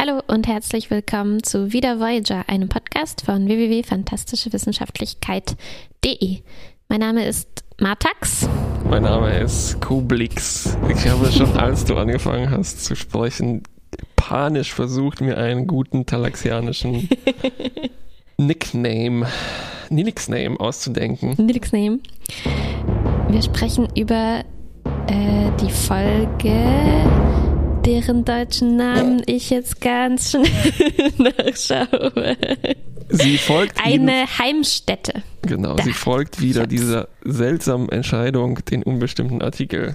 Hallo 0.00 0.22
und 0.28 0.48
herzlich 0.48 0.90
willkommen 0.90 1.42
zu 1.42 1.74
Wieder 1.74 2.00
Voyager, 2.00 2.48
einem 2.48 2.70
Podcast 2.70 3.20
von 3.20 3.46
www.fantastischewissenschaftlichkeit.de. 3.46 6.38
Mein 6.88 7.00
Name 7.00 7.26
ist 7.26 7.64
Martax. 7.78 8.48
Mein 8.88 9.02
Name 9.02 9.40
ist 9.40 9.78
Kublix. 9.82 10.78
Ich 10.88 11.06
habe 11.06 11.30
schon, 11.30 11.54
als 11.54 11.84
du 11.84 11.96
angefangen 11.96 12.50
hast 12.50 12.82
zu 12.82 12.96
sprechen, 12.96 13.62
panisch 14.16 14.72
versucht, 14.72 15.20
mir 15.20 15.36
einen 15.36 15.66
guten 15.66 16.06
talaxianischen 16.06 17.06
Nickname, 18.38 19.26
Nilix-Name 19.90 20.58
auszudenken. 20.58 21.34
Nilix-Name. 21.36 21.98
Wir 23.28 23.42
sprechen 23.42 23.86
über 23.94 24.44
äh, 25.08 25.50
die 25.60 25.70
Folge, 25.70 27.49
deren 27.84 28.24
deutschen 28.24 28.76
Namen 28.76 29.22
ich 29.26 29.50
jetzt 29.50 29.80
ganz 29.80 30.30
schnell 30.30 31.12
nachschaue. 31.18 32.36
Sie 33.08 33.38
folgt 33.38 33.78
Eine 33.84 34.26
Heimstätte. 34.38 35.22
Genau, 35.42 35.74
Da. 35.76 35.82
sie 35.84 35.92
folgt 35.92 36.40
wieder 36.40 36.66
dieser 36.66 37.08
seltsamen 37.24 37.88
Entscheidung, 37.88 38.56
den 38.66 38.82
unbestimmten 38.82 39.42
Artikel 39.42 39.94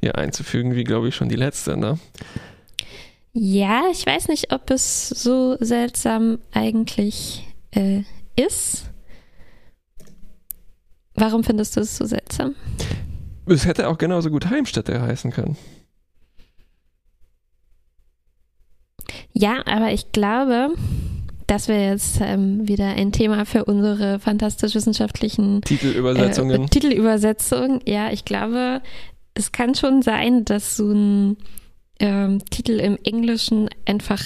hier 0.00 0.16
einzufügen, 0.16 0.74
wie 0.74 0.84
glaube 0.84 1.08
ich 1.08 1.16
schon 1.16 1.28
die 1.28 1.36
letzte, 1.36 1.76
ne? 1.76 1.98
Ja, 3.32 3.82
ich 3.92 4.06
weiß 4.06 4.28
nicht, 4.28 4.52
ob 4.52 4.70
es 4.70 5.08
so 5.08 5.56
seltsam 5.60 6.38
eigentlich 6.52 7.46
äh, 7.72 8.02
ist. 8.36 8.84
Warum 11.14 11.42
findest 11.44 11.76
du 11.76 11.80
es 11.80 11.96
so 11.96 12.06
seltsam? 12.06 12.54
Es 13.46 13.66
hätte 13.66 13.88
auch 13.88 13.98
genauso 13.98 14.30
gut 14.30 14.48
Heimstätte 14.48 15.00
heißen 15.02 15.32
können. 15.32 15.56
Ja, 19.32 19.62
aber 19.66 19.92
ich 19.92 20.12
glaube, 20.12 20.70
das 21.46 21.68
wäre 21.68 21.92
jetzt 21.92 22.20
ähm, 22.20 22.68
wieder 22.68 22.88
ein 22.88 23.10
Thema 23.10 23.46
für 23.46 23.64
unsere 23.64 24.18
fantastisch-wissenschaftlichen 24.20 25.62
Titelübersetzungen. 25.62 26.64
Äh, 26.64 26.68
Titelübersetzung. 26.68 27.80
Ja, 27.86 28.10
ich 28.12 28.24
glaube, 28.24 28.82
es 29.34 29.50
kann 29.50 29.74
schon 29.74 30.02
sein, 30.02 30.44
dass 30.44 30.76
so 30.76 30.92
ein 30.92 31.36
ähm, 32.00 32.44
Titel 32.50 32.72
im 32.80 32.98
Englischen 33.02 33.70
einfach 33.86 34.22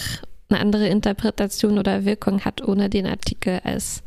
eine 0.48 0.60
andere 0.60 0.88
Interpretation 0.88 1.78
oder 1.78 2.04
Wirkung 2.04 2.40
hat 2.44 2.66
ohne 2.66 2.90
den 2.90 3.06
Artikel 3.06 3.60
als 3.64 4.02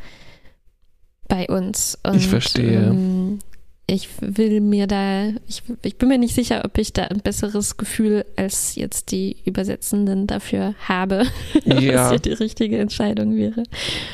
bei 1.27 1.47
uns. 1.47 1.97
Und, 2.03 2.15
Ich 2.15 2.27
verstehe. 2.27 2.87
Ähm, 2.87 3.39
ich 3.87 4.09
will 4.19 4.61
mir 4.61 4.87
da, 4.87 5.29
ich, 5.47 5.61
ich 5.83 5.97
bin 5.97 6.09
mir 6.09 6.17
nicht 6.17 6.33
sicher, 6.33 6.63
ob 6.65 6.77
ich 6.77 6.93
da 6.93 7.03
ein 7.03 7.21
besseres 7.21 7.77
Gefühl 7.77 8.25
als 8.35 8.75
jetzt 8.75 9.11
die 9.11 9.37
Übersetzenden 9.45 10.25
dafür 10.27 10.73
habe, 10.79 11.25
was 11.65 11.83
ja, 11.83 12.09
hier 12.09 12.19
die 12.19 12.33
richtige 12.33 12.79
Entscheidung 12.79 13.35
wäre. 13.35 13.63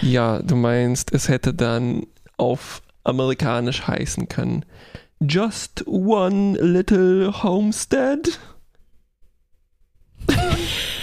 ja, 0.02 0.42
du 0.42 0.56
meinst, 0.56 1.14
es 1.14 1.30
hätte 1.30 1.54
dann 1.54 2.06
auf 2.38 2.82
amerikanisch 3.04 3.88
heißen 3.88 4.28
können. 4.28 4.66
Just 5.20 5.88
one 5.88 6.58
little 6.60 7.32
homestead? 7.44 8.40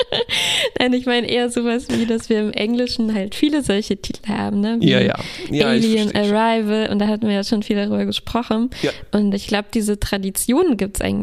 Nein, 0.78 0.92
ich 0.92 1.06
meine 1.06 1.28
eher 1.28 1.50
sowas 1.50 1.86
wie, 1.88 2.06
dass 2.06 2.28
wir 2.28 2.40
im 2.40 2.52
Englischen 2.52 3.14
halt 3.14 3.34
viele 3.34 3.62
solche 3.62 3.96
Titel 3.96 4.28
haben, 4.28 4.60
ne? 4.60 4.76
Wie 4.80 4.90
Ja, 4.90 5.00
ja. 5.00 5.14
ja 5.50 5.66
Alien. 5.68 6.14
Arrival 6.14 6.88
und 6.90 6.98
da 6.98 7.08
hatten 7.08 7.26
wir 7.26 7.34
ja 7.34 7.44
schon 7.44 7.62
viel 7.62 7.76
darüber 7.76 8.04
gesprochen. 8.04 8.70
Ja. 8.82 8.90
Und 9.12 9.34
ich 9.34 9.46
glaube, 9.46 9.68
diese 9.72 9.98
Tradition 9.98 10.76
gibt 10.76 11.00
es 11.00 11.22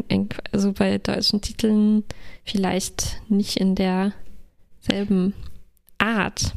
also 0.52 0.72
bei 0.72 0.98
deutschen 0.98 1.40
Titeln 1.40 2.04
vielleicht 2.44 3.20
nicht 3.28 3.56
in 3.56 3.74
derselben 3.74 5.34
Art. 5.98 6.52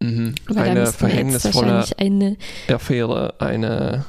Mhm. 0.00 0.34
Eine 0.54 0.86
verhängnisvolle 0.86 1.84
eine, 1.96 2.36
Affäre, 2.68 3.34
eine 3.38 4.04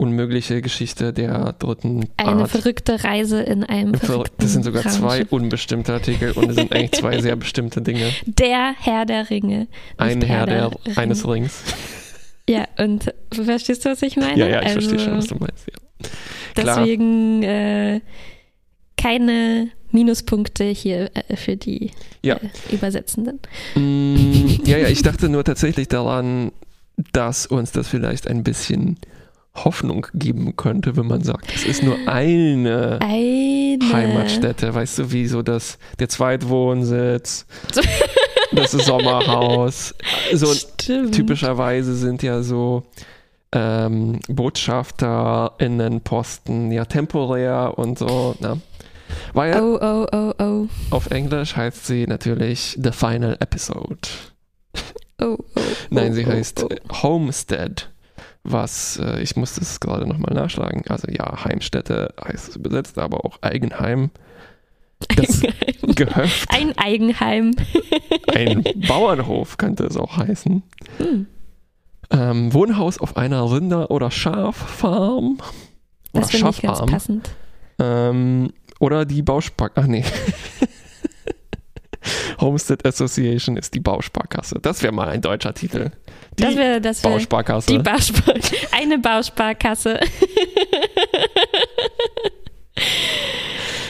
unmögliche 0.00 0.62
Geschichte 0.62 1.12
der 1.12 1.52
dritten 1.58 2.08
eine 2.16 2.42
Art. 2.42 2.50
verrückte 2.50 3.04
Reise 3.04 3.40
in 3.42 3.64
einem 3.64 3.94
Verrückt. 3.94 4.06
verrückten 4.06 4.36
Das 4.42 4.52
sind 4.52 4.62
sogar 4.64 4.82
zwei 4.84 5.24
unbestimmte 5.26 5.92
Artikel 5.92 6.32
und 6.32 6.50
es 6.50 6.56
sind 6.56 6.72
eigentlich 6.72 6.92
zwei 6.92 7.20
sehr 7.20 7.36
bestimmte 7.36 7.82
Dinge. 7.82 8.10
Der 8.26 8.74
Herr 8.78 9.04
der 9.04 9.28
Ringe. 9.30 9.68
Ein 9.98 10.22
Herr 10.22 10.46
der, 10.46 10.70
Ringe. 10.72 10.96
eines 10.96 11.26
Rings. 11.28 11.62
Ja, 12.48 12.66
und 12.78 13.12
verstehst 13.32 13.84
du, 13.84 13.90
was 13.90 14.02
ich 14.02 14.16
meine? 14.16 14.38
Ja, 14.38 14.48
ja, 14.48 14.60
ich 14.62 14.68
also, 14.68 14.80
verstehe 14.80 14.98
schon, 14.98 15.18
was 15.18 15.26
du 15.26 15.34
meinst. 15.36 15.66
Ja. 15.68 16.08
Deswegen 16.56 17.42
äh, 17.42 18.00
keine 18.96 19.70
Minuspunkte 19.92 20.64
hier 20.64 21.10
äh, 21.14 21.36
für 21.36 21.56
die 21.56 21.90
Ja. 22.22 22.36
äh, 22.36 22.74
Übersetzenden. 22.74 23.38
Mm, 23.74 24.60
ja, 24.64 24.78
ja, 24.78 24.88
ich 24.88 25.02
dachte 25.04 25.28
nur 25.28 25.44
tatsächlich 25.44 25.88
daran, 25.88 26.52
dass 27.12 27.46
uns 27.46 27.72
das 27.72 27.88
vielleicht 27.88 28.26
ein 28.28 28.42
bisschen 28.42 28.98
Hoffnung 29.64 30.06
geben 30.14 30.56
könnte, 30.56 30.96
wenn 30.96 31.06
man 31.06 31.22
sagt, 31.22 31.52
es 31.54 31.64
ist 31.64 31.82
nur 31.82 31.96
eine 32.06 32.98
Eine 33.00 33.78
Heimatstätte, 33.92 34.74
weißt 34.74 34.98
du, 34.98 35.12
wie 35.12 35.26
so 35.26 35.42
das, 35.42 35.78
der 35.98 36.08
Zweitwohnsitz, 36.08 37.46
das 38.52 38.72
Sommerhaus. 38.72 39.94
So 40.32 40.54
Stimmt. 40.54 41.14
typischerweise 41.14 41.94
sind 41.94 42.22
ja 42.22 42.42
so 42.42 42.84
ähm, 43.52 44.20
BotschafterInnenposten 44.28 46.70
ja 46.70 46.84
temporär 46.84 47.72
und 47.76 47.98
so, 47.98 48.36
ne? 48.40 48.60
Weil 49.32 49.60
Oh, 49.60 49.76
oh, 49.80 50.06
oh, 50.12 50.32
oh. 50.38 50.68
auf 50.90 51.10
Englisch 51.10 51.56
heißt 51.56 51.84
sie 51.86 52.06
natürlich 52.06 52.78
The 52.80 52.92
Final 52.92 53.36
Episode. 53.40 53.96
Oh, 55.20 55.36
oh, 55.38 55.60
Nein, 55.90 56.14
sie 56.14 56.24
oh, 56.24 56.28
heißt 56.30 56.64
oh. 56.64 56.68
Homestead, 57.02 57.90
was, 58.42 58.98
äh, 59.02 59.20
ich 59.20 59.36
muss 59.36 59.54
das 59.54 59.80
gerade 59.80 60.06
nochmal 60.06 60.34
nachschlagen, 60.34 60.84
also 60.88 61.08
ja, 61.10 61.44
Heimstätte 61.44 62.14
heißt 62.22 62.50
es 62.50 62.56
übersetzt, 62.56 62.98
aber 62.98 63.24
auch 63.24 63.38
Eigenheim. 63.42 64.10
Das 65.16 65.42
Eigenheim. 65.42 65.94
Gehöft, 65.94 66.48
Ein 66.50 66.76
Eigenheim. 66.78 67.52
ein 68.34 68.64
Bauernhof 68.86 69.56
könnte 69.56 69.84
es 69.84 69.96
auch 69.96 70.16
heißen. 70.16 70.62
Hm. 70.98 71.26
Ähm, 72.10 72.52
Wohnhaus 72.52 72.98
auf 72.98 73.16
einer 73.16 73.50
Rinder- 73.50 73.90
oder 73.90 74.10
Schaffarm. 74.10 75.38
Oder 76.12 76.20
Das 76.20 76.30
finde 76.30 76.50
ich 76.50 76.62
ganz 76.62 76.80
passend. 76.86 77.30
Ähm, 77.78 78.52
oder 78.78 79.04
die 79.04 79.22
Bauspark... 79.22 79.72
Ach 79.76 79.86
nee. 79.86 80.04
Homestead 82.40 82.84
Association 82.86 83.56
ist 83.56 83.74
die 83.74 83.80
Bausparkasse. 83.80 84.58
Das 84.60 84.82
wäre 84.82 84.92
mal 84.92 85.08
ein 85.08 85.20
deutscher 85.20 85.54
Titel. 85.54 85.90
Die 86.40 86.46
Das 86.46 86.56
wäre 86.56 86.80
das 86.80 87.04
wär 87.04 87.10
Bausparkasse. 87.10 87.66
die 87.72 87.78
Bauspar 87.78 88.34
eine 88.72 88.98
Bausparkasse. 88.98 90.00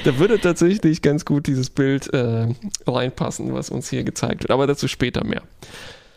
Da 0.05 0.19
würde 0.19 0.41
tatsächlich 0.41 1.03
ganz 1.03 1.25
gut 1.25 1.47
dieses 1.47 1.69
Bild 1.71 2.12
äh, 2.15 2.49
reinpassen, 2.87 3.53
was 3.53 3.71
uns 3.71 3.91
hier 3.91 4.03
gezeigt 4.03 4.43
wird. 4.43 4.50
Aber 4.50 4.66
dazu 4.66 4.88
später 4.88 5.25
mehr. 5.25 5.43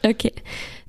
Okay. 0.05 0.33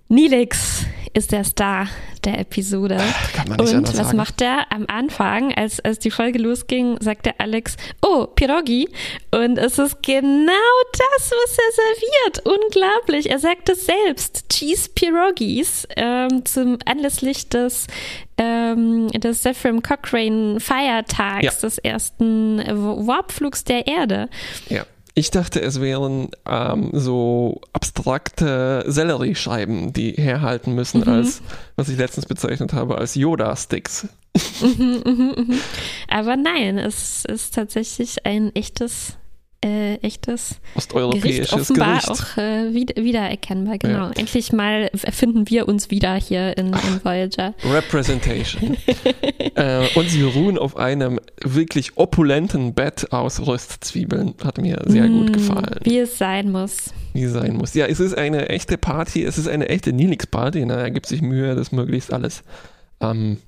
Nilix 0.08 0.84
ist 1.14 1.32
der 1.32 1.44
Star 1.44 1.88
der 2.24 2.38
Episode. 2.40 2.96
Kann 3.34 3.48
man 3.48 3.58
nicht 3.60 3.74
Und 3.74 3.86
was 3.88 3.96
sagen. 3.96 4.16
macht 4.16 4.40
er 4.40 4.66
am 4.72 4.84
Anfang, 4.88 5.52
als, 5.54 5.78
als 5.80 5.98
die 5.98 6.10
Folge 6.10 6.38
losging, 6.38 6.96
sagt 7.00 7.26
der 7.26 7.40
Alex, 7.40 7.76
oh, 8.02 8.26
Pierogi. 8.26 8.88
Und 9.30 9.58
es 9.58 9.78
ist 9.78 10.02
genau 10.02 10.52
das, 10.92 11.30
was 11.30 11.58
er 11.58 11.72
serviert. 11.84 12.46
Unglaublich. 12.64 13.30
Er 13.30 13.38
sagt 13.38 13.68
es 13.68 13.86
selbst. 13.86 14.48
Cheese 14.48 14.88
Pierogis 14.94 15.86
ähm, 15.96 16.44
zum 16.44 16.78
anlässlich 16.86 17.48
des, 17.48 17.86
ähm, 18.38 19.08
des 19.08 19.42
Zephram 19.42 19.82
Cochrane 19.82 20.58
Feiertags, 20.60 21.44
Ja. 21.44 21.52
des 21.52 21.78
ersten 21.78 22.58
Warpflugs 23.06 23.64
der 23.64 23.86
Erde. 23.86 24.28
Ja. 24.68 24.84
Ich 25.16 25.30
dachte, 25.30 25.62
es 25.62 25.80
wären 25.80 26.28
ähm, 26.48 26.90
so 26.92 27.60
abstrakte 27.72 28.84
Selleriescheiben, 28.88 29.92
die 29.92 30.12
herhalten 30.12 30.74
müssen, 30.74 31.02
Mhm. 31.02 31.08
als, 31.08 31.40
was 31.76 31.88
ich 31.88 31.96
letztens 31.96 32.26
bezeichnet 32.26 32.72
habe, 32.72 32.98
als 32.98 33.14
Yoda-Sticks. 33.14 34.08
Mhm, 34.60 35.02
mhm, 35.06 35.34
mhm. 35.36 35.58
Aber 36.08 36.36
nein, 36.36 36.78
es 36.78 37.24
ist 37.24 37.54
tatsächlich 37.54 38.26
ein 38.26 38.52
echtes, 38.56 39.16
äh, 39.64 39.94
echtes 40.02 40.56
Gericht, 40.60 40.76
Osteuropäisches 40.76 41.52
offenbar 41.52 42.00
Gericht. 42.00 42.10
auch 42.10 42.36
äh, 42.36 42.74
wieder, 42.74 43.02
wiedererkennbar, 43.02 43.78
genau. 43.78 44.06
Ja. 44.08 44.10
Endlich 44.16 44.52
mal 44.52 44.90
finden 44.94 45.48
wir 45.48 45.66
uns 45.68 45.90
wieder 45.90 46.14
hier 46.16 46.56
in, 46.58 46.66
in 46.66 47.00
Voyager. 47.02 47.54
Representation. 47.64 48.76
äh, 49.54 49.86
und 49.94 50.10
sie 50.10 50.22
ruhen 50.22 50.58
auf 50.58 50.76
einem 50.76 51.18
wirklich 51.42 51.96
opulenten 51.96 52.74
Bett 52.74 53.10
aus 53.12 53.46
Röstzwiebeln. 53.46 54.34
Hat 54.44 54.58
mir 54.58 54.82
sehr 54.86 55.08
gut 55.08 55.30
Mm, 55.30 55.32
gefallen. 55.32 55.80
Wie 55.82 55.98
es 55.98 56.18
sein 56.18 56.52
muss. 56.52 56.92
wie 57.14 57.26
sein 57.26 57.56
muss. 57.56 57.72
Ja, 57.74 57.86
es 57.86 58.00
ist 58.00 58.16
eine 58.18 58.48
echte 58.50 58.76
Party, 58.76 59.24
es 59.24 59.38
ist 59.38 59.48
eine 59.48 59.68
echte 59.68 59.92
Nilix-Party. 59.92 60.66
Ne? 60.66 60.74
Er 60.74 60.90
gibt 60.90 61.06
sich 61.06 61.22
Mühe, 61.22 61.54
das 61.54 61.72
möglichst 61.72 62.12
alles 62.12 62.42
ähm, 63.00 63.38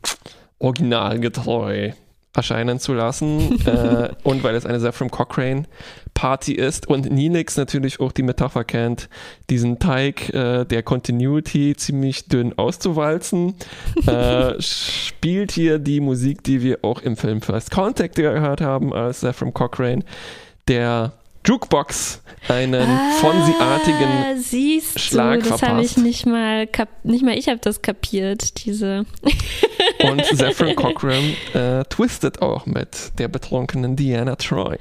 originalgetreu 0.58 1.90
erscheinen 2.36 2.78
zu 2.78 2.94
lassen 2.94 3.60
äh, 3.66 4.10
und 4.22 4.42
weil 4.42 4.54
es 4.54 4.66
eine 4.66 4.78
Zephram 4.78 5.10
Cochrane 5.10 5.64
Party 6.14 6.52
ist 6.52 6.88
und 6.88 7.10
Nilix 7.10 7.56
natürlich 7.56 8.00
auch 8.00 8.12
die 8.12 8.22
Metapher 8.22 8.64
kennt, 8.64 9.08
diesen 9.50 9.78
Teig 9.78 10.32
äh, 10.32 10.64
der 10.64 10.82
Continuity 10.82 11.74
ziemlich 11.76 12.26
dünn 12.26 12.56
auszuwalzen, 12.58 13.54
äh, 14.06 14.54
spielt 14.60 15.52
hier 15.52 15.78
die 15.78 16.00
Musik, 16.00 16.42
die 16.42 16.62
wir 16.62 16.78
auch 16.82 17.02
im 17.02 17.16
Film 17.16 17.42
First 17.42 17.70
Contact 17.70 18.16
gehört 18.16 18.60
haben, 18.60 18.94
als 18.94 19.20
Zephram 19.20 19.52
Cochrane, 19.52 20.04
der 20.68 21.12
Jukebox 21.46 22.20
einen 22.48 22.88
ah, 22.88 23.10
Fonsi-artigen 23.20 24.40
siehst 24.40 25.00
Schlag 25.00 25.42
du, 25.42 25.50
das 25.50 25.62
habe 25.62 25.82
ich 25.82 25.96
nicht 25.96 26.26
mal, 26.26 26.68
nicht 27.02 27.24
mal 27.24 27.36
ich 27.36 27.48
habe 27.48 27.58
das 27.58 27.82
kapiert, 27.82 28.64
diese. 28.64 29.04
Und 30.02 30.24
Zephyr 30.24 30.74
Cochran 30.76 31.34
äh, 31.54 31.84
twistet 31.84 32.42
auch 32.42 32.66
mit 32.66 33.12
der 33.18 33.28
betrunkenen 33.28 33.96
Diana 33.96 34.36
Troy. 34.36 34.76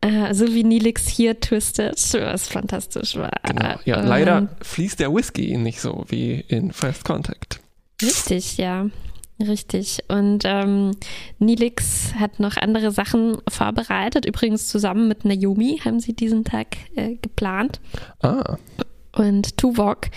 Äh, 0.00 0.34
so 0.34 0.52
wie 0.52 0.64
Nilix 0.64 1.08
hier 1.08 1.40
twistet, 1.40 1.98
was 2.14 2.48
fantastisch 2.48 3.16
war. 3.16 3.32
Genau. 3.42 3.76
Ja, 3.84 4.00
ähm, 4.00 4.06
leider 4.06 4.48
fließt 4.62 5.00
der 5.00 5.12
Whisky 5.14 5.56
nicht 5.56 5.80
so 5.80 6.04
wie 6.08 6.44
in 6.48 6.72
First 6.72 7.04
Contact. 7.04 7.60
Richtig, 8.02 8.58
ja. 8.58 8.86
Richtig. 9.40 9.98
Und 10.08 10.44
ähm, 10.44 10.92
Nilix 11.38 12.14
hat 12.14 12.38
noch 12.38 12.56
andere 12.56 12.92
Sachen 12.92 13.38
vorbereitet. 13.48 14.26
Übrigens 14.26 14.68
zusammen 14.68 15.08
mit 15.08 15.24
Naomi 15.24 15.80
haben 15.84 15.98
sie 15.98 16.12
diesen 16.12 16.44
Tag 16.44 16.76
äh, 16.94 17.16
geplant. 17.16 17.80
Ah. 18.22 18.56
Und 19.12 19.56
Tuvok 19.56 20.08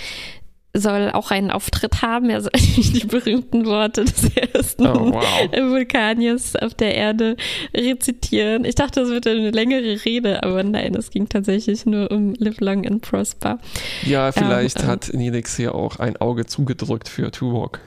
soll 0.73 1.09
auch 1.11 1.31
einen 1.31 1.49
Auftritt 1.49 2.03
haben. 2.03 2.29
Er 2.29 2.41
soll 2.41 2.51
die 2.55 3.07
berühmten 3.07 3.65
Worte 3.65 4.05
des 4.05 4.35
ersten 4.35 4.85
oh, 4.85 5.13
wow. 5.13 5.51
Vulkaniers 5.71 6.55
auf 6.55 6.75
der 6.75 6.93
Erde 6.93 7.35
rezitieren. 7.73 8.65
Ich 8.65 8.75
dachte, 8.75 9.01
das 9.01 9.09
wird 9.09 9.25
eine 9.25 9.49
längere 9.49 10.05
Rede, 10.05 10.43
aber 10.43 10.63
nein, 10.63 10.93
es 10.93 11.09
ging 11.09 11.27
tatsächlich 11.27 11.87
nur 11.87 12.11
um 12.11 12.33
Live 12.35 12.59
Long 12.59 12.85
and 12.85 13.01
Prosper. 13.01 13.57
Ja, 14.05 14.31
vielleicht 14.31 14.81
ähm, 14.81 14.87
hat 14.87 15.11
Nilix 15.13 15.57
hier 15.57 15.73
auch 15.73 15.97
ein 15.97 16.17
Auge 16.17 16.45
zugedrückt 16.45 17.09
für 17.09 17.31
Tuvok 17.31 17.79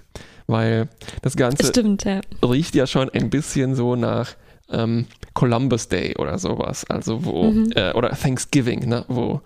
weil 0.50 0.88
das 1.23 1.37
Ganze 1.37 1.67
Stimmt, 1.67 2.05
ja. 2.05 2.20
riecht 2.43 2.75
ja 2.75 2.87
schon 2.87 3.11
ein 3.11 3.31
bisschen 3.31 3.75
so 3.75 3.97
nach 3.97 4.35
ähm, 4.70 5.06
Columbus 5.35 5.88
Day 5.88 6.17
oder 6.19 6.38
sowas, 6.38 6.85
also 6.88 7.25
wo, 7.25 7.44
mhm. 7.44 7.73
äh, 7.75 7.93
oder 7.93 8.11
Thanksgiving, 8.11 8.88
ne, 8.88 9.05
wo 9.08 9.41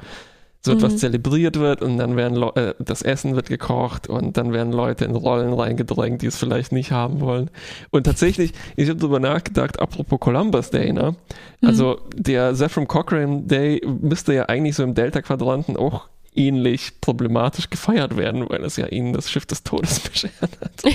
so 0.65 0.73
mhm. 0.73 0.79
etwas 0.79 0.97
zelebriert 0.97 1.59
wird 1.59 1.83
und 1.83 1.99
dann 1.99 2.17
werden 2.17 2.37
Le 2.37 2.53
äh, 2.57 2.75
das 2.83 3.03
Essen 3.03 3.37
wird 3.37 3.49
gekocht 3.49 4.09
und 4.09 4.37
dann 4.37 4.53
werden 4.53 4.73
Leute 4.73 5.05
in 5.05 5.15
Rollen 5.15 5.53
reingedrängt, 5.53 6.23
die 6.23 6.27
es 6.27 6.39
vielleicht 6.39 6.73
nicht 6.73 6.91
haben 6.91 7.21
wollen. 7.21 7.51
Und 7.91 8.05
tatsächlich, 8.05 8.53
ich 8.77 8.89
habe 8.89 8.99
darüber 8.99 9.21
nachgedacht, 9.21 9.79
apropos 9.79 10.21
Columbus 10.21 10.71
Day, 10.71 10.93
ne? 10.93 11.17
Also 11.63 11.99
mhm. 12.17 12.23
der 12.23 12.55
Zephram 12.55 12.89
Cochrane 12.89 13.43
Day 13.43 13.83
müsste 13.87 14.33
ja 14.33 14.47
eigentlich 14.47 14.77
so 14.77 14.83
im 14.83 14.95
Delta-Quadranten 14.95 15.77
auch 15.77 16.09
ähnlich 16.35 17.01
problematisch 17.01 17.71
gefeiert 17.71 18.17
werden, 18.17 18.49
weil 18.49 18.65
es 18.65 18.77
ja 18.77 18.87
ihnen 18.87 19.13
das 19.13 19.31
Schiff 19.31 19.47
des 19.47 19.63
Todes 19.63 20.01
beschert 20.01 20.33
hat. 20.41 20.85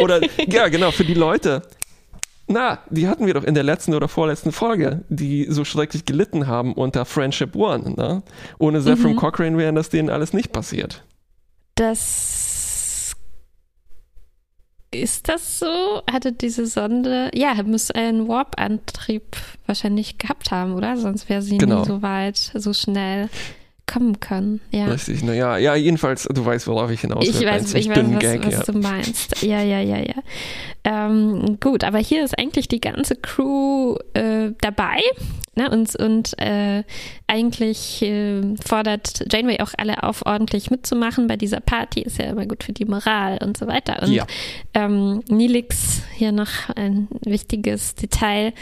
oder, 0.00 0.20
ja, 0.46 0.68
genau, 0.68 0.90
für 0.90 1.04
die 1.04 1.14
Leute. 1.14 1.62
Na, 2.48 2.78
die 2.90 3.08
hatten 3.08 3.26
wir 3.26 3.34
doch 3.34 3.42
in 3.42 3.54
der 3.54 3.64
letzten 3.64 3.94
oder 3.94 4.06
vorletzten 4.06 4.52
Folge, 4.52 5.04
die 5.08 5.46
so 5.50 5.64
schrecklich 5.64 6.04
gelitten 6.04 6.46
haben 6.46 6.74
unter 6.74 7.04
Friendship 7.04 7.56
One. 7.56 7.94
Ne? 7.96 8.22
Ohne 8.58 8.80
Zephram 8.80 9.12
mhm. 9.12 9.16
Cochrane 9.16 9.58
wäre 9.58 9.72
das 9.72 9.90
denen 9.90 10.10
alles 10.10 10.32
nicht 10.32 10.52
passiert. 10.52 11.02
Das 11.74 12.45
ist 15.00 15.28
das 15.28 15.58
so? 15.58 16.02
Hatte 16.10 16.32
diese 16.32 16.66
Sonde, 16.66 17.30
ja, 17.34 17.54
muss 17.64 17.90
einen 17.90 18.28
Warp-Antrieb 18.28 19.36
wahrscheinlich 19.66 20.18
gehabt 20.18 20.50
haben, 20.50 20.74
oder? 20.74 20.96
Sonst 20.96 21.28
wäre 21.28 21.42
sie 21.42 21.58
genau. 21.58 21.80
nie 21.80 21.86
so 21.86 22.02
weit, 22.02 22.36
so 22.36 22.72
schnell 22.72 23.28
kommen 23.86 24.18
können. 24.18 24.60
Ja. 24.72 24.86
Richtig, 24.86 25.22
naja, 25.22 25.58
ja, 25.58 25.76
jedenfalls, 25.76 26.24
du 26.24 26.44
weißt, 26.44 26.66
worauf 26.66 26.90
ich 26.90 27.02
hinaus 27.02 27.20
will. 27.22 27.30
Ich 27.30 27.46
weiß, 27.46 27.74
ich 27.74 27.88
weiß 27.88 27.98
was, 27.98 28.18
Gag, 28.18 28.44
was 28.44 28.52
ja. 28.52 28.62
du 28.64 28.78
meinst. 28.78 29.42
Ja, 29.42 29.62
ja, 29.62 29.80
ja, 29.80 29.98
ja. 29.98 30.22
Ähm, 30.84 31.58
gut, 31.60 31.84
aber 31.84 31.98
hier 31.98 32.24
ist 32.24 32.36
eigentlich 32.38 32.68
die 32.68 32.80
ganze 32.80 33.14
Crew 33.14 33.96
äh, 34.14 34.50
dabei. 34.60 35.00
Ne? 35.56 35.70
Und, 35.70 35.96
und 35.96 36.38
äh, 36.38 36.84
eigentlich 37.26 38.02
äh, 38.02 38.42
fordert 38.64 39.32
Janeway 39.32 39.60
auch 39.60 39.72
alle 39.78 40.02
auf, 40.02 40.24
ordentlich 40.26 40.70
mitzumachen 40.70 41.26
bei 41.26 41.36
dieser 41.36 41.60
Party. 41.60 42.02
Ist 42.02 42.18
ja 42.18 42.26
immer 42.26 42.44
gut 42.44 42.62
für 42.62 42.72
die 42.72 42.84
Moral 42.84 43.38
und 43.42 43.56
so 43.56 43.66
weiter. 43.66 44.02
Und 44.02 44.12
ja. 44.12 44.26
ähm, 44.74 45.22
Nilix, 45.28 46.02
hier 46.14 46.30
noch 46.30 46.68
ein 46.76 47.08
wichtiges 47.24 47.94
Detail, 47.94 48.52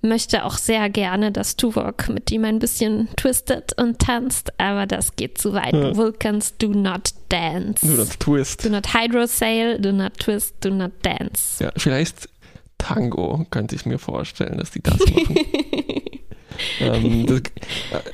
möchte 0.00 0.44
auch 0.44 0.56
sehr 0.56 0.88
gerne, 0.90 1.32
dass 1.32 1.56
Tuvok 1.56 2.08
mit 2.08 2.30
ihm 2.30 2.44
ein 2.44 2.60
bisschen 2.60 3.08
twistet 3.16 3.72
und 3.76 3.98
tanzt, 3.98 4.52
aber 4.60 4.86
das 4.86 5.16
geht 5.16 5.38
zu 5.38 5.52
weit. 5.54 5.74
Ja. 5.74 5.96
Vulcans 5.96 6.56
do 6.56 6.68
not 6.68 7.10
dance. 7.30 7.84
Do 7.84 7.94
not 7.94 8.20
twist. 8.20 8.64
Do 8.64 8.68
not 8.68 8.94
hydrosail, 8.94 9.80
do 9.80 9.90
not 9.90 10.16
twist, 10.18 10.54
do 10.60 10.70
not 10.70 10.92
dance. 11.02 11.62
Ja, 11.62 11.72
vielleicht 11.76 12.28
Tango 12.78 13.46
könnte 13.50 13.74
ich 13.74 13.86
mir 13.86 13.98
vorstellen, 13.98 14.58
dass 14.58 14.72
die 14.72 14.82
das 14.82 14.98
machen. 15.14 15.36
Ähm, 16.80 17.26
das, 17.26 17.38
äh, 17.38 18.10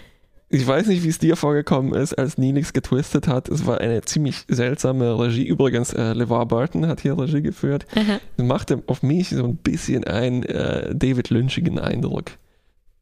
ich 0.52 0.66
weiß 0.66 0.88
nicht, 0.88 1.04
wie 1.04 1.08
es 1.08 1.18
dir 1.18 1.36
vorgekommen 1.36 1.94
ist, 1.94 2.14
als 2.14 2.36
Nilix 2.36 2.72
getwistet 2.72 3.28
hat. 3.28 3.48
Es 3.48 3.66
war 3.66 3.80
eine 3.80 4.02
ziemlich 4.02 4.44
seltsame 4.48 5.16
Regie. 5.16 5.46
Übrigens, 5.46 5.92
äh, 5.92 6.12
LeVar 6.12 6.46
Burton 6.46 6.88
hat 6.88 7.00
hier 7.00 7.16
Regie 7.16 7.40
geführt. 7.40 7.86
Aha. 7.94 8.18
Machte 8.36 8.82
auf 8.88 9.04
mich 9.04 9.28
so 9.28 9.44
ein 9.44 9.56
bisschen 9.56 10.02
einen 10.04 10.42
äh, 10.42 10.92
David 10.92 11.30
Lynchigen 11.30 11.78
Eindruck. 11.78 12.32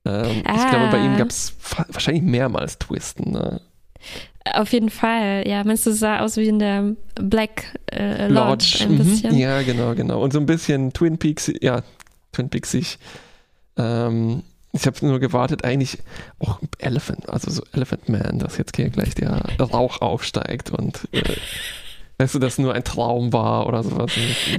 Ähm, 0.05 0.43
ah. 0.45 0.56
Ich 0.56 0.71
glaube, 0.71 0.89
bei 0.91 0.99
ihm 0.99 1.17
gab 1.17 1.31
es 1.31 1.55
wahrscheinlich 1.89 2.23
mehrmals 2.23 2.79
Twisten. 2.79 3.33
Ne? 3.33 3.62
Auf 4.53 4.73
jeden 4.73 4.91
Fall, 4.91 5.47
ja. 5.47 5.65
Meinst 5.65 5.87
du, 5.87 5.93
sah 5.93 6.21
aus 6.21 6.37
wie 6.37 6.49
in 6.49 6.59
der 6.59 6.97
Black 7.15 7.79
äh, 7.91 8.29
Lodge, 8.29 8.35
Lodge, 8.35 8.79
ein 8.83 8.93
mhm. 8.93 8.99
bisschen? 8.99 9.39
Ja, 9.39 9.62
genau, 9.62 9.95
genau. 9.95 10.23
Und 10.23 10.35
so 10.35 10.39
ein 10.39 10.47
bisschen 10.47 10.93
Twin 10.93 11.17
Peaks, 11.17 11.50
ja, 11.62 11.83
Twin 12.33 12.50
Peaksig. 12.50 12.99
Ähm, 13.79 14.43
ich 14.73 14.87
habe 14.87 15.06
nur 15.06 15.19
gewartet, 15.19 15.65
eigentlich 15.65 15.99
auch 16.38 16.61
Elephant, 16.79 17.29
also 17.29 17.50
so 17.50 17.62
Elephant 17.73 18.09
Man, 18.09 18.38
dass 18.38 18.59
jetzt 18.59 18.76
hier 18.76 18.91
gleich 18.91 19.15
der 19.15 19.43
Rauch 19.59 20.00
aufsteigt 20.00 20.70
und 20.70 21.09
äh, 21.12 21.23
weißt 22.19 22.35
du, 22.35 22.38
das 22.41 22.59
nur 22.59 22.75
ein 22.75 22.82
Traum 22.82 23.32
war 23.32 23.67
oder 23.67 23.82
sowas. 23.85 24.12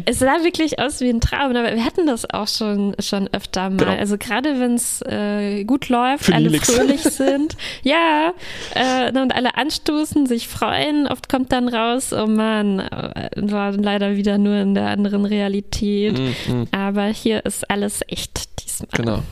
Es 0.05 0.19
sah 0.19 0.43
wirklich 0.43 0.79
aus 0.79 1.01
wie 1.01 1.09
ein 1.09 1.19
Traum, 1.19 1.55
aber 1.55 1.75
wir 1.75 1.83
hatten 1.83 2.07
das 2.07 2.29
auch 2.29 2.47
schon, 2.47 2.95
schon 2.99 3.27
öfter 3.33 3.69
mal. 3.69 3.77
Genau. 3.77 3.97
Also 3.97 4.17
gerade 4.17 4.59
wenn 4.59 4.75
es 4.75 5.01
äh, 5.01 5.65
gut 5.65 5.89
läuft, 5.89 6.25
Für 6.25 6.35
alle 6.35 6.51
fröhlich 6.59 7.01
sind, 7.03 7.57
ja, 7.83 8.33
äh, 8.75 9.09
und 9.09 9.35
alle 9.35 9.57
anstoßen, 9.57 10.25
sich 10.25 10.47
freuen, 10.47 11.07
oft 11.07 11.27
kommt 11.27 11.51
dann 11.51 11.67
raus, 11.67 12.13
oh 12.13 12.27
Mann, 12.27 12.79
äh, 12.79 13.29
war 13.35 13.73
leider 13.73 14.15
wieder 14.15 14.37
nur 14.37 14.55
in 14.55 14.73
der 14.73 14.87
anderen 14.87 15.25
Realität. 15.25 16.17
Mhm. 16.17 16.67
Aber 16.71 17.05
hier 17.05 17.45
ist 17.45 17.69
alles 17.69 18.01
echt 18.07 18.63
diesmal. 18.63 18.89
Genau. 18.93 19.23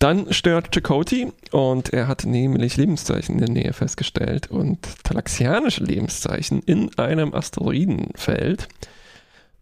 Dann 0.00 0.32
stört 0.32 0.74
Chakoti 0.74 1.30
und 1.52 1.92
er 1.92 2.08
hat 2.08 2.24
nämlich 2.24 2.78
Lebenszeichen 2.78 3.34
in 3.34 3.40
der 3.40 3.50
Nähe 3.50 3.72
festgestellt 3.74 4.50
und 4.50 4.78
talaxianische 5.04 5.84
Lebenszeichen 5.84 6.62
in 6.64 6.90
einem 6.98 7.34
Asteroidenfeld. 7.34 8.66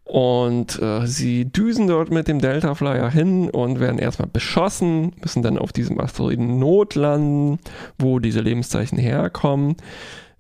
Und 0.05 0.81
äh, 0.81 1.07
sie 1.09 1.47
düsen 1.47 1.89
dort 1.89 2.13
mit 2.13 2.29
dem 2.29 2.41
Delta 2.41 2.77
Flyer 2.77 3.11
hin 3.11 3.51
und 3.51 3.81
werden 3.81 3.99
erstmal 3.99 4.29
beschossen, 4.29 5.13
müssen 5.21 5.43
dann 5.43 5.59
auf 5.59 5.73
diesem 5.73 5.99
Asteroiden 5.99 6.61
notlanden, 6.61 7.59
wo 7.99 8.21
diese 8.21 8.41
Lebenszeichen 8.41 8.97
herkommen. 8.97 9.75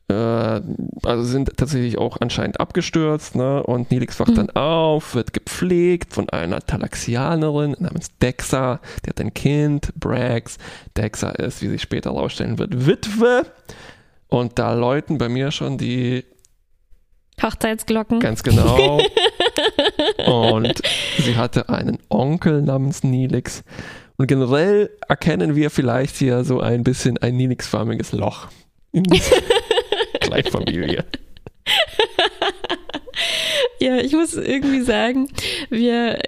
Äh, 0.09 0.15
also 0.15 1.23
sind 1.23 1.57
tatsächlich 1.57 1.99
auch 1.99 2.19
anscheinend 2.21 2.61
abgestürzt, 2.61 3.37
ne? 3.37 3.62
Und 3.62 3.91
Nilix 3.91 4.19
wacht 4.19 4.31
mhm. 4.31 4.37
dann 4.37 4.50
auf, 4.50 5.15
wird 5.15 5.33
gepflegt 5.33 6.15
von 6.15 6.31
einer 6.31 6.61
Talaxianerin 6.61 7.77
namens 7.79 8.17
Dexa, 8.19 8.81
die 9.05 9.11
hat 9.11 9.21
ein 9.21 9.35
Kind, 9.35 9.93
Brax. 9.97 10.57
Dexa 10.97 11.31
ist, 11.31 11.61
wie 11.62 11.69
sich 11.69 11.83
später 11.83 12.12
herausstellen 12.12 12.59
wird, 12.59 12.87
Witwe. 12.87 13.47
Und 14.29 14.59
da 14.59 14.73
läuten 14.75 15.19
bei 15.19 15.29
mir 15.29 15.50
schon 15.50 15.79
die 15.79 16.25
Hochzeitsglocken. 17.43 18.21
Ganz 18.21 18.43
genau. 18.43 19.00
und 20.27 20.83
sie 21.19 21.37
hatte 21.37 21.69
einen 21.69 21.99
Onkel 22.09 22.62
namens 22.62 23.05
Nilix. 23.05 23.62
Und 24.17 24.27
generell 24.27 24.91
erkennen 25.09 25.55
wir 25.55 25.71
vielleicht 25.71 26.17
hier 26.17 26.45
so 26.45 26.61
ein 26.61 26.83
bisschen 26.83 27.19
ein 27.19 27.37
Nilix-förmiges 27.37 28.12
Loch. 28.12 28.49
In 30.28 30.42
Kleinfamilie. 30.42 31.04
Ja, 33.80 33.97
ich 33.99 34.12
muss 34.12 34.35
irgendwie 34.35 34.80
sagen, 34.80 35.28
wir 35.70 36.18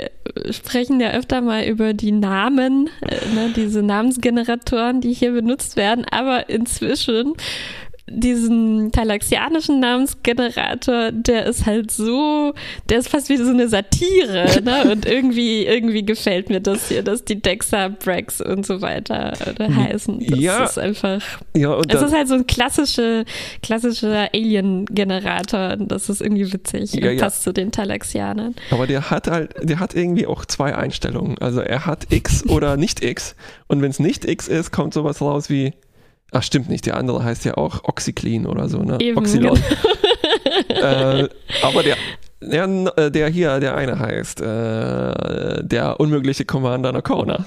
sprechen 0.51 1.01
ja 1.01 1.11
öfter 1.11 1.41
mal 1.41 1.65
über 1.65 1.95
die 1.95 2.13
Namen, 2.13 2.89
äh, 3.03 3.35
ne, 3.35 3.53
diese 3.55 3.83
Namensgeneratoren, 3.83 5.01
die 5.01 5.13
hier 5.13 5.33
benutzt 5.33 5.77
werden, 5.77 6.05
aber 6.11 6.49
inzwischen 6.49 7.35
diesen 8.11 8.93
talaxianischen 8.93 9.81
Namensgenerator, 9.81 11.13
der 11.13 11.47
ist 11.47 11.65
halt 11.67 11.91
so, 11.91 12.53
der 12.89 12.99
ist 12.99 13.09
fast 13.09 13.29
wie 13.29 13.37
so 13.37 13.49
eine 13.51 13.69
Satire, 13.69 14.47
ne? 14.65 14.91
Und 14.91 15.07
irgendwie, 15.07 15.65
irgendwie 15.67 16.05
gefällt 16.05 16.51
mir 16.51 16.61
das 16.61 16.89
hier, 16.89 17.03
dass 17.03 17.25
die 17.25 17.41
Dexa, 17.41 17.89
Brax 17.89 18.41
und 18.41 18.67
so 18.67 18.81
weiter 18.83 19.33
äh, 19.59 19.73
heißen. 19.73 20.19
Das 20.29 20.39
Ja. 20.39 20.65
ist 20.65 20.79
einfach. 20.79 21.23
Ja, 21.57 21.75
und 21.75 21.93
Es 21.93 22.03
ist 22.03 22.13
halt 22.15 22.29
so 22.29 22.35
ein 22.35 22.47
klassische, 22.47 23.25
klassischer 23.63 24.29
Alien-Generator. 24.35 25.77
und 25.79 25.89
Das 25.91 26.09
ist 26.09 26.21
irgendwie 26.21 26.53
witzig. 26.53 26.93
Ja, 26.95 27.11
und 27.11 27.17
ja. 27.17 27.23
passt 27.23 27.43
zu 27.43 27.53
den 27.53 27.73
Talaxianern. 27.73 28.55
aber 28.71 28.87
der 28.87 29.11
hat 29.11 29.27
halt, 29.29 29.55
der 29.63 29.81
hat 29.81 29.95
irgendwie 29.95 30.27
auch 30.27 30.45
zwei 30.45 30.75
Einstellungen. 30.75 31.39
Also 31.39 31.61
er 31.61 31.87
hat 31.87 32.13
X 32.13 32.45
oder 32.49 32.77
nicht 32.77 33.03
X. 33.05 33.35
Und 33.69 33.83
wenn 33.83 33.91
es 33.91 33.99
nicht 34.01 34.25
X 34.25 34.49
ist, 34.49 34.71
kommt 34.73 34.95
sowas 34.95 35.21
raus 35.21 35.49
wie, 35.51 35.73
ach 36.33 36.43
stimmt 36.43 36.69
nicht, 36.69 36.87
der 36.87 36.97
andere 36.97 37.25
heißt 37.25 37.45
ja 37.45 37.57
auch 37.57 37.85
Oxyclean 37.85 38.47
oder 38.47 38.69
so, 38.69 38.83
ne? 38.83 38.99
Eben, 39.01 39.19
Oxylon. 39.19 39.59
äh, 40.69 41.29
aber 41.63 41.83
der, 41.83 41.97
der, 42.41 42.93
äh, 42.97 43.11
der 43.11 43.29
hier, 43.29 43.61
der 43.61 43.77
eine 43.77 43.99
heißt, 43.99 44.41
äh, 44.41 45.65
der 45.65 46.01
unmögliche 46.01 46.45
Commander 46.45 46.93
Nakona. 46.93 47.45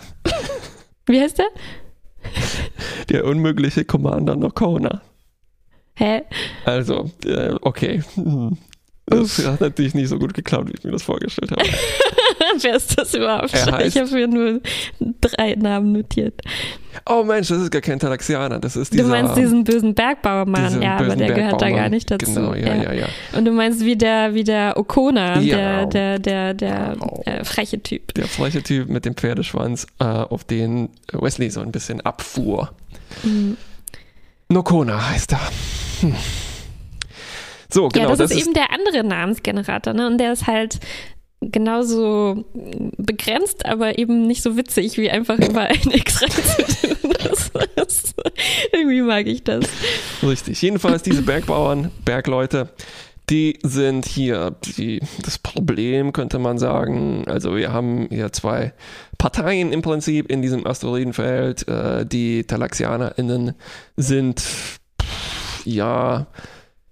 Wie 1.05 1.19
heißt 1.19 1.39
der? 1.39 1.47
Der 3.09 3.25
unmögliche 3.25 3.85
Commander 3.85 4.35
Nakona. 4.35 5.01
Hä? 5.95 6.23
Also, 6.65 7.11
äh, 7.25 7.53
okay. 7.61 8.03
Hm. 8.15 8.57
Das 9.05 9.45
hat 9.45 9.61
natürlich 9.61 9.93
nicht 9.93 10.07
so 10.07 10.17
gut 10.17 10.33
geklappt, 10.33 10.69
wie 10.69 10.73
ich 10.77 10.83
mir 10.83 10.91
das 10.91 11.03
vorgestellt 11.03 11.51
habe. 11.51 11.63
Wer 12.61 12.75
ist 12.75 12.97
das 12.97 13.13
überhaupt? 13.13 13.53
Er 13.53 13.85
ich 13.85 13.97
habe 13.97 14.11
mir 14.11 14.27
nur 14.27 14.61
drei 15.21 15.55
Namen 15.55 15.91
notiert. 15.91 16.41
Oh 17.09 17.23
Mensch, 17.23 17.47
das 17.47 17.61
ist 17.61 17.71
gar 17.71 17.81
kein 17.81 17.99
Talaxianer, 17.99 18.59
das 18.59 18.75
ist 18.75 18.93
dieser... 18.93 19.03
du 19.03 19.09
meinst 19.09 19.35
diesen 19.35 19.63
bösen 19.63 19.95
Bergbauermann, 19.95 20.81
ja, 20.81 20.97
aber 20.97 21.15
der 21.15 21.33
gehört 21.33 21.61
da 21.61 21.69
gar 21.69 21.89
nicht 21.89 22.09
dazu. 22.09 22.33
Genau, 22.33 22.53
ja, 22.53 22.75
ja, 22.75 22.93
ja. 22.93 23.05
Und 23.35 23.45
du 23.45 23.51
meinst 23.51 23.83
wie 23.83 23.95
der, 23.95 24.33
wie 24.35 24.43
der 24.43 24.77
Okona, 24.77 25.39
Ja. 25.39 25.85
der, 25.85 25.85
der, 25.87 26.19
der, 26.19 26.53
der 26.53 26.93
Genau. 26.93 27.23
äh, 27.25 27.43
freche 27.43 27.81
Typ. 27.81 28.13
Der 28.13 28.27
freche 28.27 28.61
Typ 28.61 28.89
mit 28.89 29.05
dem 29.05 29.15
Pferdeschwanz, 29.15 29.87
äh, 29.99 30.03
auf 30.03 30.43
den 30.43 30.89
Wesley 31.11 31.49
so 31.49 31.61
ein 31.61 31.71
bisschen 31.71 32.01
abfuhr. 32.01 32.73
Mhm. 33.23 33.57
Nokona 34.49 35.09
heißt 35.09 35.33
er. 35.33 35.41
Hm. 36.01 36.15
So, 37.73 37.89
genau. 37.89 38.09
ja, 38.09 38.15
das, 38.15 38.29
ist 38.29 38.39
eben 38.39 38.53
der 38.53 38.71
andere 38.71 39.03
Namensgenerator, 39.03 39.93
ne? 39.93 40.05
Und 40.05 40.19
der 40.19 40.33
ist 40.33 40.45
halt 40.45 40.79
genauso 41.51 42.45
begrenzt, 42.97 43.65
aber 43.65 43.97
eben 43.97 44.27
nicht 44.27 44.43
so 44.43 44.57
witzig, 44.57 44.97
wie 44.97 45.09
einfach 45.09 45.39
über 45.39 45.61
ein 45.61 45.91
X 45.91 46.21
reinzutun. 46.21 47.13
Das 47.23 48.13
irgendwie 48.71 49.01
mag 49.01 49.27
ich 49.27 49.43
das. 49.43 49.65
Richtig. 50.21 50.61
Jedenfalls 50.61 51.03
diese 51.03 51.21
Bergbauern, 51.21 51.91
Bergleute, 52.05 52.69
die 53.29 53.57
sind 53.63 54.05
hier 54.05 54.55
die, 54.77 55.01
das 55.21 55.39
Problem, 55.39 56.11
könnte 56.11 56.39
man 56.39 56.57
sagen. 56.57 57.23
Also 57.27 57.55
wir 57.55 57.71
haben 57.71 58.07
hier 58.09 58.33
zwei 58.33 58.73
Parteien 59.17 59.71
im 59.71 59.81
Prinzip 59.81 60.29
in 60.29 60.41
diesem 60.41 60.67
Asteroidenfeld. 60.67 61.67
Äh, 61.67 62.05
die 62.05 62.43
TalaxianerInnen 62.43 63.53
sind 63.95 64.43
ja 65.63 66.27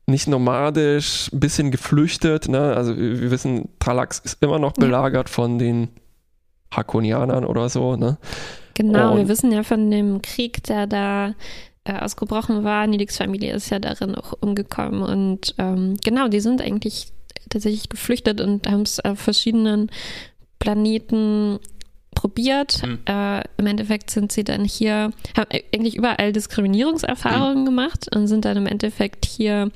nicht 0.07 0.27
nomadisch, 0.27 1.29
ein 1.31 1.39
bisschen 1.39 1.71
geflüchtet. 1.71 2.47
Ne? 2.49 2.59
Also 2.75 2.97
wir 2.97 3.21
wir 3.21 3.31
wissen, 3.31 3.69
Talax 3.79 4.19
ist 4.19 4.41
immer 4.43 4.59
noch 4.59 4.73
Ja. 4.77 4.85
belagert 4.85 5.29
von 5.29 5.57
den 5.59 5.89
Hakonianern 6.73 7.45
oder 7.45 7.69
so. 7.69 7.95
Ne? 7.95 8.17
Genau, 8.73 9.15
wir 9.15 9.21
Und- 9.21 9.27
wissen 9.27 9.51
ja 9.51 9.63
von 9.63 9.89
dem 9.91 10.21
Krieg, 10.21 10.63
der 10.63 10.87
da 10.87 11.33
äh, 11.83 11.93
ausgebrochen 11.97 12.63
war. 12.63 12.85
Nidix 12.87 13.17
Familie 13.17 13.53
ist 13.55 13.69
ja 13.71 13.79
darin 13.79 14.13
auch 14.15 14.33
umgekommen. 14.39 15.01
Und 15.01 15.55
ähm, 15.57 15.95
genau, 16.03 16.27
die 16.27 16.39
sind 16.39 16.61
eigentlich 16.61 17.11
tatsächlich 17.49 17.89
geflüchtet 17.89 18.39
und 18.39 18.67
haben 18.69 18.83
es 18.83 18.99
auf 18.99 19.19
verschiedenen 19.19 19.89
Planeten 20.59 21.59
probiert. 22.15 22.81
Hm. 22.83 22.99
Äh, 23.05 23.41
Im 23.57 23.67
Endeffekt 23.67 24.11
sind 24.11 24.31
sie 24.31 24.43
dann 24.43 24.65
hier, 24.65 25.11
haben 25.37 25.49
eigentlich 25.73 25.95
überall 25.95 26.33
Diskriminierungserfahrungen 26.33 27.59
Hm. 27.59 27.65
gemacht 27.65 28.15
und 28.15 28.27
sind 28.27 28.45
dann 28.45 28.57
im 28.57 28.67
Endeffekt 28.67 29.25
hier 29.25 29.71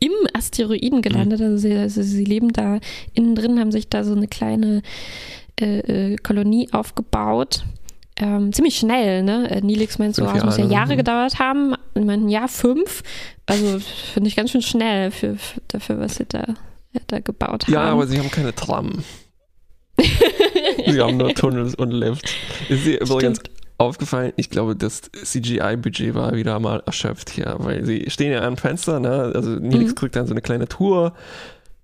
im 0.00 0.12
Asteroiden 0.34 1.02
gelandet. 1.02 1.40
Also, 1.40 1.56
sie, 1.56 1.74
also 1.74 2.02
sie 2.02 2.24
leben 2.24 2.52
da 2.52 2.78
innen 3.14 3.34
drin, 3.34 3.60
haben 3.60 3.72
sich 3.72 3.88
da 3.88 4.04
so 4.04 4.14
eine 4.14 4.28
kleine 4.28 4.82
äh, 5.60 6.12
äh, 6.12 6.16
Kolonie 6.16 6.68
aufgebaut. 6.72 7.64
Ähm, 8.16 8.52
ziemlich 8.52 8.76
schnell, 8.76 9.22
ne? 9.22 9.48
Äh, 9.48 9.60
Nilix 9.60 9.98
meint 9.98 10.16
so, 10.16 10.24
Fünf 10.24 10.34
oh, 10.34 10.38
es 10.38 10.44
muss 10.44 10.56
ja 10.56 10.66
Jahre, 10.66 10.94
mhm. 10.94 10.98
gedauert 10.98 11.38
haben. 11.38 11.74
Und 11.94 12.04
meinten, 12.04 12.28
ja, 12.28 12.48
fünf. 12.48 13.02
Also 13.46 13.78
finde 14.12 14.28
ich 14.28 14.36
ganz 14.36 14.50
schön 14.50 14.62
schnell 14.62 15.10
für, 15.10 15.36
für, 15.36 15.60
dafür, 15.68 16.00
was 16.00 16.16
sie 16.16 16.26
da, 16.26 16.44
ja, 16.92 17.00
da 17.06 17.20
gebaut 17.20 17.66
haben. 17.66 17.72
Ja, 17.72 17.82
aber 17.82 18.06
sie 18.06 18.18
haben 18.18 18.30
keine 18.30 18.54
Tram. 18.54 19.04
Sie 20.86 21.00
haben 21.00 21.16
nur 21.16 21.34
Tunnels 21.34 21.74
und 21.74 21.90
Lifts. 21.92 22.32
Ist 22.68 22.84
dir 22.86 23.00
übrigens 23.00 23.40
aufgefallen, 23.78 24.32
ich 24.36 24.50
glaube, 24.50 24.74
das 24.74 25.02
CGI-Budget 25.02 26.14
war 26.14 26.34
wieder 26.34 26.58
mal 26.58 26.82
erschöpft 26.86 27.30
hier, 27.30 27.54
weil 27.58 27.84
sie 27.84 28.06
stehen 28.08 28.32
ja 28.32 28.42
am 28.42 28.56
Fenster, 28.56 28.98
ne? 29.00 29.32
Also 29.34 29.50
Nilix 29.50 29.92
Mhm. 29.92 29.94
kriegt 29.94 30.16
dann 30.16 30.26
so 30.26 30.32
eine 30.32 30.40
kleine 30.42 30.66
Tour 30.66 31.14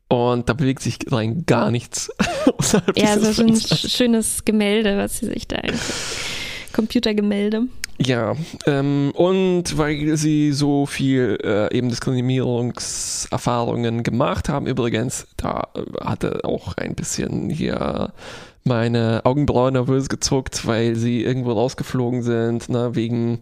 und 0.08 0.48
da 0.48 0.54
bewegt 0.54 0.82
sich 0.82 0.98
rein 1.10 1.44
gar 1.46 1.70
nichts 1.70 2.10
Ja, 2.96 3.18
so 3.18 3.42
ein 3.42 3.56
schönes 3.56 4.44
Gemälde, 4.44 4.96
was 4.98 5.18
sie 5.18 5.26
sich 5.26 5.46
da 5.46 5.56
eigentlich. 5.56 5.80
Computergemälde. 6.72 7.62
Ja, 7.98 8.34
ähm, 8.66 9.12
und 9.14 9.76
weil 9.78 10.16
sie 10.16 10.52
so 10.52 10.86
viel 10.86 11.38
äh, 11.44 11.76
eben 11.76 11.88
Diskriminierungserfahrungen 11.90 14.02
gemacht 14.02 14.48
haben, 14.48 14.66
übrigens, 14.66 15.26
da 15.36 15.68
äh, 15.74 15.82
hatte 16.04 16.40
auch 16.44 16.76
ein 16.76 16.94
bisschen 16.94 17.50
hier 17.50 18.12
meine 18.64 19.20
Augenbrauen 19.24 19.74
nervös 19.74 20.08
gezuckt, 20.08 20.66
weil 20.66 20.96
sie 20.96 21.22
irgendwo 21.22 21.52
rausgeflogen 21.52 22.22
sind, 22.22 22.68
ne, 22.68 22.94
wegen, 22.94 23.40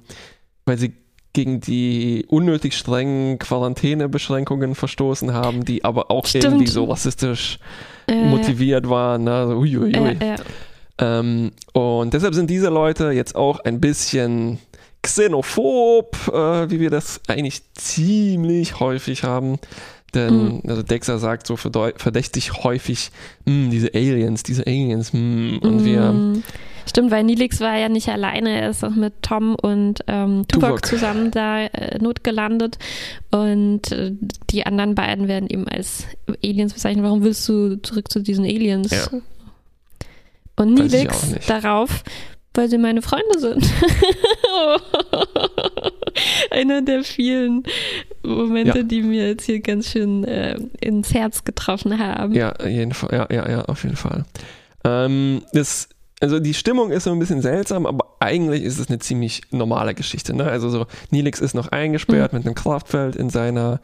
weil 0.66 0.78
sie 0.78 0.92
gegen 1.32 1.61
die 1.61 2.26
unnötig 2.28 2.76
strengen 2.76 3.38
Quarantänebeschränkungen 3.38 4.75
verstoßen 4.75 5.32
haben, 5.32 5.64
die 5.64 5.82
aber 5.85 6.11
auch 6.11 6.26
Stimmt. 6.26 6.44
irgendwie 6.44 6.66
so 6.66 6.85
rassistisch 6.85 7.59
Äh, 8.09 8.28
motiviert 8.28 8.88
waren. 8.90 9.23
Ne? 9.25 9.47
So, 9.47 9.54
uiuiui. 9.59 9.92
ja, 9.92 10.11
ja. 10.12 10.37
Ähm, 11.02 11.50
und 11.73 12.14
deshalb 12.14 12.35
sind 12.35 12.49
diese 12.49 12.68
Leute 12.68 13.11
jetzt 13.11 13.35
auch 13.37 13.61
ein 13.61 13.80
bisschen 13.80 14.59
xenophob, 15.02 16.16
äh, 16.32 16.71
wie 16.71 16.80
wir 16.80 16.90
das 16.90 17.21
eigentlich 17.28 17.62
ziemlich 17.75 18.78
häufig 18.80 19.25
haben. 19.25 19.59
Denn 20.14 20.56
Mhm. 20.56 20.62
also 20.68 20.82
Dexter 20.82 21.18
sagt 21.18 21.47
so 21.47 21.56
verdächtig 21.56 22.52
häufig, 22.64 23.11
"Hm, 23.47 23.71
diese 23.71 23.94
Aliens, 23.94 24.42
diese 24.42 24.66
Aliens, 24.66 25.12
hm, 25.12 25.59
und 25.62 25.85
wir, 25.85 26.12
Mm. 26.12 26.42
Stimmt, 26.85 27.12
weil 27.12 27.23
Nilix 27.23 27.61
war 27.61 27.78
ja 27.78 27.88
nicht 27.88 28.09
alleine, 28.09 28.61
er 28.61 28.71
ist 28.71 28.85
auch 28.85 28.90
mit 28.94 29.14
Tom 29.23 29.54
und 29.54 30.00
ähm, 30.09 30.44
Tuvok, 30.49 30.68
Tuvok. 30.82 30.87
zusammen 30.87 31.30
da 31.30 31.62
äh, 31.66 31.99
notgelandet 32.02 32.76
und 33.30 33.92
äh, 33.92 34.12
die 34.50 34.66
anderen 34.66 34.97
beiden 34.97 35.28
werden 35.28 35.49
eben 35.49 35.66
als 35.68 36.06
Aliens 36.42 36.75
bezeichnet. 36.75 37.04
Warum 37.04 37.23
willst 37.23 37.49
du 37.49 37.76
zurück 37.82 38.11
zu 38.11 38.18
diesen 38.21 38.44
Aliens? 38.44 38.90
Ja. 38.90 39.06
Und 40.56 40.75
Nilix 40.75 41.35
darauf, 41.47 42.02
weil 42.54 42.68
sie 42.68 42.78
meine 42.78 43.02
Freunde 43.02 43.38
sind. 43.38 43.66
Einer 46.50 46.82
der 46.82 47.04
vielen 47.04 47.64
Momente, 48.23 48.78
Ja. 48.78 48.85
die 48.85 49.02
mir 49.02 49.28
jetzt 49.28 49.44
hier 49.47 49.61
ganz 49.61 49.90
schön 49.90 50.25
äh, 50.25 50.56
ins 50.80 51.14
Herz 51.14 51.44
getroffen 51.44 51.99
haben. 51.99 52.35
ja, 52.35 52.54
jeden 52.64 52.92
Fall, 52.92 53.11
ja, 53.12 53.26
ja, 53.35 53.50
ja, 53.50 53.62
auf 53.64 53.82
jeden 53.85 53.97
Fall. 53.97 54.25
Ähm, 54.85 55.42
das, 55.52 55.88
also 56.21 56.38
die 56.38 56.54
Stimmung 56.54 56.90
ist 56.92 57.04
so 57.04 57.12
ein 57.12 57.18
bisschen 57.18 57.42
seltsam, 57.42 57.87
aber 57.87 58.06
eigentlich 58.21 58.62
ist 58.62 58.78
es 58.78 58.88
eine 58.88 58.99
ziemlich 58.99 59.42
normale 59.50 59.94
Geschichte. 59.94 60.35
Ne? 60.37 60.44
Also 60.44 60.68
so, 60.68 60.87
Nilix 61.11 61.40
ist 61.40 61.54
noch 61.54 61.68
eingesperrt 61.68 62.32
mit 62.32 62.44
einem 62.44 62.54
Kraftfeld 62.54 63.16
in 63.16 63.30
seiner 63.30 63.80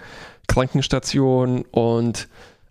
Krankenstation 0.47 1.65
und 1.71 2.29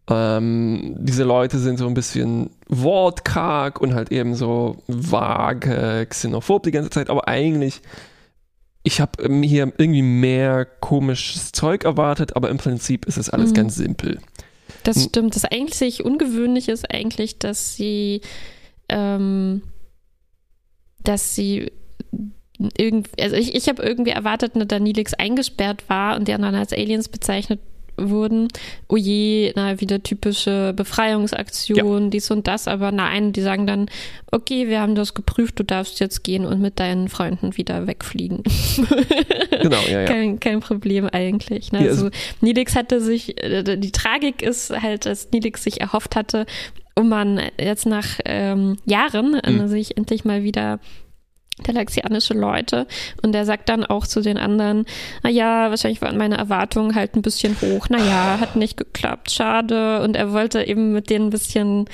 ähm, 0.10 0.96
diese 1.00 1.24
Leute 1.24 1.60
sind 1.60 1.78
so 1.78 1.88
ein 1.88 1.94
bisschen 1.94 2.50
wortkarg 2.68 3.82
und 3.82 3.94
halt 3.94 4.12
eben 4.12 4.36
so 4.36 4.78
vage, 4.88 6.06
xenophob 6.10 6.64
die 6.64 6.72
ganze 6.72 6.90
Zeit, 6.90 7.10
aber 7.10 7.28
eigentlich, 7.28 7.82
ich 8.84 9.02
habe 9.02 9.24
hier 9.44 9.72
irgendwie 9.78 10.02
mehr 10.02 10.66
komisches 10.66 11.52
Zeug 11.52 11.84
erwartet, 11.84 12.36
aber 12.38 12.50
im 12.50 12.58
Prinzip 12.58 13.06
ist 13.06 13.18
es 13.18 13.30
alles 13.30 13.52
Mhm. 13.52 13.56
ganz 13.56 13.76
simpel. 13.76 14.20
Das 14.84 14.96
Hm. 14.98 15.04
stimmt. 15.04 15.36
Das 15.36 15.44
eigentlich 15.46 16.06
ungewöhnlich 16.06 16.70
ist 16.70 16.90
eigentlich, 16.90 17.38
dass 17.40 17.76
sie, 17.76 18.22
ähm, 18.88 19.62
dass 21.04 21.36
sie 21.36 21.72
irgendwie, 22.78 23.12
also 23.22 23.36
ich, 23.36 23.56
ich 23.56 23.68
habe 23.68 23.84
irgendwie 23.84 24.12
erwartet, 24.12 24.56
ne, 24.56 24.66
da 24.66 24.80
Nilix 24.80 25.14
eingesperrt 25.14 25.90
war 25.90 26.16
und 26.18 26.28
die 26.30 26.34
anderen 26.34 26.56
als 26.56 26.72
Aliens 26.74 27.10
bezeichnet 27.10 27.60
wurden. 27.98 28.48
Oh 28.88 28.96
je, 28.96 29.52
na, 29.56 29.80
wieder 29.82 30.02
typische 30.02 30.74
Befreiungsaktion, 30.76 32.04
ja. 32.04 32.10
dies 32.10 32.32
und 32.32 32.48
das. 32.48 32.68
Aber 32.68 32.92
nein, 32.92 33.34
die 33.34 33.42
sagen 33.42 33.68
dann, 33.68 33.88
okay, 34.32 34.68
wir 34.68 34.82
haben 34.82 34.96
das 34.96 35.14
geprüft, 35.14 35.60
du 35.60 35.64
darfst 35.64 36.00
jetzt 36.00 36.24
gehen 36.24 36.46
und 36.46 36.62
mit 36.62 36.80
deinen 36.80 37.10
Freunden 37.10 37.58
wieder 37.58 37.88
wegfliegen. 37.88 38.44
genau, 39.62 39.82
ja, 39.90 40.02
ja. 40.02 40.06
Kein, 40.06 40.40
kein 40.40 40.60
Problem 40.60 41.10
eigentlich. 41.12 41.72
Ne? 41.72 41.80
Also, 41.80 42.10
Nilix 42.42 42.76
hatte 42.76 43.02
sich, 43.02 43.42
äh, 43.44 43.78
die 43.78 43.92
Tragik 43.92 44.42
ist 44.42 44.70
halt, 44.82 45.06
dass 45.06 45.32
Nilix 45.32 45.64
sich 45.64 45.82
erhofft 45.82 46.16
hatte, 46.16 46.46
um 46.96 47.10
man 47.10 47.40
jetzt 47.60 47.86
nach 47.86 48.20
ähm, 48.26 48.78
Jahren 48.86 49.40
mhm. 49.46 49.68
sich 49.68 49.98
endlich 49.98 50.26
mal 50.26 50.44
wieder 50.44 50.80
galaxianische 51.64 52.34
Leute. 52.34 52.88
Und 53.22 53.36
er 53.36 53.46
sagt 53.46 53.70
dann 53.70 53.86
auch 53.86 54.06
zu 54.06 54.22
den 54.22 54.38
anderen, 54.38 54.86
naja, 55.24 55.70
wahrscheinlich 55.70 56.02
waren 56.02 56.18
meine 56.18 56.38
Erwartungen 56.38 56.96
halt 56.96 57.16
ein 57.16 57.22
bisschen 57.22 57.56
hoch. 57.62 57.90
Naja, 57.90 58.38
hat 58.40 58.56
nicht 58.56 58.78
geklappt, 58.78 59.32
schade. 59.32 60.02
Und 60.02 60.16
er 60.16 60.34
wollte 60.34 60.64
eben 60.64 60.94
mit 60.94 61.10
denen 61.10 61.28
ein 61.28 61.32
bisschen 61.32 61.86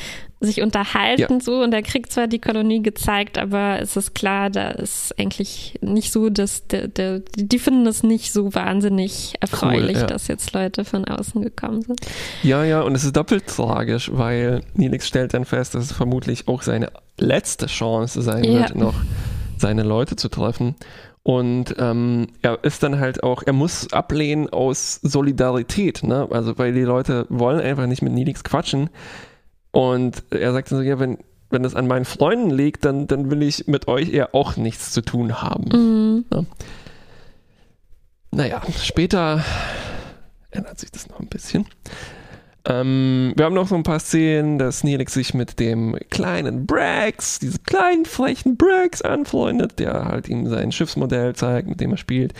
sich 0.43 0.61
unterhalten 0.61 1.35
ja. 1.35 1.39
so 1.39 1.61
und 1.61 1.73
er 1.73 1.81
kriegt 1.81 2.11
zwar 2.11 2.27
die 2.27 2.39
Kolonie 2.39 2.81
gezeigt, 2.81 3.37
aber 3.37 3.79
es 3.79 3.95
ist 3.95 4.13
klar, 4.13 4.49
da 4.49 4.71
ist 4.71 5.17
eigentlich 5.17 5.79
nicht 5.81 6.11
so, 6.11 6.29
dass 6.29 6.67
der, 6.67 6.87
der, 6.89 7.21
die 7.35 7.59
finden 7.59 7.87
es 7.87 8.03
nicht 8.03 8.33
so 8.33 8.53
wahnsinnig 8.53 9.35
erfreulich, 9.39 9.95
cool, 9.95 10.01
ja. 10.01 10.07
dass 10.07 10.27
jetzt 10.27 10.51
Leute 10.53 10.83
von 10.83 11.05
außen 11.05 11.41
gekommen 11.41 11.81
sind. 11.81 12.01
Ja, 12.43 12.63
ja, 12.65 12.81
und 12.81 12.93
es 12.93 13.05
ist 13.05 13.15
doppelt 13.15 13.47
tragisch, 13.47 14.11
weil 14.13 14.61
Nilix 14.73 15.07
stellt 15.07 15.33
dann 15.33 15.45
fest, 15.45 15.75
dass 15.75 15.85
es 15.85 15.91
vermutlich 15.93 16.47
auch 16.47 16.61
seine 16.61 16.91
letzte 17.17 17.67
Chance 17.67 18.21
sein 18.21 18.43
ja. 18.43 18.59
wird, 18.59 18.75
noch 18.75 18.95
seine 19.63 19.83
Leute 19.83 20.17
zu 20.17 20.27
treffen. 20.27 20.75
Und 21.23 21.75
ähm, 21.79 22.27
er 22.41 22.63
ist 22.65 22.83
dann 22.83 22.99
halt 22.99 23.23
auch, 23.23 23.43
er 23.43 23.53
muss 23.53 23.91
ablehnen 23.93 24.49
aus 24.49 24.99
Solidarität, 25.01 26.03
ne? 26.03 26.27
Also 26.29 26.57
weil 26.57 26.73
die 26.73 26.81
Leute 26.81 27.25
wollen 27.29 27.61
einfach 27.61 27.87
nicht 27.87 28.01
mit 28.01 28.11
Nilix 28.11 28.43
quatschen. 28.43 28.89
Und 29.71 30.21
er 30.31 30.51
sagt 30.51 30.69
dann 30.69 30.79
so, 30.79 30.83
ja, 30.83 30.99
wenn, 30.99 31.17
wenn 31.49 31.63
das 31.63 31.75
an 31.75 31.87
meinen 31.87 32.03
Freunden 32.03 32.51
liegt, 32.51 32.83
dann, 32.83 33.07
dann 33.07 33.31
will 33.31 33.41
ich 33.41 33.67
mit 33.67 33.87
euch 33.87 34.11
eher 34.11 34.35
auch 34.35 34.57
nichts 34.57 34.91
zu 34.91 35.01
tun 35.01 35.41
haben. 35.41 35.69
Mhm. 35.71 36.25
Ne? 36.29 36.45
Naja, 38.31 38.61
später 38.77 39.45
ändert 40.51 40.77
sich 40.77 40.91
das 40.91 41.07
noch 41.07 41.21
ein 41.21 41.27
bisschen. 41.27 41.65
Ähm, 42.65 43.33
wir 43.35 43.43
haben 43.43 43.55
noch 43.55 43.67
so 43.67 43.75
ein 43.75 43.83
paar 43.83 43.99
Szenen, 43.99 44.57
dass 44.57 44.85
Neelix 44.85 45.13
sich 45.13 45.33
mit 45.33 45.59
dem 45.59 45.97
kleinen 46.09 46.65
Brax, 46.65 47.39
diesem 47.39 47.61
kleinen 47.63 48.05
frechen 48.05 48.55
Brax 48.55 49.01
anfreundet, 49.01 49.79
der 49.79 50.05
halt 50.05 50.29
ihm 50.29 50.47
sein 50.47 50.71
Schiffsmodell 50.71 51.35
zeigt, 51.35 51.67
mit 51.67 51.81
dem 51.81 51.91
er 51.91 51.97
spielt. 51.97 52.33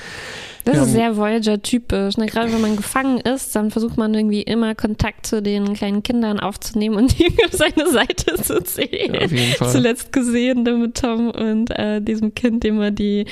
Das 0.64 0.76
wir 0.76 0.84
ist 0.84 0.92
sehr 0.94 1.18
Voyager-typisch. 1.18 2.16
Ne? 2.16 2.28
Gerade 2.28 2.54
wenn 2.54 2.62
man 2.62 2.78
gefangen 2.78 3.20
ist, 3.20 3.54
dann 3.54 3.70
versucht 3.70 3.98
man 3.98 4.14
irgendwie 4.14 4.44
immer 4.44 4.76
Kontakt 4.76 5.26
zu 5.26 5.42
den 5.42 5.74
kleinen 5.74 6.04
Kindern 6.04 6.40
aufzunehmen 6.40 6.96
und 6.96 7.20
die 7.20 7.28
auf 7.44 7.52
seine 7.52 7.90
Seite 7.90 8.42
zu 8.42 8.64
ziehen. 8.64 9.16
Ja, 9.16 9.26
auf 9.26 9.32
jeden 9.32 9.54
Fall. 9.56 9.72
Zuletzt 9.72 10.14
gesehen 10.14 10.64
mit 10.64 10.96
Tom 10.96 11.32
und 11.32 11.70
äh, 11.72 12.02
diesem 12.02 12.34
Kind, 12.34 12.64
dem 12.64 12.80
er 12.80 12.92
die, 12.92 13.26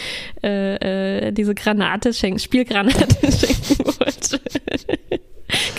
äh, 0.43 1.27
äh, 1.27 1.31
diese 1.31 1.55
Granate 1.55 2.13
schenkt, 2.13 2.41
Spielgranate 2.41 3.07
schenken 3.31 3.85
wollte 3.97 4.40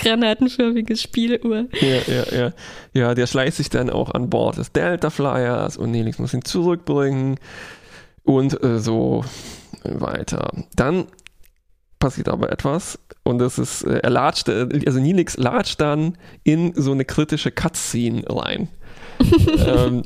granatenförmige 0.02 0.97
Spieluhr. 0.97 1.66
Ja, 1.80 2.14
ja, 2.14 2.37
ja. 2.37 2.52
Ja, 2.92 3.14
der 3.14 3.26
schleicht 3.26 3.56
sich 3.56 3.71
dann 3.71 3.90
auch 3.90 4.11
an 4.11 4.28
Bord 4.28 4.59
des 4.59 4.73
Delta 4.73 5.11
Flyers 5.11 5.76
und 5.76 5.90
Nelix 5.90 6.18
muss 6.18 6.35
ihn 6.35 6.44
zurückbringen 6.44 7.38
und 8.25 8.62
äh, 8.62 8.78
so 8.78 9.25
weiter. 9.85 10.52
Dann 10.76 11.06
passiert 11.99 12.28
aber 12.28 12.50
etwas 12.50 12.99
und 13.23 13.38
das 13.38 13.59
ist, 13.59 13.82
äh, 13.85 14.00
er 14.00 14.11
latscht, 14.11 14.49
äh, 14.49 14.68
also 14.87 14.99
Nilix 14.99 15.37
latscht 15.37 15.80
dann 15.80 16.18
in 16.42 16.75
so 16.75 16.92
eine 16.92 17.04
kritische 17.04 17.52
Cutscene 17.52 18.25
rein. 18.28 18.68
ähm, 19.66 20.02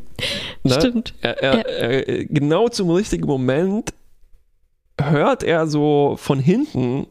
ne? 0.63 0.75
Stimmt. 0.75 1.15
Er, 1.23 1.43
er, 1.43 1.55
ja. 1.55 1.63
er, 1.63 2.25
genau 2.27 2.69
zum 2.69 2.91
richtigen 2.91 3.27
Moment 3.27 3.95
hört 5.01 5.43
er 5.43 5.67
so 5.67 6.17
von 6.19 6.39
hinten 6.39 7.07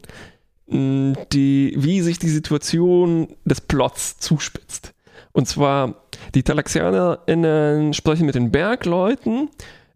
die, 0.68 1.74
wie 1.76 2.00
sich 2.00 2.18
die 2.18 2.28
Situation 2.28 3.28
des 3.44 3.60
Plots 3.60 4.18
zuspitzt. 4.18 4.92
Und 5.32 5.46
zwar, 5.46 5.94
die 6.34 6.42
TalaxianerInnen 6.42 7.92
sprechen 7.92 8.26
mit 8.26 8.34
den 8.34 8.50
Bergleuten, 8.50 9.50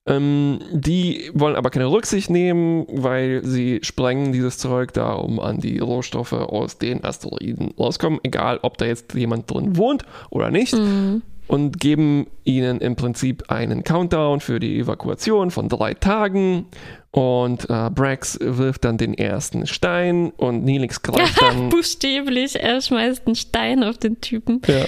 ähm, 0.06 0.60
die 0.72 1.30
wollen 1.34 1.56
aber 1.56 1.70
keine 1.70 1.90
Rücksicht 1.90 2.30
nehmen, 2.30 2.86
weil 2.88 3.44
sie 3.44 3.80
sprengen 3.82 4.32
dieses 4.32 4.58
Zeug 4.58 4.92
da, 4.92 5.12
um 5.12 5.40
an 5.40 5.58
die 5.58 5.78
Rohstoffe 5.78 6.32
aus 6.32 6.78
den 6.78 7.04
Asteroiden 7.04 7.72
rauskommen, 7.78 8.20
egal 8.22 8.58
ob 8.62 8.78
da 8.78 8.86
jetzt 8.86 9.14
jemand 9.14 9.50
drin 9.50 9.76
wohnt 9.76 10.04
oder 10.30 10.50
nicht. 10.50 10.74
Mhm 10.74 11.22
und 11.50 11.80
geben 11.80 12.28
ihnen 12.44 12.80
im 12.80 12.94
Prinzip 12.94 13.50
einen 13.50 13.82
Countdown 13.82 14.38
für 14.38 14.60
die 14.60 14.78
Evakuation 14.78 15.50
von 15.50 15.68
drei 15.68 15.94
Tagen. 15.94 16.66
Und 17.12 17.68
äh, 17.68 17.90
Brax 17.90 18.38
wirft 18.40 18.84
dann 18.84 18.96
den 18.96 19.14
ersten 19.14 19.66
Stein 19.66 20.30
und 20.36 20.64
Nilix 20.64 21.02
greift 21.02 21.42
dann. 21.42 21.68
Buchstäblich, 21.70 22.60
er 22.60 22.80
schmeißt 22.80 23.26
einen 23.26 23.34
Stein 23.34 23.82
auf 23.82 23.98
den 23.98 24.20
Typen. 24.20 24.62
Ja. 24.66 24.84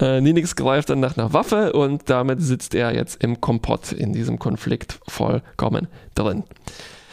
Äh, 0.00 0.20
Nilix 0.20 0.56
greift 0.56 0.90
dann 0.90 0.98
nach 0.98 1.16
einer 1.16 1.32
Waffe 1.32 1.72
und 1.72 2.10
damit 2.10 2.42
sitzt 2.42 2.74
er 2.74 2.92
jetzt 2.92 3.22
im 3.22 3.40
Kompott 3.40 3.92
in 3.92 4.12
diesem 4.12 4.40
Konflikt 4.40 4.98
vollkommen 5.06 5.86
drin. 6.16 6.42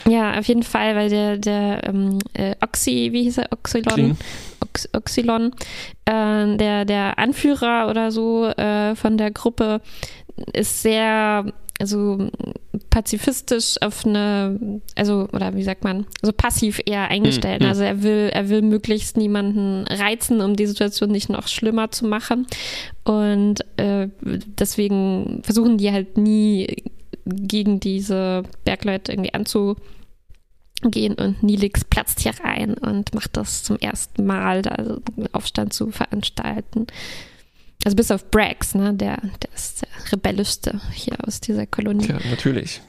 Ja, 0.08 0.38
auf 0.39 0.45
jeden 0.45 0.63
Fall, 0.63 0.95
weil 0.95 1.10
der, 1.10 1.38
der 1.38 1.88
ähm, 1.88 2.17
äh, 2.34 2.56
Oxy, 2.62 3.10
wie 3.12 3.23
hieß 3.23 3.38
er, 3.38 3.51
Oxylon, 3.51 4.17
Ox, 4.62 4.89
Oxylon, 4.93 5.51
äh, 6.06 6.58
der, 6.58 6.86
der 6.86 7.19
Anführer 7.19 7.88
oder 7.88 8.12
so 8.12 8.47
äh, 8.47 8.95
von 8.95 9.17
der 9.17 9.30
Gruppe 9.30 9.82
ist 10.54 10.82
sehr, 10.82 11.45
also 11.82 12.30
pazifistisch 12.89 13.76
auf 13.82 14.06
eine, 14.06 14.82
also, 14.96 15.28
oder 15.34 15.56
wie 15.56 15.63
sagt 15.63 15.84
man, 15.84 16.06
so 16.22 16.32
passiv 16.32 16.80
eher 16.86 17.10
eingestellt. 17.10 17.62
Mhm. 17.62 17.67
Also 17.67 17.84
er 17.84 18.04
will, 18.04 18.30
er 18.32 18.50
will 18.50 18.62
möglichst 18.62 19.17
niemanden 19.17 19.86
reizen, 19.88 20.41
um 20.41 20.56
die 20.56 20.67
Situation 20.67 21.12
nicht 21.12 21.30
noch 21.30 21.48
schlimmer 21.48 21.91
zu 21.91 22.06
machen. 22.06 22.48
Und 23.04 23.65
äh, 23.78 24.08
deswegen 24.22 25.41
versuchen 25.44 25.78
die 25.78 25.91
halt 25.91 26.17
nie 26.17 26.84
gegen 27.26 27.80
diese 27.80 28.44
Bergleute 28.63 29.12
irgendwie 29.12 29.34
anzugehen 29.34 31.15
und 31.17 31.44
Nilix 31.44 31.84
platzt 31.86 32.22
hier 32.22 32.34
rein 32.44 32.76
und 32.76 33.13
macht 33.13 33.38
das 33.38 33.63
zum 33.63 33.78
ersten 33.78 34.26
Mal, 34.26 34.62
da 34.62 34.72
also 34.72 35.02
einen 35.17 35.34
Aufstand 35.34 35.74
zu 35.74 35.91
veranstalten. 35.91 36.88
Also 37.84 37.96
bis 37.96 38.12
auf 38.12 38.30
Brax, 38.30 38.76
ne? 38.76 38.94
Der, 38.94 39.17
der 39.17 39.50
ist 39.56 39.82
der 39.82 39.89
rebellischste 40.12 40.80
hier 40.94 41.17
aus 41.26 41.41
dieser 41.41 41.65
Kolonie. 41.65 42.08
Ja, 42.08 42.20
natürlich. 42.30 42.82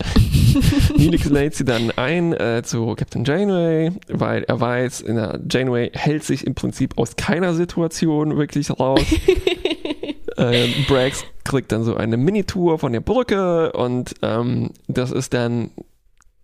Nilix 0.96 1.26
lädt 1.26 1.54
sie 1.54 1.64
dann 1.64 1.90
ein 1.92 2.32
äh, 2.32 2.62
zu 2.64 2.94
Captain 2.94 3.24
Janeway, 3.24 3.92
weil 4.08 4.44
er 4.44 4.60
weiß, 4.60 5.04
Janeway 5.50 5.90
hält 5.92 6.24
sich 6.24 6.46
im 6.46 6.54
Prinzip 6.54 6.98
aus 6.98 7.16
keiner 7.16 7.54
Situation 7.54 8.36
wirklich 8.36 8.70
raus. 8.70 9.00
äh, 10.36 10.68
Brax 10.86 11.24
kriegt 11.44 11.72
dann 11.72 11.84
so 11.84 11.96
eine 11.96 12.16
Minitour 12.16 12.78
von 12.78 12.92
der 12.92 13.00
Brücke 13.00 13.72
und 13.72 14.14
ähm, 14.22 14.70
das 14.86 15.10
ist 15.10 15.34
dann 15.34 15.70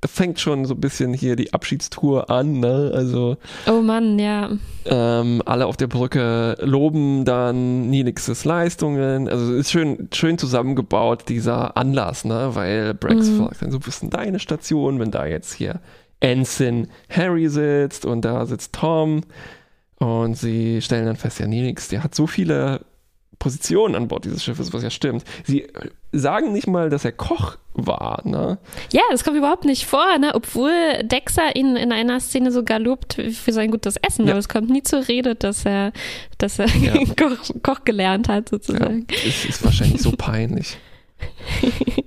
fängt 0.06 0.40
schon 0.40 0.64
so 0.64 0.74
ein 0.74 0.80
bisschen 0.80 1.14
hier 1.14 1.36
die 1.36 1.52
Abschiedstour 1.52 2.30
an, 2.30 2.60
ne? 2.60 2.92
Also. 2.94 3.36
Oh 3.66 3.80
Mann, 3.80 4.18
ja. 4.18 4.50
Ähm, 4.86 5.42
alle 5.44 5.66
auf 5.66 5.76
der 5.76 5.86
Brücke 5.86 6.56
loben 6.60 7.24
dann 7.24 7.88
Nilixes 7.90 8.44
Leistungen. 8.44 9.28
Also 9.28 9.54
ist 9.54 9.70
schön, 9.70 10.08
schön 10.12 10.38
zusammengebaut, 10.38 11.28
dieser 11.28 11.76
Anlass, 11.76 12.24
ne? 12.24 12.50
Weil 12.52 12.94
Brax 12.94 13.28
mhm. 13.28 13.38
fragt 13.38 13.62
dann 13.62 13.70
so, 13.70 13.80
was 13.80 13.88
ist 13.88 14.02
denn 14.02 14.10
deine 14.10 14.38
Station, 14.38 15.00
wenn 15.00 15.10
da 15.10 15.26
jetzt 15.26 15.54
hier 15.54 15.80
Ensign 16.20 16.88
Harry 17.10 17.48
sitzt 17.48 18.04
und 18.04 18.24
da 18.24 18.46
sitzt 18.46 18.74
Tom. 18.74 19.22
Und 19.98 20.36
sie 20.36 20.82
stellen 20.82 21.06
dann 21.06 21.16
fest, 21.16 21.38
ja, 21.38 21.46
Nilix, 21.46 21.88
der 21.88 22.02
hat 22.04 22.14
so 22.14 22.26
viele 22.26 22.80
Position 23.44 23.94
an 23.94 24.08
Bord 24.08 24.24
dieses 24.24 24.42
Schiffes, 24.42 24.72
was 24.72 24.82
ja 24.82 24.88
stimmt. 24.88 25.22
Sie 25.44 25.66
sagen 26.12 26.54
nicht 26.54 26.66
mal, 26.66 26.88
dass 26.88 27.04
er 27.04 27.12
Koch 27.12 27.58
war, 27.74 28.22
ne? 28.24 28.56
Ja, 28.90 29.02
das 29.10 29.22
kommt 29.22 29.36
überhaupt 29.36 29.66
nicht 29.66 29.84
vor, 29.84 30.16
ne? 30.18 30.34
Obwohl 30.34 30.72
Dexter 31.02 31.54
ihn 31.54 31.76
in 31.76 31.92
einer 31.92 32.20
Szene 32.20 32.52
sogar 32.52 32.78
lobt 32.78 33.12
für 33.12 33.52
sein 33.52 33.70
gutes 33.70 33.98
Essen, 33.98 34.24
ja. 34.24 34.32
aber 34.32 34.38
es 34.38 34.48
kommt 34.48 34.70
nie 34.70 34.82
zur 34.82 35.06
Rede, 35.08 35.34
dass 35.34 35.66
er, 35.66 35.92
dass 36.38 36.58
er 36.58 36.68
ja. 36.68 36.94
Koch, 37.18 37.36
Koch, 37.62 37.84
gelernt 37.84 38.28
hat, 38.28 38.48
sozusagen. 38.48 39.06
Ja, 39.10 39.16
es 39.26 39.44
ist 39.44 39.62
wahrscheinlich 39.62 40.00
so 40.00 40.12
peinlich. 40.12 40.78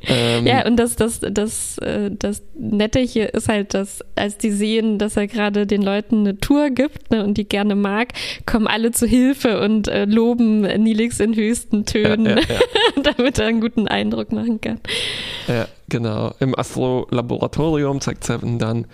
Ähm, 0.07 0.45
ja, 0.45 0.65
und 0.65 0.77
das, 0.77 0.95
das, 0.95 1.19
das, 1.19 1.77
äh, 1.79 2.09
das 2.11 2.41
Nette 2.57 2.99
hier 2.99 3.33
ist 3.33 3.49
halt, 3.49 3.73
dass 3.73 4.03
als 4.15 4.37
die 4.37 4.51
sehen, 4.51 4.97
dass 4.97 5.17
er 5.17 5.27
gerade 5.27 5.67
den 5.67 5.81
Leuten 5.81 6.19
eine 6.19 6.39
Tour 6.39 6.69
gibt 6.69 7.11
ne, 7.11 7.23
und 7.23 7.37
die 7.37 7.47
gerne 7.47 7.75
mag, 7.75 8.13
kommen 8.45 8.67
alle 8.67 8.91
zu 8.91 9.05
Hilfe 9.05 9.61
und 9.61 9.87
äh, 9.87 10.05
loben 10.05 10.61
Nilix 10.61 11.19
in 11.19 11.35
höchsten 11.35 11.85
Tönen, 11.85 12.25
ja, 12.25 12.35
ja, 12.35 12.41
ja. 12.41 13.01
damit 13.13 13.39
er 13.39 13.47
einen 13.47 13.61
guten 13.61 13.87
Eindruck 13.87 14.31
machen 14.31 14.61
kann. 14.61 14.79
Ja, 15.47 15.67
genau. 15.89 16.33
Im 16.39 16.57
Astro-Laboratorium 16.57 18.01
zeigt 18.01 18.23
Seven 18.23 18.59
dann 18.59 18.87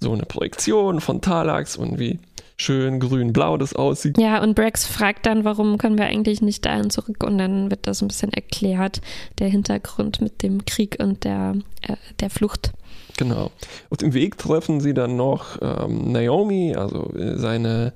so 0.00 0.12
eine 0.12 0.22
Projektion 0.22 1.00
von 1.00 1.20
Talax 1.20 1.76
und 1.76 1.98
wie 1.98 2.18
schön 2.60 3.00
grün-blau 3.00 3.56
das 3.56 3.74
aussieht. 3.74 4.18
Ja, 4.18 4.42
und 4.42 4.54
Brax 4.54 4.86
fragt 4.86 5.26
dann, 5.26 5.44
warum 5.44 5.78
können 5.78 5.98
wir 5.98 6.04
eigentlich 6.06 6.42
nicht 6.42 6.64
dahin 6.66 6.90
zurück? 6.90 7.24
Und 7.24 7.38
dann 7.38 7.70
wird 7.70 7.86
das 7.86 8.02
ein 8.02 8.08
bisschen 8.08 8.32
erklärt, 8.32 9.00
der 9.38 9.48
Hintergrund 9.48 10.20
mit 10.20 10.42
dem 10.42 10.64
Krieg 10.66 10.98
und 11.00 11.24
der, 11.24 11.56
äh, 11.82 11.96
der 12.20 12.30
Flucht. 12.30 12.72
Genau. 13.16 13.50
Auf 13.90 13.98
dem 13.98 14.14
Weg 14.14 14.38
treffen 14.38 14.80
sie 14.80 14.94
dann 14.94 15.16
noch 15.16 15.58
ähm, 15.60 16.12
Naomi, 16.12 16.74
also 16.76 17.12
äh, 17.14 17.36
seine 17.36 17.92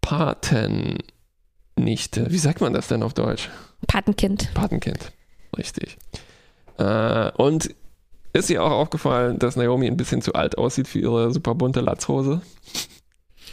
Patennichte. 0.00 1.00
Wie 2.28 2.38
sagt 2.38 2.60
man 2.60 2.72
das 2.72 2.88
denn 2.88 3.02
auf 3.02 3.14
Deutsch? 3.14 3.50
Patenkind. 3.86 4.50
Patenkind, 4.54 5.12
richtig. 5.56 5.98
Äh, 6.78 7.30
und 7.32 7.74
ist 8.32 8.48
ihr 8.48 8.62
auch 8.62 8.70
aufgefallen, 8.70 9.38
dass 9.38 9.56
Naomi 9.56 9.86
ein 9.86 9.96
bisschen 9.96 10.22
zu 10.22 10.32
alt 10.34 10.56
aussieht 10.56 10.88
für 10.88 11.00
ihre 11.00 11.32
super 11.32 11.54
bunte 11.54 11.80
Latzhose? 11.80 12.40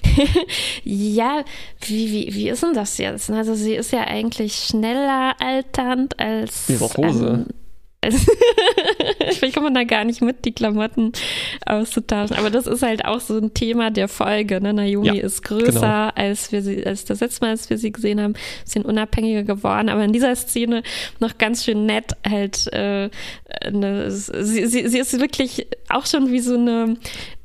ja, 0.84 1.44
wie, 1.82 2.12
wie, 2.12 2.34
wie 2.34 2.50
ist 2.50 2.64
denn 2.64 2.74
das 2.74 2.98
jetzt? 2.98 3.30
Also 3.30 3.56
sie 3.56 3.76
ist 3.76 3.92
ja 3.92 4.02
eigentlich 4.02 4.56
schneller 4.56 5.36
alternd 5.40 6.20
als. 6.20 6.70
Ihre 6.70 6.90
Hose. 6.90 7.46
Also 8.02 8.18
Vielleicht 9.32 9.54
kommt 9.54 9.66
man 9.66 9.74
da 9.74 9.84
gar 9.84 10.06
nicht 10.06 10.22
mit, 10.22 10.46
die 10.46 10.54
Klamotten 10.54 11.12
auszutauschen. 11.66 12.38
Aber 12.38 12.50
das 12.50 12.66
ist 12.66 12.82
halt 12.82 13.06
auch 13.06 13.20
so 13.20 13.38
ein 13.38 13.54
Thema 13.54 13.92
der 13.92 14.08
Folge. 14.08 14.62
Ne? 14.62 14.74
Naomi 14.74 15.08
ja, 15.08 15.14
ist 15.24 15.44
größer, 15.44 15.72
genau. 15.74 16.12
als 16.16 16.52
wir 16.52 16.62
sie, 16.62 16.86
als 16.86 17.06
das 17.06 17.20
letzte 17.20 17.46
Mal, 17.46 17.52
als 17.52 17.70
wir 17.70 17.78
sie 17.78 17.92
gesehen 17.92 18.22
haben, 18.22 18.36
bisschen 18.64 18.86
unabhängiger 18.86 19.44
geworden. 19.44 19.90
Aber 19.90 20.04
in 20.04 20.14
dieser 20.14 20.36
Szene 20.36 20.84
noch 21.20 21.38
ganz 21.38 21.66
schön 21.66 21.86
nett 21.86 22.14
halt. 22.28 22.72
Äh, 22.72 23.10
ne, 23.70 24.10
sie, 24.12 24.66
sie, 24.68 24.88
sie 24.88 25.00
ist 25.00 25.20
wirklich 25.20 25.68
auch 25.90 26.06
schon 26.06 26.32
wie 26.32 26.40
so 26.40 26.56
eine 26.56 26.96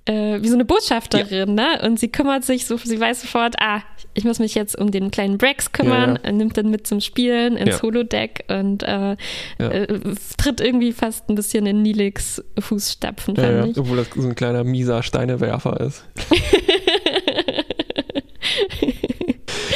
äh, 0.06 0.42
wie 0.42 0.48
so 0.48 0.54
eine 0.54 0.64
Botschafterin, 0.64 1.56
ja. 1.56 1.78
ne? 1.78 1.82
Und 1.82 1.98
sie 1.98 2.08
kümmert 2.08 2.44
sich 2.44 2.66
so, 2.66 2.76
sie 2.76 3.00
weiß 3.00 3.22
sofort, 3.22 3.56
ah, 3.58 3.80
ich 4.12 4.24
muss 4.24 4.38
mich 4.38 4.54
jetzt 4.54 4.78
um 4.78 4.90
den 4.90 5.10
kleinen 5.10 5.38
Brax 5.38 5.72
kümmern, 5.72 6.18
ja, 6.22 6.30
ja. 6.30 6.32
nimmt 6.32 6.56
dann 6.56 6.70
mit 6.70 6.86
zum 6.86 7.00
Spielen 7.00 7.56
ins 7.56 7.82
Holodeck 7.82 8.44
und 8.48 8.82
äh, 8.82 9.16
äh, 9.58 9.98
tritt 10.36 10.60
irgendwie 10.60 10.92
fast 10.92 11.28
ein 11.28 11.34
bisschen 11.34 11.66
in 11.66 11.82
Nilix 11.82 12.42
Fußstapfen, 12.58 13.36
fand 13.36 13.70
ich. 13.70 13.78
Obwohl 13.78 13.96
das 13.96 14.08
so 14.14 14.28
ein 14.28 14.34
kleiner 14.34 14.62
mieser 14.62 15.02
Steinewerfer 15.02 15.80
ist. 15.80 16.04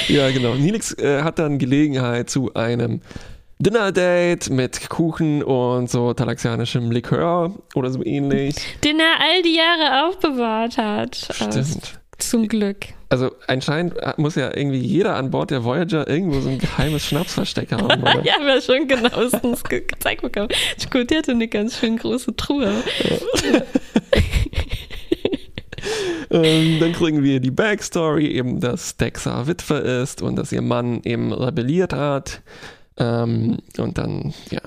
ja, 0.09 0.31
genau. 0.31 0.55
Nilix 0.55 0.97
äh, 0.99 1.23
hat 1.23 1.39
dann 1.39 1.59
Gelegenheit 1.59 2.29
zu 2.29 2.53
einem 2.55 3.01
Dinner-Date 3.61 4.51
mit 4.51 4.89
Kuchen 4.89 5.43
und 5.43 5.91
so 5.91 6.15
talaxianischem 6.15 6.93
Likör 6.93 7.53
oder 7.75 7.91
so 7.91 8.05
ähnlich. 8.05 8.55
Den 8.85 9.01
er 9.01 9.21
all 9.21 9.43
die 9.43 9.57
Jahre 9.57 10.07
aufbewahrt 10.09 10.79
hat. 10.79 11.17
Stimmt. 11.17 12.01
Zum 12.19 12.49
Glück. 12.49 12.87
Also 13.11 13.31
anscheinend 13.47 13.95
muss 14.19 14.35
ja 14.35 14.55
irgendwie 14.55 14.79
jeder 14.79 15.17
an 15.17 15.31
Bord 15.31 15.51
der 15.51 15.65
Voyager 15.65 16.09
irgendwo 16.09 16.41
so 16.41 16.51
ein 16.51 16.59
geheimes 16.59 17.05
Schnapsversteck 17.07 17.73
haben. 17.73 18.03
Oder? 18.03 18.23
ja, 18.25 18.35
wir 18.41 18.61
schon 18.61 18.87
genauestens 18.87 19.65
gezeigt 19.65 20.23
bekommen. 20.23 20.49
Gut, 20.91 21.11
die 21.11 21.17
hatte 21.17 21.33
eine 21.33 21.49
ganz 21.49 21.79
schön 21.79 21.97
große 21.97 22.37
Truhe. 22.37 22.73
Ja. 23.05 23.63
ähm, 26.43 26.79
dann 26.81 26.93
kriegen 26.93 27.23
wir 27.23 27.41
die 27.41 27.51
Backstory, 27.51 28.27
eben, 28.27 28.61
dass 28.61 28.97
Dexa 28.97 29.47
Witwe 29.47 29.79
ist 29.79 30.21
und 30.21 30.37
dass 30.37 30.53
ihr 30.53 30.63
Mann 30.63 31.01
eben 31.05 31.33
rebelliert 31.33 31.93
hat. 31.93 32.43
Ähm, 32.99 33.59
und 33.79 33.99
dann, 33.99 34.35
ja. 34.51 34.61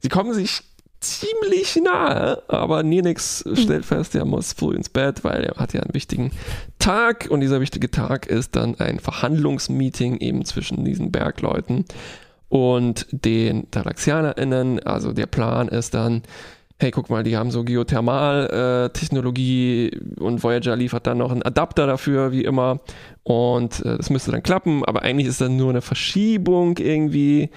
Sie 0.00 0.08
kommen 0.08 0.34
sich 0.34 0.62
ziemlich 1.02 1.76
nahe, 1.82 2.42
aber 2.48 2.82
Nenix 2.82 3.44
hm. 3.44 3.56
stellt 3.56 3.84
fest, 3.84 4.14
er 4.14 4.24
muss 4.24 4.52
früh 4.52 4.74
ins 4.74 4.88
Bett, 4.88 5.24
weil 5.24 5.44
er 5.44 5.56
hat 5.56 5.72
ja 5.72 5.80
einen 5.80 5.94
wichtigen 5.94 6.30
Tag 6.78 7.26
und 7.28 7.40
dieser 7.40 7.60
wichtige 7.60 7.90
Tag 7.90 8.26
ist 8.26 8.56
dann 8.56 8.78
ein 8.78 9.00
Verhandlungsmeeting 9.00 10.18
eben 10.18 10.44
zwischen 10.44 10.84
diesen 10.84 11.10
Bergleuten 11.10 11.84
und 12.48 13.06
den 13.10 13.70
TalaxianerInnen. 13.70 14.80
Also 14.80 15.12
der 15.12 15.26
Plan 15.26 15.68
ist 15.68 15.94
dann, 15.94 16.22
hey, 16.82 16.90
guck 16.90 17.08
mal, 17.08 17.22
die 17.22 17.34
haben 17.36 17.50
so 17.50 17.64
Geothermal-Technologie 17.64 19.98
und 20.18 20.42
Voyager 20.42 20.76
liefert 20.76 21.06
dann 21.06 21.16
noch 21.18 21.30
einen 21.30 21.42
Adapter 21.42 21.86
dafür, 21.86 22.32
wie 22.32 22.44
immer. 22.44 22.80
Und 23.22 23.86
äh, 23.86 23.96
das 23.96 24.10
müsste 24.10 24.32
dann 24.32 24.42
klappen, 24.42 24.84
aber 24.84 25.02
eigentlich 25.02 25.28
ist 25.28 25.40
dann 25.40 25.56
nur 25.56 25.70
eine 25.70 25.80
Verschiebung 25.80 26.76
irgendwie. 26.78 27.48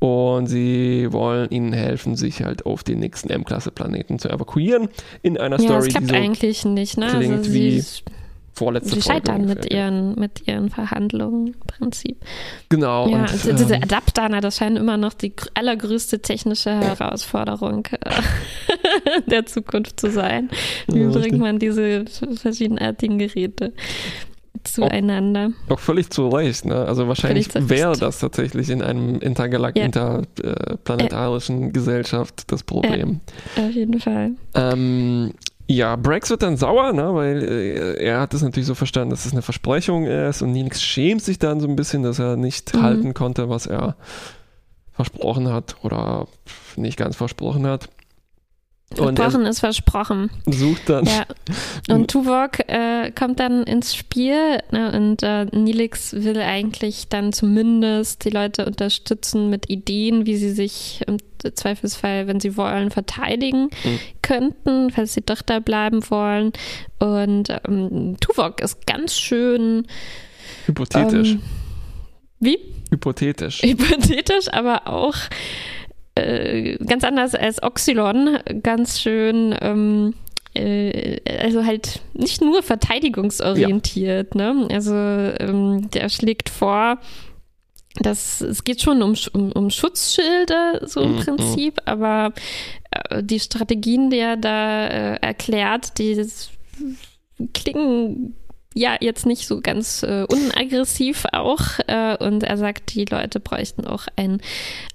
Und 0.00 0.46
sie 0.46 1.08
wollen 1.10 1.50
ihnen 1.50 1.72
helfen, 1.72 2.14
sich 2.14 2.44
halt 2.44 2.66
auf 2.66 2.84
den 2.84 3.00
nächsten 3.00 3.30
M-Klasse-Planeten 3.30 4.20
zu 4.20 4.28
evakuieren. 4.28 4.90
In 5.22 5.36
einer 5.36 5.58
ja, 5.58 5.64
Story, 5.64 5.80
das 5.80 5.88
klappt 5.88 6.10
die 6.10 6.12
so 6.14 6.14
eigentlich 6.14 6.64
nicht, 6.64 6.98
ne? 6.98 7.08
klingt 7.08 7.38
also 7.38 7.52
wie 7.52 7.82
vorletzte 8.58 8.96
Sie 8.96 9.00
Folge 9.00 9.22
scheitern 9.26 9.42
ungefähr, 9.42 9.62
mit 9.62 9.72
ihren, 9.72 10.14
mit 10.16 10.48
ihren 10.48 10.70
Verhandlungen 10.70 11.46
im 11.48 11.60
Prinzip. 11.66 12.16
Genau. 12.68 13.08
Ja, 13.08 13.16
und, 13.22 13.30
also 13.30 13.52
diese 13.52 13.74
ähm, 13.74 13.82
Adapter, 13.84 14.28
na, 14.28 14.40
das 14.40 14.56
scheint 14.56 14.76
immer 14.78 14.96
noch 14.96 15.14
die 15.14 15.32
allergrößte 15.54 16.20
technische 16.20 16.70
Herausforderung 16.70 17.86
äh, 17.86 19.20
der 19.30 19.46
Zukunft 19.46 20.00
zu 20.00 20.10
sein. 20.10 20.50
Wie 20.88 21.00
Ja, 21.00 21.08
bringt 21.08 21.38
man 21.38 21.58
diese 21.58 22.04
verschiedenartigen 22.36 23.18
Geräte 23.18 23.72
zueinander? 24.64 25.52
Auch 25.68 25.78
völlig 25.78 26.10
zu 26.10 26.28
Recht, 26.28 26.64
ne? 26.64 26.74
Also 26.84 27.08
wahrscheinlich 27.08 27.48
wäre 27.54 27.96
das 27.96 28.18
tatsächlich 28.18 28.70
in 28.70 28.82
einem 28.82 29.20
intergalak 29.20 29.76
Ja. 29.78 29.84
interplanetarischen 29.84 31.72
Gesellschaft 31.72 32.50
das 32.52 32.62
Problem. 32.62 33.20
Auf 33.56 33.70
jeden 33.70 34.00
Fall. 34.00 34.32
Ähm, 34.54 35.32
ja, 35.70 35.96
Brax 35.96 36.30
wird 36.30 36.42
dann 36.42 36.56
sauer, 36.56 36.92
ne, 36.94 37.14
weil 37.14 37.42
äh, 37.42 38.02
er 38.02 38.20
hat 38.20 38.32
es 38.32 38.42
natürlich 38.42 38.66
so 38.66 38.74
verstanden, 38.74 39.10
dass 39.10 39.26
es 39.26 39.32
eine 39.32 39.42
Versprechung 39.42 40.06
ist 40.06 40.40
und 40.42 40.52
Nix 40.52 40.82
schämt 40.82 41.22
sich 41.22 41.38
dann 41.38 41.60
so 41.60 41.68
ein 41.68 41.76
bisschen, 41.76 42.02
dass 42.02 42.18
er 42.18 42.36
nicht 42.36 42.74
Mhm. 42.74 42.82
halten 42.82 43.14
konnte, 43.14 43.48
was 43.50 43.66
er 43.66 43.96
versprochen 44.92 45.52
hat 45.52 45.76
oder 45.82 46.26
nicht 46.76 46.96
ganz 46.96 47.16
versprochen 47.16 47.66
hat. 47.66 47.88
Er 48.96 49.04
Versprochen 49.04 49.46
ist 49.46 49.60
versprochen. 49.60 50.30
sucht 50.46 50.88
dann 50.88 51.04
Ja. 51.04 51.26
Und 51.90 52.10
Tuvok 52.10 52.60
äh, 52.68 53.10
kommt 53.12 53.38
dann 53.38 53.62
ins 53.64 53.94
Spiel 53.94 54.58
ne, 54.70 54.92
und 54.92 55.22
äh, 55.22 55.44
Nilix 55.46 56.14
will 56.14 56.40
eigentlich 56.40 57.08
dann 57.08 57.32
zumindest 57.34 58.24
die 58.24 58.30
Leute 58.30 58.64
unterstützen 58.64 59.50
mit 59.50 59.68
Ideen, 59.68 60.24
wie 60.24 60.36
sie 60.36 60.50
sich 60.50 61.02
im 61.06 61.18
Zweifelsfall, 61.54 62.26
wenn 62.26 62.40
sie 62.40 62.56
wollen, 62.56 62.90
verteidigen 62.90 63.68
Mhm. 63.84 63.98
könnten, 64.22 64.90
falls 64.90 65.14
sie 65.14 65.20
doch 65.20 65.42
da 65.42 65.60
bleiben 65.60 66.02
wollen. 66.10 66.52
Und 66.98 67.50
ähm, 67.68 68.16
Tuvok 68.20 68.60
ist 68.62 68.86
ganz 68.86 69.16
schön 69.18 69.86
hypothetisch, 70.66 71.32
ähm, 71.32 71.42
wie? 72.40 72.58
hypothetisch. 72.90 73.62
hypothetisch, 73.62 74.48
aber 74.52 74.86
auch 74.88 75.14
äh, 76.18 76.76
ganz 76.84 77.04
anders 77.04 77.34
als 77.34 77.62
Oxylon, 77.62 78.38
ganz 78.62 79.00
schön, 79.00 79.54
ähm, 79.60 80.14
äh, 80.54 81.18
also 81.40 81.64
halt 81.64 82.00
nicht 82.14 82.40
nur 82.40 82.62
verteidigungsorientiert, 82.62 84.34
ne? 84.34 84.68
Also 84.72 84.94
ähm, 84.94 85.90
der 85.90 86.08
schlägt 86.08 86.48
vor, 86.48 86.98
dass 88.00 88.40
es 88.40 88.64
geht 88.64 88.80
schon 88.80 89.02
um, 89.02 89.14
um, 89.32 89.52
um 89.52 89.70
Schutzschilde, 89.70 90.82
so 90.86 91.00
im 91.00 91.16
Mhm. 91.16 91.20
Prinzip, 91.20 91.80
aber 91.84 92.32
äh, 92.90 93.22
die 93.22 93.40
Strategien, 93.40 94.10
die 94.10 94.18
er 94.18 94.36
da 94.36 94.86
äh, 94.86 95.14
erklärt, 95.16 95.98
die 95.98 96.24
klingen 97.54 98.34
ja 98.74 98.96
jetzt 99.00 99.26
nicht 99.26 99.46
so 99.46 99.60
ganz 99.60 100.02
äh, 100.02 100.24
unaggressiv 100.28 101.24
auch. 101.32 101.62
Äh, 101.86 102.16
und 102.18 102.42
er 102.44 102.56
sagt, 102.56 102.94
die 102.94 103.04
Leute 103.06 103.40
bräuchten 103.40 103.86
auch 103.86 104.06
einen 104.16 104.40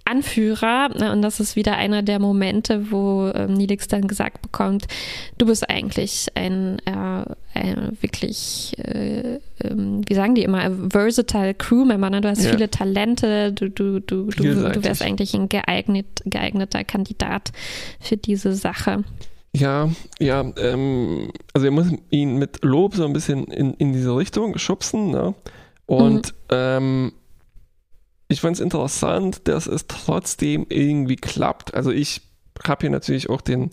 Anführer. 0.06 0.90
Und 1.12 1.22
das 1.22 1.40
ist 1.40 1.56
wieder 1.56 1.76
einer 1.76 2.02
der 2.04 2.20
Momente, 2.20 2.92
wo 2.92 3.32
ähm, 3.34 3.54
Nilix 3.54 3.88
dann 3.88 4.08
gesagt 4.08 4.42
bekommt, 4.42 4.86
du 5.38 5.46
bist 5.48 5.70
eigentlich 5.70 6.28
ein, 6.36 6.80
äh, 6.86 7.26
ein 7.54 7.98
wirklich, 8.02 8.74
äh, 8.78 9.40
ähm, 9.64 10.02
wie 10.08 10.14
sagen 10.16 10.36
die 10.36 10.44
immer, 10.44 10.72
versatile 10.90 11.54
Crewmember. 11.54 12.10
Ne? 12.10 12.22
Du 12.22 12.30
hast 12.30 12.44
Ja. 12.44 12.52
viele 12.52 12.70
Talente, 12.70 13.52
du, 13.54 13.70
du, 13.70 14.00
du, 14.00 14.26
du, 14.28 14.44
du 14.72 14.84
wärst 14.84 15.02
eigentlich 15.02 15.34
ein 15.34 15.50
geeignet, 15.50 16.06
geeigneter 16.26 16.84
Kandidat 16.84 17.52
für 18.00 18.18
diese 18.18 18.54
Sache. 18.54 19.04
Ja, 19.56 19.90
ja, 20.20 20.52
ähm, 20.58 21.32
also 21.54 21.68
er 21.68 21.72
muss 21.72 21.88
ihn 22.10 22.38
mit 22.38 22.64
Lob 22.64 22.96
so 22.96 23.06
ein 23.06 23.14
bisschen 23.14 23.46
in, 23.46 23.76
in 23.76 23.94
diese 23.94 24.16
Richtung 24.16 24.58
schubsen, 24.58 25.12
ne? 25.12 25.36
Und 25.86 26.34
ähm, 26.50 27.14
ich 28.30 28.42
fand 28.42 28.56
es 28.56 28.62
interessant, 28.62 29.48
dass 29.48 29.68
es 29.68 29.86
trotzdem 29.88 30.66
irgendwie 30.70 31.18
klappt. 31.18 31.74
Also 31.76 31.92
ich 31.92 32.22
habe 32.68 32.82
hier 32.82 32.90
natürlich 32.90 33.30
auch 33.30 33.42
den 33.42 33.72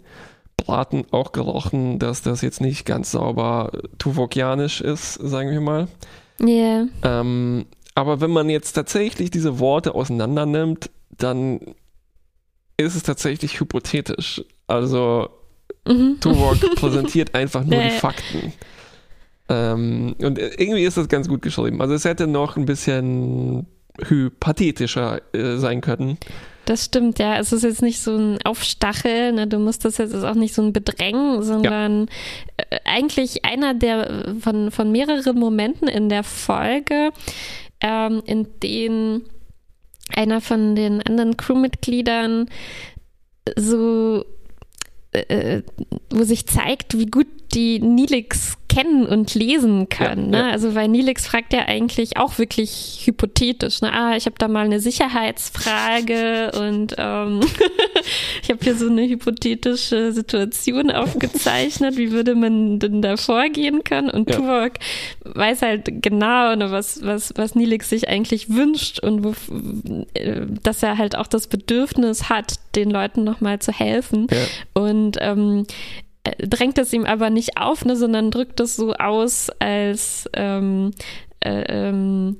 Braten 0.58 1.06
auch 1.12 1.32
gerochen, 1.32 1.98
dass 1.98 2.20
das 2.20 2.42
jetzt 2.42 2.60
nicht 2.60 2.84
ganz 2.84 3.12
sauber 3.12 3.72
tuvokianisch 3.98 4.82
ist, 4.82 5.14
sagen 5.14 5.50
wir 5.50 5.62
mal. 5.62 5.88
Ja. 6.40 6.86
Ähm, 7.02 7.66
aber 7.94 8.20
wenn 8.20 8.30
man 8.30 8.50
jetzt 8.50 8.72
tatsächlich 8.72 9.30
diese 9.30 9.58
Worte 9.58 9.94
auseinander 9.94 10.44
nimmt, 10.44 10.90
dann 11.16 11.60
ist 12.76 12.96
es 12.96 13.02
tatsächlich 13.02 13.60
hypothetisch. 13.60 14.44
Also 14.66 15.28
Mhm. 15.90 16.18
Tuvok 16.20 16.74
präsentiert 16.76 17.34
einfach 17.34 17.64
nur 17.64 17.80
die. 17.80 17.90
Fakten. 17.90 18.52
Ähm, 19.48 20.14
und 20.20 20.38
irgendwie 20.38 20.84
ist 20.84 20.96
das 20.96 21.08
ganz 21.08 21.28
gut 21.28 21.42
geschrieben. 21.42 21.80
Also 21.80 21.94
es 21.94 22.04
hätte 22.04 22.26
noch 22.26 22.56
ein 22.56 22.66
bisschen 22.66 23.66
pathetischer 24.38 25.20
äh, 25.34 25.56
sein 25.56 25.80
können. 25.80 26.18
Das 26.64 26.84
stimmt, 26.84 27.18
ja. 27.18 27.38
Es 27.38 27.52
ist 27.52 27.64
jetzt 27.64 27.82
nicht 27.82 28.00
so 28.00 28.16
ein 28.16 28.38
Aufstacheln, 28.44 29.34
ne? 29.34 29.46
du 29.46 29.58
musst 29.58 29.84
das 29.84 29.98
jetzt 29.98 30.14
auch 30.14 30.34
nicht 30.34 30.54
so 30.54 30.62
ein 30.62 30.72
Bedrängen, 30.72 31.42
sondern 31.42 32.06
ja. 32.06 32.64
äh, 32.70 32.78
eigentlich 32.84 33.44
einer 33.44 33.74
der 33.74 34.36
von, 34.40 34.70
von 34.70 34.92
mehreren 34.92 35.38
Momenten 35.38 35.88
in 35.88 36.08
der 36.08 36.22
Folge, 36.22 37.10
ähm, 37.80 38.22
in 38.24 38.46
denen 38.62 39.24
einer 40.14 40.40
von 40.40 40.76
den 40.76 41.02
anderen 41.02 41.36
Crewmitgliedern 41.36 42.48
so 43.56 44.24
äh, 45.12 45.56
äh 45.56 45.62
wo 46.10 46.24
sich 46.24 46.46
zeigt, 46.46 46.98
wie 46.98 47.06
gut 47.06 47.26
die 47.54 47.80
Nilix 47.80 48.56
kennen 48.70 49.04
und 49.04 49.34
lesen 49.34 49.88
können. 49.88 50.32
Ja, 50.32 50.42
ne? 50.42 50.48
Ja. 50.48 50.52
Also 50.52 50.74
weil 50.74 50.88
Nilix 50.88 51.26
fragt 51.26 51.52
ja 51.52 51.66
eigentlich 51.66 52.16
auch 52.16 52.38
wirklich 52.38 53.02
hypothetisch. 53.04 53.82
Ne? 53.82 53.92
Ah, 53.92 54.16
ich 54.16 54.26
habe 54.26 54.36
da 54.38 54.46
mal 54.46 54.64
eine 54.64 54.78
Sicherheitsfrage 54.78 56.52
und 56.52 56.94
ähm, 56.96 57.40
ich 58.42 58.50
habe 58.50 58.60
hier 58.62 58.76
so 58.76 58.86
eine 58.86 59.08
hypothetische 59.08 60.12
Situation 60.12 60.90
aufgezeichnet. 60.92 61.96
Wie 61.96 62.12
würde 62.12 62.36
man 62.36 62.78
denn 62.78 63.02
da 63.02 63.16
vorgehen 63.16 63.82
können? 63.82 64.08
Und 64.08 64.30
ja. 64.30 64.36
Tuvok 64.36 64.74
weiß 65.24 65.62
halt 65.62 65.90
genau, 66.00 66.54
ne, 66.54 66.70
was, 66.70 67.04
was, 67.04 67.32
was 67.36 67.56
Nilix 67.56 67.90
sich 67.90 68.08
eigentlich 68.08 68.50
wünscht 68.50 69.00
und 69.00 69.24
wo, 69.24 69.34
äh, 70.14 70.46
dass 70.62 70.82
er 70.84 70.96
halt 70.96 71.16
auch 71.16 71.26
das 71.26 71.48
Bedürfnis 71.48 72.28
hat, 72.28 72.54
den 72.76 72.90
Leuten 72.90 73.24
nochmal 73.24 73.58
zu 73.58 73.72
helfen. 73.72 74.28
Und 74.74 75.16
ähm, 75.20 75.66
äh, 75.66 76.09
drängt 76.38 76.78
es 76.78 76.92
ihm 76.92 77.04
aber 77.04 77.30
nicht 77.30 77.56
auf, 77.56 77.84
ne, 77.84 77.96
sondern 77.96 78.30
drückt 78.30 78.60
es 78.60 78.76
so 78.76 78.94
aus, 78.94 79.50
als 79.58 80.28
ähm, 80.34 80.92
äh, 81.40 81.62
ähm, 81.68 82.36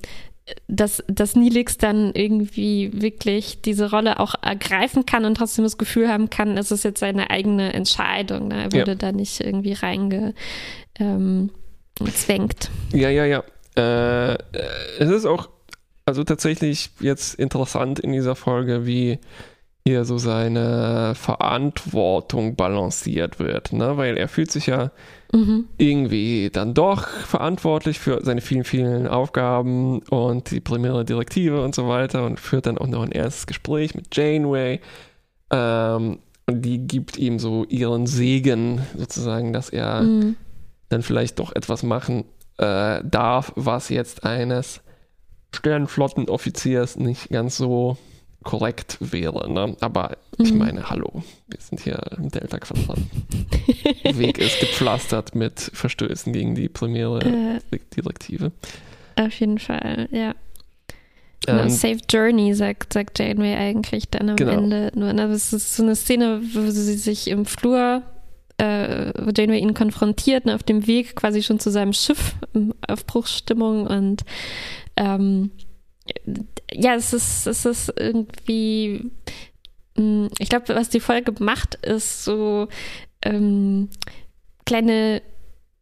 dass, 0.67 1.03
dass 1.07 1.37
Nilix 1.37 1.79
dann 1.79 2.13
irgendwie 2.15 2.91
wirklich 2.93 3.63
diese 3.63 3.91
Rolle 3.91 4.19
auch 4.19 4.35
ergreifen 4.43 5.07
kann 5.07 5.25
und 5.25 5.37
trotzdem 5.37 5.65
das 5.65 5.79
Gefühl 5.79 6.09
haben 6.09 6.29
kann, 6.31 6.59
es 6.59 6.71
ist 6.71 6.83
jetzt 6.85 7.01
seine 7.01 7.31
eigene 7.31 7.73
Entscheidung. 7.73 8.49
Ne? 8.49 8.65
Er 8.65 8.73
wurde 8.73 8.93
ja. 8.93 8.97
da 8.97 9.13
nicht 9.13 9.41
irgendwie 9.41 9.75
reingezwängt. 9.75 10.35
Ähm, 10.99 11.51
ja, 12.93 13.11
ja, 13.11 13.25
ja. 13.27 13.45
Äh, 13.77 14.39
es 14.99 15.11
ist 15.11 15.27
auch 15.27 15.49
also 16.05 16.25
tatsächlich 16.25 16.91
jetzt 16.99 17.35
interessant 17.35 18.01
in 18.01 18.13
dieser 18.13 18.35
Folge, 18.35 18.87
wie 18.87 19.21
hier 19.85 20.05
so 20.05 20.19
seine 20.19 21.15
Verantwortung 21.15 22.55
balanciert 22.55 23.39
wird, 23.39 23.73
ne? 23.73 23.97
weil 23.97 24.17
er 24.19 24.29
fühlt 24.29 24.51
sich 24.51 24.67
ja 24.67 24.91
mhm. 25.33 25.69
irgendwie 25.79 26.51
dann 26.53 26.75
doch 26.75 27.09
verantwortlich 27.09 27.99
für 27.99 28.21
seine 28.23 28.43
vielen, 28.43 28.65
vielen 28.65 29.07
Aufgaben 29.07 30.01
und 30.11 30.51
die 30.51 30.61
primäre 30.61 31.05
Direktive 31.05 31.63
und 31.63 31.75
so 31.75 31.89
weiter 31.89 32.25
und 32.25 32.39
führt 32.39 32.67
dann 32.67 32.79
auch 32.79 32.87
noch 32.87 33.03
ein 33.03 33.13
erstes 33.13 33.47
Gespräch 33.47 33.95
mit 33.95 34.15
Janeway. 34.15 34.81
Ähm, 35.51 36.19
und 36.47 36.63
die 36.63 36.87
gibt 36.87 37.17
ihm 37.17 37.39
so 37.39 37.65
ihren 37.65 38.07
Segen 38.07 38.83
sozusagen, 38.97 39.53
dass 39.53 39.71
er 39.71 40.03
mhm. 40.03 40.37
dann 40.91 41.03
vielleicht 41.03 41.39
doch 41.39 41.55
etwas 41.55 41.83
machen 41.83 42.25
äh, 42.59 43.01
darf, 43.03 43.53
was 43.57 43.89
jetzt 43.89 44.25
eines 44.25 44.83
Sternflottenoffiziers 45.55 46.97
nicht 46.97 47.31
ganz 47.31 47.57
so 47.57 47.97
korrekt 48.43 48.97
wäre. 49.01 49.51
Ne? 49.53 49.77
Aber 49.81 50.17
ich 50.39 50.53
mhm. 50.53 50.59
meine, 50.59 50.91
hallo, 50.91 51.23
wir 51.49 51.61
sind 51.61 51.81
hier 51.81 52.01
im 52.17 52.31
Delta-Quadrat. 52.31 52.99
Weg 54.19 54.39
ist 54.39 54.61
gepflastert 54.61 55.35
mit 55.35 55.61
Verstößen 55.61 56.33
gegen 56.33 56.55
die 56.55 56.69
primäre 56.69 57.21
äh, 57.21 57.79
Direktive. 57.95 58.53
Auf 59.17 59.33
jeden 59.41 59.59
Fall, 59.59 60.09
ja. 60.11 60.35
Ähm, 61.47 61.71
Safe 61.71 61.99
Journey, 62.09 62.55
sagt, 62.55 62.93
sagt 62.93 63.19
Janeway 63.19 63.55
eigentlich 63.55 64.09
dann 64.11 64.31
am 64.31 64.37
genau. 64.37 64.53
Ende. 64.53 64.93
Nur, 64.95 65.13
ne, 65.13 65.29
das 65.29 65.53
ist 65.53 65.75
so 65.75 65.83
eine 65.83 65.97
Szene, 65.97 66.43
wo 66.53 66.71
sie 66.71 66.97
sich 66.97 67.29
im 67.29 67.47
Flur, 67.47 68.03
äh, 68.59 69.13
wo 69.19 69.31
Janeway 69.35 69.59
ihn 69.59 69.75
konfrontiert, 69.75 70.45
ne, 70.45 70.55
auf 70.55 70.63
dem 70.63 70.87
Weg 70.87 71.17
quasi 71.17 71.43
schon 71.43 71.59
zu 71.59 71.71
seinem 71.71 71.93
Schiff, 71.93 72.35
Aufbruchsstimmung 72.87 73.87
und 73.87 74.25
ähm, 74.97 75.51
ja, 76.73 76.95
es 76.95 77.13
ist, 77.13 77.47
es 77.47 77.65
ist 77.65 77.93
irgendwie, 77.97 79.11
mm, 79.97 80.27
ich 80.39 80.49
glaube, 80.49 80.75
was 80.75 80.89
die 80.89 81.01
Folge 81.01 81.33
macht, 81.41 81.75
ist 81.77 82.25
so 82.25 82.69
ähm, 83.23 83.89
kleine 84.65 85.23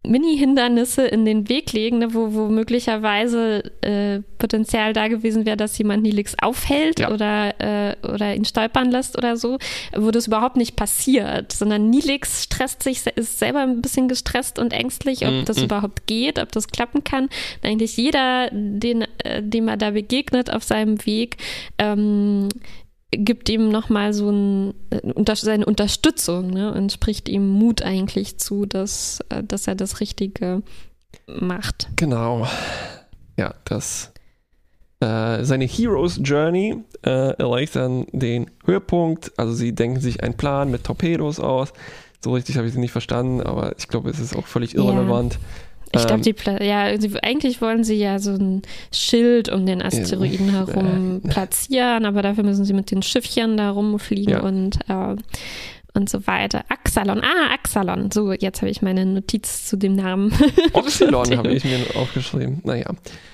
Mini-Hindernisse 0.06 1.06
in 1.06 1.24
den 1.24 1.48
Weg 1.48 1.72
legen, 1.72 1.98
ne, 1.98 2.14
wo, 2.14 2.32
wo 2.32 2.46
möglicherweise 2.46 3.62
äh, 3.82 4.20
Potenzial 4.38 4.92
da 4.92 5.08
gewesen 5.08 5.44
wäre, 5.44 5.56
dass 5.56 5.76
jemand 5.76 6.02
Nilix 6.02 6.34
aufhält 6.40 7.00
ja. 7.00 7.10
oder, 7.10 7.60
äh, 7.60 7.96
oder 8.06 8.34
ihn 8.34 8.44
stolpern 8.44 8.90
lässt 8.90 9.18
oder 9.18 9.36
so, 9.36 9.58
wo 9.94 10.10
das 10.10 10.28
überhaupt 10.28 10.56
nicht 10.56 10.76
passiert, 10.76 11.52
sondern 11.52 11.90
Nilix 11.90 12.44
stresst 12.44 12.82
sich, 12.84 13.06
ist 13.06 13.38
selber 13.38 13.60
ein 13.60 13.82
bisschen 13.82 14.08
gestresst 14.08 14.58
und 14.58 14.72
ängstlich, 14.72 15.26
ob 15.26 15.32
mm, 15.32 15.44
das 15.44 15.58
mm. 15.58 15.64
überhaupt 15.64 16.06
geht, 16.06 16.38
ob 16.38 16.52
das 16.52 16.68
klappen 16.68 17.02
kann. 17.02 17.28
Eigentlich 17.62 17.96
jeder, 17.96 18.50
den, 18.52 19.04
äh, 19.24 19.42
dem 19.42 19.68
er 19.68 19.76
da 19.76 19.90
begegnet 19.90 20.50
auf 20.50 20.62
seinem 20.62 21.04
Weg, 21.06 21.36
ähm, 21.78 22.48
gibt 23.10 23.48
ihm 23.48 23.70
nochmal 23.70 24.12
so 24.12 24.30
ein, 24.30 24.74
äh, 24.90 25.34
seine 25.34 25.64
Unterstützung 25.64 26.50
ne, 26.50 26.72
und 26.72 26.92
spricht 26.92 27.28
ihm 27.28 27.48
Mut 27.48 27.82
eigentlich 27.82 28.38
zu, 28.38 28.66
dass, 28.66 29.20
äh, 29.30 29.42
dass 29.42 29.66
er 29.66 29.74
das 29.74 30.00
Richtige 30.00 30.62
macht. 31.26 31.88
Genau. 31.96 32.46
Ja, 33.36 33.54
das 33.64 34.12
äh, 35.00 35.44
seine 35.44 35.64
Heroes 35.64 36.20
Journey 36.22 36.76
äh, 37.02 37.30
erreicht 37.38 37.76
dann 37.76 38.06
den 38.12 38.50
Höhepunkt. 38.64 39.32
Also 39.38 39.52
sie 39.52 39.72
denken 39.72 40.00
sich 40.00 40.22
einen 40.22 40.36
Plan 40.36 40.70
mit 40.70 40.84
Torpedos 40.84 41.38
aus. 41.38 41.72
So 42.20 42.32
richtig 42.32 42.56
habe 42.56 42.66
ich 42.66 42.74
sie 42.74 42.80
nicht 42.80 42.90
verstanden, 42.90 43.40
aber 43.40 43.74
ich 43.78 43.86
glaube, 43.86 44.10
es 44.10 44.18
ist 44.18 44.34
auch 44.34 44.46
völlig 44.46 44.74
irrelevant. 44.74 45.34
Ja. 45.34 45.40
Ich 45.92 46.06
glaube, 46.06 46.14
ähm, 46.14 46.22
die 46.22 46.32
Pla 46.32 46.62
ja, 46.62 46.84
eigentlich 47.22 47.60
wollen 47.62 47.84
sie 47.84 47.96
ja 47.96 48.18
so 48.18 48.32
ein 48.32 48.62
Schild 48.92 49.48
um 49.48 49.64
den 49.64 49.82
Asteroiden 49.82 50.50
herum 50.50 51.22
platzieren, 51.28 52.04
aber 52.04 52.22
dafür 52.22 52.44
müssen 52.44 52.64
sie 52.64 52.74
mit 52.74 52.90
den 52.90 53.02
Schiffchen 53.02 53.56
da 53.56 53.70
rumfliegen 53.70 54.32
ja. 54.32 54.42
und 54.42 54.78
äh, 54.88 55.16
und 55.94 56.08
so 56.08 56.26
weiter. 56.26 56.64
Axalon, 56.68 57.22
ah, 57.22 57.52
Axalon. 57.52 58.10
So, 58.10 58.32
jetzt 58.32 58.60
habe 58.62 58.70
ich 58.70 58.82
meine 58.82 59.04
Notiz 59.04 59.66
zu 59.66 59.76
dem 59.76 59.96
Namen. 59.96 60.32
Oxylon 60.72 61.36
habe 61.36 61.52
ich 61.52 61.64
mir 61.64 61.78
aufgeschrieben. 61.96 62.60
Naja. 62.62 62.90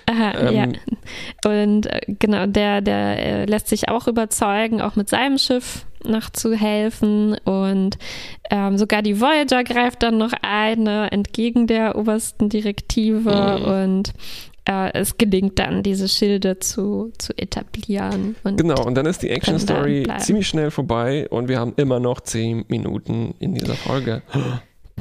Aha, 0.06 0.48
ähm, 0.48 0.54
ja. 0.54 1.50
Und 1.50 1.86
äh, 1.86 2.00
genau, 2.18 2.46
der, 2.46 2.80
der 2.80 3.18
äh, 3.18 3.44
lässt 3.44 3.68
sich 3.68 3.88
auch 3.88 4.08
überzeugen, 4.08 4.80
auch 4.80 4.96
mit 4.96 5.08
seinem 5.10 5.36
Schiff 5.38 5.84
nachzuhelfen. 6.04 7.36
Und 7.44 7.98
ähm, 8.50 8.78
sogar 8.78 9.02
die 9.02 9.20
Voyager 9.20 9.64
greift 9.64 10.02
dann 10.02 10.18
noch 10.18 10.32
ein, 10.42 10.82
ne, 10.82 11.10
entgegen 11.10 11.66
der 11.66 11.96
obersten 11.96 12.48
Direktive. 12.48 13.58
Mhm. 13.58 13.64
Und 13.64 14.14
äh, 14.66 14.92
es 14.94 15.18
gelingt 15.18 15.58
dann, 15.58 15.82
diese 15.82 16.08
Schilde 16.08 16.58
zu, 16.58 17.12
zu 17.18 17.36
etablieren. 17.36 18.36
Und 18.44 18.56
genau, 18.56 18.84
und 18.84 18.94
dann 18.94 19.06
ist 19.06 19.22
die 19.22 19.30
Action 19.30 19.58
Story 19.58 20.06
ziemlich 20.18 20.48
schnell 20.48 20.70
vorbei 20.70 21.28
und 21.28 21.48
wir 21.48 21.58
haben 21.58 21.74
immer 21.76 22.00
noch 22.00 22.20
zehn 22.20 22.64
Minuten 22.68 23.34
in 23.40 23.54
dieser 23.54 23.74
Folge. 23.74 24.22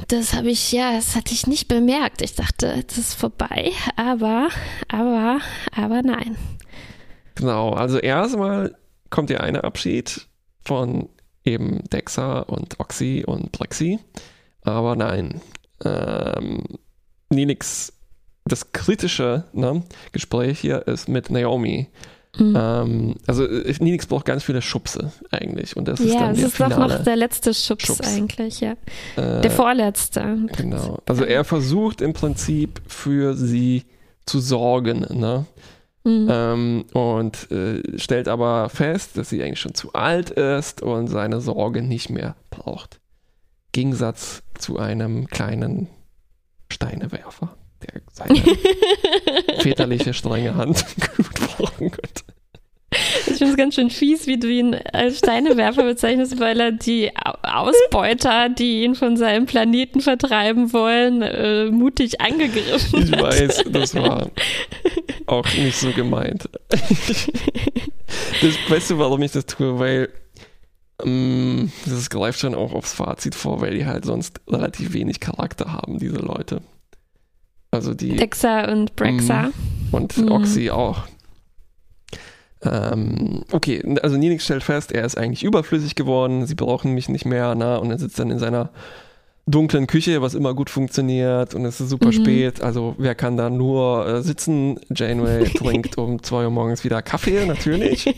Das 0.08 0.34
habe 0.34 0.50
ich, 0.50 0.72
ja, 0.72 0.92
das 0.92 1.14
hatte 1.14 1.32
ich 1.32 1.46
nicht 1.46 1.68
bemerkt. 1.68 2.20
Ich 2.20 2.34
dachte, 2.34 2.84
es 2.86 2.98
ist 2.98 3.14
vorbei, 3.14 3.70
aber, 3.96 4.48
aber, 4.88 5.38
aber 5.74 6.02
nein. 6.02 6.36
Genau, 7.36 7.70
also 7.70 7.98
erstmal 7.98 8.76
kommt 9.10 9.30
ja 9.30 9.38
ein 9.38 9.56
Abschied 9.56 10.26
von 10.64 11.08
eben 11.44 11.84
Dexa 11.84 12.40
und 12.40 12.80
Oxy 12.80 13.24
und 13.26 13.52
Plexi, 13.52 13.98
aber 14.62 14.96
nein. 14.96 15.40
Ähm, 15.84 16.62
Nilix 17.30 17.92
das 18.46 18.72
kritische 18.72 19.44
ne, 19.52 19.82
Gespräch 20.12 20.60
hier 20.60 20.86
ist 20.86 21.08
mit 21.08 21.30
Naomi. 21.30 21.88
Mhm. 22.36 22.56
Ähm, 22.58 23.14
also 23.26 23.44
Nilix 23.44 24.06
braucht 24.06 24.26
ganz 24.26 24.44
viele 24.44 24.60
Schubse 24.60 25.12
eigentlich. 25.30 25.76
Und 25.76 25.88
das 25.88 26.00
ja, 26.00 26.06
ist 26.06 26.14
dann 26.14 26.28
das 26.30 26.38
der 26.38 26.46
ist 26.46 26.60
doch 26.60 26.78
noch 26.78 27.04
der 27.04 27.16
letzte 27.16 27.54
Schubs, 27.54 27.86
Schubs. 27.86 28.00
eigentlich, 28.00 28.60
ja. 28.60 28.72
Äh, 29.16 29.40
der 29.40 29.50
vorletzte. 29.50 30.38
Genau. 30.56 30.98
Also 31.06 31.24
er 31.24 31.44
versucht 31.44 32.00
im 32.00 32.12
Prinzip 32.12 32.82
für 32.86 33.34
sie 33.34 33.84
zu 34.26 34.40
sorgen, 34.40 35.06
ne? 35.10 35.46
Mhm. 36.04 36.28
Ähm, 36.30 36.84
und 36.92 37.50
äh, 37.50 37.98
stellt 37.98 38.28
aber 38.28 38.68
fest, 38.68 39.16
dass 39.16 39.30
sie 39.30 39.42
eigentlich 39.42 39.60
schon 39.60 39.74
zu 39.74 39.94
alt 39.94 40.30
ist 40.30 40.82
und 40.82 41.08
seine 41.08 41.40
Sorge 41.40 41.82
nicht 41.82 42.10
mehr 42.10 42.36
braucht. 42.50 43.00
Gegensatz 43.72 44.42
zu 44.58 44.78
einem 44.78 45.26
kleinen 45.28 45.88
Steinewerfer 46.70 47.56
der 47.84 48.02
seine 48.12 48.40
väterliche 49.58 50.14
strenge 50.14 50.54
Hand 50.54 50.84
gut 51.16 51.34
brauchen 51.34 51.90
könnte. 51.90 52.23
Ich 53.26 53.34
finde 53.36 53.52
es 53.52 53.56
ganz 53.56 53.74
schön 53.74 53.90
fies, 53.90 54.26
wie 54.26 54.38
du 54.38 54.48
ihn 54.48 54.74
als 54.92 55.18
Steinewerfer 55.18 55.84
bezeichnest, 55.84 56.38
weil 56.40 56.60
er 56.60 56.72
die 56.72 57.10
Ausbeuter, 57.42 58.48
die 58.48 58.84
ihn 58.84 58.94
von 58.94 59.16
seinem 59.16 59.46
Planeten 59.46 60.00
vertreiben 60.00 60.72
wollen, 60.72 61.22
äh, 61.22 61.66
mutig 61.66 62.20
angegriffen 62.20 63.02
ich 63.02 63.12
hat. 63.12 63.34
Ich 63.34 63.40
weiß, 63.40 63.64
das 63.70 63.94
war 63.94 64.30
auch 65.26 65.46
nicht 65.54 65.76
so 65.76 65.90
gemeint. 65.92 66.48
das, 66.68 67.18
weißt 68.68 68.90
du, 68.90 68.98
warum 68.98 69.22
ich 69.22 69.32
das 69.32 69.46
tue? 69.46 69.78
Weil 69.78 70.08
ähm, 71.02 71.72
das 71.86 72.10
greift 72.10 72.40
schon 72.40 72.54
auch 72.54 72.72
aufs 72.72 72.92
Fazit 72.92 73.34
vor, 73.34 73.60
weil 73.60 73.74
die 73.74 73.86
halt 73.86 74.04
sonst 74.04 74.40
relativ 74.48 74.92
wenig 74.92 75.20
Charakter 75.20 75.72
haben, 75.72 75.98
diese 75.98 76.18
Leute. 76.18 76.62
Also 77.70 77.94
die. 77.94 78.16
Dexa 78.16 78.70
und 78.70 78.94
Brexa. 78.94 79.48
Mm, 79.48 79.94
und 79.94 80.16
mhm. 80.16 80.30
Oxy 80.30 80.70
auch. 80.70 81.02
Ähm, 82.64 83.44
okay, 83.52 83.82
also 84.02 84.16
Ninix 84.16 84.44
stellt 84.44 84.62
fest, 84.62 84.92
er 84.92 85.04
ist 85.04 85.16
eigentlich 85.16 85.44
überflüssig 85.44 85.94
geworden, 85.94 86.46
sie 86.46 86.54
brauchen 86.54 86.92
mich 86.92 87.08
nicht 87.08 87.24
mehr, 87.24 87.54
na, 87.54 87.76
und 87.76 87.90
er 87.90 87.98
sitzt 87.98 88.18
dann 88.18 88.30
in 88.30 88.38
seiner 88.38 88.70
dunklen 89.46 89.86
Küche, 89.86 90.22
was 90.22 90.34
immer 90.34 90.54
gut 90.54 90.70
funktioniert 90.70 91.54
und 91.54 91.64
es 91.66 91.80
ist 91.80 91.90
super 91.90 92.06
mhm. 92.06 92.12
spät. 92.12 92.62
Also 92.62 92.94
wer 92.98 93.14
kann 93.14 93.36
da 93.36 93.50
nur 93.50 94.06
äh, 94.06 94.22
sitzen? 94.22 94.80
Janeway 94.94 95.44
trinkt 95.54 95.98
um 95.98 96.22
zwei 96.22 96.44
Uhr 96.44 96.50
morgens 96.50 96.84
wieder 96.84 97.02
Kaffee, 97.02 97.44
natürlich. 97.44 98.06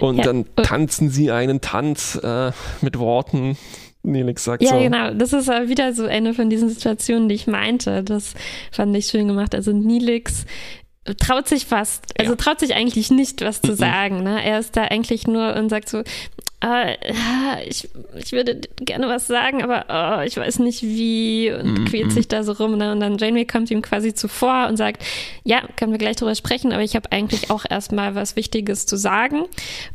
Und 0.00 0.18
ja. 0.18 0.24
dann 0.24 0.44
tanzen 0.56 1.08
sie 1.08 1.30
einen 1.30 1.62
Tanz 1.62 2.20
äh, 2.22 2.52
mit 2.82 2.98
Worten. 2.98 3.56
Nelix 4.02 4.44
sagt 4.44 4.62
ja, 4.62 4.70
so. 4.70 4.78
genau. 4.78 5.12
Das 5.14 5.32
ist 5.32 5.48
wieder 5.48 5.92
so 5.92 6.04
eine 6.04 6.34
von 6.34 6.48
diesen 6.48 6.68
Situationen, 6.68 7.28
die 7.28 7.34
ich 7.34 7.46
meinte. 7.46 8.02
Das 8.02 8.34
fand 8.70 8.94
ich 8.94 9.06
schön 9.06 9.26
gemacht. 9.26 9.54
Also 9.54 9.72
Nilix 9.72 10.44
traut 11.14 11.48
sich 11.48 11.66
fast, 11.66 12.18
also 12.18 12.32
ja. 12.32 12.36
traut 12.36 12.60
sich 12.60 12.74
eigentlich 12.74 13.10
nicht, 13.10 13.42
was 13.42 13.60
zu 13.60 13.74
sagen. 13.74 14.22
Ne? 14.22 14.42
Er 14.44 14.58
ist 14.58 14.76
da 14.76 14.84
eigentlich 14.84 15.26
nur 15.26 15.54
und 15.54 15.68
sagt 15.68 15.88
so, 15.88 16.02
äh, 16.60 16.96
ich, 17.68 17.88
ich 18.16 18.32
würde 18.32 18.60
gerne 18.80 19.08
was 19.08 19.26
sagen, 19.26 19.62
aber 19.62 19.84
oh, 19.88 20.22
ich 20.26 20.36
weiß 20.38 20.58
nicht 20.60 20.82
wie 20.82 21.52
und 21.52 21.82
mm, 21.82 21.84
quält 21.84 22.12
sich 22.12 22.28
da 22.28 22.42
so 22.44 22.52
rum. 22.52 22.78
Ne? 22.78 22.92
Und 22.92 23.00
dann 23.00 23.18
Janeway 23.18 23.44
kommt 23.44 23.70
ihm 23.70 23.82
quasi 23.82 24.14
zuvor 24.14 24.66
und 24.68 24.78
sagt, 24.78 25.04
ja, 25.44 25.62
können 25.76 25.92
wir 25.92 25.98
gleich 25.98 26.16
drüber 26.16 26.34
sprechen, 26.34 26.72
aber 26.72 26.82
ich 26.82 26.96
habe 26.96 27.12
eigentlich 27.12 27.50
auch 27.50 27.64
erstmal 27.68 28.14
was 28.14 28.36
Wichtiges 28.36 28.86
zu 28.86 28.96
sagen 28.96 29.44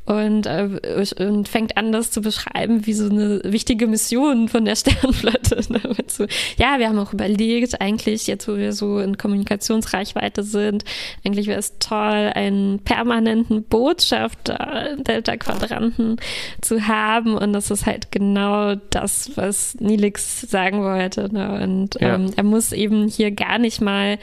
und, 0.06 0.45
äh, 0.45 0.69
und 1.17 1.50
fängt 1.50 1.78
an, 1.78 1.91
das 1.91 2.12
zu 2.12 2.21
beschreiben, 2.21 2.86
wie 2.86 2.93
so 2.93 3.10
eine 3.10 3.41
wichtige 3.43 3.88
Mission 3.88 4.47
von 4.47 4.63
der 4.63 4.76
Sternflotte. 4.78 5.62
Ne? 5.74 5.82
So, 6.08 6.26
ja, 6.58 6.78
wir 6.78 6.89
haben 6.89 7.00
auch 7.00 7.12
überlegt, 7.12 7.82
eigentlich 7.82 8.28
jetzt, 8.28 8.47
wo 8.47 8.56
wir 8.56 8.74
so 8.74 9.00
in 9.00 9.17
Kommunikationsreichweite 9.17 10.43
sind, 10.43 10.84
eigentlich 11.26 11.47
wäre 11.47 11.60
es 11.60 11.80
toll, 11.80 12.32
einen 12.36 12.80
permanenten 12.80 13.63
Botschafter 13.63 14.95
Delta-Quadranten 15.00 16.17
zu 16.61 16.87
haben. 16.87 17.35
Und 17.35 17.53
das 17.53 17.71
ist 17.71 17.85
halt 17.85 18.11
genau 18.11 18.75
das, 18.75 19.31
was 19.35 19.75
Nilix 19.79 20.41
sagen 20.41 20.81
wollte. 20.83 21.33
Ne? 21.33 21.61
Und 21.63 21.99
ja. 21.99 22.15
ähm, 22.15 22.31
er 22.35 22.43
muss 22.43 22.71
eben 22.71 23.07
hier 23.07 23.31
gar 23.31 23.57
nicht 23.57 23.81
mal 23.81 24.17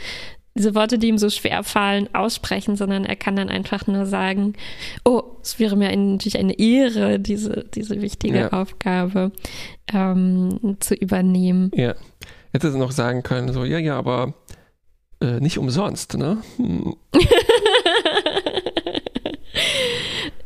diese 0.59 0.75
Worte, 0.75 0.99
die 0.99 1.09
ihm 1.09 1.19
so 1.19 1.31
schwer 1.31 1.63
fallen, 1.63 2.13
aussprechen, 2.15 2.77
sondern 2.77 3.05
er 3.05 3.17
kann 3.17 3.37
dann 3.37 3.49
einfach 3.49 3.87
nur 3.87 4.07
sagen, 4.07 4.55
oh, 5.05 5.23
es 5.41 5.61
wäre 5.61 5.77
mir 5.77 5.97
natürlich 5.97 6.39
eine 6.39 6.59
Ehre, 6.59 7.21
diese, 7.21 7.65
diese 7.75 8.03
wichtige 8.03 8.39
ja. 8.41 8.53
Aufgabe 8.53 9.31
ähm, 9.93 10.77
zu 10.81 10.95
übernehmen. 10.95 11.71
Ja. 11.75 11.95
Hätte 12.53 12.73
sie 12.73 12.79
noch 12.79 12.91
sagen 12.93 13.23
können, 13.23 13.53
so, 13.53 13.65
ja, 13.65 13.79
ja, 13.79 13.97
aber 13.97 14.35
äh, 15.21 15.39
nicht 15.41 15.59
umsonst, 15.59 16.17
ne? 16.17 16.39
Hm. 16.57 16.97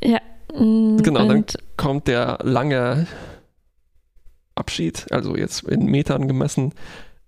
ja. 0.02 0.18
Mm, 0.18 0.41
genau, 0.54 1.26
dann 1.26 1.44
kommt 1.76 2.08
der 2.08 2.38
lange 2.42 3.06
Abschied, 4.54 5.06
also 5.10 5.36
jetzt 5.36 5.64
in 5.64 5.86
Metern 5.86 6.28
gemessen, 6.28 6.72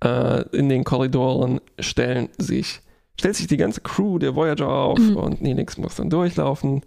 äh, 0.03 0.43
in 0.57 0.69
den 0.69 0.85
Korridoren 0.85 1.61
stellen 1.79 2.29
sich, 2.39 2.81
stellt 3.19 3.37
sich 3.37 3.47
die 3.47 3.57
ganze 3.57 3.81
Crew 3.81 4.19
der 4.19 4.35
Voyager 4.35 4.69
auf 4.69 4.99
mhm. 4.99 5.17
und 5.17 5.43
Nenix 5.43 5.79
muss 5.79 5.97
dann 5.97 6.11
durchlaufen. 6.11 6.83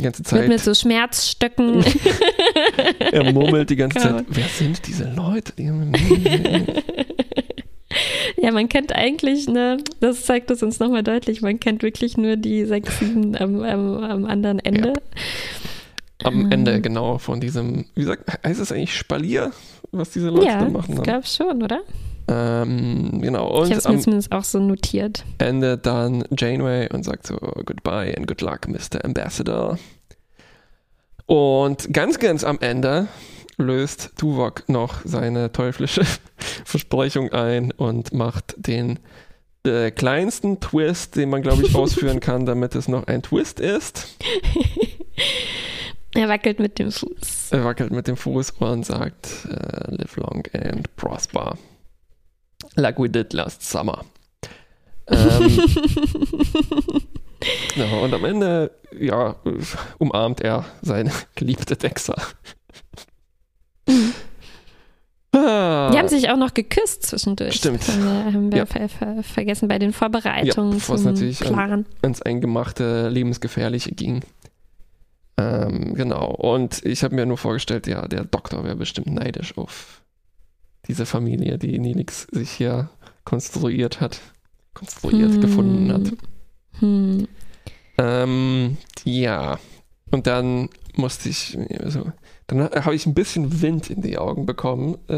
Die 0.00 0.04
ganze 0.04 0.22
Zeit. 0.22 0.40
Mit, 0.40 0.48
mit 0.48 0.60
so 0.60 0.72
Schmerzstöcken. 0.72 1.84
er 3.12 3.32
murmelt 3.32 3.68
die 3.68 3.76
ganze 3.76 3.98
Zeit, 3.98 4.24
wer 4.28 4.46
sind 4.46 4.86
diese 4.86 5.12
Leute? 5.12 5.52
Ja, 8.40 8.52
man 8.52 8.68
kennt 8.68 8.94
eigentlich, 8.94 9.48
ne, 9.48 9.78
das 10.00 10.24
zeigt 10.24 10.50
es 10.50 10.62
uns 10.62 10.78
nochmal 10.80 11.02
deutlich, 11.02 11.42
man 11.42 11.60
kennt 11.60 11.82
wirklich 11.82 12.16
nur 12.16 12.36
die 12.36 12.64
sechs, 12.64 12.98
sieben 12.98 13.36
am, 13.36 13.62
am, 13.62 14.02
am 14.02 14.24
anderen 14.24 14.58
Ende. 14.60 14.88
Ja. 14.88 14.94
Am 16.24 16.40
ähm. 16.40 16.52
Ende, 16.52 16.80
genau, 16.80 17.18
von 17.18 17.40
diesem, 17.40 17.84
wie 17.94 18.04
sagt, 18.04 18.30
heißt 18.44 18.60
es 18.60 18.72
eigentlich 18.72 18.96
Spalier, 18.96 19.52
was 19.92 20.10
diese 20.10 20.30
Leute 20.30 20.46
ja, 20.46 20.60
da 20.60 20.68
machen? 20.70 20.94
Ja, 20.94 20.98
ich 20.98 21.02
glaube 21.02 21.26
schon, 21.26 21.62
oder? 21.62 21.80
Ähm, 22.28 23.20
genau. 23.20 23.48
Und 23.48 23.66
ich 23.66 23.72
habe 23.72 23.80
es 23.80 23.88
mir 23.88 23.98
zumindest 23.98 24.32
auch 24.32 24.44
so 24.44 24.58
notiert. 24.58 25.24
Ende 25.38 25.76
dann 25.76 26.24
Janeway 26.36 26.88
und 26.92 27.04
sagt 27.04 27.26
so, 27.26 27.36
goodbye 27.36 28.14
and 28.16 28.26
good 28.26 28.40
luck, 28.40 28.68
Mr. 28.68 29.04
Ambassador. 29.04 29.78
Und 31.26 31.92
ganz, 31.92 32.18
ganz 32.18 32.44
am 32.44 32.58
Ende 32.60 33.08
löst 33.60 34.12
Tuvok 34.16 34.68
noch 34.68 35.02
seine 35.04 35.52
teuflische 35.52 36.02
Versprechung 36.64 37.32
ein 37.32 37.72
und 37.72 38.12
macht 38.12 38.54
den 38.56 38.98
äh, 39.64 39.90
kleinsten 39.90 40.60
Twist, 40.60 41.16
den 41.16 41.30
man, 41.30 41.42
glaube 41.42 41.62
ich, 41.64 41.74
ausführen 41.76 42.20
kann, 42.20 42.46
damit 42.46 42.74
es 42.74 42.88
noch 42.88 43.06
ein 43.06 43.22
Twist 43.22 43.60
ist. 43.60 44.16
er 46.14 46.28
wackelt 46.28 46.58
mit 46.58 46.78
dem 46.78 46.90
Fuß. 46.90 47.52
Er 47.52 47.64
wackelt 47.64 47.90
mit 47.90 48.06
dem 48.08 48.16
Fuß 48.16 48.52
und 48.52 48.86
sagt, 48.86 49.46
uh, 49.46 49.94
live 49.94 50.16
long 50.16 50.42
and 50.54 50.94
prosper. 50.96 51.56
Like 52.74 52.98
we 52.98 53.08
did 53.08 53.32
last 53.32 53.62
summer. 53.62 54.04
Ähm, 55.08 55.60
ja, 57.74 57.98
und 57.98 58.14
am 58.14 58.24
Ende, 58.24 58.70
ja, 58.98 59.36
umarmt 59.98 60.40
er 60.40 60.64
seine 60.82 61.10
geliebte 61.34 61.76
Dexa. 61.76 62.14
Ah. 65.32 65.90
Die 65.92 65.98
haben 65.98 66.08
sich 66.08 66.28
auch 66.28 66.36
noch 66.36 66.54
geküsst 66.54 67.04
zwischendurch. 67.04 67.54
Stimmt. 67.54 67.86
Haben 67.86 68.02
wir, 68.02 68.32
haben 68.32 68.52
wir 68.52 68.58
ja. 68.58 68.66
ver 68.66 68.88
ver 68.88 69.22
vergessen 69.22 69.68
bei 69.68 69.78
den 69.78 69.92
Vorbereitungen 69.92 70.72
ja, 70.72 70.78
bevor 70.78 70.96
zum 70.96 71.06
es 71.06 71.12
natürlich 71.12 71.38
Plan. 71.38 71.86
ans 72.02 72.20
eingemachte 72.22 73.08
Lebensgefährliche 73.08 73.92
ging. 73.92 74.22
Ähm, 75.36 75.94
genau. 75.94 76.32
Und 76.32 76.84
ich 76.84 77.04
habe 77.04 77.14
mir 77.14 77.26
nur 77.26 77.38
vorgestellt, 77.38 77.86
ja, 77.86 78.08
der 78.08 78.24
Doktor 78.24 78.64
wäre 78.64 78.76
bestimmt 78.76 79.08
neidisch 79.08 79.56
auf 79.56 80.02
diese 80.88 81.06
Familie, 81.06 81.58
die 81.58 81.78
Nilix 81.78 82.26
sich 82.32 82.50
hier 82.50 82.90
konstruiert 83.24 84.00
hat, 84.00 84.20
konstruiert 84.74 85.34
hm. 85.34 85.40
gefunden 85.40 85.92
hat. 85.92 86.12
Hm. 86.80 87.28
Ähm, 87.98 88.76
ja. 89.04 89.58
Und 90.10 90.26
dann 90.26 90.68
musste 90.96 91.28
ich, 91.28 91.56
also, 91.78 92.12
dann 92.50 92.68
habe 92.84 92.94
ich 92.94 93.06
ein 93.06 93.14
bisschen 93.14 93.62
Wind 93.62 93.90
in 93.90 94.02
die 94.02 94.18
Augen 94.18 94.44
bekommen 94.44 94.98
äh, 95.08 95.14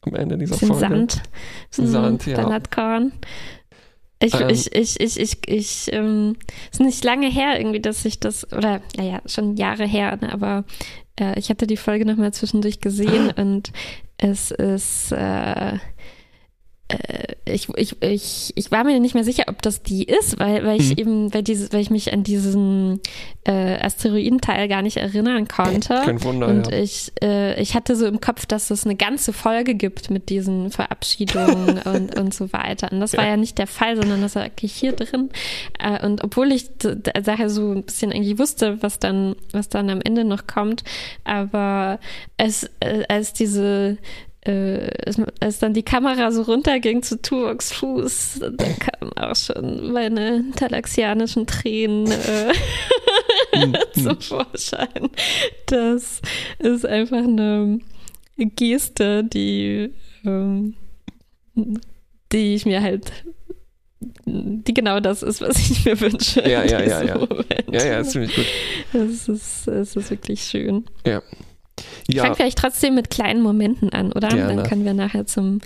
am 0.00 0.14
Ende 0.14 0.38
dieser 0.38 0.54
bisschen 0.54 0.68
Folge. 0.68 0.80
Sand. 0.80 1.22
Bisschen 1.68 1.86
mhm, 1.86 1.90
Sand, 1.90 2.26
ja. 2.26 2.36
Bernhard 2.36 2.70
Korn. 2.70 3.12
Ich, 4.18 4.40
ähm, 4.40 4.48
ich, 4.48 4.74
ich, 4.74 5.00
ich, 5.00 5.20
ich, 5.20 5.48
ich, 5.48 5.92
ähm, 5.92 6.36
ist 6.70 6.80
nicht 6.80 7.04
lange 7.04 7.28
her 7.28 7.58
irgendwie, 7.58 7.80
dass 7.80 8.04
ich 8.04 8.18
das, 8.18 8.50
oder, 8.52 8.80
naja, 8.96 9.20
schon 9.26 9.56
Jahre 9.56 9.84
her, 9.84 10.16
ne, 10.20 10.32
aber 10.32 10.64
äh, 11.20 11.38
ich 11.38 11.50
hatte 11.50 11.66
die 11.66 11.76
Folge 11.76 12.06
nochmal 12.06 12.32
zwischendurch 12.32 12.80
gesehen 12.80 13.30
und 13.36 13.72
es 14.16 14.52
ist, 14.52 15.12
äh, 15.12 15.78
ich, 17.44 17.68
ich, 17.76 18.02
ich, 18.02 18.52
ich 18.54 18.70
war 18.70 18.84
mir 18.84 18.98
nicht 19.00 19.14
mehr 19.14 19.24
sicher, 19.24 19.44
ob 19.48 19.62
das 19.62 19.82
die 19.82 20.04
ist, 20.04 20.38
weil, 20.38 20.64
weil 20.64 20.80
ich 20.80 20.90
mhm. 20.90 20.98
eben, 20.98 21.34
weil, 21.34 21.42
diese, 21.42 21.72
weil 21.72 21.80
ich 21.80 21.90
mich 21.90 22.12
an 22.12 22.22
diesen 22.22 23.00
äh, 23.44 23.78
Asteroidenteil 23.80 24.68
gar 24.68 24.82
nicht 24.82 24.98
erinnern 24.98 25.48
konnte. 25.48 26.00
Kein 26.04 26.22
Wunder. 26.22 26.48
Und 26.48 26.70
ja. 26.70 26.78
ich, 26.78 27.12
äh, 27.22 27.60
ich 27.60 27.74
hatte 27.74 27.96
so 27.96 28.06
im 28.06 28.20
Kopf, 28.20 28.46
dass 28.46 28.70
es 28.70 28.84
eine 28.84 28.94
ganze 28.94 29.32
Folge 29.32 29.74
gibt 29.74 30.10
mit 30.10 30.28
diesen 30.28 30.70
Verabschiedungen 30.70 31.78
und, 31.84 32.18
und 32.18 32.34
so 32.34 32.52
weiter. 32.52 32.92
Und 32.92 33.00
das 33.00 33.12
ja. 33.12 33.18
war 33.18 33.26
ja 33.26 33.36
nicht 33.36 33.58
der 33.58 33.66
Fall, 33.66 33.96
sondern 33.96 34.22
das 34.22 34.36
war 34.36 34.44
wirklich 34.44 34.72
hier 34.72 34.92
drin. 34.92 35.30
Äh, 35.78 36.04
und 36.04 36.22
obwohl 36.22 36.52
ich 36.52 36.66
daher 36.78 37.50
so 37.50 37.72
ein 37.72 37.82
bisschen 37.82 38.12
eigentlich 38.12 38.38
wusste, 38.38 38.82
was 38.82 38.98
dann, 38.98 39.36
was 39.52 39.68
dann 39.68 39.90
am 39.90 40.00
Ende 40.00 40.24
noch 40.24 40.46
kommt, 40.46 40.84
aber 41.24 41.98
es, 42.36 42.70
äh, 42.80 43.02
als 43.08 43.32
diese 43.32 43.98
äh, 44.44 44.90
als 45.40 45.58
dann 45.60 45.72
die 45.72 45.84
Kamera 45.84 46.32
so 46.32 46.42
runterging 46.42 47.02
zu 47.02 47.20
Tuvoks 47.20 47.72
Fuß, 47.72 48.40
da 48.40 48.64
kamen 48.64 49.12
auch 49.16 49.36
schon 49.36 49.92
meine 49.92 50.44
talaxianischen 50.56 51.46
Tränen 51.46 52.10
äh, 52.10 52.52
hm, 53.52 53.74
hm. 53.94 54.02
zum 54.02 54.20
Vorschein. 54.20 55.10
Das 55.66 56.20
ist 56.58 56.86
einfach 56.86 57.22
eine 57.22 57.80
Geste, 58.36 59.22
die, 59.22 59.90
ähm, 60.24 60.74
die 61.54 62.54
ich 62.54 62.66
mir 62.66 62.82
halt 62.82 63.12
die 64.24 64.74
genau 64.74 64.98
das 64.98 65.22
ist, 65.22 65.40
was 65.40 65.58
ich 65.58 65.84
mir 65.84 66.00
wünsche. 66.00 66.40
Ja, 66.40 66.64
ja, 66.64 66.82
ja, 66.82 67.02
ja. 67.02 67.28
Ja, 67.70 67.84
ja, 67.84 67.98
ist 68.00 68.10
ziemlich 68.10 68.34
gut. 68.34 68.46
Das 68.92 69.28
ist, 69.28 69.68
das 69.68 69.96
ist 69.96 70.10
wirklich 70.10 70.42
schön. 70.42 70.84
Ja. 71.06 71.22
Ich 72.06 72.14
Ja, 72.14 72.22
fange 72.24 72.36
vielleicht 72.36 72.58
trotzdem 72.58 72.94
mit 72.94 73.10
kleinen 73.10 73.42
Momenten 73.42 73.90
an, 73.90 74.12
oder? 74.12 74.28
Gerne. 74.28 74.56
Dann 74.56 74.66
können 74.68 74.84
wir 74.84 74.94
nachher 74.94 75.26
zum 75.26 75.60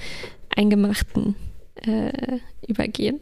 Eingemachten 0.54 1.34
äh, 1.84 2.38
übergehen. 2.66 3.20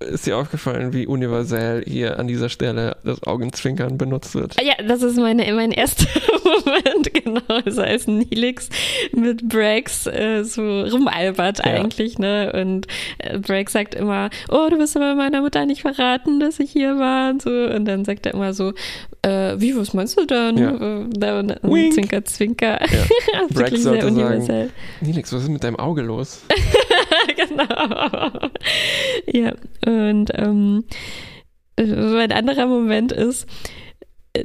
Ist 0.00 0.26
dir 0.26 0.36
aufgefallen, 0.36 0.92
wie 0.92 1.06
universell 1.06 1.82
hier 1.84 2.18
an 2.18 2.28
dieser 2.28 2.48
Stelle 2.48 2.96
das 3.04 3.22
Augenzwinkern 3.24 3.98
benutzt 3.98 4.34
wird? 4.34 4.54
Ah 4.58 4.62
Ja, 4.64 4.74
das 4.86 5.02
ist 5.02 5.16
meine, 5.16 5.52
mein 5.54 5.72
erster 5.72 6.06
Moment, 6.44 7.12
genau. 7.12 7.40
Also 7.64 7.82
als 7.82 8.06
Nilix 8.06 8.68
mit 9.12 9.48
Brax 9.48 10.06
äh, 10.06 10.44
so 10.44 10.82
rumalbert 10.82 11.58
Ja. 11.58 11.64
eigentlich, 11.64 12.18
ne? 12.18 12.52
Und 12.54 12.86
äh, 13.18 13.38
Brax 13.38 13.72
sagt 13.72 13.94
immer, 13.94 14.30
oh, 14.48 14.68
du 14.70 14.78
wirst 14.78 14.96
aber 14.96 15.14
meiner 15.16 15.40
Mutter 15.40 15.66
nicht 15.66 15.82
verraten, 15.82 16.38
dass 16.38 16.60
ich 16.60 16.70
hier 16.70 16.98
war 16.98 17.30
und 17.30 17.42
so. 17.42 17.50
Und 17.50 17.84
dann 17.86 18.04
sagt 18.04 18.26
er 18.26 18.34
immer 18.34 18.52
so, 18.52 18.72
äh, 19.22 19.54
wie, 19.58 19.76
was 19.76 19.94
meinst 19.94 20.18
du 20.18 20.24
denn? 20.26 20.58
Ja. 20.58 20.70
Und, 20.70 21.24
und 21.62 21.62
Wink. 21.74 21.94
Zwinker, 21.94 22.24
zwinker. 22.24 22.78
Ja. 22.80 23.46
Brax 23.50 23.70
sehr 23.70 23.78
sollte 23.80 24.02
sagen, 24.06 24.16
universell. 24.16 24.70
Nilix, 25.00 25.32
was 25.32 25.42
ist 25.42 25.48
mit 25.48 25.64
deinem 25.64 25.76
Auge 25.76 26.02
los? 26.02 26.42
genau. 27.48 28.50
Ja, 29.26 29.54
und 29.86 30.30
ähm, 30.34 30.84
so 31.78 32.16
ein 32.16 32.32
anderer 32.32 32.66
Moment 32.66 33.12
ist 33.12 33.46
äh, 34.32 34.44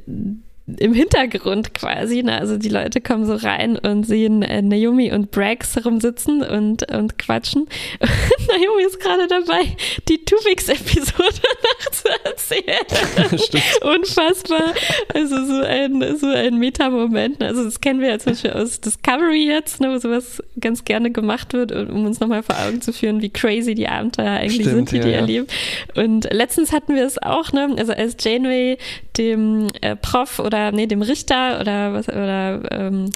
im 0.66 0.93
Hintergrund 0.93 1.74
quasi, 1.74 2.24
ne? 2.24 2.39
also 2.39 2.57
die 2.57 2.70
Leute 2.70 3.01
kommen 3.01 3.26
so 3.26 3.36
rein 3.36 3.78
und 3.78 4.05
sehen 4.05 4.43
äh, 4.43 4.61
Naomi 4.61 5.11
und 5.11 5.30
Brax 5.30 5.84
rumsitzen 5.84 6.41
und, 6.41 6.89
und 6.89 7.20
quatschen. 7.20 7.64
Und 7.64 8.47
Naomi 8.47 8.84
ist 8.84 8.97
gerade 9.01 9.28
dabei, 9.28 9.76
die 10.07 10.24
Tuvix-Episode 10.24 11.11
nachzuerzählen. 11.80 13.38
Stimmt. 13.39 13.64
Unfassbar. 13.82 14.74
Also 15.14 15.45
so 15.45 15.64
ein, 15.64 16.18
so 16.18 16.28
ein 16.28 16.57
Meta-Moment. 16.57 17.43
Also 17.43 17.66
das 17.66 17.82
kennen 17.82 17.99
wir 17.99 18.11
ja 18.11 18.20
zum 18.20 18.32
Beispiel 18.32 18.51
aus 18.51 18.80
Discovery 18.80 19.45
jetzt, 19.45 19.82
ne, 19.82 19.91
wo 19.91 19.97
sowas 19.97 20.41
ganz 20.61 20.86
gerne 20.86 21.11
gemacht 21.11 21.51
wird, 21.51 21.74
um 21.74 22.05
uns 22.05 22.22
nochmal 22.22 22.41
vor 22.41 22.55
Augen 22.66 22.82
zu 22.82 22.93
führen, 22.93 23.22
wie 23.22 23.30
crazy 23.30 23.76
die 23.76 23.89
Abenteuer 23.89 24.32
eigentlich 24.32 24.61
Stimmt, 24.61 24.89
sind, 24.89 24.91
die 24.91 24.97
ja, 24.97 25.03
die 25.03 25.09
ja. 25.09 25.18
erleben. 25.18 25.47
Und 25.95 26.32
letztens 26.32 26.72
hatten 26.72 26.95
wir 26.95 27.05
es 27.05 27.22
auch, 27.22 27.51
ne, 27.51 27.76
also 27.78 27.91
als 27.91 28.16
Janeway 28.18 28.78
dem 29.18 29.68
äh, 29.82 29.95
Prof 29.97 30.39
oder 30.39 30.52
nee, 30.71 30.87
dem 30.87 31.01
Richter 31.01 31.59
oder 31.59 31.93
was 31.93 32.07
oder 32.07 32.61
ähm, 32.71 33.09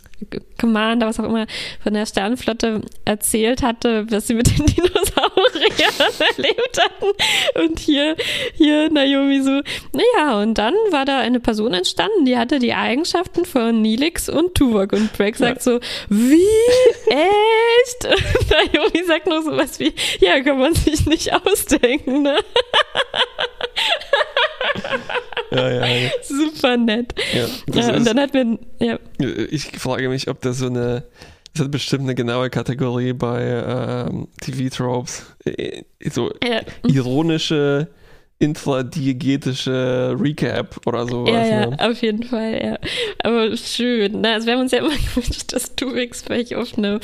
Commander, 0.57 1.07
was 1.07 1.19
auch 1.19 1.25
immer, 1.25 1.47
von 1.81 1.93
der 1.93 2.05
Sternenflotte 2.05 2.81
erzählt 3.05 3.61
hatte, 3.61 4.05
was 4.09 4.27
sie 4.27 4.33
mit 4.33 4.47
den 4.47 4.65
Dinosauriern 4.65 6.13
erlebt 6.35 6.79
hatten. 6.81 7.63
Und 7.63 7.79
hier, 7.79 8.15
hier 8.55 8.89
Naomi 8.91 9.41
so, 9.41 9.61
naja, 9.93 10.41
und 10.41 10.57
dann 10.57 10.73
war 10.91 11.05
da 11.05 11.19
eine 11.19 11.39
Person 11.39 11.73
entstanden, 11.73 12.25
die 12.25 12.37
hatte 12.37 12.59
die 12.59 12.73
Eigenschaften 12.73 13.45
von 13.45 13.81
Nilix 13.81 14.29
und 14.29 14.55
Tuvok. 14.55 14.93
Und 14.93 15.13
Brack 15.13 15.35
sagt 15.35 15.61
so, 15.63 15.79
wie? 16.09 16.43
Echt? 17.07 18.05
Und 18.07 18.49
Naomi 18.49 19.03
sagt 19.05 19.27
noch 19.27 19.41
sowas 19.43 19.79
wie, 19.79 19.93
ja, 20.19 20.41
kann 20.41 20.59
man 20.59 20.73
sich 20.73 21.05
nicht 21.05 21.33
ausdenken, 21.33 22.23
ne? 22.23 22.37
Ja, 25.51 25.69
ja, 25.69 25.85
ja. 25.85 26.09
Super 26.23 26.77
nett. 26.77 27.13
ja 27.33 27.47
Ja, 27.73 27.95
und 27.95 28.05
dann 28.05 28.19
hat 28.19 28.33
mir, 28.33 28.59
ja, 28.79 28.99
ich 29.49 29.79
frage 29.79 30.09
mich, 30.09 30.27
ob 30.27 30.41
das 30.41 30.46
so 30.53 30.67
eine, 30.67 31.03
das 31.53 31.63
hat 31.65 31.71
bestimmt 31.71 32.03
eine 32.03 32.15
genaue 32.15 32.49
Kategorie 32.49 33.13
bei 33.13 33.41
ähm, 33.43 34.27
TV-Tropes. 34.41 35.25
Äh, 35.45 35.83
So 36.09 36.31
ja, 36.43 36.61
ironische, 36.87 37.87
intradiegetische 38.39 40.15
Recap 40.19 40.85
oder 40.85 41.07
sowas. 41.07 41.31
Ja, 41.33 41.45
ja, 41.45 41.65
Ne? 41.67 41.77
auf 41.79 42.01
jeden 42.03 42.21
Fall, 42.21 42.61
ja. 42.63 42.77
Aber 43.23 43.57
schön. 43.57 44.21
Ne? 44.21 44.33
Also 44.33 44.45
wir 44.45 44.53
haben 44.53 44.61
uns 44.61 44.71
ja 44.71 44.79
immer 44.79 44.89
gewünscht, 45.15 45.53
dass 45.53 45.75
Tuvix 45.75 46.21
vielleicht 46.21 46.53
auf 46.53 46.77
eine, 46.77 46.99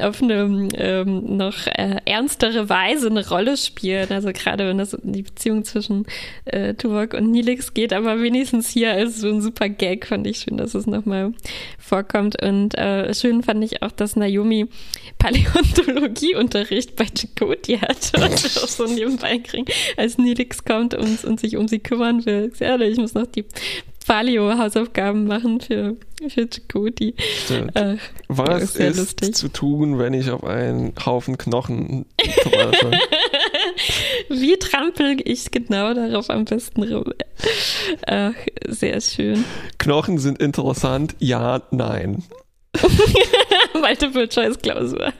auf 0.00 0.22
eine 0.22 0.68
ähm, 0.76 1.36
noch 1.36 1.66
äh, 1.66 1.96
ernstere 2.04 2.68
Weise 2.68 3.08
eine 3.08 3.28
Rolle 3.28 3.56
spielt. 3.56 4.12
Also 4.12 4.30
gerade 4.32 4.68
wenn 4.68 4.78
das 4.78 4.94
um 4.94 5.12
die 5.12 5.22
Beziehung 5.22 5.64
zwischen 5.64 6.06
äh, 6.44 6.74
Tuvok 6.74 7.14
und 7.14 7.32
Nilix 7.32 7.74
geht, 7.74 7.92
aber 7.92 8.22
wenigstens 8.22 8.68
hier 8.70 8.92
als 8.92 9.20
so 9.20 9.28
ein 9.28 9.42
super 9.42 9.68
Gag 9.68 10.06
fand 10.06 10.24
ich 10.28 10.38
schön, 10.38 10.56
dass 10.56 10.74
es 10.76 10.86
nochmal 10.86 11.32
vorkommt. 11.80 12.40
Und 12.40 12.78
äh, 12.78 13.12
schön 13.12 13.42
fand 13.42 13.64
ich 13.64 13.82
auch, 13.82 13.90
dass 13.90 14.14
Naomi 14.14 14.66
Paläontologieunterricht 15.18 16.94
bei 16.94 17.06
Chakoti 17.06 17.78
hat 17.78 18.12
und 18.14 18.22
auch 18.62 18.68
so 18.68 18.84
nebenbei 18.86 19.38
kriegen, 19.38 19.66
als 19.96 20.16
Nilix 20.16 20.64
kommt 20.64 20.75
und, 20.80 21.24
und 21.24 21.40
sich 21.40 21.56
um 21.56 21.68
sie 21.68 21.78
kümmern 21.78 22.24
will. 22.26 22.52
Ehrlich, 22.60 22.92
ich 22.92 22.98
muss 22.98 23.14
noch 23.14 23.26
die 23.26 23.44
Paleo-Hausaufgaben 24.06 25.26
machen 25.26 25.60
für, 25.60 25.96
für 26.28 26.48
Chakoti. 26.48 27.14
Stimmt. 27.44 27.76
Äh, 27.76 27.96
Was 28.28 28.62
ist 28.62 28.76
ist 28.76 28.98
lustig. 28.98 29.34
zu 29.34 29.48
tun, 29.48 29.98
wenn 29.98 30.14
ich 30.14 30.30
auf 30.30 30.44
einen 30.44 30.94
Haufen 31.04 31.36
Knochen 31.36 32.06
treffe? 32.16 32.92
wie 34.28 34.56
trampel 34.58 35.16
ich 35.24 35.50
genau 35.50 35.92
darauf 35.92 36.30
am 36.30 36.44
besten 36.44 36.84
rum? 36.84 37.12
Ach, 38.06 38.34
sehr 38.68 39.00
schön. 39.00 39.44
Knochen 39.78 40.18
sind 40.18 40.38
interessant, 40.40 41.16
ja, 41.18 41.62
nein. 41.72 42.22
Multiple-Choice-Klausur. 43.74 45.12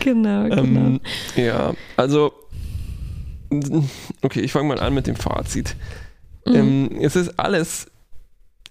genau, 0.00 0.44
genau. 0.48 0.60
Ähm, 0.60 1.00
ja, 1.36 1.74
also, 1.96 2.32
okay, 4.22 4.40
ich 4.40 4.52
fange 4.52 4.68
mal 4.68 4.80
an 4.80 4.94
mit 4.94 5.06
dem 5.06 5.16
Fazit. 5.16 5.76
Mhm. 6.46 6.54
Ähm, 6.54 6.90
es 7.00 7.16
ist 7.16 7.38
alles 7.38 7.86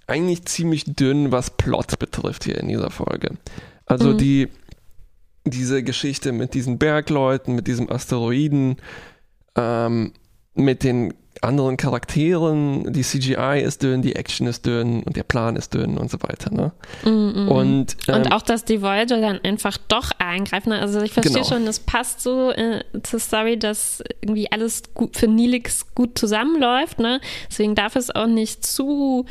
eigentlich 0.08 0.46
ziemlich 0.46 0.86
dünn, 0.86 1.32
was 1.32 1.50
Plot 1.50 2.00
betrifft 2.00 2.46
hier 2.46 2.58
in 2.58 2.68
dieser 2.70 2.92
Folge. 2.92 3.32
Also 3.86 4.14
Mhm. 4.14 4.18
die, 4.18 4.48
diese 5.46 5.84
Geschichte 5.84 6.32
mit 6.32 6.54
diesen 6.54 6.78
Bergleuten, 6.78 7.56
mit 7.56 7.68
diesem 7.68 7.92
Asteroiden, 7.92 8.78
ähm, 9.56 10.14
mit 10.58 10.84
den 10.84 11.14
anderen 11.44 11.78
Charakteren, 11.78 12.92
die 12.92 13.04
CGI 13.04 13.62
ist 13.64 13.84
dünn, 13.84 14.02
die 14.02 14.16
Action 14.16 14.48
ist 14.48 14.66
dünn 14.66 15.04
und 15.04 15.16
der 15.16 15.22
Plan 15.24 15.56
ist 15.56 15.72
dünn 15.76 15.96
und 16.00 16.10
so 16.10 16.18
weiter. 16.24 16.52
Ne? 16.52 16.72
Mm, 17.04 17.10
mm. 17.46 17.48
Und, 17.50 17.98
ähm, 18.08 18.16
Und 18.16 18.32
auch, 18.32 18.42
dass 18.42 18.66
die 18.66 18.82
Voyager 18.82 19.22
dann 19.22 19.40
einfach 19.44 19.78
doch 19.88 20.10
eingreifen. 20.18 20.72
Also 20.74 21.00
ich 21.02 21.14
verstehe 21.14 21.36
Genau. 21.44 21.48
schon, 21.48 21.68
es 21.68 21.80
passt 21.80 22.22
so 22.22 22.50
äh, 22.52 22.84
zur 23.04 23.20
Story, 23.20 23.60
dass 23.60 24.04
irgendwie 24.22 24.52
alles 24.52 24.82
gut 24.96 25.16
für 25.16 25.28
Nilix 25.28 25.94
gut 25.94 26.18
zusammenläuft. 26.18 26.98
Ne? 26.98 27.22
Deswegen 27.52 27.76
darf 27.76 27.96
es 27.96 28.10
auch 28.10 28.26
nicht 28.28 28.66
zu 28.66 29.26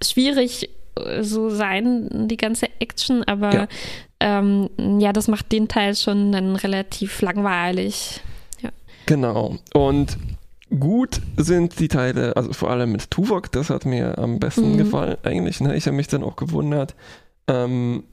schwierig 0.00 0.70
äh, 0.96 1.22
so 1.24 1.50
sein, 1.50 2.28
die 2.28 2.36
ganze 2.36 2.66
Action. 2.78 3.24
Aber 3.24 3.52
Ja. 3.52 3.68
ähm, 4.20 4.70
ja, 5.00 5.12
das 5.12 5.26
macht 5.26 5.50
den 5.50 5.66
Teil 5.66 5.96
schon 5.96 6.30
dann 6.30 6.54
relativ 6.54 7.20
langweilig. 7.20 8.20
Genau. 9.06 9.56
Und 9.74 10.16
gut 10.78 11.20
sind 11.36 11.78
die 11.78 11.88
Teile, 11.88 12.36
also 12.36 12.52
vor 12.52 12.70
allem 12.70 12.92
mit 12.92 13.10
Tuvok, 13.10 13.52
das 13.52 13.70
hat 13.70 13.84
mir 13.84 14.18
am 14.18 14.38
besten 14.38 14.72
Mhm. 14.72 14.76
gefallen 14.78 15.16
eigentlich. 15.22 15.60
Ne? 15.60 15.76
Ich 15.76 15.86
habe 15.86 15.96
mich 15.96 16.08
dann 16.08 16.22
auch 16.22 16.36
gewundert, 16.36 16.94
ähm, 17.46 18.04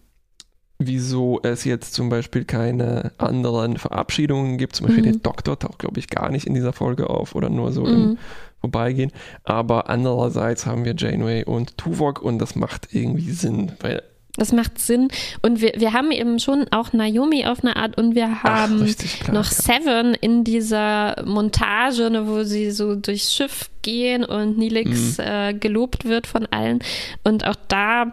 wieso 0.78 1.39
es 1.44 1.64
jetzt 1.64 1.94
zum 1.94 2.10
Beispiel 2.10 2.44
keine 2.44 3.12
anderen 3.18 3.78
Verabschiedungen 3.78 4.58
gibt. 4.58 4.76
Zum 4.76 4.88
Beispiel 4.88 5.06
Mhm. 5.06 5.12
der 5.12 5.20
Doktor 5.22 5.58
taucht, 5.60 5.80
glaube 5.80 6.00
ich, 6.00 6.08
gar 6.10 6.30
nicht 6.32 6.48
in 6.48 6.54
dieser 6.56 6.74
Folge 6.74 7.10
auf 7.10 7.36
oder 7.36 7.50
nur 7.50 7.72
so 7.72 7.86
im 7.86 8.02
Mhm. 8.12 8.18
Vorbeigehen. 8.62 9.12
Aber 9.44 9.89
andererseits 9.89 10.66
haben 10.66 10.86
wir 10.86 10.96
Janeway 10.96 11.44
und 11.46 11.78
Tuvok 11.78 12.22
und 12.22 12.38
das 12.39 12.56
macht 12.56 12.89
irgendwie 12.94 13.32
Sinn, 13.32 13.72
weil 13.80 14.04
Das 14.38 14.53
macht 14.53 14.79
Sinn. 14.79 15.09
Und 15.41 15.59
wir, 15.61 15.73
wir 15.75 15.91
haben 15.93 16.11
eben 16.11 16.39
schon 16.39 16.65
auch 16.71 16.93
Naomi 16.93 17.45
auf 17.45 17.63
eine 17.63 17.75
Art 17.75 17.97
und 17.97 18.15
wir 18.15 18.43
haben 18.43 18.77
ach, 18.79 18.86
richtig 18.86 19.19
klar. 19.19 19.34
noch 19.36 19.45
Seven 19.45 20.13
in 20.13 20.43
dieser 20.45 21.21
Montage, 21.25 22.09
ne, 22.09 22.27
wo 22.27 22.43
sie 22.43 22.71
so 22.71 22.95
durchs 22.95 23.34
Schiff 23.34 23.69
gehen 23.82 24.23
und 24.23 24.57
Nilix 24.57 25.17
Mhm. 25.17 25.23
äh, 25.25 25.53
gelobt 25.53 26.05
wird 26.05 26.27
von 26.27 26.45
allen. 26.45 26.79
Und 27.23 27.45
auch 27.45 27.57
da 27.67 28.11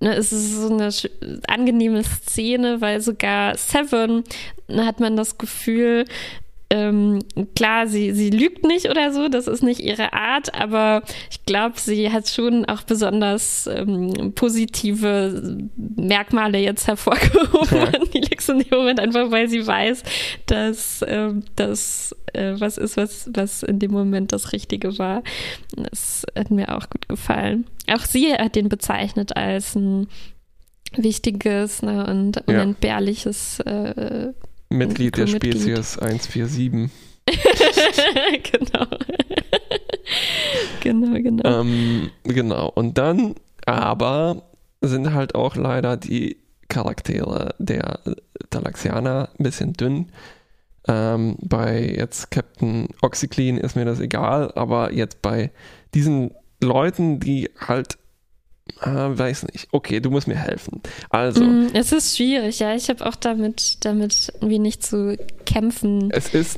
ne, 0.00 0.14
ist 0.14 0.32
es 0.32 0.56
so 0.56 0.72
eine 0.72 0.90
angenehme 1.48 2.02
Szene, 2.02 2.80
weil 2.80 3.00
sogar 3.02 3.56
Seven 3.56 4.24
ne, 4.68 4.86
hat 4.86 5.00
man 5.00 5.16
das 5.16 5.36
Gefühl, 5.36 6.04
ähm, 6.70 7.20
klar, 7.56 7.86
sie, 7.86 8.12
sie 8.12 8.28
lügt 8.30 8.64
nicht 8.64 8.90
oder 8.90 9.10
so, 9.12 9.28
das 9.28 9.46
ist 9.46 9.62
nicht 9.62 9.80
ihre 9.80 10.12
Art, 10.12 10.54
aber 10.54 11.02
ich 11.30 11.44
glaube, 11.46 11.80
sie 11.80 12.12
hat 12.12 12.28
schon 12.28 12.66
auch 12.66 12.82
besonders 12.82 13.66
ähm, 13.66 14.32
positive 14.34 15.58
Merkmale 15.76 16.58
jetzt 16.58 16.86
hervorgehoben 16.86 17.68
Ja. 17.70 17.84
an 18.00 18.08
Nilix 18.12 18.48
in 18.50 18.58
dem 18.58 18.78
Moment, 18.78 19.00
einfach 19.00 19.30
weil 19.30 19.48
sie 19.48 19.66
weiß, 19.66 20.02
dass 20.46 21.02
ähm, 21.08 21.42
das 21.56 22.14
äh, 22.34 22.54
was 22.58 22.76
ist, 22.76 22.98
was, 22.98 23.30
was 23.32 23.62
in 23.62 23.78
dem 23.78 23.92
Moment 23.92 24.32
das 24.32 24.52
Richtige 24.52 24.98
war. 24.98 25.22
Das 25.74 26.26
hat 26.36 26.50
mir 26.50 26.76
auch 26.76 26.90
gut 26.90 27.08
gefallen. 27.08 27.66
Auch 27.90 28.04
sie 28.04 28.32
hat 28.34 28.56
den 28.56 28.68
bezeichnet 28.68 29.36
als 29.36 29.74
ein 29.74 30.06
wichtiges 30.96 31.82
ne, 31.82 32.06
und 32.06 32.36
Ja. 32.36 32.42
unentbehrliches 32.62 33.60
äh, 33.60 34.32
Mitglied 34.68 35.16
der. 35.16 35.26
Spezies 35.26 35.98
147. 35.98 36.90
genau. 38.52 38.86
genau, 40.80 41.20
genau. 41.20 41.60
Ähm, 41.60 42.10
genau. 42.24 42.68
Und 42.74 42.98
dann 42.98 43.34
aber 43.66 44.42
sind 44.80 45.12
halt 45.12 45.34
auch 45.34 45.56
leider 45.56 45.96
die 45.96 46.38
Charaktere 46.68 47.54
der 47.58 48.00
Talaxianer 48.50 49.30
ein 49.38 49.42
bisschen 49.42 49.72
dünn. 49.72 50.12
Ähm, 50.86 51.36
bei 51.42 51.94
jetzt 51.96 52.30
Captain 52.30 52.88
Oxyclean 53.02 53.58
ist 53.58 53.76
mir 53.76 53.84
das 53.84 54.00
egal, 54.00 54.52
aber 54.54 54.92
jetzt 54.92 55.20
bei 55.20 55.50
diesen 55.94 56.30
Leuten, 56.62 57.20
die 57.20 57.50
halt, 57.58 57.98
äh, 58.82 58.88
weiß 58.88 59.46
nicht, 59.52 59.68
okay, 59.72 60.00
du 60.00 60.10
musst 60.10 60.28
mir 60.28 60.36
helfen. 60.36 60.80
Also, 61.10 61.42
Mm, 61.44 61.68
es 61.74 61.92
ist 61.92 62.16
schwierig, 62.16 62.58
ja. 62.60 62.74
Ich 62.74 62.88
habe 62.88 63.04
auch 63.06 63.16
damit, 63.16 63.84
damit 63.84 64.32
irgendwie 64.36 64.58
nicht 64.58 64.84
zu 64.84 65.16
kämpfen 65.46 66.12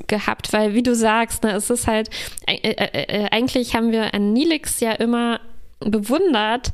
gehabt, 0.06 0.52
weil 0.52 0.74
wie 0.74 0.82
du 0.82 0.94
sagst, 0.94 1.42
ne, 1.44 1.52
es 1.52 1.70
ist 1.70 1.86
halt, 1.86 2.10
äh, 2.46 2.56
äh, 2.56 3.24
äh, 3.24 3.28
eigentlich 3.30 3.74
haben 3.74 3.92
wir 3.92 4.12
an 4.14 4.32
Nilix 4.32 4.80
ja 4.80 4.92
immer 4.92 5.40
bewundert, 5.80 6.72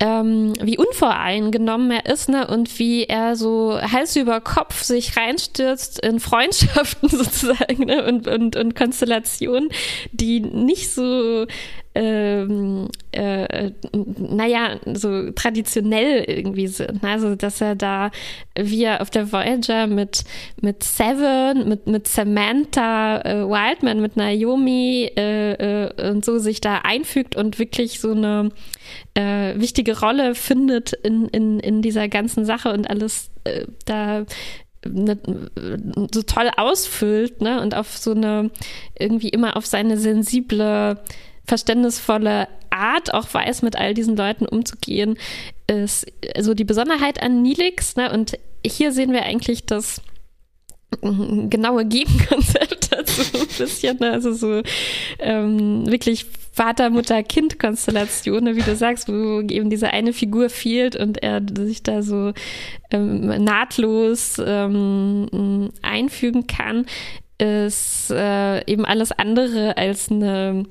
ähm, 0.00 0.52
wie 0.62 0.78
unvoreingenommen 0.78 1.90
er 1.90 2.06
ist, 2.06 2.28
ne, 2.28 2.46
und 2.46 2.78
wie 2.78 3.04
er 3.04 3.34
so 3.34 3.80
Hals 3.80 4.14
über 4.14 4.40
Kopf 4.40 4.82
sich 4.82 5.16
reinstürzt 5.16 6.00
in 6.04 6.20
Freundschaften 6.20 7.08
sozusagen, 7.08 7.86
ne, 7.86 8.04
und, 8.06 8.28
und, 8.28 8.54
und 8.54 8.76
Konstellationen, 8.76 9.70
die 10.12 10.40
nicht 10.40 10.92
so 10.92 11.46
ähm, 11.98 12.88
äh, 13.10 13.72
naja, 13.92 14.78
so 14.94 15.32
traditionell 15.32 16.22
irgendwie 16.28 16.68
sind. 16.68 17.02
ne? 17.02 17.08
Also, 17.10 17.34
dass 17.34 17.60
er 17.60 17.74
da, 17.74 18.12
wie 18.56 18.84
er 18.84 19.02
auf 19.02 19.10
der 19.10 19.32
Voyager 19.32 19.88
mit, 19.88 20.22
mit 20.60 20.84
Seven, 20.84 21.68
mit, 21.68 21.88
mit 21.88 22.06
Samantha 22.06 23.20
äh, 23.22 23.48
Wildman, 23.48 24.00
mit 24.00 24.16
Naomi 24.16 25.10
äh, 25.16 25.86
äh, 25.86 26.10
und 26.10 26.24
so 26.24 26.38
sich 26.38 26.60
da 26.60 26.82
einfügt 26.84 27.34
und 27.34 27.58
wirklich 27.58 27.98
so 27.98 28.12
eine 28.12 28.50
äh, 29.14 29.58
wichtige 29.58 29.98
Rolle 29.98 30.36
findet 30.36 30.92
in, 30.92 31.26
in, 31.26 31.58
in 31.58 31.82
dieser 31.82 32.06
ganzen 32.06 32.44
Sache 32.44 32.72
und 32.72 32.88
alles 32.88 33.32
äh, 33.42 33.66
da 33.86 34.24
ne, 34.86 35.18
so 36.14 36.22
toll 36.22 36.48
ausfüllt, 36.56 37.40
ne? 37.40 37.60
Und 37.60 37.74
auf 37.74 37.96
so 37.96 38.12
eine, 38.12 38.52
irgendwie 38.96 39.30
immer 39.30 39.56
auf 39.56 39.66
seine 39.66 39.96
sensible, 39.96 40.98
verständnisvolle 41.48 42.46
Art 42.70 43.12
auch 43.12 43.32
weiß, 43.32 43.62
mit 43.62 43.76
all 43.76 43.94
diesen 43.94 44.16
Leuten 44.16 44.46
umzugehen, 44.46 45.18
ist 45.66 46.06
so 46.38 46.54
die 46.54 46.64
Besonderheit 46.64 47.22
an 47.22 47.42
Nilix, 47.42 47.96
ne? 47.96 48.12
Und 48.12 48.38
hier 48.64 48.92
sehen 48.92 49.12
wir 49.12 49.22
eigentlich 49.22 49.66
das 49.66 50.00
mm, 51.02 51.48
genaue 51.48 51.84
Gegenkonzept 51.86 52.92
dazu 52.92 53.22
ein 53.38 53.46
bisschen, 53.58 53.98
ne? 53.98 54.12
also 54.12 54.32
so 54.32 54.62
ähm, 55.18 55.86
wirklich 55.90 56.26
Vater-Mutter-Kind-Konstellation, 56.52 58.44
ne? 58.44 58.56
wie 58.56 58.62
du 58.62 58.74
sagst, 58.74 59.08
wo 59.08 59.40
eben 59.40 59.70
diese 59.70 59.90
eine 59.90 60.12
Figur 60.12 60.50
fehlt 60.50 60.96
und 60.96 61.22
er 61.22 61.40
sich 61.56 61.82
da 61.82 62.02
so 62.02 62.32
ähm, 62.90 63.44
nahtlos 63.44 64.42
ähm, 64.44 65.70
einfügen 65.82 66.46
kann, 66.46 66.86
ist 67.38 68.10
äh, 68.10 68.64
eben 68.66 68.84
alles 68.84 69.12
andere 69.12 69.76
als 69.76 70.10
eine 70.10 70.64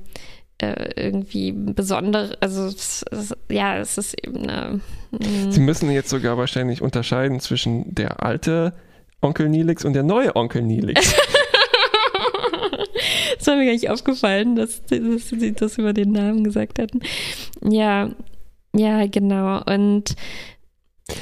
irgendwie 0.59 1.51
besondere, 1.51 2.35
also 2.39 2.65
es, 2.65 3.05
es, 3.11 3.35
ja, 3.49 3.77
es 3.77 3.97
ist 3.97 4.15
eben 4.25 4.49
eine. 4.49 4.81
mm, 5.11 5.51
sie 5.51 5.59
müssen 5.59 5.91
jetzt 5.91 6.09
sogar 6.09 6.37
wahrscheinlich 6.37 6.81
unterscheiden 6.81 7.39
zwischen 7.39 7.93
der 7.93 8.23
alte 8.23 8.73
Onkel 9.21 9.49
Nilix 9.49 9.85
und 9.85 9.93
der 9.93 10.03
neue 10.03 10.35
Onkel 10.35 10.63
Nilix. 10.63 11.15
Das 13.37 13.47
war 13.47 13.55
mir 13.55 13.65
gar 13.65 13.73
nicht 13.73 13.89
aufgefallen, 13.89 14.55
dass, 14.55 14.83
dass 14.85 15.29
sie 15.29 15.53
das 15.53 15.77
über 15.77 15.93
den 15.93 16.11
Namen 16.11 16.43
gesagt 16.43 16.79
hatten. 16.79 17.01
Ja, 17.63 18.09
ja, 18.75 19.07
genau. 19.07 19.61
Und 19.63 20.15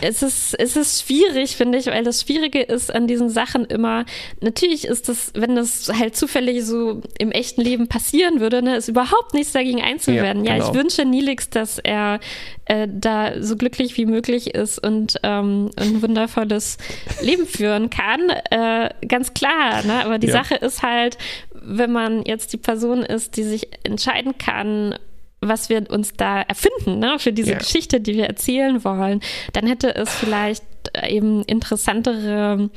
es 0.01 0.23
ist, 0.23 0.59
es 0.59 0.75
ist 0.75 1.03
schwierig, 1.03 1.55
finde 1.55 1.77
ich, 1.77 1.85
weil 1.85 2.03
das 2.03 2.21
Schwierige 2.21 2.61
ist 2.61 2.93
an 2.93 3.05
diesen 3.05 3.29
Sachen 3.29 3.65
immer, 3.65 4.05
natürlich 4.41 4.85
ist 4.85 5.09
das, 5.09 5.31
wenn 5.35 5.55
das 5.55 5.91
halt 5.99 6.15
zufällig 6.15 6.65
so 6.65 7.01
im 7.19 7.31
echten 7.31 7.61
Leben 7.61 7.87
passieren 7.87 8.39
würde, 8.39 8.63
ne, 8.63 8.77
ist 8.77 8.87
überhaupt 8.87 9.35
nichts 9.35 9.53
dagegen 9.53 9.81
einzuwenden. 9.83 10.43
Ja, 10.43 10.53
Ja, 10.53 10.57
genau. 10.57 10.71
ich 10.71 10.75
wünsche 10.77 11.05
Nilix, 11.05 11.51
dass 11.51 11.77
er 11.77 12.19
äh, 12.65 12.87
da 12.91 13.41
so 13.43 13.55
glücklich 13.57 13.95
wie 13.97 14.07
möglich 14.07 14.55
ist 14.55 14.83
und 14.83 15.17
ähm, 15.21 15.69
ein 15.75 16.01
wundervolles 16.01 16.77
Leben 17.21 17.45
führen 17.45 17.91
kann. 17.91 18.31
Äh, 18.49 18.89
ganz 19.07 19.35
klar, 19.35 19.83
ne? 19.83 20.03
aber 20.03 20.17
die 20.17 20.27
Ja. 20.27 20.33
Sache 20.33 20.55
ist 20.55 20.81
halt, 20.81 21.19
wenn 21.53 21.91
man 21.91 22.23
jetzt 22.25 22.53
die 22.53 22.57
Person 22.57 23.03
ist, 23.03 23.37
die 23.37 23.43
sich 23.43 23.67
entscheiden 23.83 24.37
kann, 24.39 24.95
was 25.41 25.69
wir 25.69 25.89
uns 25.89 26.13
da 26.13 26.41
erfinden, 26.41 26.99
ne, 26.99 27.19
für 27.19 27.33
diese 27.33 27.51
Ja. 27.51 27.57
Geschichte, 27.57 28.01
die 28.01 28.15
wir 28.15 28.25
erzählen 28.25 28.83
wollen, 28.83 29.21
dann 29.53 29.67
hätte 29.67 29.93
es 29.95 30.09
vielleicht 30.09 30.63
äh, 30.93 31.09
eben 31.09 31.43
interessantere 31.43 32.69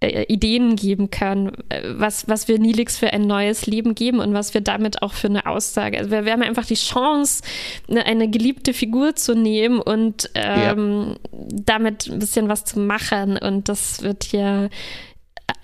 äh, 0.00 0.24
Ideen 0.32 0.76
geben 0.76 1.10
können, 1.10 1.52
äh, 1.70 1.82
was, 1.84 2.28
was 2.28 2.46
wir 2.46 2.60
Nilix 2.60 2.96
für 2.96 3.12
ein 3.12 3.22
neues 3.22 3.66
Leben 3.66 3.96
geben 3.96 4.20
und 4.20 4.32
was 4.32 4.54
wir 4.54 4.60
damit 4.60 5.02
auch 5.02 5.12
für 5.12 5.26
eine 5.26 5.46
Aussage. 5.46 5.98
Also 5.98 6.12
wir, 6.12 6.24
wir 6.24 6.32
haben 6.32 6.42
einfach 6.42 6.66
die 6.66 6.74
Chance, 6.74 7.42
eine, 7.88 8.06
eine 8.06 8.30
geliebte 8.30 8.74
Figur 8.74 9.16
zu 9.16 9.34
nehmen 9.34 9.80
und 9.80 10.30
ähm, 10.34 11.16
damit 11.32 12.06
ein 12.08 12.20
bisschen 12.20 12.48
was 12.48 12.64
zu 12.64 12.78
machen. 12.78 13.38
Und 13.38 13.68
das 13.68 14.02
wird 14.02 14.22
hier 14.22 14.70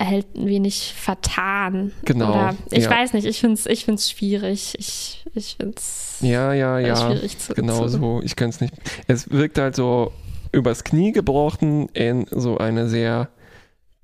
halt 0.01 0.35
ein 0.35 0.47
wenig 0.47 0.93
vertan. 0.97 1.91
Genau, 2.03 2.29
Oder 2.29 2.55
ich 2.71 2.83
ja. 2.85 2.89
weiß 2.89 3.13
nicht, 3.13 3.25
ich 3.25 3.39
finde 3.39 3.55
es 3.55 3.65
ich 3.65 3.85
find's 3.85 4.09
schwierig. 4.09 4.75
Ich, 4.79 5.25
ich 5.33 5.55
finde 5.59 5.75
es 5.77 6.17
Ja, 6.21 6.53
ja, 6.53 6.79
ja. 6.79 6.95
schwierig 6.95 7.37
zu 7.39 7.53
genau 7.53 7.83
zu- 7.83 7.87
so. 7.99 8.21
Ich 8.23 8.35
kann 8.35 8.49
es 8.49 8.61
nicht. 8.61 8.73
Es 9.07 9.29
wirkt 9.31 9.57
halt 9.57 9.75
so 9.75 10.11
übers 10.51 10.83
Knie 10.83 11.11
gebrochen 11.11 11.89
in 11.89 12.25
so 12.31 12.57
eine 12.57 12.87
sehr, 12.87 13.29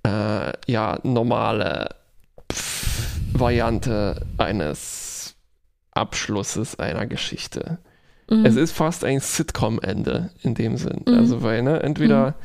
äh, 0.03 0.51
ja, 0.67 0.99
normale 1.03 1.89
pff, 2.51 3.07
Variante 3.34 4.25
eines 4.38 5.36
Abschlusses 5.91 6.77
einer 6.79 7.05
Geschichte. 7.05 7.79
Mhm. 8.29 8.45
Es 8.45 8.55
ist 8.55 8.71
fast 8.71 9.03
ein 9.03 9.19
Sitcom-Ende 9.19 10.32
in 10.41 10.55
dem 10.55 10.77
Sinn. 10.77 11.01
Mhm. 11.07 11.13
Also, 11.15 11.41
weil, 11.43 11.63
ne, 11.63 11.82
entweder 11.84 12.36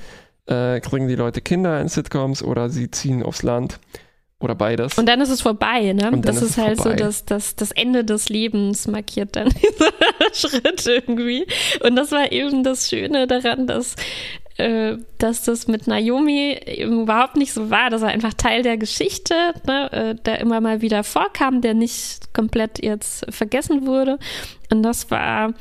äh, 0.47 0.81
kriegen 0.81 1.09
die 1.09 1.17
Leute 1.17 1.41
Kinder 1.41 1.81
in 1.81 1.89
Sitcoms 1.89 2.43
oder 2.43 2.69
sie 2.69 2.91
ziehen 2.91 3.23
aufs 3.23 3.43
Land 3.43 3.79
oder 4.39 4.55
beides. 4.55 4.99
Und 4.99 5.07
dann 5.07 5.21
ist 5.21 5.31
es 5.31 5.41
vorbei, 5.41 5.93
ne? 5.93 6.11
Und 6.11 6.25
dann 6.27 6.35
das 6.35 6.37
ist 6.37 6.51
ist, 6.51 6.59
halt 6.59 6.77
vorbei. 6.77 6.99
so, 6.99 7.05
dass 7.05 7.25
das, 7.25 7.57
das 7.57 7.73
Ende 7.73 8.05
des 8.05 8.29
Lebens 8.29 8.87
markiert 8.87 9.35
dann 9.35 9.49
dieser 9.51 9.93
Schritt 10.33 10.87
irgendwie. 10.87 11.47
Und 11.83 11.97
das 11.97 12.13
war 12.13 12.31
eben 12.31 12.63
das 12.63 12.89
Schöne 12.89 13.27
daran, 13.27 13.67
dass, 13.67 13.97
äh, 14.59 14.99
dass 15.19 15.45
das 15.45 15.69
mit 15.69 15.87
Naomi 15.87 16.59
eben 16.67 17.03
überhaupt 17.03 17.37
nicht 17.37 17.55
so 17.55 17.71
war. 17.71 17.89
Das 17.89 18.03
war 18.03 18.11
einfach 18.11 18.35
Teil 18.35 18.63
der 18.63 18.77
Geschichte, 18.77 19.35
ne? 19.67 19.91
äh, 19.93 20.15
der 20.15 20.41
immer 20.41 20.61
mal 20.61 20.83
wieder 20.83 21.03
vorkam, 21.03 21.63
der 21.63 21.73
nicht 21.73 22.35
komplett 22.35 22.85
jetzt 22.85 23.25
vergessen 23.35 23.87
wurde. 23.87 24.19
Und 24.71 24.83
das 24.83 25.11
war 25.11 25.55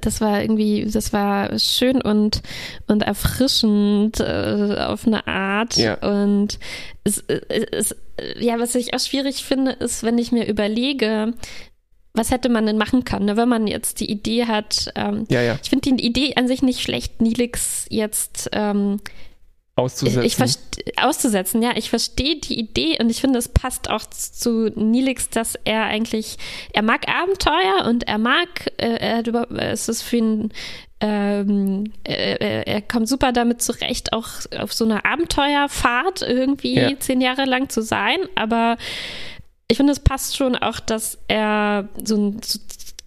das 0.00 0.20
war 0.20 0.40
irgendwie, 0.40 0.86
das 0.90 1.12
war 1.12 1.58
schön 1.58 2.00
und, 2.00 2.42
und 2.86 3.02
erfrischend 3.02 4.18
äh, 4.20 4.76
auf 4.78 5.06
eine 5.06 5.26
Art. 5.26 5.76
Ja. 5.76 5.94
Und 5.94 6.58
es, 7.04 7.18
äh, 7.28 7.40
es, 7.72 7.92
äh, 8.16 8.44
ja, 8.44 8.58
was 8.58 8.74
ich 8.74 8.94
auch 8.94 9.00
schwierig 9.00 9.44
finde, 9.44 9.72
ist, 9.72 10.02
wenn 10.02 10.18
ich 10.18 10.32
mir 10.32 10.46
überlege, 10.46 11.34
was 12.14 12.30
hätte 12.30 12.48
man 12.48 12.66
denn 12.66 12.78
machen 12.78 13.04
können, 13.04 13.26
ne? 13.26 13.36
wenn 13.36 13.48
man 13.48 13.66
jetzt 13.66 14.00
die 14.00 14.10
Idee 14.10 14.46
hat, 14.46 14.90
ähm, 14.96 15.24
ja, 15.28 15.42
ja, 15.42 15.58
ich 15.62 15.70
finde 15.70 15.92
die 15.92 16.06
Idee 16.06 16.34
an 16.36 16.48
sich 16.48 16.62
nicht 16.62 16.80
schlecht, 16.80 17.20
Nilix 17.20 17.86
jetzt 17.90 18.48
ähm, 18.52 19.00
auszusetzen. 19.78 20.22
ich 20.24 20.34
verste- 20.34 20.82
auszusetzen, 21.02 21.62
ja, 21.62 21.70
ich 21.76 21.88
verstehe 21.90 22.36
die 22.36 22.58
Idee 22.58 22.98
und 23.00 23.10
ich 23.10 23.20
finde, 23.20 23.38
es 23.38 23.48
passt 23.48 23.88
auch 23.90 24.04
zu 24.10 24.70
Nilix, 24.74 25.30
dass 25.30 25.54
er 25.64 25.84
eigentlich, 25.84 26.36
er 26.72 26.82
mag 26.82 27.06
Abenteuer 27.08 27.86
und 27.86 28.06
er 28.08 28.18
mag, 28.18 28.48
äh, 28.78 28.96
er 28.96 29.16
hat 29.18 29.26
über, 29.26 29.50
es 29.50 29.88
ist 29.88 30.02
für 30.02 30.16
ihn, 30.16 30.52
ähm, 31.00 31.92
er, 32.04 32.40
er- 32.40 32.66
er 32.66 32.82
kommt 32.82 33.08
super 33.08 33.30
damit 33.32 33.62
zurecht, 33.62 34.12
auch 34.12 34.28
auf 34.58 34.72
so 34.72 34.84
einer 34.84 35.06
Abenteuerfahrt 35.06 36.22
irgendwie 36.22 36.74
Ja. 36.74 36.98
zehn 36.98 37.20
Jahre 37.20 37.44
lang 37.44 37.68
zu 37.68 37.82
sein, 37.82 38.18
aber 38.34 38.76
ich 39.70 39.76
finde, 39.76 39.92
es 39.92 40.00
passt 40.00 40.36
schon 40.36 40.56
auch, 40.56 40.80
dass 40.80 41.18
er 41.28 41.88
so 42.02 42.16
ein 42.16 42.40
so 42.42 42.58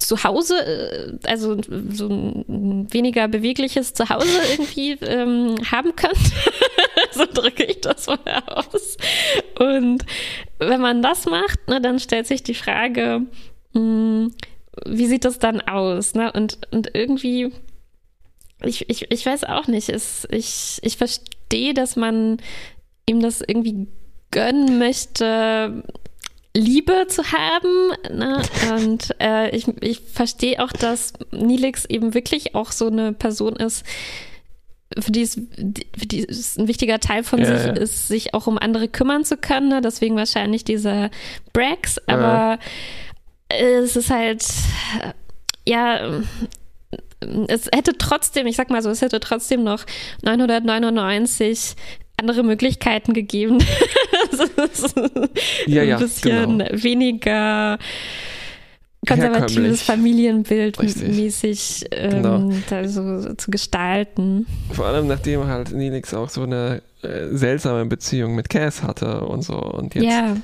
Zuhause, 0.08 0.56
äh, 0.66 1.18
also 1.28 1.58
so 1.90 2.08
ein 2.10 2.88
weniger 2.92 3.28
bewegliches 3.28 3.94
Zuhause 3.94 4.40
irgendwie 4.52 4.92
ähm, 5.06 5.56
haben 5.70 5.96
könnte. 5.96 6.20
so 7.12 7.26
drücke 7.26 7.64
ich 7.64 7.82
das 7.82 8.08
mal 8.08 8.44
aus. 8.48 8.98
Und 9.60 10.06
wenn 10.60 10.82
man 10.82 11.02
das 11.02 11.26
macht, 11.26 11.68
ne, 11.68 11.82
dann 11.82 12.00
stellt 12.00 12.28
sich 12.28 12.44
die 12.44 12.54
Frage, 12.54 13.22
mh, 13.74 14.30
wie 14.86 15.06
sieht 15.06 15.26
das 15.26 15.40
dann 15.40 15.62
aus? 15.62 16.14
Ne? 16.14 16.32
Und, 16.32 16.60
und 16.72 16.92
irgendwie, 16.94 17.52
ich, 18.64 18.90
ich, 18.90 19.12
ich 19.12 19.26
weiß 19.26 19.44
auch 19.46 19.68
nicht, 19.68 19.90
es, 19.90 20.28
ich, 20.32 20.80
ich 20.82 20.98
verstehe, 20.98 21.74
dass 21.74 21.96
man 21.96 22.38
ihm 23.06 23.22
das 23.22 23.42
irgendwie 23.42 23.88
gönnen 24.32 24.80
möchte, 24.80 25.84
Liebe 26.56 27.06
zu 27.08 27.24
haben. 27.32 27.92
Ne? 28.12 28.42
Und 28.76 29.16
äh, 29.20 29.56
ich, 29.56 29.68
ich 29.82 30.02
verstehe 30.02 30.64
auch, 30.64 30.72
dass 30.72 31.14
Nilix 31.32 31.86
eben 31.86 32.14
wirklich 32.14 32.56
auch 32.56 32.72
so 32.72 32.88
eine 32.88 33.14
Person 33.14 33.56
ist, 33.56 33.86
für 35.00 35.12
die, 35.12 35.22
es, 35.22 35.36
für 35.36 36.06
die 36.06 36.28
es 36.28 36.58
ein 36.58 36.68
wichtiger 36.68 37.00
Teil 37.00 37.24
von 37.24 37.40
Ja, 37.40 37.46
sich 37.46 37.66
ja. 37.68 37.74
ist, 37.74 38.08
sich 38.10 38.34
auch 38.34 38.48
um 38.48 38.58
andere 38.58 38.90
kümmern 38.90 39.24
zu 39.24 39.38
können. 39.38 39.70
Ne? 39.70 39.82
Deswegen 39.82 40.18
wahrscheinlich 40.18 40.66
dieser 40.66 41.10
Brax. 41.54 41.98
Aber 42.08 42.60
es 43.48 43.96
ist 43.96 44.10
halt, 44.10 44.46
ja, 45.66 46.22
es 47.48 47.70
hätte 47.74 47.98
trotzdem, 47.98 48.48
ich 48.48 48.56
sag 48.56 48.70
mal 48.70 48.82
so, 48.82 48.90
es 48.90 49.02
hätte 49.02 49.20
trotzdem 49.20 49.64
noch 49.64 49.86
999 50.24 51.76
andere 52.22 52.44
Möglichkeiten 52.44 53.14
gegeben. 53.14 53.58
Das 54.56 54.82
ist 54.84 54.96
Ja, 55.68 55.84
ja, 55.84 55.98
ein 55.98 56.04
bisschen 56.04 56.58
genau. 56.58 56.66
weniger 56.84 57.78
konservatives. 59.08 59.82
Familienbild 59.82 60.80
Richtig. 60.80 61.08
mäßig 61.16 61.86
ähm, 61.92 62.10
Genau. 62.12 62.52
da 62.70 62.88
so 62.88 63.34
zu 63.34 63.52
gestalten. 63.52 64.46
Vor 64.72 64.86
allem 64.86 65.08
nachdem 65.08 65.46
halt 65.48 65.72
Nelix 65.72 66.14
auch 66.14 66.30
so 66.30 66.44
eine 66.44 66.82
äh, 67.02 67.28
seltsame 67.32 67.86
Beziehung 67.86 68.36
mit 68.36 68.50
Cass 68.50 68.84
hatte 68.84 69.22
und 69.22 69.42
so. 69.42 69.56
Und 69.58 69.96
jetzt 69.96 70.06
ja, 70.06 70.36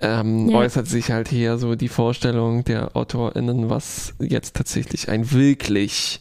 ähm, 0.00 0.48
Ja. 0.48 0.58
äußert 0.58 0.86
sich 0.86 1.10
halt 1.10 1.28
hier 1.28 1.58
so 1.58 1.74
die 1.74 1.88
Vorstellung 1.88 2.64
der 2.64 2.96
AutorInnen, 2.96 3.68
was 3.68 4.14
jetzt 4.20 4.54
tatsächlich 4.56 5.08
ein 5.08 5.32
wirklich 5.32 6.20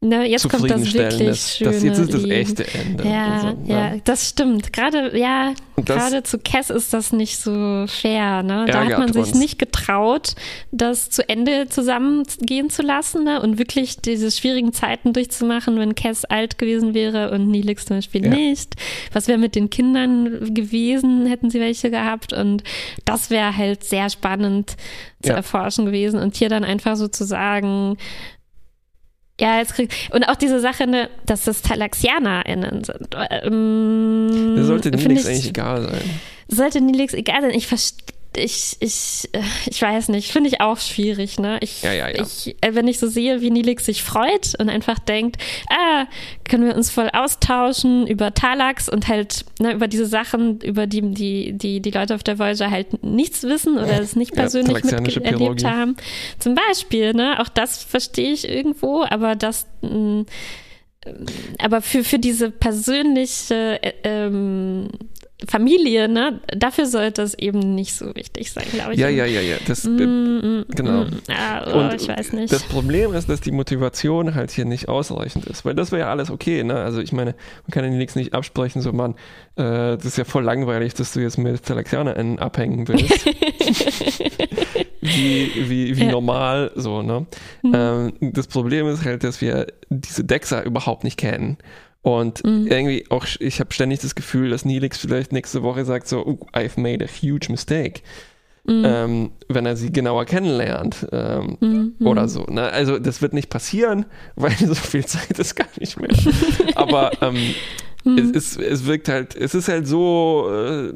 ne, 0.00 0.24
jetzt 0.28 0.48
kommt 0.48 0.70
das 0.70 0.92
wirklich 0.92 1.40
schöne 1.40 1.72
das 1.72 1.82
jetzt 1.82 1.98
ist 1.98 2.14
das 2.14 2.24
echte 2.24 2.66
Ende. 2.74 3.04
Ja, 3.04 3.40
so, 3.40 3.72
ja, 3.72 3.90
ne? 3.90 4.00
das 4.04 4.28
stimmt. 4.28 4.72
Gerade, 4.72 5.16
ja, 5.18 5.52
gerade 5.76 6.22
zu 6.22 6.38
Cass 6.38 6.70
ist 6.70 6.92
das 6.92 7.12
nicht 7.12 7.38
so 7.38 7.86
fair. 7.88 8.42
Ne? 8.42 8.66
Da 8.66 8.84
hat 8.84 8.98
man 8.98 9.12
sich 9.12 9.28
uns. 9.28 9.34
nicht 9.34 9.58
getraut, 9.58 10.34
das 10.70 11.10
zu 11.10 11.28
Ende 11.28 11.68
zusammengehen 11.68 12.70
zu 12.70 12.82
lassen 12.82 13.24
ne? 13.24 13.40
und 13.40 13.58
wirklich 13.58 13.98
diese 13.98 14.30
schwierigen 14.30 14.72
Zeiten 14.72 15.12
durchzumachen, 15.12 15.78
wenn 15.78 15.94
Cass 15.94 16.24
alt 16.24 16.58
gewesen 16.58 16.94
wäre 16.94 17.30
und 17.30 17.48
Neelix 17.50 17.86
zum 17.86 17.96
Beispiel 17.96 18.24
Ja. 18.24 18.30
nicht. 18.30 18.74
Was 19.12 19.28
wäre 19.28 19.38
mit 19.38 19.54
den 19.54 19.70
Kindern 19.70 20.54
gewesen, 20.54 21.26
hätten 21.26 21.50
sie 21.50 21.60
welche 21.60 21.90
gehabt? 21.90 22.32
Und 22.32 22.62
das 23.04 23.30
wäre 23.30 23.56
halt 23.56 23.84
sehr 23.84 24.10
spannend 24.10 24.76
zu 25.22 25.30
Ja. 25.30 25.36
erforschen 25.36 25.86
gewesen. 25.86 26.20
Und 26.20 26.36
hier 26.36 26.48
dann 26.48 26.64
einfach 26.64 26.96
sozusagen 26.96 27.96
ja, 29.40 29.58
jetzt 29.58 29.74
krieg 29.74 29.92
und 30.12 30.24
auch 30.24 30.36
diese 30.36 30.60
Sache, 30.60 30.86
ne, 30.86 31.10
dass 31.26 31.44
das 31.44 31.62
TalaxianerInnen 31.62 32.84
sind. 32.84 33.08
Ähm, 33.42 34.54
Das 34.56 34.66
sollte 34.66 34.88
ich- 34.88 35.26
eigentlich 35.26 35.48
egal 35.48 35.82
sein. 35.82 36.00
sollte 36.48 36.80
Nilix 36.80 37.12
egal 37.14 37.42
sein. 37.42 37.50
Ich 37.50 37.66
verstehe. 37.66 38.15
Ich, 38.36 38.76
ich, 38.80 39.28
äh, 39.32 39.40
ich 39.66 39.80
weiß 39.80 40.08
nicht, 40.08 40.30
finde 40.30 40.48
ich 40.48 40.60
auch 40.60 40.78
schwierig, 40.78 41.38
ne? 41.38 41.58
Ich, 41.62 41.82
Ja, 41.82 41.92
ja, 41.92 42.08
ja. 42.08 42.22
ich, 42.22 42.56
äh, 42.60 42.74
wenn 42.74 42.86
ich 42.86 42.98
so 42.98 43.08
sehe, 43.08 43.40
wie 43.40 43.50
Nilix 43.50 43.86
sich 43.86 44.02
freut 44.02 44.54
und 44.58 44.68
einfach 44.68 44.98
denkt, 44.98 45.36
ah, 45.70 46.06
können 46.44 46.66
wir 46.66 46.76
uns 46.76 46.90
voll 46.90 47.08
austauschen 47.12 48.06
über 48.06 48.34
Talax 48.34 48.88
und 48.88 49.08
halt 49.08 49.44
ne, 49.58 49.72
über 49.72 49.88
diese 49.88 50.06
Sachen, 50.06 50.60
über 50.60 50.86
die, 50.86 51.00
die 51.00 51.52
die 51.52 51.80
die 51.80 51.90
Leute 51.90 52.14
auf 52.14 52.22
der 52.22 52.38
Voyager 52.38 52.70
halt 52.70 53.02
nichts 53.02 53.42
wissen 53.42 53.78
oder 53.78 54.00
es 54.00 54.16
nicht 54.16 54.34
persönlich 54.34 54.84
miterlebt 54.84 55.64
haben. 55.64 55.96
Zum 56.38 56.54
Beispiel, 56.54 57.14
ne? 57.14 57.40
Auch 57.40 57.48
das 57.48 57.82
verstehe 57.82 58.32
ich 58.32 58.48
irgendwo, 58.48 59.04
aber 59.08 59.34
das 59.34 59.66
mh, 59.80 60.24
aber 61.58 61.82
für, 61.82 62.04
für 62.04 62.18
diese 62.18 62.50
persönliche 62.50 63.80
äh, 63.82 63.92
ähm, 64.04 64.88
Familie, 65.46 66.08
ne, 66.08 66.40
dafür 66.56 66.86
sollte 66.86 67.20
es 67.20 67.34
eben 67.34 67.74
nicht 67.74 67.94
so 67.94 68.14
wichtig 68.16 68.50
sein, 68.52 68.64
glaube 68.72 68.94
ich. 68.94 68.98
Ja, 68.98 69.08
ja, 69.10 69.26
ja, 69.26 69.42
ja. 69.42 69.56
Das, 69.66 69.84
Mm, 69.84 69.96
mm, 69.96 70.64
genau. 70.74 71.04
mm. 71.04 71.10
Ah, 71.28 71.64
oh, 71.74 71.78
Und 71.80 72.00
ich 72.00 72.08
weiß 72.08 72.32
nicht. 72.32 72.50
Das 72.52 72.62
Problem 72.62 73.12
ist, 73.12 73.28
dass 73.28 73.42
die 73.42 73.50
Motivation 73.52 74.34
halt 74.34 74.50
hier 74.50 74.64
nicht 74.64 74.88
ausreichend 74.88 75.44
ist, 75.44 75.66
weil 75.66 75.74
das 75.74 75.92
wäre 75.92 76.02
ja 76.02 76.10
alles 76.10 76.30
okay, 76.30 76.64
ne? 76.64 76.76
Also 76.76 77.00
ich 77.00 77.12
meine, 77.12 77.34
man 77.66 77.70
kann 77.70 77.84
den 77.84 77.98
Nix 77.98 78.16
nicht 78.16 78.32
absprechen, 78.32 78.80
so 78.80 78.92
Mann, 78.94 79.12
äh, 79.56 79.96
das 79.96 80.06
ist 80.06 80.16
ja 80.16 80.24
voll 80.24 80.42
langweilig, 80.42 80.94
dass 80.94 81.12
du 81.12 81.20
jetzt 81.20 81.36
mit 81.36 81.62
TalaxianerInnen 81.64 82.38
abhängen 82.38 82.88
willst. 82.88 83.26
wie 85.02 85.50
wie, 85.68 85.96
wie 85.96 86.04
Ja. 86.04 86.10
normal, 86.12 86.70
so, 86.74 87.02
ne? 87.02 87.26
Mhm. 87.62 87.72
Ähm, 87.74 88.12
das 88.32 88.46
Problem 88.46 88.86
ist 88.88 89.04
halt, 89.04 89.22
dass 89.24 89.40
wir 89.40 89.66
diese 89.90 90.24
Dexa 90.24 90.62
überhaupt 90.62 91.04
nicht 91.04 91.18
kennen. 91.18 91.58
Und 92.06 92.44
Mhm. 92.44 92.68
irgendwie 92.68 93.04
auch, 93.10 93.26
ich 93.40 93.58
habe 93.58 93.74
ständig 93.74 93.98
das 93.98 94.14
Gefühl, 94.14 94.50
dass 94.50 94.64
Neelix 94.64 94.96
vielleicht 94.98 95.32
nächste 95.32 95.64
Woche 95.64 95.84
sagt 95.84 96.06
so, 96.06 96.24
oh, 96.24 96.38
I've 96.52 96.78
made 96.80 97.04
a 97.04 97.08
huge 97.08 97.48
mistake. 97.50 98.00
Mhm. 98.62 98.82
Ähm, 98.84 99.30
wenn 99.48 99.66
er 99.66 99.74
sie 99.76 99.90
genauer 99.90 100.24
kennenlernt. 100.24 101.04
Ähm, 101.10 101.56
Mhm. 101.60 102.06
oder 102.06 102.28
so. 102.28 102.44
Ne? 102.44 102.62
Also 102.70 103.00
das 103.00 103.22
wird 103.22 103.32
nicht 103.32 103.50
passieren, 103.50 104.06
weil 104.36 104.52
so 104.56 104.74
viel 104.76 105.04
Zeit 105.04 105.36
ist 105.36 105.56
gar 105.56 105.66
nicht 105.80 105.98
mehr. 106.00 106.10
Aber 106.76 107.10
ähm, 107.22 107.54
Mhm. 108.04 108.18
es, 108.18 108.30
ist, 108.30 108.60
es 108.60 108.86
wirkt 108.86 109.08
halt, 109.08 109.34
es 109.34 109.56
ist 109.56 109.66
halt 109.66 109.88
so, 109.88 110.48
äh, 110.48 110.92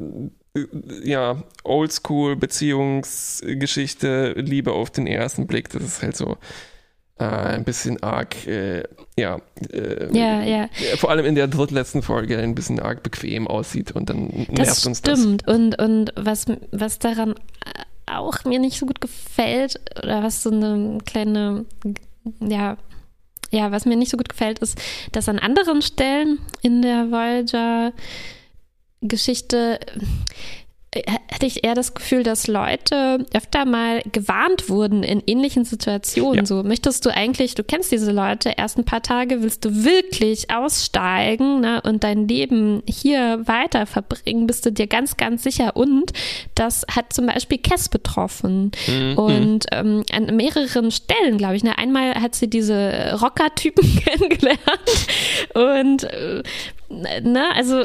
ja, 1.03 1.43
Oldschool 1.65 2.37
Beziehungsgeschichte, 2.37 4.31
Liebe 4.37 4.71
auf 4.71 4.91
den 4.91 5.07
ersten 5.07 5.45
Blick. 5.45 5.67
Das 5.69 5.83
ist 5.83 6.01
halt 6.01 6.15
so 6.15 6.37
äh, 7.21 7.55
ein 7.55 7.63
bisschen 7.63 8.01
arg, 8.03 8.47
äh, 8.47 8.83
ja, 9.17 9.39
äh, 9.71 10.17
Ja, 10.17 10.41
ja. 10.41 10.67
vor 10.97 11.09
allem 11.11 11.25
in 11.25 11.35
der 11.35 11.47
drittletzten 11.47 12.01
Folge 12.01 12.37
ein 12.37 12.55
bisschen 12.55 12.79
arg 12.79 13.03
bequem 13.03 13.47
aussieht 13.47 13.91
und 13.91 14.09
dann 14.09 14.27
nervt 14.27 14.57
Das 14.57 14.85
uns 14.85 15.01
das. 15.01 15.19
stimmt. 15.19 15.47
Und, 15.47 15.79
und 15.79 16.11
was, 16.15 16.45
was 16.71 16.99
daran 16.99 17.35
auch 18.07 18.43
mir 18.45 18.59
nicht 18.59 18.77
so 18.79 18.85
gut 18.85 18.99
gefällt, 18.99 19.79
oder 20.03 20.23
was 20.23 20.43
so 20.43 20.49
eine 20.51 20.97
kleine, 21.05 21.65
ja, 22.41 22.77
ja, 23.51 23.71
was 23.71 23.85
mir 23.85 23.95
nicht 23.97 24.11
so 24.11 24.17
gut 24.17 24.29
gefällt, 24.29 24.59
ist, 24.59 24.77
dass 25.11 25.29
an 25.29 25.39
anderen 25.39 25.81
Stellen 25.81 26.39
in 26.61 26.81
der 26.81 27.09
Voyager-Geschichte 29.01 29.79
äh, 29.81 30.05
hatte 30.93 31.45
ich 31.45 31.63
eher 31.63 31.73
das 31.73 31.93
Gefühl, 31.93 32.23
dass 32.23 32.47
Leute 32.47 33.25
öfter 33.33 33.63
mal 33.63 34.01
gewarnt 34.11 34.67
wurden 34.67 35.03
in 35.03 35.23
ähnlichen 35.25 35.63
Situationen. 35.63 36.39
Ja. 36.39 36.45
So, 36.45 36.63
möchtest 36.63 37.05
du 37.05 37.13
eigentlich, 37.13 37.55
du 37.55 37.63
kennst 37.63 37.93
diese 37.93 38.11
Leute, 38.11 38.53
erst 38.57 38.77
ein 38.77 38.83
paar 38.83 39.01
Tage 39.01 39.41
willst 39.41 39.63
du 39.63 39.85
wirklich 39.85 40.51
aussteigen 40.51 41.61
ne, 41.61 41.81
und 41.81 42.03
dein 42.03 42.27
Leben 42.27 42.83
hier 42.85 43.41
weiter 43.45 43.85
verbringen, 43.85 44.47
bist 44.47 44.65
du 44.65 44.71
dir 44.71 44.87
ganz, 44.87 45.15
ganz 45.15 45.43
sicher. 45.43 45.77
Und 45.77 46.11
das 46.55 46.85
hat 46.93 47.13
zum 47.13 47.27
Beispiel 47.27 47.59
Cass 47.59 47.87
betroffen. 47.87 48.71
Mhm. 48.87 49.17
Und 49.17 49.65
ähm, 49.71 50.03
an 50.11 50.35
mehreren 50.35 50.91
Stellen, 50.91 51.37
glaube 51.37 51.55
ich. 51.55 51.63
Ne? 51.63 51.77
Einmal 51.77 52.15
hat 52.15 52.35
sie 52.35 52.49
diese 52.49 53.17
Rocker-Typen 53.21 53.95
kennengelernt. 54.03 54.59
Und 55.53 56.03
äh, 56.03 56.43
ne, 56.89 57.45
also 57.55 57.83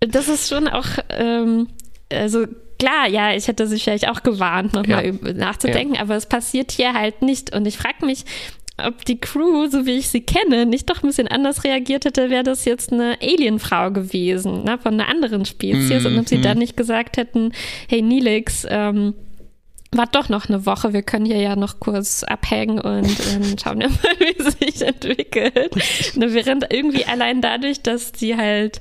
das 0.00 0.28
ist 0.28 0.48
schon 0.48 0.68
auch, 0.68 0.86
ähm, 1.10 1.68
also 2.12 2.44
klar, 2.78 3.08
ja, 3.08 3.34
ich 3.34 3.48
hätte 3.48 3.66
sich 3.66 3.84
vielleicht 3.84 4.08
auch 4.08 4.22
gewarnt, 4.22 4.72
nochmal 4.74 5.06
Ja. 5.06 5.32
nachzudenken, 5.32 5.96
aber 5.98 6.16
es 6.16 6.26
passiert 6.26 6.72
hier 6.72 6.94
halt 6.94 7.22
nicht. 7.22 7.54
Und 7.54 7.66
ich 7.66 7.76
frage 7.78 8.04
mich, 8.06 8.24
ob 8.82 9.04
die 9.04 9.20
Crew, 9.20 9.66
so 9.68 9.84
wie 9.84 9.98
ich 9.98 10.08
sie 10.08 10.22
kenne, 10.22 10.64
nicht 10.64 10.88
doch 10.88 11.02
ein 11.02 11.06
bisschen 11.08 11.28
anders 11.28 11.64
reagiert 11.64 12.06
hätte, 12.06 12.30
wäre 12.30 12.42
das 12.44 12.64
jetzt 12.64 12.92
eine 12.92 13.18
Alienfrau 13.20 13.90
gewesen, 13.90 14.64
ne, 14.64 14.78
von 14.78 14.94
einer 14.94 15.08
anderen 15.08 15.44
Spezies. 15.44 16.06
Und 16.06 16.18
ob 16.18 16.26
sie 16.28 16.38
Mhm. 16.38 16.42
dann 16.42 16.58
nicht 16.58 16.76
gesagt 16.78 17.18
hätten, 17.18 17.52
hey 17.88 18.00
Nilix, 18.00 18.66
ähm, 18.70 19.12
Wart 19.92 20.14
doch 20.14 20.28
noch 20.28 20.48
eine 20.48 20.66
Woche, 20.66 20.92
wir 20.92 21.02
können 21.02 21.24
hier 21.26 21.40
ja 21.40 21.56
noch 21.56 21.80
kurz 21.80 22.22
abhängen 22.22 22.78
und 22.80 23.06
ähm, 23.08 23.56
schauen 23.62 23.80
wir 23.80 23.88
mal, 23.88 23.96
wie 24.20 24.36
es 24.38 24.58
sich 24.58 24.86
entwickelt. 24.86 25.72
Ne, 26.14 26.32
während 26.32 26.72
irgendwie 26.72 27.04
allein 27.06 27.40
dadurch, 27.40 27.82
dass 27.82 28.12
die 28.12 28.36
halt 28.36 28.80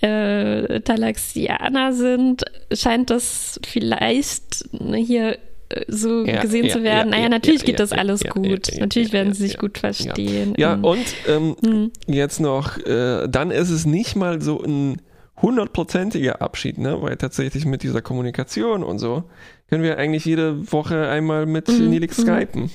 äh, 0.00 0.80
Talaxianer 0.80 1.92
sind, 1.92 2.44
scheint 2.72 3.10
das 3.10 3.60
vielleicht 3.66 4.72
ne, 4.72 4.96
hier 4.98 5.38
äh, 5.68 5.84
so 5.88 6.24
Ja, 6.24 6.40
gesehen 6.40 6.66
ja, 6.66 6.72
zu 6.72 6.82
werden. 6.82 6.98
ja, 7.10 7.16
naja, 7.16 7.22
ja, 7.24 7.28
natürlich 7.28 7.64
geht 7.64 7.78
das 7.80 7.92
alles 7.92 8.24
gut. 8.24 8.68
natürlich 8.78 9.12
werden 9.12 9.32
sie 9.34 9.46
sich 9.46 9.58
gut 9.58 9.78
verstehen. 9.78 10.54
Ja, 10.56 10.74
Und- 10.74 10.84
und 10.84 11.06
ähm, 11.28 11.56
Hm. 11.64 11.92
jetzt 12.06 12.40
noch, 12.40 12.78
äh, 12.78 13.28
dann 13.28 13.50
ist 13.50 13.70
es 13.70 13.86
nicht 13.86 14.16
mal 14.16 14.40
so 14.42 14.60
ein 14.62 15.00
hundertprozentiger 15.40 16.42
Abschied, 16.42 16.78
ne? 16.78 17.00
Weil 17.00 17.16
tatsächlich 17.16 17.64
mit 17.64 17.82
dieser 17.84 18.02
Kommunikation 18.02 18.82
und 18.82 18.98
so 18.98 19.24
können 19.68 19.82
wir 19.82 19.98
eigentlich 19.98 20.24
jede 20.24 20.70
Woche 20.72 21.08
einmal 21.08 21.46
mit 21.46 21.68
Mhm, 21.68 21.90
Nilix 21.90 22.18
mhm. 22.18 22.22
skypen. 22.22 22.70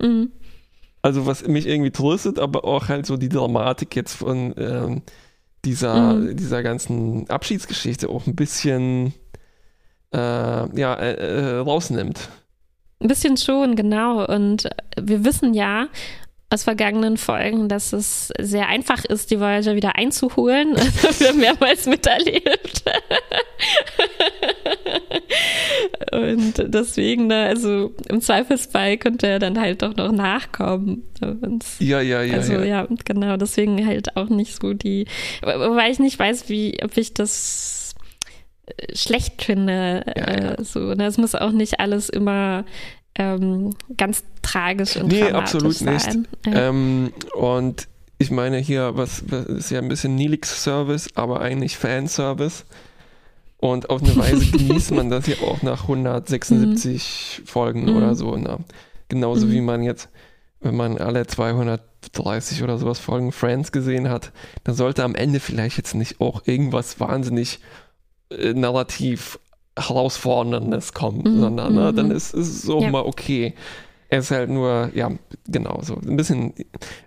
Mhm. 0.00 0.32
Also 1.02 1.26
was 1.26 1.46
mich 1.46 1.66
irgendwie 1.66 1.90
tröstet, 1.90 2.38
aber 2.38 2.64
auch 2.64 2.88
halt 2.88 3.06
so 3.06 3.16
die 3.16 3.28
Dramatik 3.28 3.94
jetzt 3.94 4.14
von 4.14 4.54
ähm, 4.56 5.02
dieser, 5.64 6.14
Mhm. 6.14 6.36
dieser 6.36 6.62
ganzen 6.62 7.28
Abschiedsgeschichte 7.30 8.08
auch 8.08 8.26
ein 8.26 8.34
bisschen 8.36 9.12
äh, 10.12 10.18
ja, 10.18 10.94
äh, 10.94 11.12
äh, 11.14 11.56
rausnimmt. 11.58 12.28
Ein 13.00 13.08
bisschen 13.08 13.36
schon, 13.36 13.74
genau. 13.76 14.24
Und 14.26 14.68
wir 15.00 15.24
wissen 15.24 15.52
ja 15.54 15.88
aus 16.54 16.62
vergangenen 16.62 17.16
Folgen, 17.16 17.68
dass 17.68 17.92
es 17.92 18.32
sehr 18.40 18.68
einfach 18.68 19.04
ist, 19.04 19.30
die 19.32 19.40
Voyager 19.40 19.74
wieder 19.74 19.96
einzuholen. 19.96 20.76
Wir 21.18 21.28
haben 21.28 21.40
mehrmals 21.40 21.86
miterlebt. 21.86 22.84
Und 26.12 26.54
deswegen, 26.72 27.26
ne, 27.26 27.46
also 27.46 27.92
im 28.08 28.20
Zweifelsfall 28.20 28.96
könnte 28.98 29.26
er 29.26 29.38
dann 29.40 29.60
halt 29.60 29.82
doch 29.82 29.96
noch 29.96 30.12
nachkommen. 30.12 31.02
Ja, 31.80 32.00
ja, 32.00 32.22
ja. 32.22 32.34
Also 32.34 32.52
ja. 32.52 32.64
ja, 32.64 32.88
genau, 33.04 33.36
deswegen 33.36 33.84
halt 33.84 34.16
auch 34.16 34.28
nicht 34.28 34.54
so 34.60 34.74
die, 34.74 35.06
weil 35.42 35.90
ich 35.90 35.98
nicht 35.98 36.18
weiß, 36.18 36.48
wie, 36.48 36.78
ob 36.84 36.96
ich 36.96 37.14
das 37.14 37.94
äh, 38.66 38.96
schlecht 38.96 39.42
finde. 39.42 40.04
Ja, 40.06 40.30
ja. 40.30 40.52
Äh, 40.52 40.64
so, 40.64 40.94
ne? 40.94 41.06
Es 41.06 41.18
muss 41.18 41.34
auch 41.34 41.50
nicht 41.50 41.80
alles 41.80 42.08
immer 42.08 42.64
ähm, 43.16 43.70
ganz 43.96 44.24
tragisch 44.42 44.96
und 44.96 45.08
Nee, 45.08 45.30
absolut 45.30 45.80
nicht. 45.80 46.18
Ja. 46.46 46.68
Ähm, 46.68 47.12
und 47.34 47.88
ich 48.18 48.30
meine 48.30 48.58
hier, 48.58 48.96
was, 48.96 49.24
was 49.30 49.46
ist 49.46 49.70
ja 49.70 49.78
ein 49.80 49.88
bisschen 49.88 50.14
Nilix-Service, 50.14 51.10
aber 51.14 51.40
eigentlich 51.40 51.76
Fanservice. 51.76 52.64
Und 53.58 53.88
auf 53.90 54.02
eine 54.02 54.16
Weise 54.16 54.44
genießt 54.52 54.90
man 54.92 55.10
das 55.10 55.26
ja 55.26 55.36
auch 55.42 55.62
nach 55.62 55.82
176 55.82 57.42
Folgen 57.44 57.84
Mhm. 57.90 57.96
oder 57.96 58.14
so. 58.14 58.36
Ne? 58.36 58.58
Genauso 59.08 59.46
Mhm. 59.46 59.52
wie 59.52 59.60
man 59.60 59.82
jetzt, 59.82 60.08
wenn 60.60 60.76
man 60.76 60.98
alle 60.98 61.26
230 61.26 62.62
oder 62.62 62.78
sowas 62.78 62.98
Folgen 62.98 63.32
Friends 63.32 63.72
gesehen 63.72 64.08
hat, 64.08 64.32
dann 64.64 64.74
sollte 64.74 65.04
am 65.04 65.14
Ende 65.14 65.40
vielleicht 65.40 65.76
jetzt 65.76 65.94
nicht 65.94 66.20
auch 66.20 66.42
irgendwas 66.46 67.00
wahnsinnig 67.00 67.60
äh, 68.30 68.52
narrativ 68.54 69.38
herausforderndes 69.78 70.92
kommen, 70.92 71.22
Mhm, 71.24 71.40
sondern 71.40 71.74
ne, 71.74 71.92
mhm. 71.92 71.96
dann 71.96 72.10
ist 72.10 72.34
ist 72.34 72.48
es 72.48 72.62
so 72.62 72.80
Ja. 72.80 72.90
mal 72.90 73.02
okay. 73.04 73.54
Er 74.08 74.18
ist 74.20 74.30
halt 74.30 74.48
nur, 74.50 74.90
ja, 74.94 75.10
genau, 75.48 75.80
so 75.82 75.96
ein 75.96 76.16
bisschen, 76.16 76.54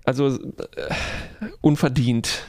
also 0.03 0.27
äh, 0.27 0.37
unverdient, 1.61 2.45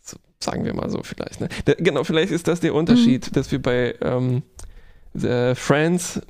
so, 0.00 0.16
sagen 0.38 0.64
wir 0.64 0.74
mal 0.74 0.88
so 0.90 1.02
vielleicht. 1.02 1.40
Ne? 1.40 1.48
Der, 1.66 1.74
genau, 1.76 2.04
vielleicht 2.04 2.30
ist 2.30 2.46
das 2.46 2.60
der 2.60 2.74
Unterschied, 2.74 3.26
Mhm. 3.28 3.32
dass 3.32 3.50
wir 3.50 3.60
bei 3.60 3.94
ähm, 4.00 4.42
äh, 5.20 5.54
Friends, 5.56 6.20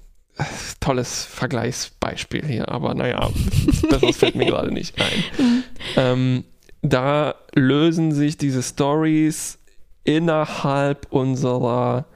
tolles 0.80 1.24
Vergleichsbeispiel 1.26 2.46
hier, 2.46 2.68
aber 2.70 2.94
naja, 2.94 3.28
besseres 3.90 4.16
fällt 4.16 4.36
mir 4.36 4.46
gerade 4.46 4.72
nicht 4.72 4.96
ein. 5.00 5.64
Ähm, 5.96 6.44
da 6.82 7.34
lösen 7.54 8.12
sich 8.12 8.36
diese 8.38 8.62
Stories 8.62 9.58
innerhalb 10.04 11.06
unserer 11.12 12.06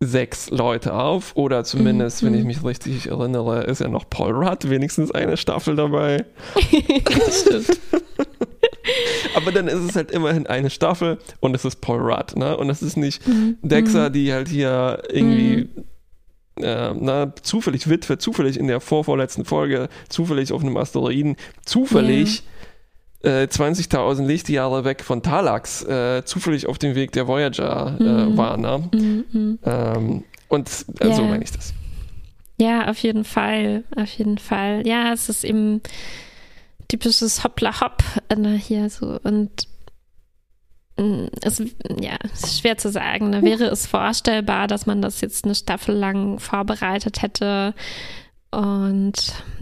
sechs 0.00 0.50
Leute 0.50 0.94
auf 0.94 1.32
oder 1.34 1.64
zumindest, 1.64 2.22
Mhm. 2.22 2.26
wenn 2.26 2.34
ich 2.34 2.44
mich 2.44 2.64
richtig 2.64 3.08
erinnere, 3.08 3.64
ist 3.64 3.80
ja 3.80 3.88
noch 3.88 4.08
Paul 4.08 4.32
Rudd 4.32 4.70
wenigstens 4.70 5.10
eine 5.10 5.36
Staffel 5.36 5.74
dabei. 5.76 6.24
Stimmt. 7.30 7.80
Aber 9.34 9.52
dann 9.52 9.68
ist 9.68 9.80
es 9.80 9.96
halt 9.96 10.10
immerhin 10.10 10.46
eine 10.46 10.70
Staffel 10.70 11.18
und 11.40 11.54
es 11.54 11.64
ist 11.64 11.80
Paul 11.80 12.00
Rudd, 12.00 12.36
ne? 12.36 12.56
Und 12.56 12.70
es 12.70 12.82
ist 12.82 12.96
nicht 12.96 13.26
Mhm. 13.26 13.58
Dexa, 13.62 14.08
die 14.08 14.32
halt 14.32 14.48
hier 14.48 15.02
irgendwie 15.10 15.68
äh, 16.60 16.92
na, 16.98 17.32
zufällig 17.42 17.88
Witwe, 17.88 18.18
zufällig 18.18 18.58
in 18.58 18.66
der 18.66 18.80
vorvorletzten 18.80 19.44
Folge, 19.44 19.88
zufällig 20.08 20.52
auf 20.52 20.62
einem 20.62 20.76
Asteroiden, 20.76 21.36
zufällig 21.64 22.42
äh, 23.22 23.44
20.000 23.46 24.26
Lichtjahre 24.26 24.84
weg 24.84 25.02
von 25.02 25.22
Talax, 25.22 25.82
äh, 25.84 26.24
zufällig 26.24 26.66
auf 26.68 26.78
dem 26.78 26.94
Weg 26.94 27.12
der 27.12 27.26
Voyager 27.26 27.96
äh, 27.98 28.02
Mhm. 28.02 28.36
war, 28.36 28.56
ne? 28.56 28.88
Mhm, 28.94 29.24
mhm. 29.32 29.58
Ähm, 29.64 30.24
und 30.48 30.68
äh, 31.00 31.12
so 31.12 31.22
meine 31.24 31.42
ich 31.44 31.52
das. 31.52 31.74
Ja, 32.60 32.88
auf 32.88 32.98
jeden 32.98 33.24
Fall, 33.24 33.84
auf 33.96 34.10
jeden 34.10 34.38
Fall. 34.38 34.86
Ja, 34.86 35.12
es 35.12 35.28
ist 35.28 35.44
eben 35.44 35.80
typisches 36.88 37.44
Hoppla-Hopp 37.44 38.02
äh, 38.28 38.54
hier 38.58 38.88
so 38.90 39.18
und 39.22 39.50
mm, 40.96 41.26
es, 41.42 41.60
ja, 42.00 42.16
ist 42.32 42.60
schwer 42.60 42.78
zu 42.78 42.90
sagen. 42.90 43.30
Ne? 43.30 43.42
Wäre 43.42 43.64
es 43.66 43.86
vorstellbar, 43.86 44.66
dass 44.68 44.86
man 44.86 45.02
das 45.02 45.20
jetzt 45.20 45.44
eine 45.44 45.54
Staffel 45.54 45.94
lang 45.94 46.38
vorbereitet 46.38 47.22
hätte 47.22 47.74
und 48.50 49.14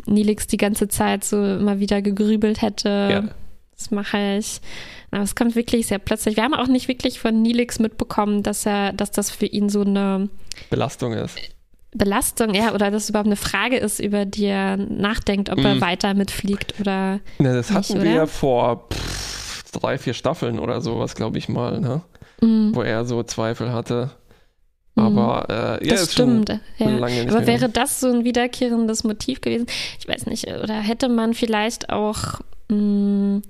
Nilix 0.06 0.46
die 0.46 0.56
ganze 0.56 0.88
Zeit 0.88 1.24
so 1.24 1.36
immer 1.44 1.80
wieder 1.80 2.00
gegrübelt 2.00 2.62
hätte? 2.62 3.08
Ja. 3.10 3.34
Das 3.76 3.90
mache 3.90 4.36
ich. 4.38 4.60
Aber 5.10 5.22
es 5.22 5.34
kommt 5.34 5.54
wirklich 5.54 5.86
sehr 5.86 5.98
plötzlich. 5.98 6.36
Wir 6.36 6.44
haben 6.44 6.54
auch 6.54 6.66
nicht 6.66 6.88
wirklich 6.88 7.20
von 7.20 7.42
Nilix 7.42 7.78
mitbekommen, 7.78 8.42
dass 8.42 8.64
er, 8.66 8.92
dass 8.92 9.10
das 9.10 9.30
für 9.30 9.46
ihn 9.46 9.68
so 9.68 9.82
eine 9.82 10.28
Belastung 10.70 11.12
ist. 11.12 11.36
Belastung, 11.92 12.52
ja, 12.54 12.74
oder 12.74 12.90
dass 12.90 13.04
es 13.04 13.10
überhaupt 13.10 13.26
eine 13.28 13.36
Frage 13.36 13.76
ist, 13.78 14.00
über 14.00 14.24
die 14.26 14.44
er 14.46 14.76
nachdenkt, 14.76 15.50
ob 15.50 15.58
er 15.58 15.76
Mhm. 15.76 15.80
weiter 15.80 16.14
mitfliegt 16.14 16.74
oder. 16.80 17.20
Na, 17.38 17.54
das 17.54 17.70
Nicht, 17.70 17.90
hatten 17.90 18.02
wir 18.02 18.10
ja 18.12 18.26
vor 18.26 18.88
pff, 18.92 19.70
drei, 19.72 19.96
vier 19.96 20.12
Staffeln 20.14 20.58
oder 20.58 20.80
sowas, 20.80 21.14
glaube 21.14 21.38
ich 21.38 21.48
mal, 21.48 21.80
ne? 21.80 22.02
Mhm. 22.42 22.74
Wo 22.74 22.82
er 22.82 23.04
so 23.06 23.22
Zweifel 23.22 23.72
hatte. 23.72 24.10
Mhm. 24.94 25.04
Aber 25.04 25.78
äh, 25.80 25.86
ja, 25.86 25.94
das 25.94 26.12
stimmt. 26.12 26.48
Ja. 26.78 26.88
lange 26.90 27.24
nicht 27.24 27.30
Aber 27.34 27.46
wäre 27.46 27.68
das 27.70 28.00
so 28.00 28.08
ein 28.08 28.24
wiederkehrendes 28.24 29.04
Motiv 29.04 29.40
gewesen? 29.40 29.66
Ich 29.98 30.06
weiß 30.08 30.26
nicht. 30.26 30.48
Oder 30.48 30.74
hätte 30.74 31.08
man 31.08 31.32
vielleicht 31.34 31.90
auch. 31.90 32.40
Mh, 32.68 33.42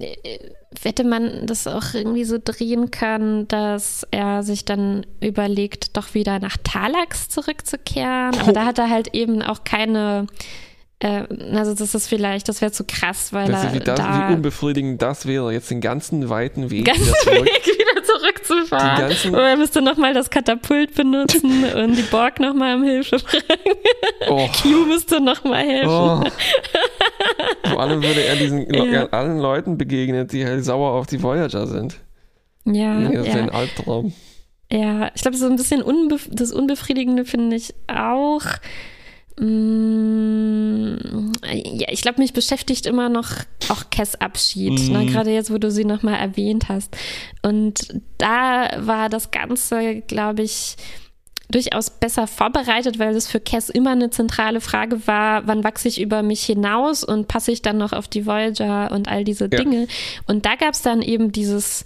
äh, 0.00 0.38
hätte 0.82 1.04
man 1.04 1.46
das 1.46 1.66
auch 1.66 1.94
irgendwie 1.94 2.24
so 2.24 2.38
drehen 2.42 2.90
können, 2.90 3.46
dass 3.48 4.06
er 4.10 4.42
sich 4.42 4.64
dann 4.64 5.04
überlegt, 5.20 5.96
doch 5.96 6.14
wieder 6.14 6.38
nach 6.38 6.56
Talax 6.62 7.28
zurückzukehren. 7.28 8.38
Aber 8.40 8.52
da 8.52 8.64
hat 8.64 8.78
er 8.78 8.88
halt 8.88 9.14
eben 9.14 9.42
auch 9.42 9.64
keine. 9.64 10.26
Äh, 11.00 11.24
also 11.54 11.74
das 11.74 11.94
ist 11.94 12.08
vielleicht, 12.08 12.48
das 12.48 12.60
wäre 12.60 12.72
zu 12.72 12.84
krass, 12.84 13.32
weil 13.32 13.50
Das 13.50 13.64
er 13.64 13.74
wie, 13.74 13.80
das, 13.80 13.98
da 13.98 14.28
wie 14.30 14.34
unbefriedigend 14.34 15.02
das 15.02 15.26
wäre, 15.26 15.52
jetzt 15.52 15.70
den 15.70 15.80
ganzen 15.80 16.28
weiten 16.28 16.70
Weg 16.70 16.86
ganzen 16.86 17.06
wieder 17.06 17.18
zurück. 17.18 17.44
Weg 17.44 17.66
wieder 17.66 17.89
zurückzufahren. 18.18 18.96
Die 18.96 19.00
ganzen- 19.02 19.34
Und 19.34 19.40
er 19.40 19.56
müsste 19.56 19.82
nochmal 19.82 20.14
das 20.14 20.30
Katapult 20.30 20.94
benutzen 20.94 21.64
und 21.74 21.96
die 21.96 22.02
Borg 22.02 22.40
nochmal 22.40 22.76
um 22.76 22.84
Hilfe 22.84 23.18
fragen. 23.18 23.44
Oh, 24.28 24.48
Q 24.62 24.68
müsste 24.86 25.20
nochmal 25.20 25.64
helfen. 25.64 25.88
oh. 25.90 26.22
Vor 27.68 27.80
allem 27.80 28.02
würde 28.02 28.22
er 28.24 28.36
diesen 28.36 28.72
Ja. 28.72 29.06
allen 29.10 29.38
Leuten 29.38 29.78
begegnen, 29.78 30.26
die 30.26 30.44
halt 30.44 30.64
sauer 30.64 30.92
auf 30.92 31.06
die 31.06 31.22
Voyager 31.22 31.66
sind. 31.66 31.96
Ja, 32.64 33.00
das 33.00 33.12
ist 33.12 33.26
ja 33.28 33.36
ja, 33.36 33.42
ein 33.42 33.50
Albtraum. 33.50 34.12
ja. 34.70 35.10
Ich 35.14 35.22
glaube, 35.22 35.36
so 35.36 35.46
ein 35.46 35.56
bisschen 35.56 35.82
unbef 35.82 36.28
das 36.30 36.52
Unbefriedigende 36.52 37.24
finde 37.24 37.56
ich 37.56 37.74
auch. 37.88 38.42
Mm, 39.40 41.32
ja, 41.52 41.88
ich 41.90 42.02
glaube, 42.02 42.20
mich 42.20 42.32
beschäftigt 42.32 42.86
immer 42.86 43.08
noch 43.08 43.28
auch 43.68 43.84
Cass 43.90 44.14
Abschied, 44.20 44.78
Mhm. 44.80 44.92
ne? 44.92 45.06
gerade 45.06 45.30
jetzt, 45.30 45.50
wo 45.52 45.58
du 45.58 45.70
sie 45.70 45.84
nochmal 45.84 46.18
erwähnt 46.18 46.68
hast. 46.68 46.96
Und 47.42 47.80
da 48.18 48.68
war 48.78 49.08
das 49.08 49.30
Ganze, 49.30 50.00
glaube 50.02 50.42
ich, 50.42 50.76
durchaus 51.50 51.90
besser 51.90 52.26
vorbereitet, 52.28 52.98
weil 53.00 53.14
es 53.16 53.26
für 53.26 53.40
Cass 53.40 53.70
immer 53.70 53.90
eine 53.90 54.10
zentrale 54.10 54.60
Frage 54.60 55.06
war, 55.08 55.46
wann 55.48 55.64
wachse 55.64 55.88
ich 55.88 56.00
über 56.00 56.22
mich 56.22 56.42
hinaus 56.44 57.02
und 57.02 57.26
passe 57.26 57.50
ich 57.50 57.60
dann 57.60 57.76
noch 57.76 57.92
auf 57.92 58.06
die 58.06 58.24
Voyager 58.24 58.92
und 58.92 59.08
all 59.08 59.24
diese 59.24 59.44
Ja. 59.44 59.58
Dinge. 59.58 59.88
Und 60.28 60.46
da 60.46 60.54
gab 60.54 60.74
es 60.74 60.82
dann 60.82 61.02
eben 61.02 61.32
dieses, 61.32 61.84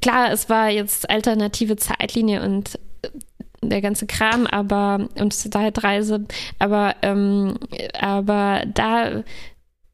klar, 0.00 0.30
es 0.30 0.48
war 0.48 0.70
jetzt 0.70 1.10
alternative 1.10 1.76
Zeitlinie 1.76 2.42
und 2.44 2.78
der 3.74 3.82
ganze 3.82 4.06
Kram, 4.06 4.46
aber 4.46 5.08
und 5.18 5.34
Zeitreise, 5.34 6.24
aber 6.58 6.94
ähm, 7.02 7.58
aber 8.00 8.62
da 8.72 9.22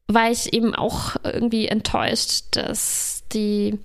war 0.06 0.30
ich 0.30 0.52
eben 0.52 0.74
auch 0.74 1.16
irgendwie 1.24 1.66
enttäuscht, 1.66 2.44
dass 2.52 3.24
die 3.32 3.78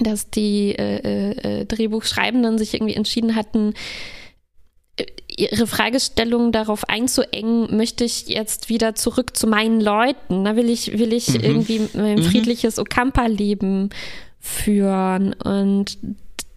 dass 0.00 0.30
die 0.30 0.70
äh, 0.78 1.30
äh, 1.60 1.64
Drehbuchschreibenden 1.64 2.58
sich 2.58 2.74
irgendwie 2.74 2.94
entschieden 2.94 3.34
hatten, 3.34 3.74
äh, 4.96 5.06
ihre 5.28 5.66
Fragestellung 5.66 6.52
darauf 6.52 6.88
einzuengen, 6.88 7.76
möchte 7.76 8.04
ich 8.04 8.28
jetzt 8.28 8.68
wieder 8.68 8.94
zurück 8.94 9.36
zu 9.36 9.46
meinen 9.46 9.80
Leuten? 9.80 10.42
Na, 10.42 10.56
will 10.56 10.70
ich, 10.70 10.98
will 10.98 11.12
ich 11.12 11.28
Mhm. 11.28 11.40
irgendwie 11.40 11.80
ein 11.94 12.18
Mhm. 12.18 12.22
friedliches 12.22 12.78
Okampa-Leben 12.78 13.90
führen? 14.40 15.32
Und 15.34 15.98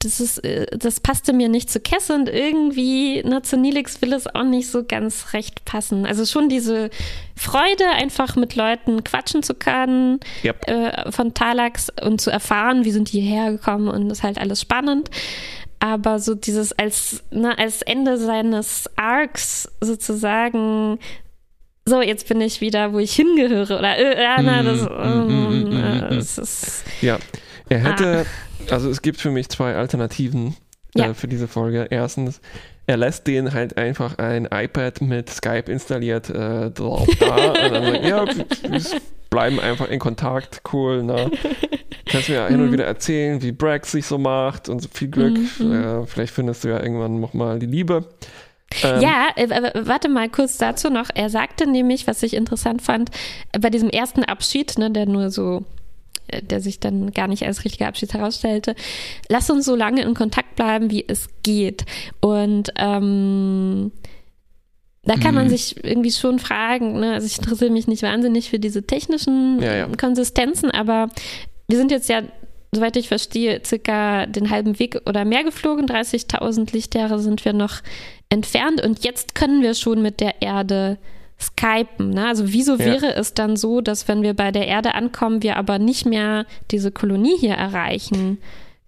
das 0.03 0.19
ist, 0.19 0.43
äh, 0.43 0.65
das 0.77 0.99
passte 0.99 1.33
mir 1.33 1.47
nicht 1.49 1.69
zu 1.69 1.79
Kess 1.79 2.09
und 2.09 2.27
irgendwie, 2.29 3.21
na, 3.25 3.43
zu 3.43 3.57
Nilix 3.57 4.01
will 4.01 4.13
es 4.13 4.27
auch 4.27 4.43
nicht 4.43 4.69
so 4.69 4.83
ganz 4.83 5.33
recht 5.33 5.63
passen. 5.65 6.05
Also 6.05 6.25
schon 6.25 6.49
diese 6.49 6.89
Freude, 7.35 7.85
einfach 7.97 8.35
mit 8.35 8.55
Leuten 8.55 9.03
quatschen 9.03 9.43
zu 9.43 9.53
können, 9.53 10.19
Yep. 10.43 10.67
äh, 10.67 11.11
von 11.11 11.33
Talax 11.33 11.89
und 12.01 12.19
zu 12.21 12.31
erfahren, 12.31 12.83
wie 12.85 12.91
sind 12.91 13.11
die 13.13 13.21
hergekommen 13.21 13.87
und 13.87 14.09
das 14.09 14.19
ist 14.19 14.23
halt 14.23 14.37
alles 14.39 14.61
spannend. 14.61 15.09
Aber 15.79 16.19
so 16.19 16.35
dieses 16.35 16.73
als, 16.73 17.23
ne, 17.31 17.57
als 17.57 17.81
Ende 17.81 18.17
seines 18.17 18.85
Arcs 18.97 19.67
sozusagen, 19.81 20.99
so, 21.85 22.01
jetzt 22.01 22.27
bin 22.27 22.39
ich 22.41 22.61
wieder, 22.61 22.93
wo 22.93 22.99
ich 22.99 23.13
hingehöre. 23.15 23.79
Oder, 23.79 23.97
äh, 23.97 24.21
ja, 24.21 24.39
na, 24.41 24.61
das, 24.61 24.81
Mm, 24.81 25.27
mm, 25.27 25.49
mm, 25.49 25.69
mm, 25.69 25.83
äh, 26.11 26.15
das 26.15 26.37
ist, 26.37 26.83
Ja, 27.01 27.17
er 27.69 27.85
Ah. 27.99 28.25
Also 28.69 28.89
es 28.89 29.01
gibt 29.01 29.19
für 29.19 29.31
mich 29.31 29.49
zwei 29.49 29.75
Alternativen 29.75 30.55
äh, 30.95 30.99
Ja. 30.99 31.13
für 31.13 31.27
diese 31.27 31.47
Folge. 31.47 31.87
Erstens, 31.89 32.41
er 32.87 32.97
lässt 32.97 33.27
denen 33.27 33.53
halt 33.53 33.77
einfach 33.77 34.17
ein 34.17 34.47
iPad 34.51 35.01
mit 35.01 35.29
Skype 35.29 35.71
installiert 35.71 36.29
äh, 36.29 36.69
drauf 36.71 37.07
da 37.19 37.51
und 37.65 37.71
dann 37.73 37.83
sagt, 37.85 38.05
ja, 38.05 38.25
wir 38.71 38.81
bleiben 39.29 39.59
einfach 39.59 39.87
in 39.89 39.99
Kontakt, 39.99 40.61
cool, 40.73 41.03
ne? 41.03 41.31
Kannst 42.07 42.27
mir 42.27 42.35
ja 42.35 42.47
hin 42.47 42.59
und 42.59 42.67
Mhm. 42.67 42.73
wieder 42.73 42.85
erzählen, 42.85 43.41
wie 43.41 43.53
Brax 43.53 43.91
sich 43.93 44.05
so 44.05 44.17
macht 44.17 44.67
und 44.67 44.81
so 44.81 44.89
viel 44.91 45.07
Glück. 45.07 45.37
Mhm. 45.59 45.71
Äh, 45.71 46.05
vielleicht 46.07 46.33
findest 46.33 46.63
du 46.63 46.67
ja 46.69 46.81
irgendwann 46.81 47.21
nochmal 47.21 47.57
die 47.59 47.67
Liebe. 47.67 48.03
Ähm, 48.83 49.01
Ja, 49.01 49.27
äh, 49.37 49.43
äh, 49.45 49.71
warte 49.87 50.09
mal 50.09 50.27
kurz 50.27 50.57
dazu 50.57 50.89
noch. 50.89 51.07
Er 51.13 51.29
sagte 51.29 51.67
nämlich, 51.69 52.07
was 52.07 52.21
ich 52.23 52.33
interessant 52.33 52.81
fand, 52.81 53.11
äh, 53.53 53.59
bei 53.59 53.69
diesem 53.69 53.89
ersten 53.89 54.23
Abschied, 54.25 54.77
ne, 54.77 54.91
der 54.91 55.05
nur 55.05 55.29
so, 55.29 55.59
äh, 55.59 55.63
der 56.41 56.61
sich 56.61 56.79
dann 56.79 57.11
gar 57.11 57.27
nicht 57.27 57.43
als 57.45 57.63
richtiger 57.65 57.87
Abschied 57.87 58.13
herausstellte, 58.13 58.75
lass 59.29 59.49
uns 59.49 59.65
so 59.65 59.75
lange 59.75 60.01
in 60.01 60.13
Kontakt 60.13 60.55
bleiben, 60.55 60.89
wie 60.91 61.05
es 61.07 61.27
geht. 61.43 61.85
Und 62.21 62.69
ähm, 62.77 63.91
da 65.03 65.15
kann 65.15 65.33
man 65.35 65.45
Mhm. 65.45 65.49
sich 65.49 65.83
irgendwie 65.83 66.11
schon 66.11 66.39
fragen, 66.39 66.99
ne? 66.99 67.13
also 67.13 67.25
ich 67.25 67.37
interessiere 67.39 67.71
mich 67.71 67.87
nicht 67.87 68.03
wahnsinnig 68.03 68.49
für 68.49 68.59
diese 68.59 68.83
technischen 68.85 69.61
Ja, 69.61 69.75
ja. 69.75 69.87
Konsistenzen, 69.99 70.69
aber 70.69 71.09
wir 71.67 71.77
sind 71.77 71.89
jetzt 71.91 72.07
ja, 72.09 72.21
soweit 72.71 72.95
ich 72.97 73.07
verstehe, 73.07 73.61
circa 73.65 74.27
den 74.27 74.49
halben 74.49 74.77
Weg 74.79 75.01
oder 75.07 75.25
mehr 75.25 75.43
geflogen. 75.43 75.87
30.000 75.87 76.71
Lichtjahre 76.73 77.19
sind 77.19 77.43
wir 77.45 77.53
noch 77.53 77.81
entfernt 78.29 78.81
und 78.85 79.03
jetzt 79.03 79.35
können 79.35 79.61
wir 79.61 79.73
schon 79.73 80.01
mit 80.01 80.19
der 80.19 80.41
Erde 80.41 80.97
skypen. 81.41 82.11
Ne? 82.11 82.27
Also 82.27 82.43
wieso 82.53 82.73
Ja. 82.73 82.79
wäre 82.85 83.15
es 83.15 83.33
dann 83.33 83.55
so, 83.55 83.81
dass 83.81 84.07
wenn 84.07 84.21
wir 84.21 84.33
bei 84.33 84.51
der 84.51 84.67
Erde 84.67 84.95
ankommen, 84.95 85.41
wir 85.43 85.57
aber 85.57 85.79
nicht 85.79 86.05
mehr 86.05 86.45
diese 86.71 86.91
Kolonie 86.91 87.37
hier 87.37 87.55
erreichen 87.55 88.37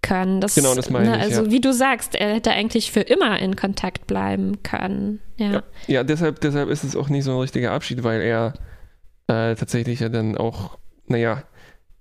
können? 0.02 0.40
Das, 0.40 0.54
Genau, 0.54 0.74
das 0.74 0.90
meine 0.90 1.10
ne, 1.10 1.16
ich, 1.16 1.22
Also 1.22 1.44
ja. 1.44 1.50
wie 1.50 1.60
du 1.60 1.72
sagst, 1.72 2.14
er 2.14 2.34
hätte 2.34 2.52
eigentlich 2.52 2.92
für 2.92 3.00
immer 3.00 3.38
in 3.40 3.56
Kontakt 3.56 4.06
bleiben 4.06 4.62
können. 4.62 5.20
Ja. 5.36 5.50
Ja, 5.52 5.62
ja 5.88 6.04
deshalb, 6.04 6.40
deshalb 6.40 6.68
ist 6.70 6.84
es 6.84 6.94
auch 6.96 7.08
nicht 7.08 7.24
so 7.24 7.32
ein 7.32 7.40
richtiger 7.40 7.72
Abschied, 7.72 8.04
weil 8.04 8.20
er 8.20 8.54
äh, 9.26 9.54
tatsächlich 9.54 10.00
ja 10.00 10.08
dann 10.08 10.36
auch, 10.36 10.76
naja, 11.06 11.42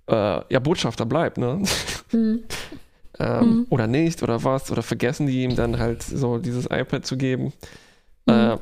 äh, 0.08 0.14
ja, 0.54 0.60
Botschafter 0.60 1.06
bleibt, 1.06 1.38
ne? 1.38 1.64
Mhm. 2.12 2.44
ähm, 3.20 3.40
Mhm. 3.40 3.68
Oder 3.70 3.88
nicht, 3.88 4.22
oder 4.24 4.44
was, 4.44 4.72
oder 4.72 4.82
vergessen 4.84 5.28
die 5.28 5.44
ihm 5.44 5.56
dann 5.56 5.80
halt 5.80 6.04
so 6.04 6.38
dieses 6.40 6.66
iPad 6.66 7.06
zu 7.06 7.16
geben. 7.18 7.54
Mhm. 8.26 8.34
Äh, 8.34 8.58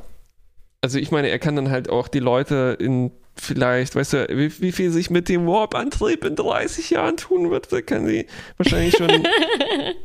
also 0.81 0.97
ich 0.97 1.11
meine, 1.11 1.29
er 1.29 1.39
kann 1.39 1.55
dann 1.55 1.69
halt 1.69 1.89
auch 1.89 2.07
die 2.07 2.19
Leute 2.19 2.77
in 2.79 3.11
vielleicht, 3.35 3.95
weißt 3.95 4.13
du, 4.13 4.27
wie, 4.29 4.61
wie 4.61 4.71
viel 4.71 4.91
sich 4.91 5.09
mit 5.09 5.29
dem 5.29 5.47
Warp-Antrieb 5.47 6.25
in 6.25 6.35
30 6.35 6.89
Jahren 6.89 7.17
tun 7.17 7.49
wird, 7.49 7.71
da 7.71 7.81
kann 7.81 8.05
sie 8.05 8.27
wahrscheinlich 8.57 8.97
schon 8.97 9.09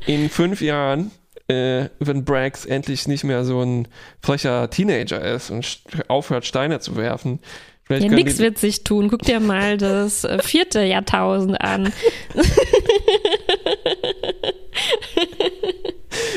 in 0.06 0.30
fünf 0.30 0.60
Jahren, 0.60 1.10
äh, 1.48 1.88
wenn 1.98 2.24
Brax 2.24 2.64
endlich 2.64 3.08
nicht 3.08 3.24
mehr 3.24 3.44
so 3.44 3.62
ein 3.62 3.88
frecher 4.22 4.70
Teenager 4.70 5.22
ist 5.22 5.50
und 5.50 5.80
aufhört, 6.08 6.46
Steine 6.46 6.80
zu 6.80 6.96
werfen. 6.96 7.40
Vielleicht 7.84 8.04
Ja, 8.04 8.10
nix 8.10 8.38
wird 8.38 8.58
sich 8.58 8.82
tun. 8.82 9.08
Guck 9.08 9.22
dir 9.22 9.38
mal 9.38 9.76
das 9.76 10.24
äh, 10.24 10.42
vierte 10.42 10.82
Jahrtausend 10.82 11.60
an. 11.60 11.92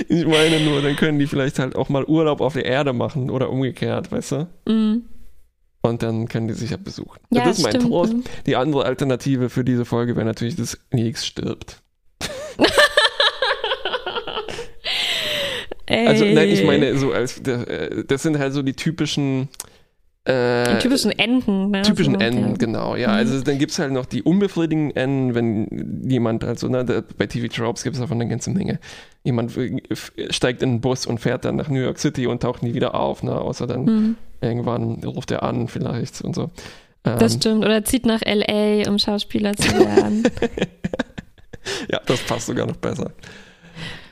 ich 0.09 0.25
meine 0.25 0.59
nur, 0.59 0.81
dann 0.81 0.95
können 0.95 1.19
die 1.19 1.27
vielleicht 1.27 1.59
halt 1.59 1.75
auch 1.75 1.87
mal 1.87 2.03
Urlaub 2.03 2.41
auf 2.41 2.53
der 2.53 2.65
Erde 2.65 2.93
machen 2.93 3.29
oder 3.29 3.49
umgekehrt, 3.49 4.11
weißt 4.11 4.31
du? 4.31 4.47
Mhm. 4.67 5.03
Und 5.81 6.03
dann 6.03 6.27
können 6.27 6.47
die 6.47 6.55
sich 6.55 6.71
ja 6.71 6.77
besuchen. 6.77 7.19
Ja, 7.29 7.45
das 7.45 7.59
ist 7.59 7.63
mein 7.63 7.73
stimmt. 7.75 7.87
Trost. 7.87 8.13
Mhm. 8.13 8.23
Die 8.47 8.55
andere 8.55 8.85
Alternative 8.85 9.49
für 9.49 9.63
diese 9.63 9.85
Folge 9.85 10.15
wäre 10.15 10.25
natürlich, 10.25 10.55
dass 10.55 10.79
Nix 10.91 11.25
stirbt. 11.25 11.81
Also, 15.91 16.23
nein, 16.23 16.49
ich 16.49 16.63
meine, 16.63 16.95
so 16.99 17.11
als 17.11 17.39
äh, 17.39 18.03
das 18.05 18.21
sind 18.21 18.37
halt 18.37 18.53
so 18.53 18.61
die 18.61 18.73
typischen 18.73 19.49
äh, 20.29 20.75
Die 20.75 20.79
typischen 20.83 21.11
Enden. 21.11 21.71
Ne? 21.71 21.81
typischen 21.81 22.13
so, 22.13 22.19
Enden, 22.19 22.49
ja. 22.51 22.55
genau. 22.57 22.95
Ja, 22.95 23.07
Mhm. 23.09 23.13
also 23.15 23.41
dann 23.41 23.57
gibt 23.57 23.71
es 23.71 23.79
halt 23.79 23.91
noch 23.91 24.05
die 24.05 24.21
unbefriedigenden 24.23 24.95
Enden, 24.95 25.35
wenn 25.35 26.03
jemand, 26.09 26.43
also 26.43 26.67
ne, 26.67 27.03
bei 27.17 27.25
TV 27.27 27.47
Tropes 27.47 27.83
gibt 27.83 27.95
es 27.95 28.01
davon 28.01 28.19
eine 28.21 28.29
ganze 28.29 28.49
Menge. 28.51 28.79
Jemand 29.23 29.51
steigt 30.29 30.61
in 30.61 30.69
einen 30.69 30.81
Bus 30.81 31.05
und 31.05 31.19
fährt 31.19 31.45
dann 31.45 31.55
nach 31.55 31.69
New 31.69 31.81
York 31.81 31.99
City 31.99 32.27
und 32.27 32.41
taucht 32.41 32.63
nie 32.63 32.73
wieder 32.73 32.95
auf, 32.95 33.23
ne? 33.23 33.33
außer 33.39 33.67
dann 33.67 33.85
Mhm. 33.85 34.15
irgendwann 34.41 35.03
ruft 35.03 35.31
er 35.31 35.43
an 35.43 35.67
vielleicht 35.67 36.21
und 36.21 36.35
so. 36.35 36.49
Ähm, 37.05 37.17
Das 37.19 37.33
stimmt. 37.35 37.63
Oder 37.65 37.83
zieht 37.85 38.05
nach 38.05 38.21
L.A., 38.21 38.89
um 38.89 38.99
Schauspieler 38.99 39.55
zu 39.55 39.69
werden. 39.77 40.23
Ja, 41.91 41.99
das 42.05 42.21
passt 42.21 42.47
sogar 42.47 42.65
noch 42.65 42.77
besser. 42.77 43.11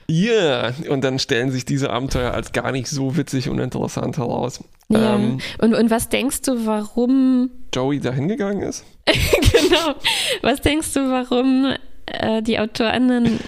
Ja, 0.09 0.71
und 0.89 1.03
dann 1.03 1.19
stellen 1.19 1.51
sich 1.51 1.65
diese 1.65 1.89
Abenteuer 1.89 2.33
als 2.33 2.53
gar 2.53 2.71
nicht 2.71 2.87
so 2.87 3.17
witzig 3.17 3.49
und 3.49 3.59
interessant 3.59 4.17
heraus. 4.17 4.63
ja. 4.89 5.15
Ähm, 5.15 5.39
und, 5.59 5.73
und 5.73 5.89
was 5.91 6.07
denkst 6.09 6.43
du, 6.43 6.65
warum 6.65 7.51
Joey 7.73 7.99
da 7.99 8.13
hingegangen 8.13 8.61
ist? 8.61 8.85
genau. 9.05 9.95
Was 10.41 10.61
denkst 10.61 10.93
du, 10.93 11.11
warum 11.11 11.73
äh, 12.05 12.41
die 12.41 12.57
Autorinnen 12.57 13.39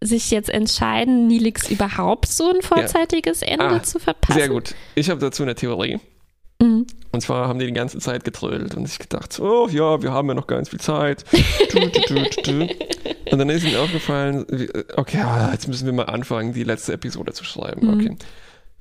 sich 0.00 0.30
jetzt 0.30 0.48
entscheiden, 0.48 1.26
Nilix 1.26 1.68
überhaupt 1.68 2.28
so 2.28 2.48
ein 2.54 2.62
vorzeitiges 2.62 3.42
Ende 3.42 3.66
Ah, 3.66 3.82
zu 3.82 3.98
verpassen? 3.98 4.38
Sehr 4.38 4.48
gut. 4.48 4.74
Ich 4.94 5.10
habe 5.10 5.20
dazu 5.20 5.42
eine 5.42 5.56
Theorie. 5.56 5.98
Mhm. 6.62 6.86
Und 7.10 7.20
zwar 7.22 7.48
haben 7.48 7.58
die 7.58 7.66
die 7.66 7.72
ganze 7.72 7.98
Zeit 7.98 8.24
getrödelt 8.24 8.74
und 8.74 8.86
ich 8.86 8.98
gedacht, 8.98 9.40
oh 9.40 9.66
ja, 9.70 10.02
wir 10.02 10.12
haben 10.12 10.28
ja 10.28 10.34
noch 10.34 10.46
ganz 10.46 10.68
viel 10.68 10.80
Zeit. 10.80 11.24
Und 13.30 13.38
dann 13.38 13.48
ist 13.50 13.64
ihnen 13.64 13.76
aufgefallen, 13.76 14.46
wie- 14.50 14.70
okay, 14.96 15.22
jetzt 15.52 15.68
müssen 15.68 15.86
wir 15.86 15.92
mal 15.92 16.04
anfangen, 16.04 16.52
die 16.52 16.64
letzte 16.64 16.92
Episode 16.94 17.32
zu 17.32 17.44
schreiben. 17.44 17.86
Mhm. 17.86 17.94
Okay. 18.00 18.16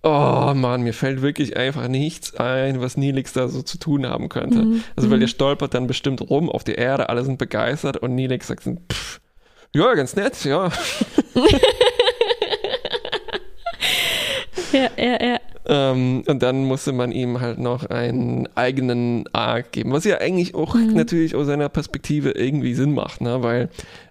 Oh 0.04 0.54
Mann, 0.56 0.84
mir 0.84 0.94
fällt 0.94 1.22
wirklich 1.22 1.58
einfach 1.58 1.88
nichts 1.88 2.36
ein, 2.36 2.80
was 2.82 2.98
Nilix 2.98 3.34
da 3.34 3.48
so 3.48 3.62
zu 3.62 3.78
tun 3.78 4.06
haben 4.08 4.30
könnte. 4.30 4.60
Mhm. 4.60 4.84
Also 4.96 5.10
weil 5.10 5.18
Mhm. 5.18 5.22
der 5.22 5.28
stolpert 5.28 5.74
dann 5.74 5.88
bestimmt 5.88 6.22
rum 6.22 6.50
auf 6.50 6.64
der 6.64 6.78
Erde, 6.78 7.10
alle 7.10 7.24
sind 7.26 7.38
begeistert 7.40 7.98
und 7.98 8.14
Nilix 8.16 8.48
sagt, 8.48 8.64
pff, 8.64 9.20
ja, 9.74 9.94
ganz 9.96 10.16
nett, 10.16 10.44
ja. 10.46 10.70
Ja, 14.74 14.90
ja, 14.98 15.24
ja. 15.26 15.40
Ähm, 15.70 16.24
und 16.28 16.42
dann 16.44 16.64
musste 16.66 16.94
man 16.94 17.12
ihm 17.12 17.42
halt 17.42 17.60
noch 17.60 17.86
einen 17.90 18.48
eigenen 18.56 19.26
Arc 19.34 19.74
geben, 19.74 19.92
was 19.92 20.06
ja 20.06 20.18
eigentlich 20.20 20.56
auch 20.56 20.76
Mhm. 20.76 20.94
natürlich 20.94 21.36
aus 21.36 21.48
seiner 21.48 21.68
Perspektive 21.70 22.32
irgendwie 22.32 22.74
Sinn 22.74 22.94
macht, 22.94 23.20
ne? 23.22 23.44
weil 23.44 23.70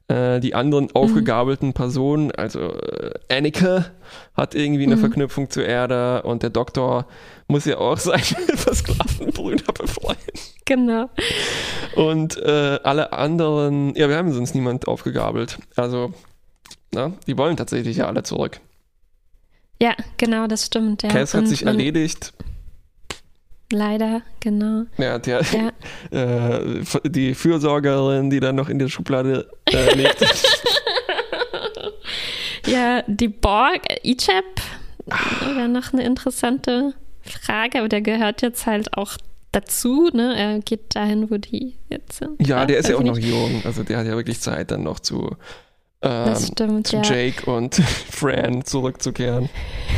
äh, 0.09 0.39
die 0.39 0.55
anderen 0.55 0.85
Mhm. 0.85 0.91
aufgegabelten 0.95 1.73
Personen, 1.73 2.31
also 2.33 2.61
äh, 2.75 3.11
Anneke 3.31 3.87
hat 4.35 4.55
irgendwie 4.55 4.85
eine 4.85 4.97
Mhm. 4.97 5.01
Verknüpfung 5.01 5.49
zur 5.51 5.65
Erde 5.65 6.23
und 6.23 6.43
der 6.43 6.51
Doktor 6.51 7.07
muss 7.49 7.65
ja 7.65 7.79
auch 7.79 7.97
seine 7.99 8.19
versklavten 8.57 9.33
Brüder 9.33 9.73
befreien. 9.73 10.19
Genau. 10.67 11.09
Und 11.95 12.37
äh, 12.37 12.79
alle 12.83 13.13
anderen, 13.15 13.95
ja, 13.97 14.09
wir 14.09 14.17
haben 14.17 14.33
sonst 14.33 14.55
niemand 14.55 14.87
aufgegabelt. 14.89 15.59
Also, 15.75 16.13
na, 16.93 17.13
die 17.27 17.39
wollen 17.39 17.57
tatsächlich 17.57 17.97
ja 17.97 18.07
alle 18.07 18.23
zurück. 18.25 18.61
Ja, 19.81 19.95
genau, 20.17 20.47
das 20.47 20.67
stimmt. 20.67 21.03
Ja. 21.03 21.11
Cass 21.11 21.35
hat 21.35 21.49
sich 21.49 21.65
erledigt. 21.67 22.33
Leider, 23.73 24.23
genau. 24.41 24.85
Ja, 24.97 25.19
der, 25.19 25.43
Ja. 25.43 25.73
äh, 26.57 26.83
die 27.05 27.35
Fürsorgerin, 27.35 28.31
die 28.31 28.39
dann 28.41 28.55
noch 28.55 28.69
in 28.69 28.79
der 28.79 28.89
Schublade 28.89 29.51
äh, 29.73 29.95
liegt. 29.95 30.25
Ja, 32.67 33.03
die 33.07 33.29
Borg, 33.29 33.83
Ichab, 34.03 34.45
wäre 35.07 35.69
noch 35.69 35.93
eine 35.93 36.03
interessante 36.05 36.95
Frage, 37.23 37.79
aber 37.79 37.89
der 37.89 38.01
gehört 38.01 38.43
jetzt 38.43 38.67
halt 38.67 38.93
auch 38.97 39.17
dazu, 39.53 40.11
ne? 40.13 40.35
Er 40.37 40.59
geht 40.59 40.97
dahin, 40.97 41.31
wo 41.31 41.37
die 41.37 41.77
jetzt 41.89 42.19
sind. 42.19 42.45
ja, 42.45 42.67
der 42.67 42.79
ist 42.79 42.89
ja 42.89 42.97
auch 42.97 43.05
noch 43.05 43.15
nicht. 43.17 43.29
jung. 43.29 43.63
Also 43.65 43.85
der 43.85 43.99
hat 43.99 44.07
ja 44.07 44.17
wirklich 44.17 44.41
Zeit, 44.41 44.73
dann 44.73 44.83
noch 44.83 44.99
zu, 45.01 45.37
ähm, 46.03 46.25
Das 46.27 46.47
stimmt, 46.49 46.87
zu 46.87 46.97
ja. 46.97 47.03
Jake 47.03 47.51
und 47.51 47.75
Fran 48.11 48.65
zurückzukehren. 48.65 49.49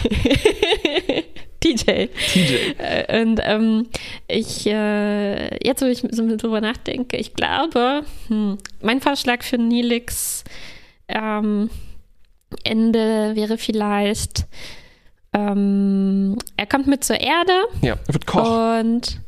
DJ. 1.65 2.07
TJ. 2.07 2.55
Äh, 2.79 3.21
Und 3.21 3.41
ähm, 3.43 3.87
ich, 4.29 4.65
äh, 4.67 5.65
jetzt 5.67 5.83
wo 5.83 5.87
ich 5.87 6.05
so 6.11 6.37
drüber 6.37 6.61
nachdenke, 6.61 7.17
ich 7.17 7.35
glaube, 7.35 8.03
hm, 8.29 8.59
mein 8.81 9.01
Vorschlag 9.01 9.43
für 9.43 9.59
Nilix 9.59 10.45
ähm, 11.09 11.69
Ende 12.63 13.33
wäre 13.35 13.59
vielleicht, 13.59 14.47
ähm, 15.33 16.39
er 16.57 16.67
kommt 16.67 16.87
mit 16.87 17.03
zur 17.05 17.21
Erde 17.21 17.53
Ja, 17.83 17.97
er 18.07 18.15
wird 18.15 18.27
Koch. 18.27 18.79
und 18.81 19.21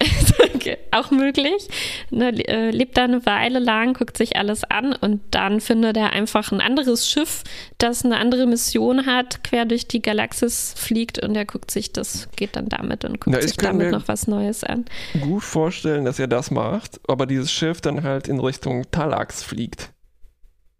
auch 0.92 1.10
möglich. 1.10 1.68
Ne, 2.10 2.32
äh, 2.48 2.70
lebt 2.70 2.96
da 2.96 3.04
eine 3.04 3.24
Weile 3.26 3.58
lang, 3.58 3.94
guckt 3.94 4.16
sich 4.16 4.36
alles 4.36 4.64
an 4.64 4.92
und 4.92 5.20
dann 5.30 5.60
findet 5.60 5.96
er 5.96 6.12
einfach 6.12 6.52
ein 6.52 6.60
anderes 6.60 7.08
Schiff, 7.08 7.44
das 7.78 8.04
eine 8.04 8.18
andere 8.18 8.46
Mission 8.46 9.06
hat, 9.06 9.44
quer 9.44 9.64
durch 9.64 9.86
die 9.86 10.02
Galaxis 10.02 10.74
fliegt 10.76 11.22
und 11.22 11.36
er 11.36 11.44
guckt 11.44 11.70
sich 11.70 11.92
das, 11.92 12.28
geht 12.36 12.56
dann 12.56 12.68
damit 12.68 13.04
und 13.04 13.20
guckt 13.20 13.28
Na, 13.34 13.38
ich 13.38 13.48
sich 13.48 13.56
damit 13.56 13.90
noch 13.90 14.08
was 14.08 14.26
Neues 14.26 14.64
an. 14.64 14.84
Gut 15.20 15.42
vorstellen, 15.42 16.04
dass 16.04 16.18
er 16.18 16.28
das 16.28 16.50
macht, 16.50 17.00
aber 17.08 17.26
dieses 17.26 17.50
Schiff 17.52 17.80
dann 17.80 18.02
halt 18.02 18.28
in 18.28 18.40
Richtung 18.40 18.90
Talax 18.90 19.42
fliegt. 19.42 19.90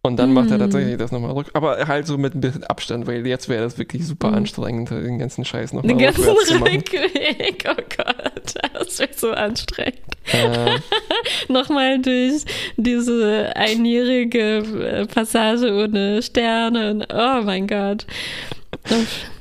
Und 0.03 0.17
dann 0.17 0.33
macht 0.33 0.51
er 0.51 0.57
Mm. 0.57 0.61
tatsächlich 0.61 0.97
das 0.97 1.13
nochmal 1.13 1.33
rück. 1.33 1.51
Aber 1.53 1.77
halt 1.87 2.07
so 2.07 2.17
mit 2.17 2.35
ein 2.35 2.41
bisschen 2.41 2.65
Abstand, 2.65 3.07
weil 3.07 3.27
jetzt 3.27 3.51
wäre 3.51 3.63
das 3.65 3.77
wirklich 3.77 4.07
super 4.07 4.31
Mm. 4.31 4.35
anstrengend, 4.35 4.91
den 4.91 5.19
ganzen 5.19 5.45
Scheiß 5.45 5.75
nochmal 5.75 5.89
Den 5.89 5.99
ganzen 5.99 6.25
zu 6.47 6.55
machen. 6.59 6.77
Rückweg. 6.77 7.65
Oh 7.69 7.83
Gott, 7.97 8.55
das 8.73 8.99
wird 8.99 9.19
so 9.19 9.33
anstrengend. 9.33 9.99
Äh, 10.33 10.79
Nochmal 11.53 12.01
durch 12.01 12.45
diese 12.79 13.55
einjährige 13.57 14.59
äh, 14.59 15.07
Passage 15.07 15.71
ohne 15.71 16.23
Sterne 16.23 16.91
und 16.93 17.07
oh 17.13 17.43
mein 17.43 17.67
Gott. 17.67 18.07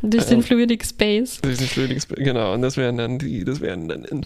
Durch 0.02 0.26
den 0.26 0.40
Ähm. 0.40 0.44
Fluidic 0.44 0.84
Space. 0.86 1.40
Das 1.42 1.52
ist 1.54 1.62
nicht 1.62 1.74
schwierig, 1.74 2.06
genau. 2.10 2.54
Und 2.54 2.64
das 2.64 2.76
wären 2.76 2.98
dann 2.98 3.18
die, 3.20 3.46
das 3.46 3.62
wären 3.62 3.88
dann 3.88 4.04
in, 4.04 4.26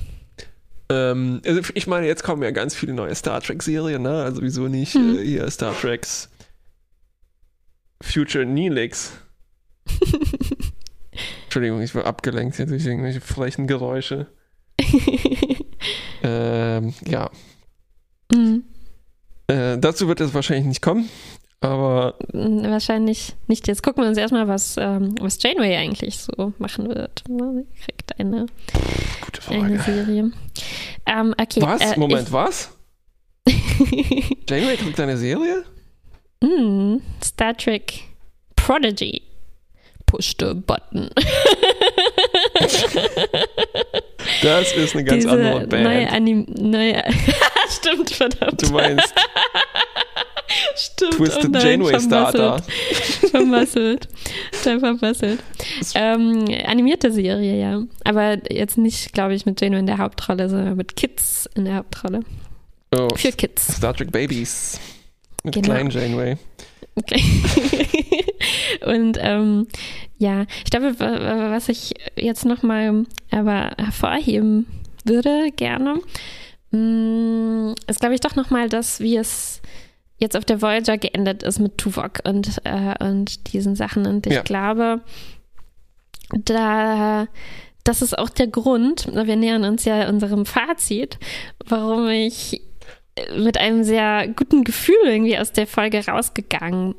ähm, 0.94 1.42
also 1.46 1.62
ich 1.74 1.88
meine, 1.88 2.08
jetzt 2.08 2.24
kommen 2.24 2.44
ja 2.44 2.52
ganz 2.52 2.76
viele 2.76 2.94
neue 2.94 3.14
Star 3.16 3.42
Trek-Serien, 3.42 4.02
ne? 4.02 4.24
Also 4.24 4.42
wieso 4.42 4.68
nicht 4.68 4.94
Hm. 4.94 5.18
äh, 5.18 5.24
hier 5.24 5.50
Star 5.50 5.74
Treks 5.80 6.30
Future 8.02 8.46
Neelix. 8.46 9.14
Entschuldigung, 11.46 11.82
ich 11.82 11.94
war 11.96 12.06
abgelenkt 12.06 12.56
hier 12.58 12.66
durch 12.66 12.86
irgendwelche 12.86 13.22
frechen 13.22 13.68
Geräusche. 13.68 14.28
Ähm, 16.26 16.94
ja, 17.06 17.30
Hm, 18.32 18.64
äh, 19.48 19.78
dazu 19.78 20.08
wird 20.08 20.22
es 20.22 20.34
wahrscheinlich 20.34 20.66
nicht 20.66 20.82
kommen, 20.82 21.10
aber 21.64 22.16
Wahrscheinlich 22.32 23.34
nicht. 23.48 23.68
Jetzt 23.68 23.84
gucken 23.84 24.04
wir 24.04 24.10
uns 24.10 24.18
erstmal, 24.18 24.48
was, 24.48 24.76
ähm, 24.78 25.16
was 25.20 25.42
Janeway 25.42 25.76
eigentlich 25.76 26.18
so 26.20 26.54
machen 26.58 26.90
wird. 26.90 27.24
Sie 27.28 27.66
kriegt 27.86 28.20
eine, 28.20 28.46
gute 29.22 29.52
eine 29.52 29.80
Frage. 29.80 29.92
Serie. 30.06 30.32
Ähm, 31.06 31.36
okay. 31.40 31.62
Was? 31.62 31.82
äh, 31.82 32.00
Moment, 32.00 32.32
was? 32.32 32.72
Ich, 33.46 34.38
Janeway 34.50 34.78
kriegt 34.78 35.00
eine 35.00 35.18
Serie? 35.18 35.64
Mm, 36.42 36.98
Star 37.24 37.56
Trek 37.56 38.02
Prodigy. 38.56 39.22
Push 40.06 40.36
the 40.40 40.54
button. 40.54 41.10
Das 44.42 44.74
ist 44.74 44.94
eine 44.94 45.04
ganz 45.04 45.24
Diese 45.24 45.32
andere 45.32 45.68
Band. 45.68 45.84
neue 45.84 46.10
Anim 46.10 46.46
neue 46.50 47.04
Stimmt, 47.70 48.10
verdammt. 48.12 48.62
Du 48.62 48.72
meinst 48.72 49.14
Stimmt. 50.76 51.14
Twisted 51.14 51.46
oh 51.46 51.50
nein, 51.50 51.66
Janeway 51.82 52.00
Starter. 52.00 52.62
Vermasselt. 53.32 54.08
Total 54.52 54.80
vermasselt. 54.80 55.40
Ähm, 55.96 56.46
animierte 56.66 57.12
Serie, 57.12 57.60
ja. 57.60 57.82
Aber 58.04 58.38
jetzt 58.52 58.78
nicht, 58.78 59.14
glaube 59.14 59.34
ich, 59.36 59.46
mit 59.46 59.60
Janeway 59.62 59.80
in 59.80 59.88
der 59.88 59.98
Hauptrolle, 59.98 60.50
sondern 60.50 60.76
mit 60.78 60.96
Kids 60.96 61.50
in 61.56 61.66
der 61.66 61.76
Hauptrolle. 61.78 62.22
Oh, 62.96 63.08
Für 63.16 63.32
Kids. 63.32 63.76
Star 63.78 63.94
Trek 63.96 64.12
Babies. 64.12 64.80
Mit 65.44 65.56
Genau. 65.56 65.66
kleinen 65.66 65.90
Janeway. 65.90 66.38
Okay. 66.96 67.22
Und 68.86 69.18
ähm, 69.20 69.68
ja, 70.20 70.46
ich 70.64 70.70
glaube, 70.72 71.00
wa- 71.00 71.12
wa- 71.22 71.52
was 71.52 71.70
ich 71.70 71.94
jetzt 72.16 72.46
nochmal 72.46 73.06
aber 73.32 73.72
hervorheben 73.78 74.68
würde, 75.06 75.50
gerne, 75.56 76.00
mh, 76.72 77.74
ist, 77.88 78.00
glaube 78.00 78.16
ich, 78.16 78.22
doch 78.22 78.36
nochmal 78.36 78.70
das, 78.70 79.00
wie 79.00 79.18
es 79.18 79.62
jetzt 80.24 80.36
auf 80.36 80.46
der 80.46 80.62
Voyager 80.62 80.98
geendet 80.98 81.44
ist 81.44 81.60
mit 81.60 81.78
Tuvok 81.78 82.20
und, 82.24 82.60
äh, 82.64 82.96
und 83.04 83.54
diesen 83.54 83.76
Sachen. 83.76 84.08
Und 84.08 84.26
ich 84.26 84.34
Ja. 84.34 84.42
glaube, 84.42 85.02
da 86.32 87.28
das 87.86 88.02
ist 88.02 88.18
auch 88.18 88.30
der 88.30 88.48
Grund, 88.48 89.08
wir 89.14 89.36
nähern 89.36 89.66
uns 89.66 89.84
ja 89.84 90.08
unserem 90.08 90.46
Fazit, 90.46 91.20
warum 91.66 92.08
ich 92.08 92.62
mit 93.36 93.58
einem 93.58 93.84
sehr 93.84 94.30
guten 94.30 94.64
Gefühl 94.64 94.96
irgendwie 95.04 95.38
aus 95.38 95.52
der 95.52 95.68
Folge 95.68 96.06
rausgegangen 96.06 96.96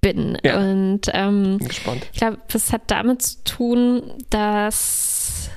bin. 0.00 0.38
Ja. 0.42 0.58
Und 0.58 1.02
ähm, 1.12 1.58
Bin 1.58 1.68
gespannt. 1.68 2.06
ich 2.10 2.18
glaube, 2.18 2.38
das 2.50 2.72
hat 2.72 2.82
damit 2.86 3.20
zu 3.20 3.44
tun, 3.44 4.02
dass 4.30 5.50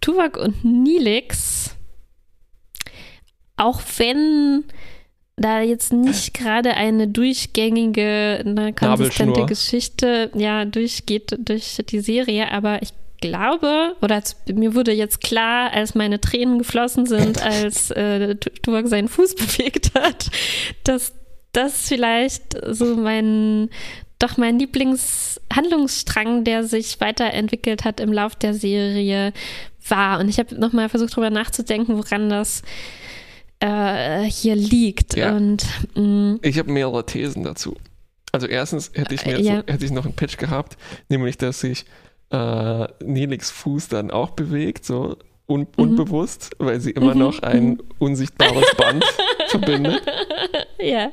Tuvok 0.00 0.36
und 0.36 0.64
Nilix, 0.64 1.76
auch 3.56 3.80
wenn 3.98 4.64
da 5.40 5.60
jetzt 5.62 5.92
nicht 5.92 6.34
gerade 6.38 6.74
eine 6.74 7.08
durchgängige, 7.08 8.42
eine 8.44 8.72
konsistente. 8.72 9.46
Geschichte 9.46 10.30
ja 10.34 10.64
durchgeht 10.64 11.36
durch 11.38 11.78
die 11.88 12.00
Serie, 12.00 12.50
aber 12.52 12.82
ich 12.82 12.90
glaube, 13.20 13.96
oder 14.00 14.22
mir 14.52 14.74
wurde 14.74 14.92
jetzt 14.92 15.20
klar, 15.20 15.72
als 15.72 15.94
meine 15.94 16.20
Tränen 16.20 16.58
geflossen 16.58 17.06
sind, 17.06 17.42
als 17.42 17.90
äh, 17.90 18.36
Tu- 18.36 18.50
Tuvok 18.62 18.88
seinen 18.88 19.08
Fuß 19.08 19.34
bewegt 19.36 19.92
hat, 19.94 20.30
dass 20.84 21.12
das 21.52 21.88
vielleicht 21.88 22.56
so 22.68 22.96
mein 22.96 23.70
doch 24.18 24.36
mein 24.36 24.58
Lieblingshandlungsstrang, 24.58 26.44
der 26.44 26.64
sich 26.64 27.00
weiterentwickelt 27.00 27.84
hat 27.84 28.00
im 28.00 28.12
Lauf 28.12 28.34
der 28.36 28.52
Serie, 28.52 29.32
war. 29.88 30.20
Und 30.20 30.28
ich 30.28 30.38
habe 30.38 30.54
nochmal 30.56 30.88
versucht, 30.90 31.12
darüber 31.12 31.30
nachzudenken, 31.30 31.96
woran 31.96 32.28
das 32.28 32.62
äh, 33.60 34.22
hier 34.24 34.56
liegt. 34.56 35.16
Ja. 35.16 35.34
Und 35.36 35.64
mh, 35.94 36.38
Ich 36.42 36.58
habe 36.58 36.70
mehrere 36.72 37.04
Thesen 37.06 37.42
dazu. 37.44 37.76
Also 38.32 38.46
erstens 38.46 38.90
hätte 38.94 39.14
ich 39.14 39.24
mir 39.26 39.38
Äh, 39.38 39.42
ja. 39.42 39.62
hätte 39.66 39.84
ich 39.84 39.90
noch 39.90 40.04
einen 40.04 40.14
Pitch 40.14 40.36
gehabt, 40.38 40.76
nämlich 41.08 41.36
dass 41.38 41.60
sich 41.60 41.84
äh, 42.30 42.86
Nelix 43.04 43.50
Fuß 43.50 43.88
dann 43.88 44.10
auch 44.10 44.30
bewegt, 44.30 44.84
so 44.84 45.16
un 45.48 45.66
unbewusst, 45.76 46.50
weil 46.58 46.80
sie 46.80 46.92
immer 46.92 47.14
Mhm, 47.14 47.20
noch 47.20 47.42
ein 47.42 47.78
unsichtbares 47.98 48.72
Band 48.76 49.04
verbindet 49.48 50.00
ja. 50.78 51.10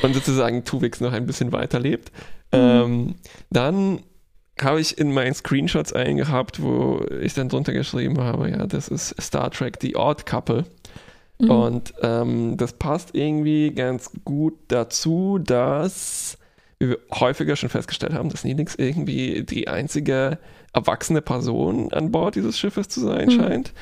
und 0.00 0.14
sozusagen 0.14 0.64
Tuvix 0.64 1.00
noch 1.02 1.12
ein 1.12 1.26
bisschen 1.26 1.52
weiterlebt. 1.52 2.10
Mhm. 2.50 2.58
Ähm, 2.58 3.14
dann 3.50 4.00
habe 4.58 4.80
ich 4.80 4.96
in 4.96 5.12
meinen 5.12 5.34
Screenshots 5.34 5.92
einen 5.92 6.16
gehabt, 6.16 6.62
wo 6.62 7.04
ich 7.20 7.34
dann 7.34 7.50
drunter 7.50 7.74
geschrieben 7.74 8.18
habe, 8.18 8.50
ja, 8.50 8.66
das 8.66 8.88
ist 8.88 9.14
Star 9.20 9.50
Trek 9.50 9.76
The 9.82 9.96
Odd 9.96 10.24
Couple. 10.24 10.64
Mhm. 11.38 11.50
Und 11.50 11.94
ähm, 12.02 12.56
das 12.56 12.72
passt 12.72 13.14
irgendwie 13.14 13.70
ganz 13.70 14.10
gut 14.24 14.54
dazu, 14.68 15.38
dass, 15.38 16.38
wie 16.78 16.90
wir 16.90 16.98
häufiger 17.12 17.56
schon 17.56 17.68
festgestellt 17.68 18.12
haben, 18.14 18.28
dass 18.28 18.44
Nilix 18.44 18.74
irgendwie 18.74 19.44
die 19.44 19.68
einzige 19.68 20.38
erwachsene 20.72 21.22
Person 21.22 21.92
an 21.92 22.10
Bord 22.10 22.34
dieses 22.34 22.58
Schiffes 22.58 22.88
zu 22.88 23.00
sein 23.00 23.26
Mhm. 23.28 23.32
scheint. 23.32 23.72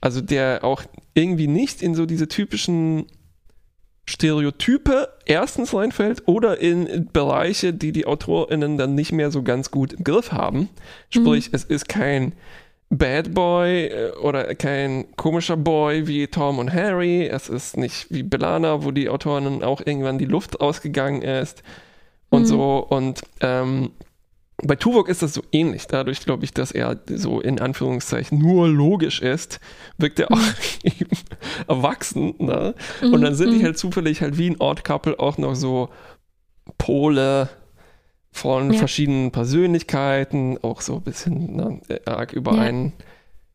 Also 0.00 0.20
der 0.20 0.64
auch 0.64 0.82
irgendwie 1.14 1.46
nicht 1.46 1.82
in 1.82 1.94
so 1.94 2.04
diese 2.04 2.28
typischen 2.28 3.06
Stereotype 4.06 5.08
erstens 5.24 5.72
reinfällt 5.72 6.24
oder 6.26 6.60
in 6.60 7.08
Bereiche, 7.12 7.72
die 7.72 7.90
die 7.90 8.06
AutorInnen 8.06 8.76
dann 8.76 8.94
nicht 8.94 9.12
mehr 9.12 9.30
so 9.30 9.42
ganz 9.42 9.70
gut 9.70 9.94
im 9.94 10.04
Griff 10.04 10.30
haben. 10.30 10.68
Sprich, 11.08 11.48
es 11.52 11.64
ist 11.64 11.88
kein 11.88 12.34
Bad 12.98 13.34
Boy 13.34 13.86
äh, 13.86 14.10
oder 14.22 14.54
kein 14.54 15.06
komischer 15.16 15.56
Boy 15.56 16.06
wie 16.06 16.26
Tom 16.26 16.58
und 16.58 16.72
Harry. 16.72 17.26
Es 17.26 17.48
ist 17.48 17.76
nicht 17.76 18.06
wie 18.10 18.22
Belana, 18.22 18.84
wo 18.84 18.90
die 18.90 19.08
Autorinnen 19.08 19.62
auch 19.62 19.80
irgendwann 19.84 20.18
die 20.18 20.24
Luft 20.26 20.60
ausgegangen 20.60 21.22
ist 21.22 21.62
und 22.30 22.42
Mhm. 22.42 22.46
so. 22.46 22.78
Und 22.88 23.22
ähm, 23.40 23.90
bei 24.62 24.76
Tuvok 24.76 25.08
ist 25.08 25.22
das 25.22 25.34
so 25.34 25.42
ähnlich. 25.50 25.86
Dadurch 25.88 26.20
glaube 26.24 26.44
ich, 26.44 26.54
dass 26.54 26.70
er 26.70 27.00
so 27.08 27.40
in 27.40 27.58
Anführungszeichen 27.60 28.38
nur 28.38 28.68
logisch 28.68 29.20
ist, 29.20 29.58
wirkt 29.98 30.20
er 30.20 30.30
auch 30.30 30.38
eben 30.84 31.10
erwachsen. 31.66 32.34
Ne? 32.38 32.74
Und 33.02 33.22
dann 33.22 33.34
sind 33.34 33.50
die 33.52 33.58
Mhm. 33.58 33.64
halt 33.64 33.78
zufällig 33.78 34.20
halt 34.22 34.38
wie 34.38 34.48
ein 34.50 34.60
Odd 34.60 34.84
Couple 34.84 35.18
auch 35.18 35.38
noch 35.38 35.54
so 35.56 35.88
Pole 36.78 37.48
von 38.36 38.72
Ja. 38.72 38.78
verschiedenen 38.80 39.30
Persönlichkeiten, 39.30 40.58
auch 40.62 40.80
so 40.80 40.96
ein 40.96 41.02
bisschen 41.02 41.54
ne, 41.56 41.80
arg 42.04 42.32
über 42.32 42.54
Ja. 42.56 42.62
einen 42.62 42.92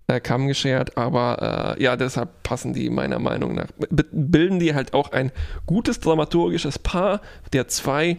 äh, 0.07 0.19
Kamm 0.21 0.47
geschert, 0.47 0.97
aber 0.97 1.75
äh, 1.77 1.83
ja, 1.83 1.95
deshalb 1.97 2.41
passen 2.43 2.73
die 2.73 2.89
meiner 2.89 3.19
Meinung 3.19 3.53
nach, 3.55 3.67
bilden 4.11 4.57
die 4.59 4.73
halt 4.73 4.93
auch 4.95 5.11
ein 5.11 5.31
gutes 5.67 5.99
dramaturgisches 5.99 6.79
Paar 6.79 7.21
der 7.53 7.67
zwei 7.67 8.17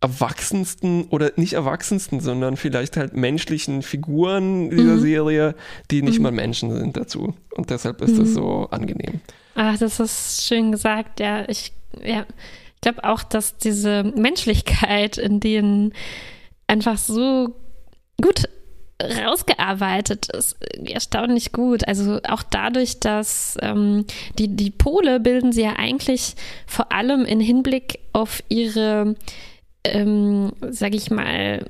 erwachsensten 0.00 1.04
oder 1.10 1.32
nicht 1.36 1.52
erwachsensten, 1.52 2.20
sondern 2.20 2.56
vielleicht 2.56 2.96
halt 2.96 3.14
menschlichen 3.14 3.82
Figuren 3.82 4.70
dieser 4.70 4.94
Mhm. 4.96 5.00
Serie, 5.00 5.54
die 5.90 6.02
nicht 6.02 6.16
Mhm. 6.18 6.22
mal 6.22 6.32
Menschen 6.32 6.74
sind 6.74 6.96
dazu. 6.96 7.34
Und 7.54 7.70
deshalb 7.70 8.00
ist 8.00 8.18
das 8.18 8.28
Mhm. 8.30 8.34
so 8.34 8.68
angenehm. 8.70 9.20
Ach, 9.54 9.78
das 9.78 10.00
ist 10.00 10.46
schön 10.46 10.72
gesagt, 10.72 11.20
ja. 11.20 11.44
Ich, 11.48 11.72
ja. 12.02 12.24
Ich 12.84 12.92
glaube 12.92 13.08
auch, 13.08 13.22
dass 13.22 13.56
diese 13.56 14.02
Menschlichkeit 14.02 15.16
in 15.16 15.40
denen 15.40 15.94
einfach 16.66 16.98
so 16.98 17.54
gut 18.20 18.44
rausgearbeitet 19.02 20.28
ist, 20.28 20.56
erstaunlich 20.84 21.52
gut. 21.52 21.88
Also 21.88 22.20
auch 22.28 22.42
dadurch, 22.42 23.00
dass 23.00 23.56
ähm, 23.62 24.04
die, 24.38 24.54
die 24.54 24.70
Pole 24.70 25.18
bilden 25.18 25.50
sie 25.52 25.62
ja 25.62 25.76
eigentlich 25.76 26.34
vor 26.66 26.92
allem 26.92 27.24
in 27.24 27.40
Hinblick 27.40 28.00
auf 28.12 28.42
ihre, 28.50 29.14
ähm, 29.84 30.52
sag 30.68 30.94
ich 30.94 31.10
mal, 31.10 31.66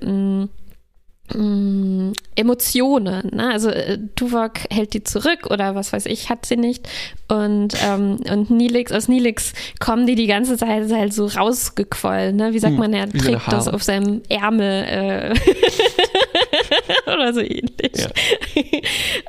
mh, 1.33 1.85
Mm, 2.05 2.13
Emotionen. 2.37 3.31
Ne? 3.33 3.51
Also 3.51 3.71
äh, 3.71 3.99
Tuvok 4.17 4.53
hält 4.71 4.93
die 4.93 5.05
zurück 5.05 5.47
oder 5.51 5.75
was 5.75 5.93
weiß 5.93 6.07
ich, 6.07 6.29
hat 6.29 6.47
sie 6.47 6.57
nicht. 6.57 6.89
Und, 7.29 7.75
ähm, 7.85 8.19
und 8.31 8.51
Nilix, 8.51 8.93
aus 8.93 9.09
Nilix 9.09 9.53
kommen 9.79 10.07
die 10.07 10.17
die 10.17 10.27
ganze 10.27 10.57
Zeit 10.57 10.91
halt 10.93 11.15
so 11.15 11.27
rausgequollen. 11.27 12.37
Ne? 12.37 12.53
Wie 12.53 12.59
sagt 12.59 12.73
hm, 12.73 12.81
man, 12.81 12.93
er 12.93 13.09
trägt 13.09 13.51
das 13.51 13.69
auf 13.69 13.83
seinem 13.83 14.23
Ärmel 14.29 14.85
äh, 14.85 15.35
oder 17.07 17.33
so 17.33 17.41
ähnlich. 17.41 17.93
Ja. 17.97 18.09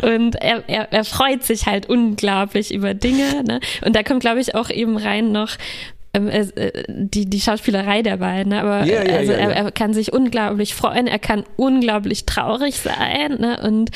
Und 0.15 0.35
er, 0.35 0.63
er, 0.67 0.91
er 0.91 1.05
freut 1.05 1.43
sich 1.43 1.65
halt 1.65 1.87
unglaublich 1.87 2.73
über 2.73 2.93
Dinge. 2.93 3.43
Ne? 3.43 3.59
Und 3.85 3.95
da 3.95 4.03
kommt, 4.03 4.21
glaube 4.21 4.39
ich, 4.39 4.55
auch 4.55 4.69
eben 4.69 4.97
rein 4.97 5.31
noch, 5.31 5.51
ähm, 5.51 5.94
die, 6.19 7.25
die 7.25 7.41
Schauspielerei 7.41 8.01
der 8.01 8.17
beiden, 8.17 8.51
ne? 8.51 8.61
aber 8.61 8.85
ja, 8.85 9.03
ja, 9.03 9.17
also 9.17 9.31
ja, 9.31 9.37
er, 9.37 9.51
er, 9.51 9.71
kann 9.71 9.93
sich 9.93 10.13
unglaublich 10.13 10.73
freuen, 10.73 11.07
er 11.07 11.19
kann 11.19 11.43
unglaublich 11.57 12.25
traurig 12.25 12.79
sein 12.79 13.39
ne? 13.39 13.59
und 13.63 13.91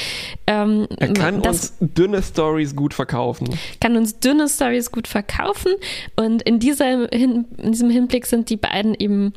ähm, 0.48 0.88
er 0.98 1.14
kann 1.14 1.40
uns 1.40 1.78
dünne 1.80 2.22
Stories 2.22 2.76
gut 2.76 2.94
verkaufen. 2.94 3.50
Kann 3.80 3.96
uns 3.96 4.20
dünne 4.20 4.50
Stories 4.50 4.92
gut 4.92 5.08
verkaufen 5.08 5.72
und 6.16 6.42
in, 6.42 6.60
dieser, 6.60 7.12
in 7.12 7.46
diesem 7.58 7.90
Hinblick 7.90 8.26
sind 8.26 8.50
die 8.50 8.58
beiden 8.58 8.96
eben 8.96 9.34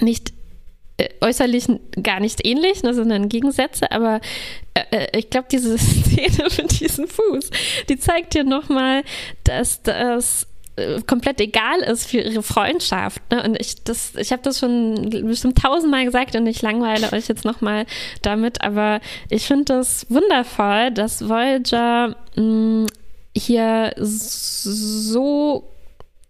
nicht 0.00 0.32
äh, 0.98 1.08
äußerlich 1.20 1.66
gar 2.02 2.20
nicht 2.20 2.46
ähnlich, 2.46 2.82
ne, 2.82 2.94
sondern 2.94 3.28
Gegensätze, 3.28 3.92
aber 3.92 4.20
äh, 4.74 4.96
äh 4.96 5.18
ich 5.18 5.30
glaube, 5.30 5.48
diese 5.50 5.76
Szene 5.78 6.48
mit 6.56 6.80
diesem 6.80 7.06
Fuß, 7.06 7.50
die 7.88 7.98
zeigt 7.98 8.34
dir 8.34 8.44
nochmal, 8.44 9.02
dass 9.44 9.82
das 9.82 10.44
äh, 10.44 10.46
komplett 11.06 11.40
egal 11.40 11.80
ist 11.80 12.06
für 12.06 12.18
ihre 12.18 12.42
Freundschaft. 12.42 13.22
Ne? 13.30 13.42
Und 13.42 13.58
ich, 13.60 13.76
ich 14.16 14.32
habe 14.32 14.42
das 14.42 14.58
schon 14.58 15.08
bestimmt 15.10 15.58
tausendmal 15.58 16.04
gesagt 16.04 16.36
und 16.36 16.46
ich 16.46 16.60
langweile 16.62 17.12
euch 17.12 17.28
jetzt 17.28 17.44
nochmal 17.44 17.86
damit, 18.22 18.62
aber 18.62 19.00
ich 19.30 19.46
finde 19.46 19.64
das 19.64 20.06
wundervoll, 20.10 20.90
dass 20.90 21.28
Voyager 21.28 22.16
mh, 22.36 22.42
mm, 22.42 22.86
hier 23.34 23.94
so 23.98 25.68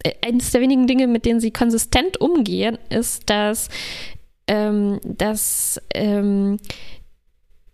äh, 0.03 0.13
eines 0.25 0.51
der 0.53 0.61
wenigen 0.61 0.87
Dinge, 0.87 1.07
mit 1.07 1.25
denen 1.25 1.41
sie 1.41 1.51
konsistent 1.51 2.21
umgehen, 2.21 2.79
ist, 2.89 3.29
dass, 3.29 3.69
ähm, 4.47 5.01
dass 5.05 5.81
ähm, 5.95 6.59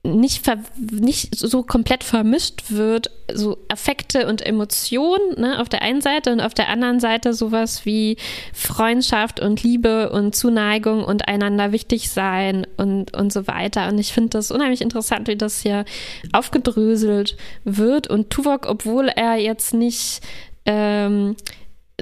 nicht, 0.04 0.50
nicht 0.90 1.36
so 1.36 1.62
komplett 1.62 2.02
vermischt 2.02 2.70
wird, 2.70 3.10
so 3.32 3.58
Affekte 3.68 4.26
und 4.26 4.44
Emotionen 4.44 5.40
ne, 5.40 5.60
auf 5.60 5.68
der 5.68 5.82
einen 5.82 6.00
Seite 6.00 6.32
und 6.32 6.40
auf 6.40 6.54
der 6.54 6.68
anderen 6.68 6.98
Seite 6.98 7.32
sowas 7.34 7.86
wie 7.86 8.16
Freundschaft 8.52 9.38
und 9.38 9.62
Liebe 9.62 10.10
und 10.10 10.34
Zuneigung 10.34 11.04
und 11.04 11.28
einander 11.28 11.70
wichtig 11.70 12.10
sein 12.10 12.66
und, 12.76 13.16
und 13.16 13.32
so 13.32 13.46
weiter. 13.46 13.88
Und 13.88 13.98
ich 13.98 14.12
finde 14.12 14.30
das 14.30 14.50
unheimlich 14.50 14.80
interessant, 14.80 15.28
wie 15.28 15.36
das 15.36 15.62
hier 15.62 15.84
aufgedröselt 16.32 17.36
wird. 17.62 18.08
Und 18.08 18.30
Tuvok, 18.30 18.66
obwohl 18.66 19.06
er 19.06 19.36
jetzt 19.36 19.72
nicht 19.72 20.20
ähm, 20.64 21.36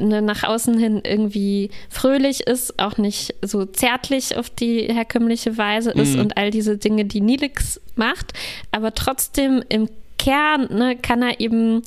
ne, 0.09 0.23
nach 0.23 0.45
außen 0.45 0.79
hin 0.79 1.01
irgendwie 1.05 1.71
fröhlich 1.89 2.47
ist, 2.47 2.79
auch 2.79 2.99
nicht 2.99 3.35
so 3.43 3.65
zärtlich 3.65 4.37
auf 4.37 4.51
die 4.51 4.83
herkömmliche 4.83 5.57
Weise 5.59 5.91
ist 5.91 6.15
mhm. 6.15 6.21
und 6.21 6.37
all 6.37 6.51
diese 6.51 6.79
Dinge, 6.79 7.05
die 7.05 7.21
Nilix 7.21 7.81
macht, 7.97 8.33
aber 8.71 8.95
trotzdem 8.95 9.63
im 9.69 9.89
Kern 10.19 10.69
ne, 10.71 10.97
kann 10.97 11.23
er 11.23 11.41
eben, 11.41 11.83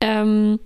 ähm, 0.00 0.60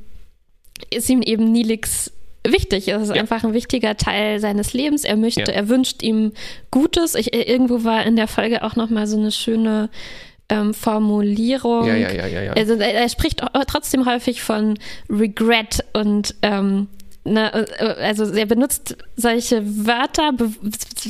ist 0.90 1.08
ihm 1.08 1.22
eben 1.22 1.50
Nilix 1.52 2.12
wichtig. 2.46 2.88
Es 2.88 3.02
ist 3.02 3.14
ja. 3.14 3.20
einfach 3.20 3.44
ein 3.44 3.54
wichtiger 3.54 3.96
Teil 3.96 4.40
seines 4.40 4.72
Lebens. 4.72 5.04
Er 5.04 5.16
möchte, 5.16 5.50
ja. 5.50 5.56
er 5.56 5.68
wünscht 5.68 6.02
ihm 6.02 6.32
Gutes. 6.70 7.14
Ich, 7.14 7.34
irgendwo 7.34 7.84
war 7.84 8.04
in 8.04 8.16
der 8.16 8.28
Folge 8.28 8.62
auch 8.62 8.76
noch 8.76 8.90
mal 8.90 9.06
so 9.06 9.18
eine 9.18 9.32
schöne 9.32 9.88
ähm, 10.48 10.74
Formulierung. 10.74 11.86
Ja, 11.86 11.96
ja, 11.96 12.12
ja, 12.12 12.26
ja, 12.26 12.42
ja. 12.42 12.52
Also 12.52 12.74
er 12.74 13.08
spricht 13.08 13.42
trotzdem 13.66 14.06
häufig 14.06 14.42
von 14.42 14.78
Regret 15.08 15.84
und 15.92 16.34
ähm, 16.42 16.88
Ne, 17.28 17.52
also 17.98 18.24
er 18.32 18.46
benutzt 18.46 18.96
solche 19.16 19.60
Wörter, 19.84 20.30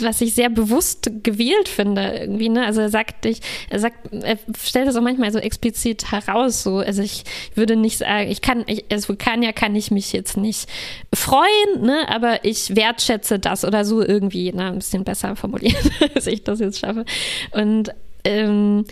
was 0.00 0.20
ich 0.22 0.34
sehr 0.34 0.48
bewusst 0.48 1.10
gewählt 1.22 1.68
finde 1.68 2.20
irgendwie. 2.20 2.48
Ne? 2.48 2.64
Also 2.64 2.80
er 2.80 2.88
sagt, 2.88 3.26
ich, 3.26 3.40
er 3.68 3.80
sagt, 3.80 4.14
er 4.14 4.38
stellt 4.58 4.88
das 4.88 4.96
auch 4.96 5.02
manchmal 5.02 5.30
so 5.30 5.38
explizit 5.38 6.10
heraus. 6.10 6.62
So, 6.62 6.78
also 6.78 7.02
ich 7.02 7.24
würde 7.54 7.76
nicht 7.76 7.98
sagen, 7.98 8.30
ich 8.30 8.40
kann, 8.40 8.64
ich, 8.66 8.86
als 8.90 9.10
Vulkanier 9.10 9.52
kann 9.52 9.76
ich 9.76 9.90
mich 9.90 10.14
jetzt 10.14 10.38
nicht 10.38 10.70
freuen, 11.12 11.82
ne? 11.82 12.08
aber 12.08 12.46
ich 12.46 12.74
wertschätze 12.74 13.38
das 13.38 13.66
oder 13.66 13.84
so 13.84 14.00
irgendwie, 14.00 14.52
ne? 14.52 14.68
ein 14.68 14.78
bisschen 14.78 15.04
besser 15.04 15.36
formulieren, 15.36 15.90
als 16.14 16.26
ich 16.26 16.44
das 16.44 16.60
jetzt 16.60 16.78
schaffe. 16.78 17.04
Und 17.52 17.90
ähm, 18.24 18.86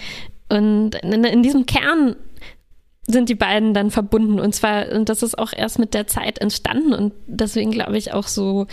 und 0.49 0.95
in, 0.97 1.24
in 1.24 1.42
diesem 1.42 1.66
Kern 1.66 2.16
sind 3.07 3.28
die 3.28 3.34
beiden 3.34 3.74
dann 3.74 3.90
verbunden 3.90 4.40
und 4.40 4.55
zwar, 4.55 4.90
und 4.92 5.09
das 5.09 5.22
ist 5.22 5.38
auch 5.38 5.53
erst 5.55 5.78
mit 5.78 5.95
der 5.95 6.07
Zeit 6.07 6.38
entstanden 6.38 6.92
und 6.92 7.12
deswegen 7.26 7.70
glaube 7.70 7.99
ich 7.99 8.12
auch 8.12 8.26
so, 8.26 8.66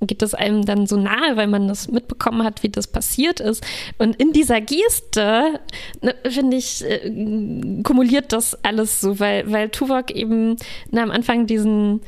geht 0.00 0.22
es 0.22 0.34
einem 0.34 0.64
dann 0.64 0.86
so 0.86 0.96
nahe, 0.96 1.36
weil 1.36 1.46
man 1.46 1.68
das 1.68 1.88
mitbekommen 1.88 2.44
hat, 2.44 2.62
wie 2.62 2.68
das 2.68 2.86
passiert 2.86 3.40
ist. 3.40 3.64
Und 3.96 4.16
in 4.16 4.32
dieser 4.32 4.60
Geste, 4.60 5.60
ne, 6.02 6.14
finde 6.28 6.58
ich, 6.58 6.84
äh, 6.84 7.80
kumuliert 7.82 8.32
das 8.32 8.62
alles 8.62 9.00
so, 9.00 9.18
weil, 9.20 9.50
weil 9.50 9.70
Tuvok 9.70 10.10
eben 10.10 10.56
na, 10.90 11.02
am 11.02 11.10
Anfang 11.10 11.46
diesen 11.46 12.00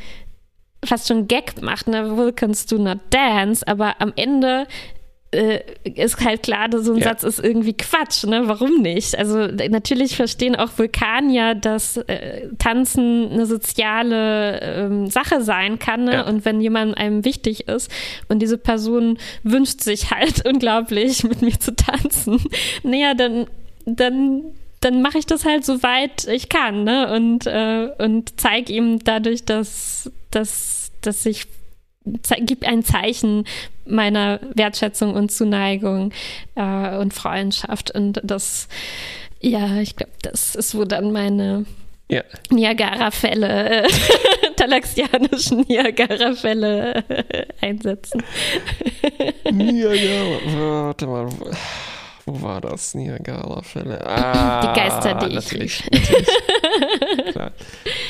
fast 0.85 1.09
schon 1.09 1.29
Gag 1.29 1.62
macht, 1.62 1.89
ne, 1.89 2.16
Vulcans 2.16 2.66
do 2.66 2.77
not 2.77 2.99
dance, 3.11 3.66
aber 3.66 4.01
am 4.01 4.12
Ende 4.16 4.66
äh, 5.31 5.61
ist 5.85 6.24
halt 6.24 6.43
klar, 6.43 6.68
so 6.72 6.93
ein 6.93 6.99
ja. 6.99 7.09
Satz 7.09 7.22
ist 7.22 7.39
irgendwie 7.39 7.74
Quatsch, 7.74 8.24
ne? 8.24 8.45
Warum 8.47 8.81
nicht? 8.81 9.18
Also 9.18 9.47
natürlich 9.47 10.16
verstehen 10.16 10.57
auch 10.57 10.70
Vulkanier, 10.76 11.55
dass 11.55 11.99
äh, 11.99 12.49
Tanzen 12.59 13.31
eine 13.31 13.45
soziale 13.45 14.61
ähm, 14.61 15.07
Sache 15.09 15.43
sein 15.43 15.79
kann, 15.79 16.05
ne? 16.05 16.14
Ja. 16.14 16.26
Und 16.26 16.47
wenn 16.47 16.61
jemand 16.61 16.97
einem 16.97 17.26
wichtig 17.26 17.68
ist 17.68 17.91
und 18.29 18.41
diese 18.41 18.57
Person 18.57 19.18
wünscht 19.43 19.83
sich 19.83 20.11
halt 20.11 20.47
unglaublich, 20.49 21.24
mit 21.24 21.43
mir 21.43 21.59
zu 21.61 21.76
tanzen, 21.76 22.41
naja, 22.83 23.12
dann, 23.14 23.47
dann 23.85 24.43
dann 24.81 25.03
mache 25.03 25.18
ich 25.18 25.26
das 25.26 25.45
halt 25.45 25.64
so 25.64 25.83
weit 25.83 26.29
ich 26.29 26.49
kann, 26.49 26.85
ne? 26.85 27.12
Und, 27.12 27.47
äh, 27.47 27.91
und 27.99 28.41
zeige 28.41 28.72
ihm 28.72 29.01
dadurch, 29.01 29.45
dass, 29.45 30.09
dass, 30.31 30.93
dass 31.01 31.26
ich 31.26 31.47
gibt 32.41 32.65
ein 32.65 32.83
Zeichen 32.83 33.45
meiner 33.87 34.41
Wertschätzung 34.55 35.15
und 35.15 35.31
Zuneigung 35.33 36.13
äh, 36.55 36.97
und 36.97 37.15
Freundschaft. 37.15 37.91
Und 37.91 38.21
das, 38.23 38.69
ja, 39.41 39.77
ich 39.81 39.97
glaube, 39.97 40.13
das 40.23 40.55
ist, 40.55 40.77
wo 40.77 40.85
dann 40.85 41.13
meine 41.13 41.65
ja. 42.11 42.23
Niagara-Fälle, 42.51 43.85
äh, 43.85 43.89
talaxianischen 44.57 45.65
Niagara-Fälle 45.69 47.05
äh, 47.09 47.47
einsetzen. 47.61 48.23
Niagara, 49.51 50.39
warte 50.87 51.07
mal. 51.07 51.29
Wo 52.29 52.43
war 52.43 52.61
das? 52.61 52.95
Niagara-Fälle. 52.95 54.07
Ah, 54.07 54.61
die 54.61 54.79
Geister, 54.79 55.14
die 55.14 55.35
natürlich, 55.35 55.83
ich 55.91 56.01
natürlich. 56.01 56.29
Klar. 57.33 57.53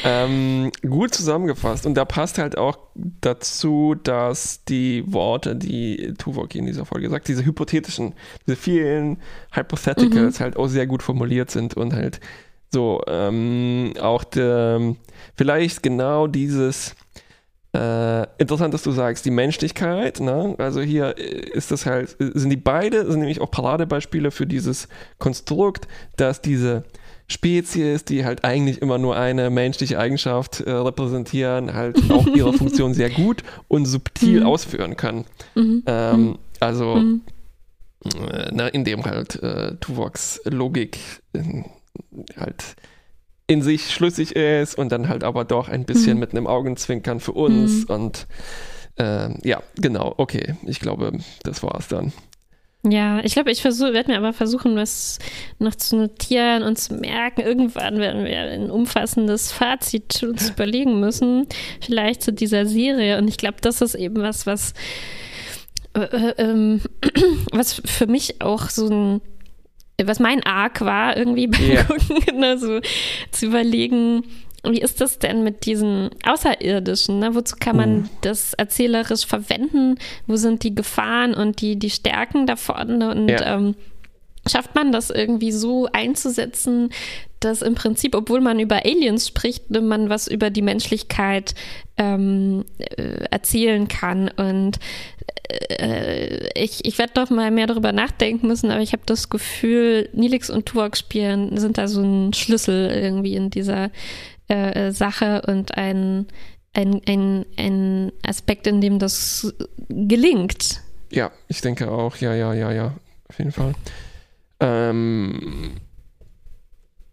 Ähm, 0.02 0.72
gut 0.82 1.14
zusammengefasst. 1.14 1.86
Und 1.86 1.94
da 1.94 2.04
passt 2.04 2.38
halt 2.38 2.58
auch 2.58 2.78
dazu, 2.96 3.94
dass 3.94 4.64
die 4.64 5.04
Worte, 5.06 5.54
die 5.54 6.14
Tuvok 6.18 6.52
in 6.56 6.66
dieser 6.66 6.84
Folge 6.84 7.08
sagt, 7.10 7.28
diese 7.28 7.44
hypothetischen, 7.44 8.14
diese 8.44 8.56
vielen 8.56 9.18
Hypotheticals 9.52 10.40
mhm. 10.40 10.42
halt 10.42 10.56
auch 10.56 10.66
sehr 10.66 10.88
gut 10.88 11.04
formuliert 11.04 11.52
sind 11.52 11.76
und 11.76 11.92
halt 11.92 12.18
so 12.70 13.00
ähm, 13.06 13.94
auch 14.00 14.24
de, 14.24 14.96
vielleicht 15.36 15.84
genau 15.84 16.26
dieses 16.26 16.96
äh, 17.74 18.26
interessant, 18.38 18.72
dass 18.72 18.82
du 18.82 18.92
sagst, 18.92 19.26
die 19.26 19.30
Menschlichkeit, 19.30 20.20
ne? 20.20 20.54
also 20.58 20.80
hier 20.80 21.16
ist 21.18 21.70
das 21.70 21.84
halt, 21.84 22.16
sind 22.18 22.48
die 22.48 22.56
beide, 22.56 23.10
sind 23.10 23.20
nämlich 23.20 23.40
auch 23.40 23.50
Paradebeispiele 23.50 24.30
für 24.30 24.46
dieses 24.46 24.88
Konstrukt, 25.18 25.86
dass 26.16 26.40
diese 26.40 26.84
Spezies, 27.30 28.06
die 28.06 28.24
halt 28.24 28.42
eigentlich 28.42 28.80
immer 28.80 28.96
nur 28.96 29.16
eine 29.16 29.50
menschliche 29.50 29.98
Eigenschaft 29.98 30.60
äh, 30.60 30.70
repräsentieren, 30.70 31.74
halt 31.74 32.10
auch 32.10 32.26
ihre 32.34 32.54
Funktion 32.54 32.94
sehr 32.94 33.10
gut 33.10 33.44
und 33.68 33.84
subtil 33.84 34.40
mhm. 34.40 34.46
ausführen 34.46 34.96
können. 34.96 35.26
Mhm. 35.54 35.82
Ähm, 35.86 36.20
mhm. 36.20 36.38
also, 36.60 36.94
mhm. 36.94 37.20
äh, 38.30 38.48
na, 38.50 38.68
indem 38.68 39.04
halt 39.04 39.42
äh, 39.42 39.76
Tuvoks 39.76 40.40
Logik 40.46 40.98
halt 42.34 42.76
in 43.48 43.62
sich 43.62 43.90
schlüssig 43.90 44.36
ist 44.36 44.76
und 44.76 44.92
dann 44.92 45.08
halt 45.08 45.24
aber 45.24 45.44
doch 45.44 45.68
ein 45.68 45.84
bisschen 45.84 46.14
mhm. 46.14 46.20
mit 46.20 46.30
einem 46.30 46.46
Augenzwinkern 46.46 47.18
für 47.18 47.32
uns. 47.32 47.88
Mhm. 47.88 47.94
Und 47.94 48.26
äh, 48.96 49.48
ja, 49.48 49.62
genau, 49.76 50.14
okay. 50.18 50.54
Ich 50.66 50.78
glaube, 50.78 51.12
das 51.42 51.62
war 51.62 51.76
es 51.78 51.88
dann. 51.88 52.12
Ja, 52.86 53.20
ich 53.24 53.32
glaube, 53.32 53.50
ich 53.50 53.64
werde 53.64 54.10
mir 54.10 54.18
aber 54.18 54.32
versuchen, 54.32 54.76
was 54.76 55.18
noch 55.58 55.74
zu 55.74 55.96
notieren 55.96 56.62
und 56.62 56.78
zu 56.78 56.94
merken. 56.94 57.40
Irgendwann 57.40 57.98
werden 57.98 58.24
wir 58.24 58.38
ein 58.38 58.70
umfassendes 58.70 59.50
Fazit 59.50 60.22
uns 60.22 60.50
überlegen 60.56 61.00
müssen, 61.00 61.46
vielleicht 61.80 62.22
zu 62.22 62.32
dieser 62.32 62.66
Serie. 62.66 63.18
Und 63.18 63.26
ich 63.28 63.38
glaube, 63.38 63.56
das 63.60 63.80
ist 63.80 63.94
eben 63.94 64.22
was, 64.22 64.46
was 64.46 64.74
äh, 65.94 66.00
äh, 66.00 66.34
ähm, 66.38 66.80
was 67.52 67.80
für 67.84 68.06
mich 68.06 68.40
auch 68.40 68.68
so 68.68 68.88
ein, 68.88 69.20
was 70.04 70.20
mein 70.20 70.42
Arc 70.44 70.80
war, 70.80 71.16
irgendwie 71.16 71.48
beim 71.48 71.60
Ja. 71.70 71.82
Gucken, 71.84 72.38
ne, 72.38 72.56
so 72.58 72.80
zu 73.32 73.46
überlegen, 73.46 74.22
wie 74.64 74.80
ist 74.80 75.00
das 75.00 75.18
denn 75.18 75.42
mit 75.44 75.66
diesen 75.66 76.10
Außerirdischen? 76.24 77.18
Ne? 77.18 77.34
Wozu 77.34 77.56
kann 77.58 77.76
man 77.76 77.96
Mhm. 77.96 78.08
das 78.22 78.54
erzählerisch 78.54 79.26
verwenden? 79.26 79.96
Wo 80.26 80.36
sind 80.36 80.62
die 80.62 80.74
Gefahren 80.74 81.34
und 81.34 81.60
die, 81.60 81.76
die 81.78 81.90
Stärken 81.90 82.46
davon? 82.46 83.02
Und 83.02 83.28
Ja. 83.28 83.56
ähm, 83.56 83.74
schafft 84.48 84.74
man 84.74 84.92
das 84.92 85.10
irgendwie 85.10 85.52
so 85.52 85.88
einzusetzen, 85.92 86.90
dass 87.40 87.62
im 87.62 87.74
Prinzip, 87.74 88.14
obwohl 88.14 88.40
man 88.40 88.58
über 88.58 88.84
Aliens 88.84 89.28
spricht, 89.28 89.70
ne, 89.70 89.80
man 89.80 90.08
was 90.08 90.26
über 90.26 90.50
die 90.50 90.62
Menschlichkeit 90.62 91.54
ähm, 91.96 92.64
äh, 92.78 93.24
erzählen 93.30 93.86
kann. 93.88 94.28
Und 94.28 94.78
äh, 95.48 96.48
ich, 96.60 96.84
ich 96.84 96.98
werde 96.98 97.20
noch 97.20 97.30
mal 97.30 97.50
mehr 97.50 97.66
darüber 97.66 97.92
nachdenken 97.92 98.48
müssen, 98.48 98.70
aber 98.70 98.82
ich 98.82 98.92
habe 98.92 99.02
das 99.06 99.30
Gefühl, 99.30 100.08
Nilix 100.12 100.50
und 100.50 100.66
Tuvok 100.66 100.96
spielen 100.96 101.56
sind 101.58 101.78
da 101.78 101.86
so 101.88 102.02
ein 102.02 102.32
Schlüssel 102.32 102.90
irgendwie 102.90 103.34
in 103.34 103.50
dieser 103.50 103.90
äh, 104.48 104.90
Sache 104.90 105.42
und 105.46 105.76
ein, 105.76 106.26
ein, 106.74 107.00
ein, 107.06 107.46
ein 107.56 108.12
Aspekt, 108.26 108.66
in 108.66 108.80
dem 108.80 108.98
das 108.98 109.54
gelingt. 109.88 110.80
Ja, 111.10 111.30
ich 111.48 111.60
denke 111.60 111.90
auch. 111.90 112.16
Ja, 112.16 112.34
ja, 112.34 112.52
ja, 112.52 112.72
ja. 112.72 112.94
Auf 113.28 113.38
jeden 113.38 113.52
Fall. 113.52 113.74
Ähm, 114.60 115.72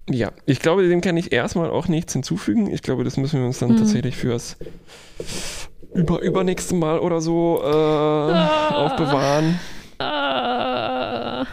ja, 0.09 0.31
ich 0.45 0.59
glaube, 0.59 0.87
dem 0.87 1.01
kann 1.01 1.17
ich 1.17 1.31
erstmal 1.31 1.69
auch 1.69 1.87
nichts 1.87 2.13
hinzufügen. 2.13 2.71
Ich 2.71 2.81
glaube, 2.81 3.03
das 3.03 3.17
müssen 3.17 3.39
wir 3.39 3.45
uns 3.47 3.59
dann 3.59 3.71
Mhm. 3.71 3.77
tatsächlich 3.77 4.15
fürs 4.15 4.57
über, 5.93 6.21
übernächste 6.21 6.75
Mal 6.75 6.99
oder 6.99 7.21
so 7.21 7.59
äh, 7.63 7.65
aufbewahren. 7.65 9.59
Ah. 9.99 11.45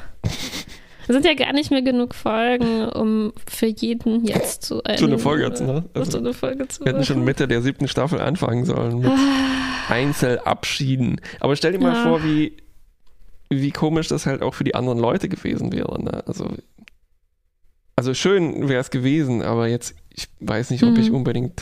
Es 1.09 1.14
sind 1.14 1.24
ja 1.27 1.35
gar 1.35 1.52
nicht 1.52 1.70
mehr 1.70 1.82
genug 1.82 2.14
Folgen, 2.14 2.89
um 2.89 3.32
für 3.51 3.66
jeden 3.66 4.24
jetzt 4.24 4.62
zu 4.62 4.81
So 4.97 5.06
eine 5.06 5.19
Folge 5.19 5.52
zu, 5.52 5.64
ne? 5.64 5.85
so 5.94 6.01
Also, 6.01 6.19
eine 6.19 6.32
Folge 6.32 6.69
zu 6.69 6.85
wir 6.85 6.93
hätten 6.93 7.05
schon. 7.05 7.24
Mitte 7.24 7.48
der 7.48 7.60
siebten 7.60 7.89
Staffel 7.89 8.20
anfangen 8.20 8.64
sollen 8.64 9.01
mit 9.01 9.10
Ah. 9.10 9.93
Einzelabschieden. 9.93 11.20
Aber 11.40 11.56
stell 11.56 11.73
dir 11.73 11.81
mal 11.81 12.02
vor, 12.05 12.23
wie, 12.24 12.56
wie 13.61 13.70
komisch 13.70 14.09
das 14.09 14.27
halt 14.27 14.43
auch 14.43 14.55
für 14.55 14.65
die 14.65 14.74
anderen 14.74 14.99
Leute 14.99 15.29
gewesen 15.29 15.73
wäre. 15.73 16.03
Ne? 16.03 16.23
Also, 16.27 16.49
also 17.97 18.15
schön 18.15 18.69
wäre 18.69 18.81
es 18.81 18.91
gewesen, 18.91 19.43
aber 19.43 19.69
jetzt, 19.69 19.95
ich 20.11 20.29
weiß 20.41 20.70
nicht, 20.70 20.83
ob 20.85 20.97
ich 20.99 21.11
Mhm. 21.11 21.16
unbedingt 21.16 21.61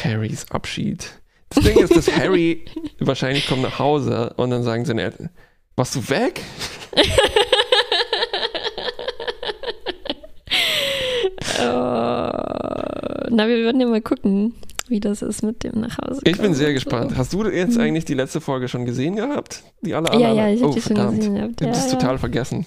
Harrys 0.00 0.50
Abschied. 0.50 1.20
Das 1.50 1.62
Ding 1.64 1.78
ist, 1.78 1.94
dass 1.94 2.10
Harry 2.16 2.64
wahrscheinlich 2.98 3.46
kommt 3.46 3.62
nach 3.62 3.78
Hause 3.78 4.32
und 4.36 4.50
dann 4.50 4.62
sagen 4.62 4.84
seine 4.84 5.02
Eltern, 5.02 5.30
warst 5.76 5.94
du 5.94 6.08
weg? 6.08 6.40
Oh. 11.58 12.32
Na, 13.30 13.48
wir 13.48 13.64
werden 13.64 13.80
ja 13.80 13.86
mal 13.86 14.00
gucken, 14.02 14.54
wie 14.92 15.00
das 15.00 15.22
ist 15.22 15.42
mit 15.42 15.64
dem 15.64 15.80
nach 15.80 15.98
Hause. 15.98 16.20
Ich 16.24 16.38
bin 16.38 16.54
sehr 16.54 16.72
gespannt. 16.72 17.10
So. 17.10 17.16
Hast 17.16 17.32
du 17.32 17.44
jetzt 17.48 17.74
Mhm. 17.74 17.80
eigentlich 17.82 18.04
die 18.04 18.14
letzte 18.14 18.40
Folge 18.40 18.68
schon 18.68 18.84
gesehen 18.84 19.16
gehabt? 19.16 19.64
Die 19.80 19.92
alle 19.94 20.06
Ja, 20.20 20.28
alle? 20.28 20.36
ja, 20.36 20.48
ich 20.50 20.60
habe 20.62 20.70
oh, 20.70 20.74
die 20.74 20.80
schon 20.80 20.96
verdammt. 20.96 21.16
gesehen. 21.18 21.34
gehabt. 21.34 21.60
Ich 21.60 21.66
habe 21.66 21.76
Ja, 21.76 21.82
das 21.82 21.92
ja. 21.92 21.98
total 21.98 22.18
vergessen. 22.18 22.66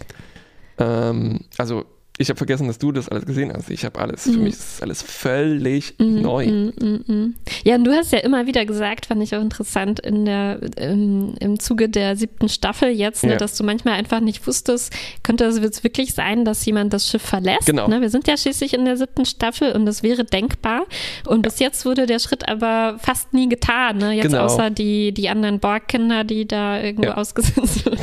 Ähm, 0.77 1.39
also, 1.57 1.85
ich 2.17 2.29
habe 2.29 2.37
vergessen, 2.37 2.67
dass 2.67 2.77
du 2.77 2.91
das 2.93 3.09
alles 3.09 3.25
gesehen 3.25 3.51
hast. 3.53 3.69
Ich 3.69 3.83
habe 3.83 3.99
alles, 3.99 4.23
für 4.23 4.31
Mhm. 4.31 4.43
mich 4.43 4.53
ist 4.53 4.81
alles 4.81 5.01
völlig 5.01 5.95
Mhm, 5.99 6.21
neu. 6.21 6.47
mm, 6.47 6.73
mm. 7.07 7.35
Ja, 7.65 7.75
und 7.75 7.83
du 7.83 7.91
hast 7.91 8.13
ja 8.13 8.19
immer 8.19 8.45
wieder 8.45 8.65
gesagt, 8.65 9.07
fand 9.07 9.21
ich 9.21 9.35
auch 9.35 9.41
interessant, 9.41 9.99
in 9.99 10.23
der, 10.25 10.59
im, 10.77 11.33
im 11.39 11.59
Zuge 11.59 11.89
der 11.89 12.15
siebten 12.15 12.47
Staffel 12.47 12.89
jetzt, 12.89 13.23
ne, 13.25 13.31
Ja. 13.31 13.37
dass 13.37 13.57
du 13.57 13.63
manchmal 13.65 13.95
einfach 13.95 14.21
nicht 14.21 14.47
wusstest, 14.47 14.93
könnte 15.23 15.43
es 15.45 15.59
jetzt 15.59 15.83
wirklich 15.83 16.13
sein, 16.13 16.45
dass 16.45 16.65
jemand 16.65 16.93
das 16.93 17.09
Schiff 17.09 17.21
verlässt. 17.21 17.65
Genau. 17.65 17.87
Ne? 17.87 17.99
Wir 17.99 18.09
sind 18.09 18.27
ja 18.27 18.37
schließlich 18.37 18.73
in 18.73 18.85
der 18.85 18.95
siebten 18.95 19.25
Staffel 19.25 19.73
und 19.73 19.85
das 19.85 20.01
wäre 20.01 20.23
denkbar. 20.23 20.85
Und 21.27 21.41
bis 21.41 21.59
jetzt 21.59 21.85
wurde 21.85 22.05
der 22.05 22.19
Schritt 22.19 22.47
aber 22.47 22.97
fast 22.99 23.33
nie 23.33 23.49
getan. 23.49 23.97
Ne? 23.97 24.13
Jetzt 24.13 24.27
Genau. 24.31 24.45
außer 24.45 24.69
die, 24.69 25.11
die 25.11 25.27
anderen 25.27 25.59
Borg-Kinder, 25.59 26.23
die 26.23 26.47
da 26.47 26.81
irgendwo 26.81 27.09
Ja. 27.09 27.17
ausgesetzt 27.17 27.85
wurden. 27.85 27.99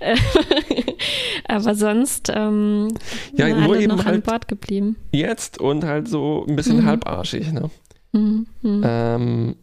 Äh, 0.00 0.16
aber 1.48 1.74
sonst 1.74 2.30
ähm, 2.34 2.88
Ja, 3.36 3.43
sind 3.50 3.60
nur 3.64 3.72
alle 3.74 3.82
eben 3.82 3.88
noch 3.90 4.00
an 4.00 4.12
halt- 4.12 4.24
Bord 4.24 4.48
geblieben. 4.48 4.96
Jetzt 5.12 5.60
und 5.60 5.84
halt 5.84 6.08
so 6.08 6.44
ein 6.48 6.56
bisschen 6.56 6.78
Mhm. 6.78 6.86
halbarschig. 6.86 7.52
Ne? 7.52 7.70
Mhm, 8.12 8.46
mhm. 8.62 8.82
Ähm, 8.84 9.56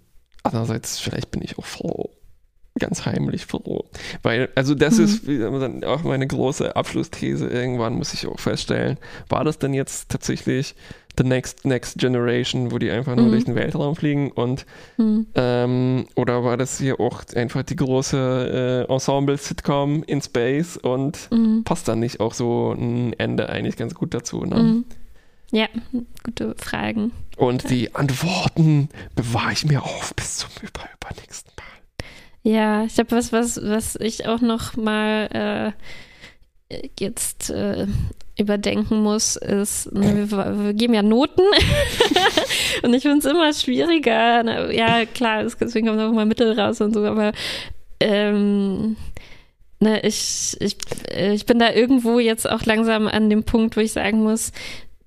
andererseits, 0.43 0.99
vielleicht 0.99 1.31
bin 1.31 1.41
ich 1.41 1.57
auch 1.57 1.65
froh. 1.65 2.11
Ganz 2.79 3.05
heimlich 3.05 3.45
froh. 3.45 3.89
Weil, 4.23 4.47
also 4.55 4.75
das 4.75 4.97
Mhm. 4.97 5.03
ist 5.03 5.27
dann 5.27 5.83
auch 5.83 6.03
meine 6.03 6.25
große 6.25 6.73
Abschlussthese. 6.75 7.47
Irgendwann 7.47 7.95
muss 7.95 8.13
ich 8.13 8.25
auch 8.27 8.39
feststellen, 8.39 8.97
war 9.27 9.43
das 9.43 9.59
denn 9.59 9.73
jetzt 9.73 10.09
tatsächlich 10.09 10.75
the 11.17 11.23
next, 11.23 11.65
next 11.65 11.97
generation, 11.97 12.71
wo 12.71 12.77
die 12.77 12.89
einfach 12.91 13.15
nur 13.15 13.27
Mhm. 13.27 13.31
durch 13.31 13.43
den 13.45 13.55
Weltraum 13.55 13.95
fliegen 13.95 14.31
und 14.31 14.65
Mhm. 14.97 15.27
ähm, 15.35 16.05
oder 16.15 16.43
war 16.43 16.57
das 16.57 16.77
hier 16.79 16.99
auch 16.99 17.23
einfach 17.35 17.63
die 17.63 17.75
große 17.75 18.85
äh, 18.89 18.93
Ensemble-Sitcom 18.93 20.03
in 20.03 20.21
Space 20.21 20.77
und 20.77 21.29
Mhm. 21.31 21.63
passt 21.63 21.87
dann 21.87 21.99
nicht 21.99 22.19
auch 22.19 22.33
so 22.33 22.71
ein 22.71 23.13
Ende 23.17 23.49
eigentlich 23.49 23.77
ganz 23.77 23.93
gut 23.95 24.13
dazu? 24.13 24.43
Ne? 24.45 24.55
Mhm. 24.55 24.85
Ja, 25.51 25.67
gute 26.23 26.55
Fragen. 26.57 27.11
Und 27.35 27.69
die 27.69 27.93
Antworten 27.93 28.87
bewahre 29.15 29.51
ich 29.51 29.65
mir 29.65 29.83
auf 29.83 30.13
bis 30.15 30.37
zum 30.37 30.49
über 30.61 30.81
übernächsten 31.01 31.51
Mal. 31.57 31.65
Ja, 32.43 32.85
ich 32.85 32.97
habe 32.97 33.11
was, 33.11 33.33
was, 33.33 33.59
was 33.61 33.95
ich 33.97 34.27
auch 34.27 34.39
noch 34.41 34.77
mal 34.77 35.27
äh, 35.31 35.71
jetzt 36.99 37.49
äh, 37.49 37.87
überdenken 38.37 39.01
muss, 39.01 39.35
ist, 39.35 39.91
ne, 39.93 40.29
wir, 40.31 40.63
wir 40.65 40.73
geben 40.73 40.93
ja 40.93 41.03
Noten 41.03 41.41
und 42.83 42.93
ich 42.93 43.03
finde 43.03 43.19
es 43.19 43.25
immer 43.25 43.53
schwieriger. 43.53 44.43
Ne, 44.43 44.75
ja, 44.75 45.05
klar, 45.05 45.41
es- 45.43 45.57
deswegen 45.57 45.87
kommt 45.87 45.99
auch 45.99 46.11
mal 46.13 46.25
Mittel 46.25 46.57
raus 46.59 46.81
und 46.81 46.93
so, 46.93 47.05
aber 47.05 47.33
ähm, 47.99 48.95
ne, 49.79 50.01
ich, 50.01 50.55
ich, 50.59 50.77
ich 51.15 51.45
bin 51.45 51.59
da 51.59 51.71
irgendwo 51.71 52.19
jetzt 52.19 52.49
auch 52.49 52.65
langsam 52.65 53.07
an 53.07 53.29
dem 53.29 53.43
Punkt, 53.43 53.75
wo 53.77 53.81
ich 53.81 53.91
sagen 53.91 54.23
muss, 54.23 54.51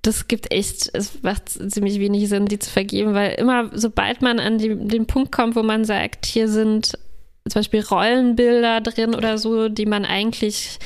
das 0.02 0.28
gibt 0.28 0.52
echt, 0.52 0.90
es 0.92 1.22
macht 1.22 1.48
ziemlich 1.48 1.98
wenig 1.98 2.28
Sinn, 2.28 2.44
die 2.46 2.58
zu 2.58 2.70
vergeben, 2.70 3.14
weil 3.14 3.32
immer, 3.34 3.70
sobald 3.72 4.20
man 4.20 4.38
an 4.38 4.58
die, 4.58 4.74
den 4.76 5.06
Punkt 5.06 5.32
kommt, 5.32 5.56
wo 5.56 5.62
man 5.62 5.84
sagt, 5.86 6.26
hier 6.26 6.48
sind 6.48 6.98
zum 7.48 7.60
Beispiel 7.60 7.80
Rollenbilder 7.80 8.80
drin 8.82 9.14
oder 9.14 9.38
so, 9.38 9.68
die 9.70 9.86
man 9.86 10.04
eigentlich 10.04 10.78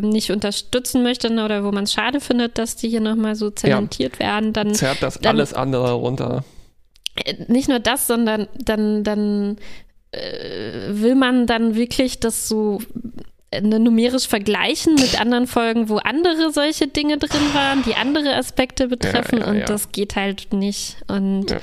nicht 0.00 0.30
unterstützen 0.30 1.02
möchte 1.02 1.30
ne, 1.30 1.44
oder 1.44 1.64
wo 1.64 1.72
man 1.72 1.84
es 1.84 1.92
schade 1.92 2.20
findet, 2.20 2.58
dass 2.58 2.76
die 2.76 2.88
hier 2.88 3.00
nochmal 3.00 3.34
so 3.34 3.50
zementiert 3.50 4.18
werden, 4.18 4.52
dann 4.52 4.74
Zerrt 4.74 5.02
das 5.02 5.18
dann- 5.18 5.36
alles 5.36 5.52
andere 5.54 5.92
runter. 5.92 6.44
äh, 7.24 7.34
nicht 7.48 7.68
nur 7.68 7.78
das, 7.78 8.06
sondern 8.06 8.48
dann, 8.54 9.04
dann 9.04 9.58
äh, 10.12 10.88
will 10.88 11.14
man 11.14 11.46
dann 11.46 11.74
wirklich 11.74 12.20
das 12.20 12.48
so 12.48 12.80
äh, 13.50 13.60
ne, 13.60 13.78
numerisch 13.78 14.26
vergleichen 14.26 14.94
mit 14.94 15.20
anderen 15.20 15.46
Folgen, 15.46 15.88
wo 15.90 15.96
andere 15.98 16.52
solche 16.52 16.86
Dinge 16.86 17.18
drin 17.18 17.52
waren, 17.52 17.82
die 17.82 17.94
andere 17.94 18.34
Aspekte 18.34 18.88
betreffen 18.88 19.40
ja, 19.40 19.46
und 19.46 19.58
ja. 19.58 19.66
das 19.66 19.92
geht 19.92 20.16
halt 20.16 20.52
nicht. 20.54 20.96
Und 21.08 21.54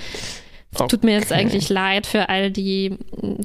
Es 0.71 0.85
tut 0.87 1.03
mir 1.03 1.13
jetzt 1.13 1.31
Okay. 1.31 1.41
eigentlich 1.41 1.69
leid 1.69 2.05
für 2.05 2.29
all 2.29 2.51
die 2.51 2.95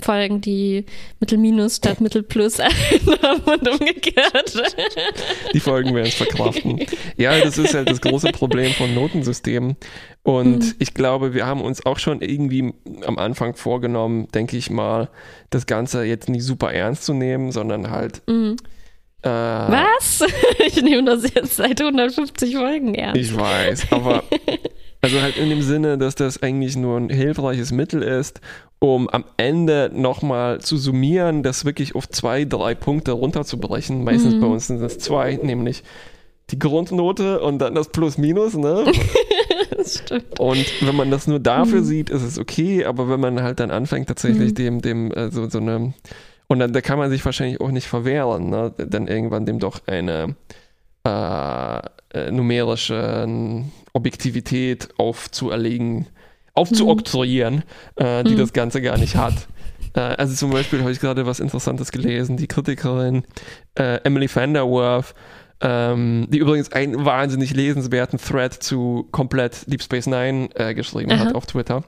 Folgen, 0.02 0.42
die 0.42 0.84
Mittel 1.20 1.38
minus 1.38 1.76
statt 1.76 2.01
Mittel 2.02 2.22
plus 2.22 2.59
haben 3.22 3.42
und 3.44 3.66
umgekehrt. 3.68 4.55
Die 5.55 5.60
Folgen 5.60 5.94
werden 5.94 6.09
es 6.09 6.14
verkraften. 6.14 6.80
Ja, 7.16 7.38
das 7.40 7.56
ist 7.56 7.72
halt 7.74 7.88
das 7.88 8.01
große 8.02 8.30
Problem 8.32 8.72
von 8.72 8.92
Notensystemen. 8.94 9.76
Und 10.22 10.59
Mhm. 10.64 10.74
ich 10.78 10.92
glaube, 10.94 11.32
wir 11.32 11.46
haben 11.46 11.62
uns 11.62 11.84
auch 11.86 11.98
schon 11.98 12.20
irgendwie 12.20 12.74
am 13.06 13.18
Anfang 13.18 13.55
vorgenommen, 13.56 14.28
denke 14.34 14.56
ich 14.59 14.68
mal, 14.70 15.09
das 15.51 15.64
Ganze 15.66 16.05
jetzt 16.05 16.28
nicht 16.28 16.42
super 16.44 16.72
ernst 16.72 17.05
zu 17.05 17.14
nehmen, 17.14 17.52
sondern 17.52 17.90
halt. 17.90 18.20
Mhm. 18.28 18.56
Äh, 19.22 19.28
Was? 19.30 20.22
Ich 20.66 20.82
nehme 20.82 21.05
das 21.05 21.22
jetzt 21.34 21.56
seit 21.56 21.80
150 21.80 22.55
Folgen 22.56 22.94
ernst. 22.94 23.20
Ich 23.20 23.34
weiß, 23.34 23.86
aber 23.92 24.24
also 25.05 25.22
halt 25.22 25.36
in 25.36 25.51
dem 25.51 25.62
Sinne, 25.62 25.98
dass 25.98 26.14
das 26.14 26.43
eigentlich 26.43 26.76
nur 26.76 26.97
ein 26.98 27.10
hilfreiches 27.10 27.70
Mittel 27.72 28.02
ist, 28.02 28.40
um 28.81 29.09
am 29.09 29.24
Ende 29.36 29.90
nochmal 29.94 30.60
zu 30.60 30.76
summieren, 30.76 31.43
das 31.43 31.64
wirklich 31.64 31.94
auf 31.94 32.09
zwei, 32.09 32.44
drei 32.44 32.74
Punkte 32.74 33.12
runterzubrechen. 33.12 34.02
Meistens 34.05 34.35
Mhm. 34.35 34.40
bei 34.40 34.47
uns 34.47 34.66
sind 34.66 34.82
es 34.82 34.98
zwei, 34.98 35.39
nämlich 35.43 35.82
die 36.51 36.59
Grundnote 36.59 37.40
und 37.40 37.59
dann 37.60 37.74
das 37.74 37.89
Plus-Minus, 37.89 38.55
ne? 38.55 38.85
Das 39.76 39.98
stimmt. 39.98 40.39
Und 40.39 40.64
wenn 40.81 40.94
man 40.94 41.10
das 41.10 41.26
nur 41.26 41.40
dafür 41.40 41.81
Mhm. 41.81 41.85
sieht, 41.85 42.10
ist 42.10 42.22
es 42.22 42.39
okay, 42.39 42.85
aber 42.85 43.09
wenn 43.09 43.20
man 43.20 43.43
halt 43.43 43.60
dann 43.60 43.70
anfängt, 43.70 44.09
tatsächlich 44.09 44.51
Mhm. 44.51 44.55
dem, 44.55 44.82
dem, 44.82 45.12
äh, 45.12 45.31
so, 45.31 45.48
so 45.48 45.59
eine, 45.59 45.94
und 46.48 46.59
dann, 46.59 46.72
da 46.72 46.81
kann 46.81 46.98
man 46.98 47.10
sich 47.10 47.24
wahrscheinlich 47.24 47.60
auch 47.60 47.70
nicht 47.70 47.86
verwehren, 47.86 48.51
ne? 48.51 48.72
dann 48.76 49.09
irgendwann 49.09 49.47
dem 49.47 49.59
doch 49.59 49.81
eine 49.86 50.36
äh, 51.06 51.78
äh, 52.12 52.31
numerische 52.31 53.26
Objektivität 53.94 54.88
aufzuerlegen, 54.98 56.06
aufzuoktroyieren, 56.52 57.62
äh, 57.96 58.22
die 58.24 58.32
Mhm. 58.32 58.38
das 58.38 58.52
Ganze 58.52 58.82
gar 58.82 58.98
nicht 58.98 59.16
hat. 59.16 59.48
Äh, 59.94 60.00
also 60.00 60.34
zum 60.34 60.50
Beispiel 60.50 60.80
habe 60.80 60.92
ich 60.92 61.00
gerade 61.00 61.24
was 61.26 61.40
Interessantes 61.40 61.90
gelesen. 61.92 62.36
Die 62.36 62.46
Kritikerin 62.46 63.24
äh, 63.78 64.00
Emily 64.04 64.28
Vanderwerf, 64.32 65.14
ähm, 65.60 66.26
die 66.28 66.38
übrigens 66.38 66.72
einen 66.72 67.04
wahnsinnig 67.04 67.54
lesenswerten 67.54 68.18
Thread 68.18 68.52
zu 68.52 69.08
komplett 69.12 69.70
Deep 69.70 69.82
Space 69.82 70.06
Nine 70.06 70.48
äh, 70.54 70.74
geschrieben 70.74 71.12
Aha. 71.12 71.26
hat 71.26 71.34
auf 71.34 71.46
Twitter, 71.46 71.84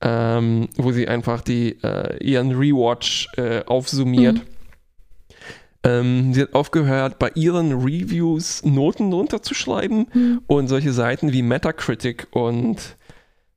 ähm, 0.00 0.68
wo 0.76 0.92
sie 0.92 1.06
einfach 1.08 1.40
die, 1.40 1.78
äh, 1.82 2.16
ihren 2.22 2.52
Rewatch 2.52 3.28
äh, 3.36 3.62
aufsummiert. 3.64 4.36
Mhm. 4.36 4.53
Ähm, 5.84 6.32
sie 6.32 6.42
hat 6.42 6.54
aufgehört, 6.54 7.18
bei 7.18 7.30
ihren 7.34 7.72
Reviews 7.72 8.64
Noten 8.64 9.12
runterzuschreiben 9.12 10.06
Mhm. 10.12 10.40
und 10.46 10.68
solche 10.68 10.92
Seiten 10.92 11.32
wie 11.32 11.42
Metacritic 11.42 12.26
und 12.32 12.96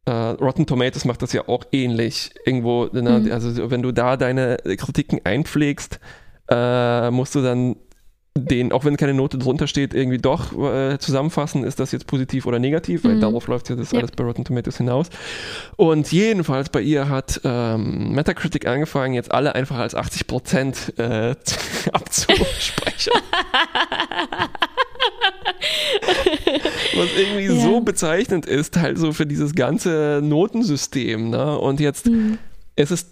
äh, 0.05 0.11
Rotten 0.11 0.65
Tomatoes 0.65 1.05
macht 1.05 1.21
das 1.21 1.33
ja 1.33 1.47
auch 1.47 1.63
ähnlich. 1.71 2.31
Irgendwo, 2.45 2.89
Mhm. 2.91 3.31
also 3.31 3.71
wenn 3.71 3.81
du 3.81 3.91
da 3.91 4.17
deine 4.17 4.57
Kritiken 4.77 5.21
einpflegst, 5.23 5.99
äh, 6.49 7.11
musst 7.11 7.35
du 7.35 7.41
dann 7.41 7.75
den, 8.37 8.71
auch 8.71 8.85
wenn 8.85 8.97
keine 8.97 9.13
Note 9.13 9.37
drunter 9.37 9.67
steht, 9.67 9.93
irgendwie 9.93 10.17
doch 10.17 10.51
äh, 10.57 10.97
zusammenfassen, 10.99 11.63
ist 11.63 11.79
das 11.79 11.91
jetzt 11.91 12.07
positiv 12.07 12.45
oder 12.45 12.59
negativ, 12.59 13.03
weil 13.03 13.15
Mhm. 13.15 13.21
darauf 13.21 13.47
läuft 13.47 13.69
ja 13.69 13.75
das 13.75 13.91
Ja. 13.91 13.99
alles 13.99 14.11
bei 14.11 14.23
Rotten 14.23 14.45
Tomatoes 14.45 14.77
hinaus. 14.77 15.09
Und 15.75 16.11
jedenfalls 16.11 16.69
bei 16.69 16.81
ihr 16.81 17.09
hat 17.09 17.41
ähm, 17.43 18.11
Metacritic 18.13 18.67
angefangen, 18.67 19.13
jetzt 19.13 19.31
alle 19.31 19.55
einfach 19.55 19.77
als 19.77 19.95
80% 19.95 20.97
äh, 20.99 21.35
abzuspeichern. 21.93 23.21
Was 26.95 27.07
irgendwie 27.17 27.45
Ja. 27.55 27.61
so 27.63 27.81
bezeichnend 27.81 28.45
ist, 28.45 28.77
halt 28.77 28.97
so 28.97 29.13
für 29.13 29.25
dieses 29.25 29.53
ganze 29.55 30.19
Notensystem. 30.23 31.29
Ne? 31.29 31.57
Und 31.57 31.79
jetzt 31.79 32.07
Mhm. 32.07 32.37
es 32.75 32.91
ist, 32.91 33.09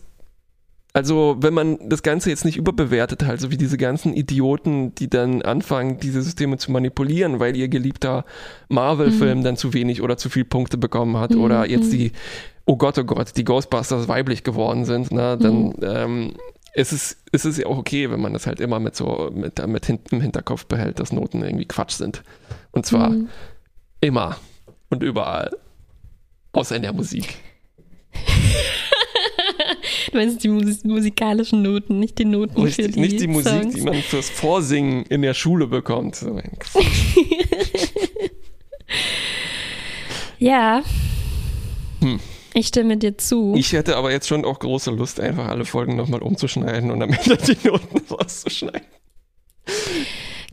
also 0.95 1.35
wenn 1.39 1.53
man 1.53 1.77
das 1.89 2.03
Ganze 2.03 2.29
jetzt 2.29 2.45
nicht 2.45 2.55
überbewertet, 2.55 3.25
halt 3.25 3.41
so 3.41 3.51
wie 3.51 3.57
diese 3.57 3.77
ganzen 3.77 4.13
Idioten, 4.13 4.95
die 4.95 5.09
dann 5.09 5.41
anfangen, 5.41 5.99
diese 5.99 6.21
Systeme 6.21 6.57
zu 6.57 6.71
manipulieren, 6.71 7.41
weil 7.41 7.57
ihr 7.57 7.67
geliebter 7.67 8.23
Marvel-Film 8.69 9.43
dann 9.43 9.57
zu 9.57 9.73
wenig 9.73 10.01
oder 10.01 10.15
zu 10.15 10.29
viel 10.29 10.45
Punkte 10.45 10.77
bekommen 10.77 11.17
hat 11.17 11.31
Mhm, 11.31 11.41
oder 11.41 11.69
jetzt 11.69 11.87
mhm. 11.87 11.97
die, 11.97 12.11
oh 12.65 12.77
Gott, 12.77 12.97
oh 12.97 13.03
Gott, 13.03 13.35
die 13.35 13.43
Ghostbusters 13.43 14.07
weiblich 14.07 14.45
geworden 14.45 14.85
sind, 14.85 15.11
ne, 15.11 15.37
dann 15.37 15.73
ähm, 15.81 16.33
ist 16.73 16.93
es, 16.93 17.17
ist 17.33 17.43
es 17.43 17.57
ja 17.57 17.65
auch 17.65 17.77
okay, 17.77 18.09
wenn 18.09 18.21
man 18.21 18.31
das 18.31 18.47
halt 18.47 18.61
immer 18.61 18.79
mit 18.79 18.95
so, 18.95 19.29
mit, 19.35 19.67
mit 19.67 19.85
hin, 19.85 19.99
im 20.11 20.21
Hinterkopf 20.21 20.65
behält, 20.65 20.99
dass 20.99 21.11
Noten 21.11 21.43
irgendwie 21.43 21.65
Quatsch 21.65 21.95
sind. 21.95 22.23
Und 22.71 22.85
zwar 22.85 23.09
Mhm. 23.09 23.27
immer 23.99 24.37
und 24.89 25.03
überall. 25.03 25.57
Außer 26.53 26.77
in 26.77 26.83
der 26.83 26.93
Musik. 26.93 27.35
Du 30.11 30.17
meinst 30.17 30.43
die 30.43 30.49
Mus 30.49 30.83
musikalischen 30.83 31.61
Noten, 31.61 31.99
nicht 31.99 32.17
die 32.19 32.25
Noten 32.25 32.53
für 32.55 32.63
Richtig, 32.63 32.93
die 32.93 32.99
nicht 32.99 33.19
die 33.19 33.27
Musik, 33.27 33.51
Songs. 33.51 33.75
die 33.75 33.81
man 33.81 33.95
fürs 33.95 34.29
Vorsingen 34.29 35.03
in 35.05 35.21
der 35.21 35.33
Schule 35.33 35.67
bekommt. 35.67 36.23
Ja. 40.37 40.83
Hm. 42.01 42.19
Ich 42.53 42.67
stimme 42.67 42.97
dir 42.97 43.17
zu. 43.17 43.53
Ich 43.57 43.73
hätte 43.73 43.97
aber 43.97 44.11
jetzt 44.11 44.27
schon 44.27 44.45
auch 44.45 44.59
große 44.59 44.91
Lust, 44.91 45.19
einfach 45.19 45.47
alle 45.47 45.65
Folgen 45.65 45.95
nochmal 45.95 46.21
umzuschneiden 46.21 46.91
und 46.91 47.01
am 47.01 47.11
Ende 47.11 47.37
die 47.37 47.67
Noten 47.67 48.01
rauszuschneiden. 48.09 48.87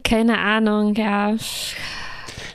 Keine 0.02 0.38
Ahnung, 0.38 0.94
ja. 0.94 1.36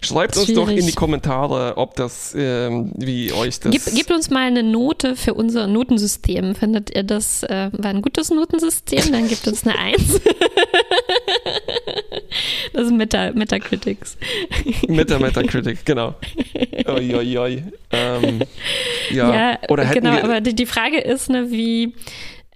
Schreibt 0.02 0.38
uns 0.38 0.54
doch 0.54 0.70
in 0.70 0.86
die 0.86 0.94
Kommentare, 0.94 1.78
ob 1.78 1.96
das, 1.96 2.36
ähm, 2.38 2.92
wie 2.96 3.32
euch 3.32 3.60
das. 3.60 3.72
Gib, 3.72 3.84
gib 3.94 4.10
uns 4.10 4.30
mal 4.30 4.48
eine 4.48 4.64
Note 4.64 5.16
für 5.16 5.34
unser 5.34 5.68
Notensystem. 5.68 6.56
Findet 6.56 6.96
ihr 6.96 7.04
das 7.04 7.44
äh, 7.44 7.70
war 7.72 7.90
ein 7.90 8.02
gutes 8.02 8.30
Notensystem? 8.30 9.12
Dann 9.12 9.28
gibt 9.28 9.48
uns 9.48 9.66
eine 9.66 9.78
Eins. 9.78 10.20
das 12.74 12.88
sind 12.88 12.98
Meta, 12.98 13.32
Metacritics. 13.32 14.18
der 14.88 15.20
Metacritic, 15.20 15.86
genau. 15.86 16.16
Oi, 16.88 17.16
oi, 17.16 17.38
oi. 17.38 17.64
Ähm, 17.92 18.42
ja. 19.12 19.58
oder 19.70 19.86
hätten 19.86 20.02
genau, 20.02 20.16
wir, 20.16 20.24
aber 20.24 20.42
die, 20.42 20.56
die 20.56 20.66
Frage 20.66 21.00
ist, 21.00 21.30
ne, 21.30 21.52
wie, 21.52 21.94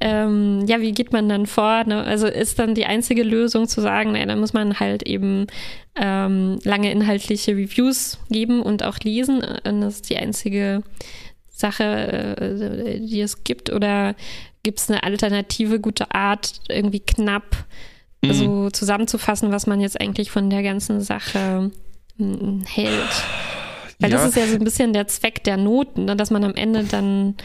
ähm, 0.02 0.66
ja, 0.68 0.82
wie 0.82 0.92
geht 0.92 1.14
man 1.14 1.30
dann 1.30 1.46
vor? 1.46 1.84
Ne? 1.86 2.04
Also 2.04 2.28
ist 2.28 2.60
dann 2.60 2.76
die 2.76 2.86
einzige 2.86 3.24
Lösung 3.24 3.68
zu 3.68 3.82
sagen, 3.82 4.12
naja, 4.12 4.26
dann 4.26 4.40
muss 4.40 4.54
man 4.54 4.80
halt 4.80 5.04
eben 5.04 5.48
ähm, 5.96 6.60
lange 6.64 6.92
inhaltliche 6.92 7.52
Reviews 7.52 8.20
geben 8.30 8.62
und 8.62 8.84
auch 8.84 9.00
lesen. 9.00 9.42
Und 9.64 9.82
das 9.82 9.96
ist 9.96 10.10
die 10.10 10.18
einzige 10.18 10.84
Sache, 11.50 12.36
äh, 12.38 13.00
die 13.00 13.22
es 13.22 13.44
gibt. 13.44 13.72
Oder 13.72 14.16
gibt 14.64 14.80
es 14.80 14.90
eine 14.90 15.04
alternative 15.04 15.80
gute 15.80 16.14
Art, 16.14 16.62
irgendwie 16.68 17.00
knapp 17.00 17.66
Mhm. 18.24 18.34
so 18.34 18.70
zusammenzufassen, 18.70 19.52
was 19.52 19.68
man 19.68 19.82
jetzt 19.82 20.00
eigentlich 20.00 20.32
von 20.32 20.50
der 20.50 20.64
ganzen 20.64 21.02
Sache 21.02 21.72
mm, 22.18 22.62
hält? 22.66 23.24
Weil 24.00 24.12
ja, 24.12 24.18
das 24.18 24.30
ist 24.30 24.38
ja 24.38 24.48
so 24.48 24.56
ein 24.56 24.64
bisschen 24.64 24.94
der 24.94 25.08
Zweck 25.08 25.44
der 25.44 25.58
Noten, 25.58 26.06
ne? 26.06 26.16
dass 26.16 26.32
man 26.32 26.44
am 26.44 26.56
Ende 26.56 26.84
dann 26.84 27.36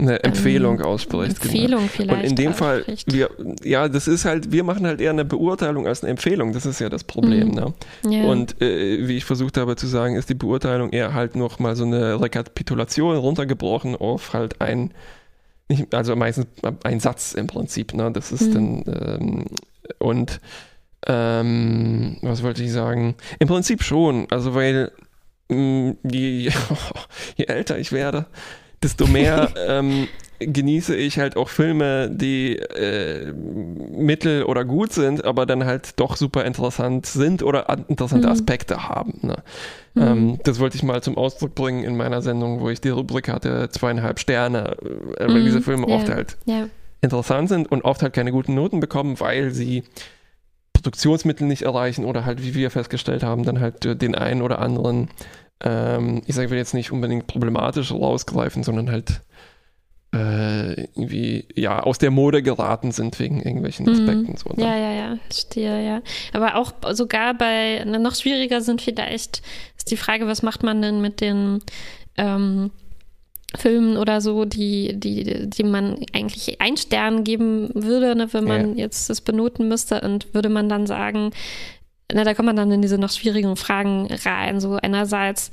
eine 0.00 0.22
Empfehlung 0.24 0.80
ausspricht. 0.80 1.40
genau. 1.40 1.52
Empfehlung 1.54 1.88
vielleicht. 1.88 2.22
Und 2.22 2.30
in 2.30 2.36
dem 2.36 2.54
Fall, 2.54 2.84
wir, 3.06 3.30
ja, 3.62 3.88
das 3.88 4.08
ist 4.08 4.24
halt, 4.24 4.50
wir 4.52 4.64
machen 4.64 4.86
halt 4.86 5.00
eher 5.00 5.10
eine 5.10 5.24
Beurteilung 5.24 5.86
als 5.86 6.02
eine 6.02 6.10
Empfehlung. 6.10 6.52
Das 6.52 6.66
ist 6.66 6.80
ja 6.80 6.88
das 6.88 7.04
Problem. 7.04 7.48
Mhm. 7.48 7.54
Ne? 7.54 7.74
ja. 8.08 8.24
Und 8.24 8.60
äh, 8.60 9.06
wie 9.06 9.16
ich 9.16 9.24
versucht 9.24 9.56
habe 9.56 9.76
zu 9.76 9.86
sagen, 9.86 10.16
ist 10.16 10.28
die 10.28 10.34
Beurteilung 10.34 10.90
eher 10.90 11.14
halt 11.14 11.36
noch 11.36 11.58
mal 11.58 11.76
so 11.76 11.84
eine 11.84 12.20
Rekapitulation 12.20 13.16
runtergebrochen 13.16 13.94
auf 13.96 14.32
halt 14.32 14.60
ein, 14.60 14.92
nicht, 15.68 15.94
also 15.94 16.16
meistens 16.16 16.46
ein 16.84 17.00
Satz 17.00 17.32
im 17.34 17.46
Prinzip. 17.46 17.94
Ne? 17.94 18.10
Das 18.12 18.32
ist 18.32 18.52
Mhm. 18.54 18.84
dann, 18.84 19.18
ähm, 19.20 19.44
und 19.98 20.40
ähm, 21.06 22.18
was 22.22 22.42
wollte 22.42 22.62
ich 22.62 22.72
sagen? 22.72 23.14
Im 23.38 23.48
Prinzip 23.48 23.82
schon. 23.82 24.26
Also, 24.30 24.54
weil 24.54 24.92
mh, 25.48 25.94
je, 26.10 26.50
je 27.36 27.44
älter 27.46 27.78
ich 27.78 27.92
werde, 27.92 28.26
desto 28.82 29.06
mehr 29.06 29.50
ähm, 29.56 30.08
genieße 30.38 30.96
ich 30.96 31.18
halt 31.18 31.36
auch 31.36 31.50
Filme, 31.50 32.10
die 32.10 32.56
äh, 32.56 33.30
mittel 33.32 34.44
oder 34.44 34.64
gut 34.64 34.92
sind, 34.92 35.22
aber 35.24 35.44
dann 35.44 35.66
halt 35.66 36.00
doch 36.00 36.16
super 36.16 36.44
interessant 36.46 37.04
sind 37.04 37.42
oder 37.42 37.68
an- 37.68 37.84
interessante 37.88 38.26
Mhm. 38.26 38.32
Aspekte 38.32 38.88
haben. 38.88 39.18
Ne? 39.22 39.36
Mhm. 39.94 40.02
Ähm, 40.02 40.38
das 40.44 40.58
wollte 40.60 40.76
ich 40.76 40.82
mal 40.82 41.02
zum 41.02 41.18
Ausdruck 41.18 41.54
bringen 41.54 41.84
in 41.84 41.94
meiner 41.96 42.22
Sendung, 42.22 42.60
wo 42.60 42.70
ich 42.70 42.80
die 42.80 42.88
Rubrik 42.88 43.28
hatte, 43.28 43.68
zweieinhalb 43.70 44.18
Sterne, 44.18 44.76
äh, 45.18 45.26
weil 45.28 45.40
Mhm. 45.40 45.44
diese 45.44 45.60
Filme 45.60 45.86
Ja. 45.88 45.96
oft 45.96 46.08
halt 46.08 46.38
ja. 46.46 46.66
interessant 47.02 47.50
sind 47.50 47.70
und 47.70 47.82
oft 47.84 48.00
halt 48.02 48.14
keine 48.14 48.32
guten 48.32 48.54
Noten 48.54 48.80
bekommen, 48.80 49.20
weil 49.20 49.50
sie 49.50 49.82
Produktionsmittel 50.72 51.46
nicht 51.46 51.62
erreichen 51.62 52.06
oder 52.06 52.24
halt, 52.24 52.42
wie 52.42 52.54
wir 52.54 52.70
festgestellt 52.70 53.22
haben, 53.22 53.44
dann 53.44 53.60
halt 53.60 53.84
äh, 53.84 53.94
den 53.94 54.14
einen 54.14 54.40
oder 54.40 54.60
anderen, 54.60 55.08
ähm, 55.62 56.22
ich 56.26 56.34
sage 56.34 56.50
will 56.50 56.58
jetzt 56.58 56.74
nicht 56.74 56.92
unbedingt 56.92 57.26
problematisch 57.26 57.92
rausgreifen, 57.92 58.62
sondern 58.62 58.90
halt 58.90 59.22
äh, 60.12 60.82
irgendwie, 60.94 61.46
ja, 61.54 61.80
aus 61.80 61.98
der 61.98 62.10
Mode 62.10 62.42
geraten 62.42 62.90
sind 62.90 63.20
wegen 63.20 63.40
irgendwelchen 63.40 63.86
Mhm. 63.86 63.92
Aspekten. 63.92 64.36
So, 64.36 64.50
ne? 64.50 64.64
Ja, 64.64 64.76
ja, 64.76 64.92
ja, 64.92 65.18
verstehe, 65.28 65.86
ja. 65.86 66.02
Aber 66.32 66.56
auch 66.56 66.72
sogar 66.94 67.34
bei, 67.34 67.82
na, 67.86 67.98
noch 67.98 68.16
schwieriger 68.16 68.60
sind 68.60 68.82
vielleicht, 68.82 69.42
ist 69.76 69.90
die 69.90 69.96
Frage, 69.96 70.26
was 70.26 70.42
macht 70.42 70.64
man 70.64 70.82
denn 70.82 71.00
mit 71.00 71.20
den 71.20 71.60
ähm, 72.16 72.72
Filmen 73.56 73.96
oder 73.96 74.20
so, 74.20 74.44
die, 74.44 74.98
die, 74.98 75.48
die 75.48 75.62
man 75.64 76.04
eigentlich 76.12 76.60
ein 76.60 76.76
Stern 76.76 77.22
geben 77.22 77.70
würde, 77.74 78.16
ne, 78.16 78.32
wenn 78.32 78.44
man 78.44 78.76
jetzt 78.76 79.10
das 79.10 79.20
benoten 79.20 79.68
müsste 79.68 80.00
und 80.00 80.34
würde 80.34 80.48
man 80.48 80.68
dann 80.68 80.86
sagen, 80.88 81.30
na, 82.14 82.24
da 82.24 82.34
kommt 82.34 82.46
man 82.46 82.56
dann 82.56 82.70
in 82.72 82.82
diese 82.82 82.98
noch 82.98 83.10
schwierigen 83.10 83.56
Fragen 83.56 84.08
rein. 84.24 84.60
So 84.60 84.74
einerseits 84.76 85.50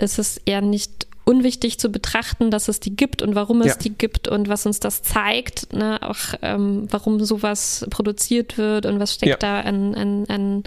ist 0.00 0.18
es 0.18 0.38
eher 0.38 0.60
nicht 0.60 1.06
unwichtig 1.26 1.78
zu 1.78 1.90
betrachten, 1.90 2.50
dass 2.50 2.68
es 2.68 2.80
die 2.80 2.94
gibt 2.96 3.22
und 3.22 3.34
warum 3.34 3.60
es 3.62 3.68
Ja. 3.68 3.76
die 3.76 3.90
gibt 3.96 4.28
und 4.28 4.48
was 4.48 4.66
uns 4.66 4.78
das 4.80 5.02
zeigt, 5.02 5.72
ne? 5.72 5.98
auch 6.02 6.34
ähm, 6.42 6.86
warum 6.90 7.24
sowas 7.24 7.86
produziert 7.90 8.58
wird 8.58 8.84
und 8.84 9.00
was 9.00 9.14
steckt 9.14 9.30
Ja. 9.30 9.36
da 9.38 9.60
an, 9.60 9.94
an, 9.94 10.26
an, 10.28 10.62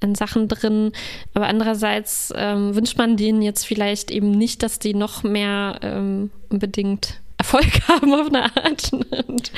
an 0.00 0.14
Sachen 0.14 0.48
drin. 0.48 0.92
Aber 1.32 1.46
andererseits 1.46 2.32
ähm, 2.36 2.74
wünscht 2.74 2.98
man 2.98 3.16
denen 3.16 3.40
jetzt 3.40 3.64
vielleicht 3.64 4.10
eben 4.10 4.30
nicht, 4.30 4.62
dass 4.62 4.78
die 4.78 4.92
noch 4.92 5.22
mehr 5.22 5.78
ähm, 5.80 6.30
unbedingt 6.50 7.20
Erfolg 7.38 7.66
haben 7.88 8.12
auf 8.12 8.26
eine 8.26 8.44
Art. 8.56 8.92
Und 8.92 9.52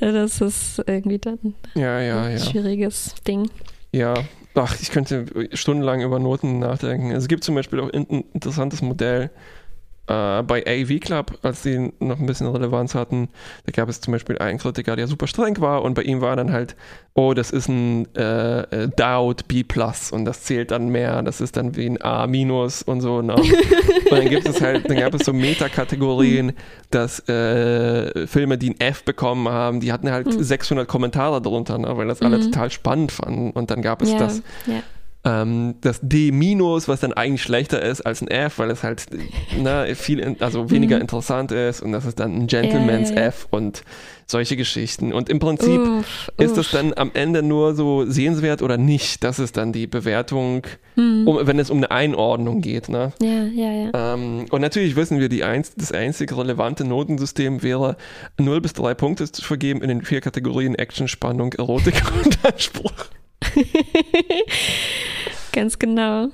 äh, 0.00 0.12
das 0.12 0.40
ist 0.40 0.82
irgendwie 0.86 1.18
dann 1.18 1.54
Ja, 1.74 2.00
ja, 2.00 2.22
ein 2.22 2.38
schwieriges 2.40 3.14
Ding. 3.28 3.50
Ja, 3.92 4.14
ach, 4.54 4.76
ich 4.80 4.90
könnte 4.90 5.26
stundenlang 5.52 6.00
über 6.02 6.18
Noten 6.18 6.58
nachdenken. 6.58 7.10
Es 7.12 7.28
gibt 7.28 7.44
zum 7.44 7.54
Beispiel 7.54 7.80
auch 7.80 7.92
ein 7.92 8.24
interessantes 8.32 8.82
Modell, 8.82 9.30
äh, 10.10 10.42
bei 10.42 10.64
AV 10.66 10.98
Club, 11.00 11.38
als 11.42 11.62
die 11.62 11.92
noch 12.00 12.18
ein 12.18 12.26
bisschen 12.26 12.48
Relevanz 12.48 12.94
hatten, 12.94 13.28
da 13.66 13.72
gab 13.72 13.88
es 13.88 14.00
zum 14.00 14.12
Beispiel 14.12 14.38
einen 14.38 14.58
Kritiker, 14.58 14.96
der 14.96 15.06
super 15.06 15.28
streng 15.28 15.60
war 15.60 15.82
und 15.82 15.94
bei 15.94 16.02
ihm 16.02 16.20
war 16.20 16.34
dann 16.34 16.52
halt, 16.52 16.74
oh, 17.14 17.32
das 17.32 17.52
ist 17.52 17.68
ein 17.68 18.12
äh, 18.16 18.60
äh 18.62 18.88
Doubt 18.88 19.46
B 19.46 19.62
Plus 19.62 20.10
und 20.10 20.24
das 20.24 20.42
zählt 20.42 20.72
dann 20.72 20.88
mehr, 20.88 21.22
das 21.22 21.40
ist 21.40 21.56
dann 21.56 21.76
wie 21.76 21.86
ein 21.86 22.02
A 22.02 22.26
minus 22.26 22.82
und 22.82 23.00
so. 23.02 23.22
Ne? 23.22 23.34
und 23.34 24.10
dann 24.10 24.28
gibt 24.28 24.48
es 24.48 24.60
halt, 24.60 24.90
dann 24.90 24.98
gab 24.98 25.14
es 25.14 25.24
so 25.24 25.32
Metakategorien, 25.32 26.54
dass 26.90 27.20
äh, 27.28 28.26
Filme, 28.26 28.58
die 28.58 28.70
ein 28.70 28.80
F 28.80 29.04
bekommen 29.04 29.48
haben, 29.48 29.78
die 29.78 29.92
hatten 29.92 30.10
halt 30.10 30.26
mhm. 30.26 30.42
600 30.42 30.88
Kommentare 30.88 31.40
drunter, 31.40 31.78
ne? 31.78 31.96
weil 31.96 32.08
das 32.08 32.20
alle 32.20 32.38
mhm. 32.38 32.42
total 32.50 32.70
spannend 32.70 33.12
fanden 33.12 33.52
und 33.52 33.70
dann 33.70 33.80
gab 33.80 34.02
es 34.02 34.10
ja, 34.10 34.18
das. 34.18 34.42
Ja 34.66 34.82
ähm, 35.24 35.74
das 35.82 36.00
D 36.02 36.32
minus, 36.32 36.88
was 36.88 37.00
dann 37.00 37.12
eigentlich 37.12 37.42
schlechter 37.42 37.82
ist 37.82 38.00
als 38.00 38.22
ein 38.22 38.28
F, 38.28 38.58
weil 38.58 38.70
es 38.70 38.82
halt 38.82 39.06
ne, 39.58 39.94
viel, 39.94 40.36
also 40.40 40.70
weniger 40.70 40.96
mhm. 40.96 41.02
interessant 41.02 41.52
ist 41.52 41.82
und 41.82 41.92
das 41.92 42.06
ist 42.06 42.18
dann 42.20 42.34
ein 42.34 42.46
Gentleman's 42.46 43.10
ja. 43.10 43.16
F 43.16 43.46
und 43.50 43.82
solche 44.26 44.56
Geschichten. 44.56 45.12
Und 45.12 45.28
im 45.28 45.38
Prinzip 45.38 45.80
uff, 45.80 46.30
ist 46.38 46.56
das 46.56 46.70
dann 46.70 46.94
am 46.94 47.10
Ende 47.12 47.42
nur 47.42 47.74
so 47.74 48.06
sehenswert 48.06 48.62
oder 48.62 48.78
nicht. 48.78 49.24
Das 49.24 49.38
ist 49.38 49.56
dann 49.56 49.72
die 49.72 49.86
Bewertung, 49.86 50.62
mhm. 50.96 51.26
um, 51.26 51.46
wenn 51.46 51.58
es 51.58 51.68
um 51.68 51.78
eine 51.78 51.90
Einordnung 51.90 52.60
geht. 52.62 52.88
Ne? 52.88 53.12
Ja, 53.20 53.44
ja, 53.44 53.72
ja. 53.72 54.14
Ähm, 54.14 54.46
und 54.50 54.60
natürlich 54.60 54.96
wissen 54.96 55.18
wir, 55.18 55.28
die 55.28 55.44
einz 55.44 55.74
das 55.74 55.92
einzig 55.92 56.34
relevante 56.34 56.84
Notensystem 56.84 57.62
wäre, 57.62 57.96
0 58.38 58.60
bis 58.60 58.72
3 58.72 58.94
Punkte 58.94 59.30
zu 59.30 59.42
vergeben 59.42 59.82
in 59.82 59.88
den 59.88 60.02
vier 60.02 60.20
Kategorien 60.20 60.76
Action, 60.76 61.08
Spannung, 61.08 61.52
Erotik 61.52 62.00
und 62.24 62.38
Anspruch. 62.44 63.10
Ganz 65.52 65.78
genau. 65.78 66.28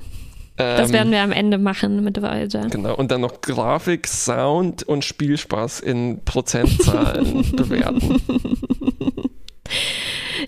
Das 0.57 0.93
werden 0.93 1.13
wir 1.13 1.21
am 1.21 1.33
Ende 1.33 1.59
machen 1.59 2.03
mit 2.03 2.23
Voyager. 2.23 2.69
Genau, 2.69 2.95
und 2.95 3.11
dann 3.11 3.21
noch 3.21 3.43
Grafik, 3.43 4.07
Sound 4.07 4.85
und 4.85 5.05
Spielspaß 5.05 5.81
in 5.81 6.25
Prozentzahlen 6.25 7.53
bewerten. 7.57 8.23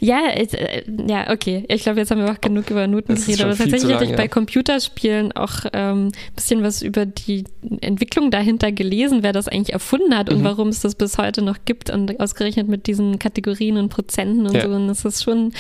Ja, 0.00 0.30
ich, 0.36 0.54
äh, 0.54 0.84
ja, 1.08 1.30
okay. 1.30 1.64
Ich 1.68 1.82
glaube, 1.82 1.98
jetzt 1.98 2.10
haben 2.10 2.20
wir 2.20 2.30
auch 2.30 2.40
genug 2.40 2.70
über 2.70 2.86
Noten 2.86 3.16
geredet. 3.16 3.42
Aber 3.42 3.56
tatsächlich 3.56 3.92
hatte 3.92 4.04
ich 4.04 4.16
bei 4.16 4.28
Computerspielen 4.28 5.32
auch 5.32 5.64
ein 5.64 5.70
ähm, 5.74 6.12
bisschen 6.34 6.62
was 6.62 6.82
über 6.82 7.04
die 7.04 7.44
Entwicklung 7.80 8.30
dahinter 8.30 8.70
gelesen, 8.70 9.22
wer 9.22 9.32
das 9.32 9.48
eigentlich 9.48 9.72
erfunden 9.72 10.16
hat 10.16 10.30
und 10.30 10.40
mhm. 10.40 10.44
warum 10.44 10.68
es 10.68 10.80
das 10.80 10.94
bis 10.94 11.18
heute 11.18 11.42
noch 11.42 11.58
gibt 11.64 11.90
und 11.90 12.20
ausgerechnet 12.20 12.68
mit 12.68 12.86
diesen 12.86 13.18
Kategorien 13.18 13.76
und 13.76 13.88
Prozenten 13.88 14.46
und 14.46 14.54
ja. 14.54 14.62
so. 14.62 14.68
Und 14.68 14.88
das 14.88 15.04
ist 15.04 15.24
schon 15.24 15.52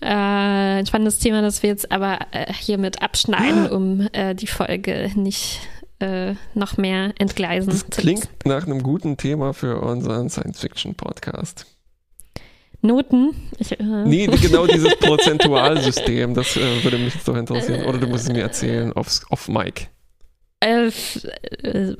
äh, 0.00 0.78
ein 0.78 0.86
spannendes 0.86 1.18
Thema, 1.18 1.42
das 1.42 1.62
wir 1.62 1.70
jetzt 1.70 1.90
aber 1.90 2.18
äh, 2.30 2.52
hiermit 2.52 3.02
abschneiden, 3.02 3.68
um 3.70 4.08
äh, 4.12 4.34
die 4.34 4.46
Folge 4.46 5.10
nicht 5.14 5.60
äh, 5.98 6.34
noch 6.54 6.76
mehr 6.76 7.12
entgleisen 7.18 7.70
das 7.70 7.80
zu 7.80 8.00
klingt 8.00 8.24
lassen. 8.24 8.38
nach 8.44 8.66
einem 8.66 8.82
guten 8.82 9.16
Thema 9.16 9.52
für 9.52 9.80
unseren 9.80 10.30
Science-Fiction-Podcast. 10.30 11.66
Noten? 12.80 13.34
Ich, 13.58 13.72
äh. 13.72 13.82
Nee, 13.82 14.26
genau 14.26 14.66
dieses 14.68 14.96
Prozentualsystem, 14.96 16.34
das 16.34 16.56
äh, 16.56 16.84
würde 16.84 16.98
mich 16.98 17.14
doch 17.24 17.36
interessieren. 17.36 17.86
Oder 17.86 17.98
du 17.98 18.06
musst 18.06 18.28
es 18.28 18.32
mir 18.32 18.42
erzählen, 18.42 18.92
auf, 18.92 19.20
auf 19.30 19.48
Mike. 19.48 19.86
Äh, 20.60 20.90
äh 21.62 21.96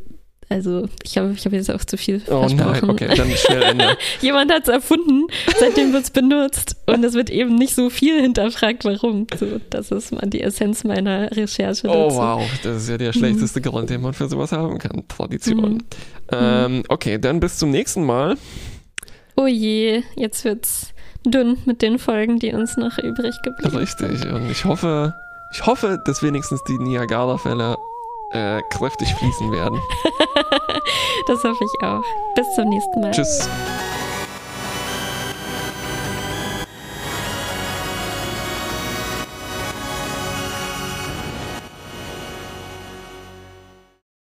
also, 0.51 0.89
ich 1.03 1.13
glaube, 1.13 1.35
ich 1.37 1.45
habe 1.45 1.57
jetzt 1.57 1.71
auch 1.71 1.85
zu 1.85 1.99
viel 1.99 2.23
oh 2.27 2.41
versprochen. 2.41 2.81
Nein, 2.81 2.91
okay, 2.91 3.09
dann 3.15 3.31
schnell 3.33 3.63
Ende. 3.63 3.99
Jemand 4.23 4.51
hat 4.51 4.63
es 4.63 4.69
erfunden, 4.69 5.27
seitdem 5.59 5.93
wird 5.93 6.05
es 6.05 6.11
benutzt 6.11 6.77
und 6.87 7.05
es 7.05 7.13
wird 7.13 7.29
eben 7.29 7.55
nicht 7.55 7.75
so 7.75 7.91
viel 7.91 8.21
hinterfragt, 8.23 8.85
warum. 8.87 9.27
So, 9.39 9.61
das 9.69 9.91
ist 9.91 10.13
mal 10.13 10.27
die 10.27 10.41
Essenz 10.41 10.85
meiner 10.85 11.31
Recherche. 11.33 11.87
Oh, 11.89 12.09
dazu. 12.09 12.17
wow, 12.17 12.43
das 12.63 12.83
ist 12.83 12.89
ja 12.89 12.97
der 12.97 13.13
schlechteste 13.13 13.61
mhm. 13.61 13.65
Grund, 13.65 13.91
den 13.91 14.01
man 14.01 14.15
für 14.15 14.27
sowas 14.27 14.53
haben 14.53 14.79
kann. 14.79 15.07
Tradition. 15.07 15.75
Mhm. 15.75 15.81
Ähm, 16.31 16.83
okay, 16.89 17.19
dann 17.19 17.41
bis 17.41 17.59
zum 17.59 17.71
nächsten 17.71 18.05
Mal. 18.05 18.37
Oh 19.37 19.47
je, 19.47 20.03
jetzt 20.17 20.45
wird's 20.45 20.95
dünn 21.25 21.59
mit 21.67 21.83
den 21.83 21.99
Folgen, 21.99 22.39
die 22.39 22.53
uns 22.55 22.79
noch 22.79 22.99
übrig 22.99 23.35
geblieben 23.43 23.71
sind. 23.71 23.81
Richtig, 23.81 24.33
und 24.33 24.51
ich 24.51 24.65
hoffe, 24.65 25.15
ich 25.53 25.67
hoffe, 25.67 26.03
dass 26.07 26.23
wenigstens 26.23 26.63
die 26.65 26.79
Niagara-Fälle 26.79 27.77
äh, 28.31 28.63
kräftig 28.71 29.15
fließen 29.15 29.51
werden. 29.53 29.81
das 31.27 31.45
hoffe 31.45 31.65
ich 31.65 31.83
auch. 31.83 32.03
Bis 32.35 32.55
zum 32.55 32.69
nächsten 32.69 33.01
Mal. 33.01 33.11
Tschüss. 33.11 33.49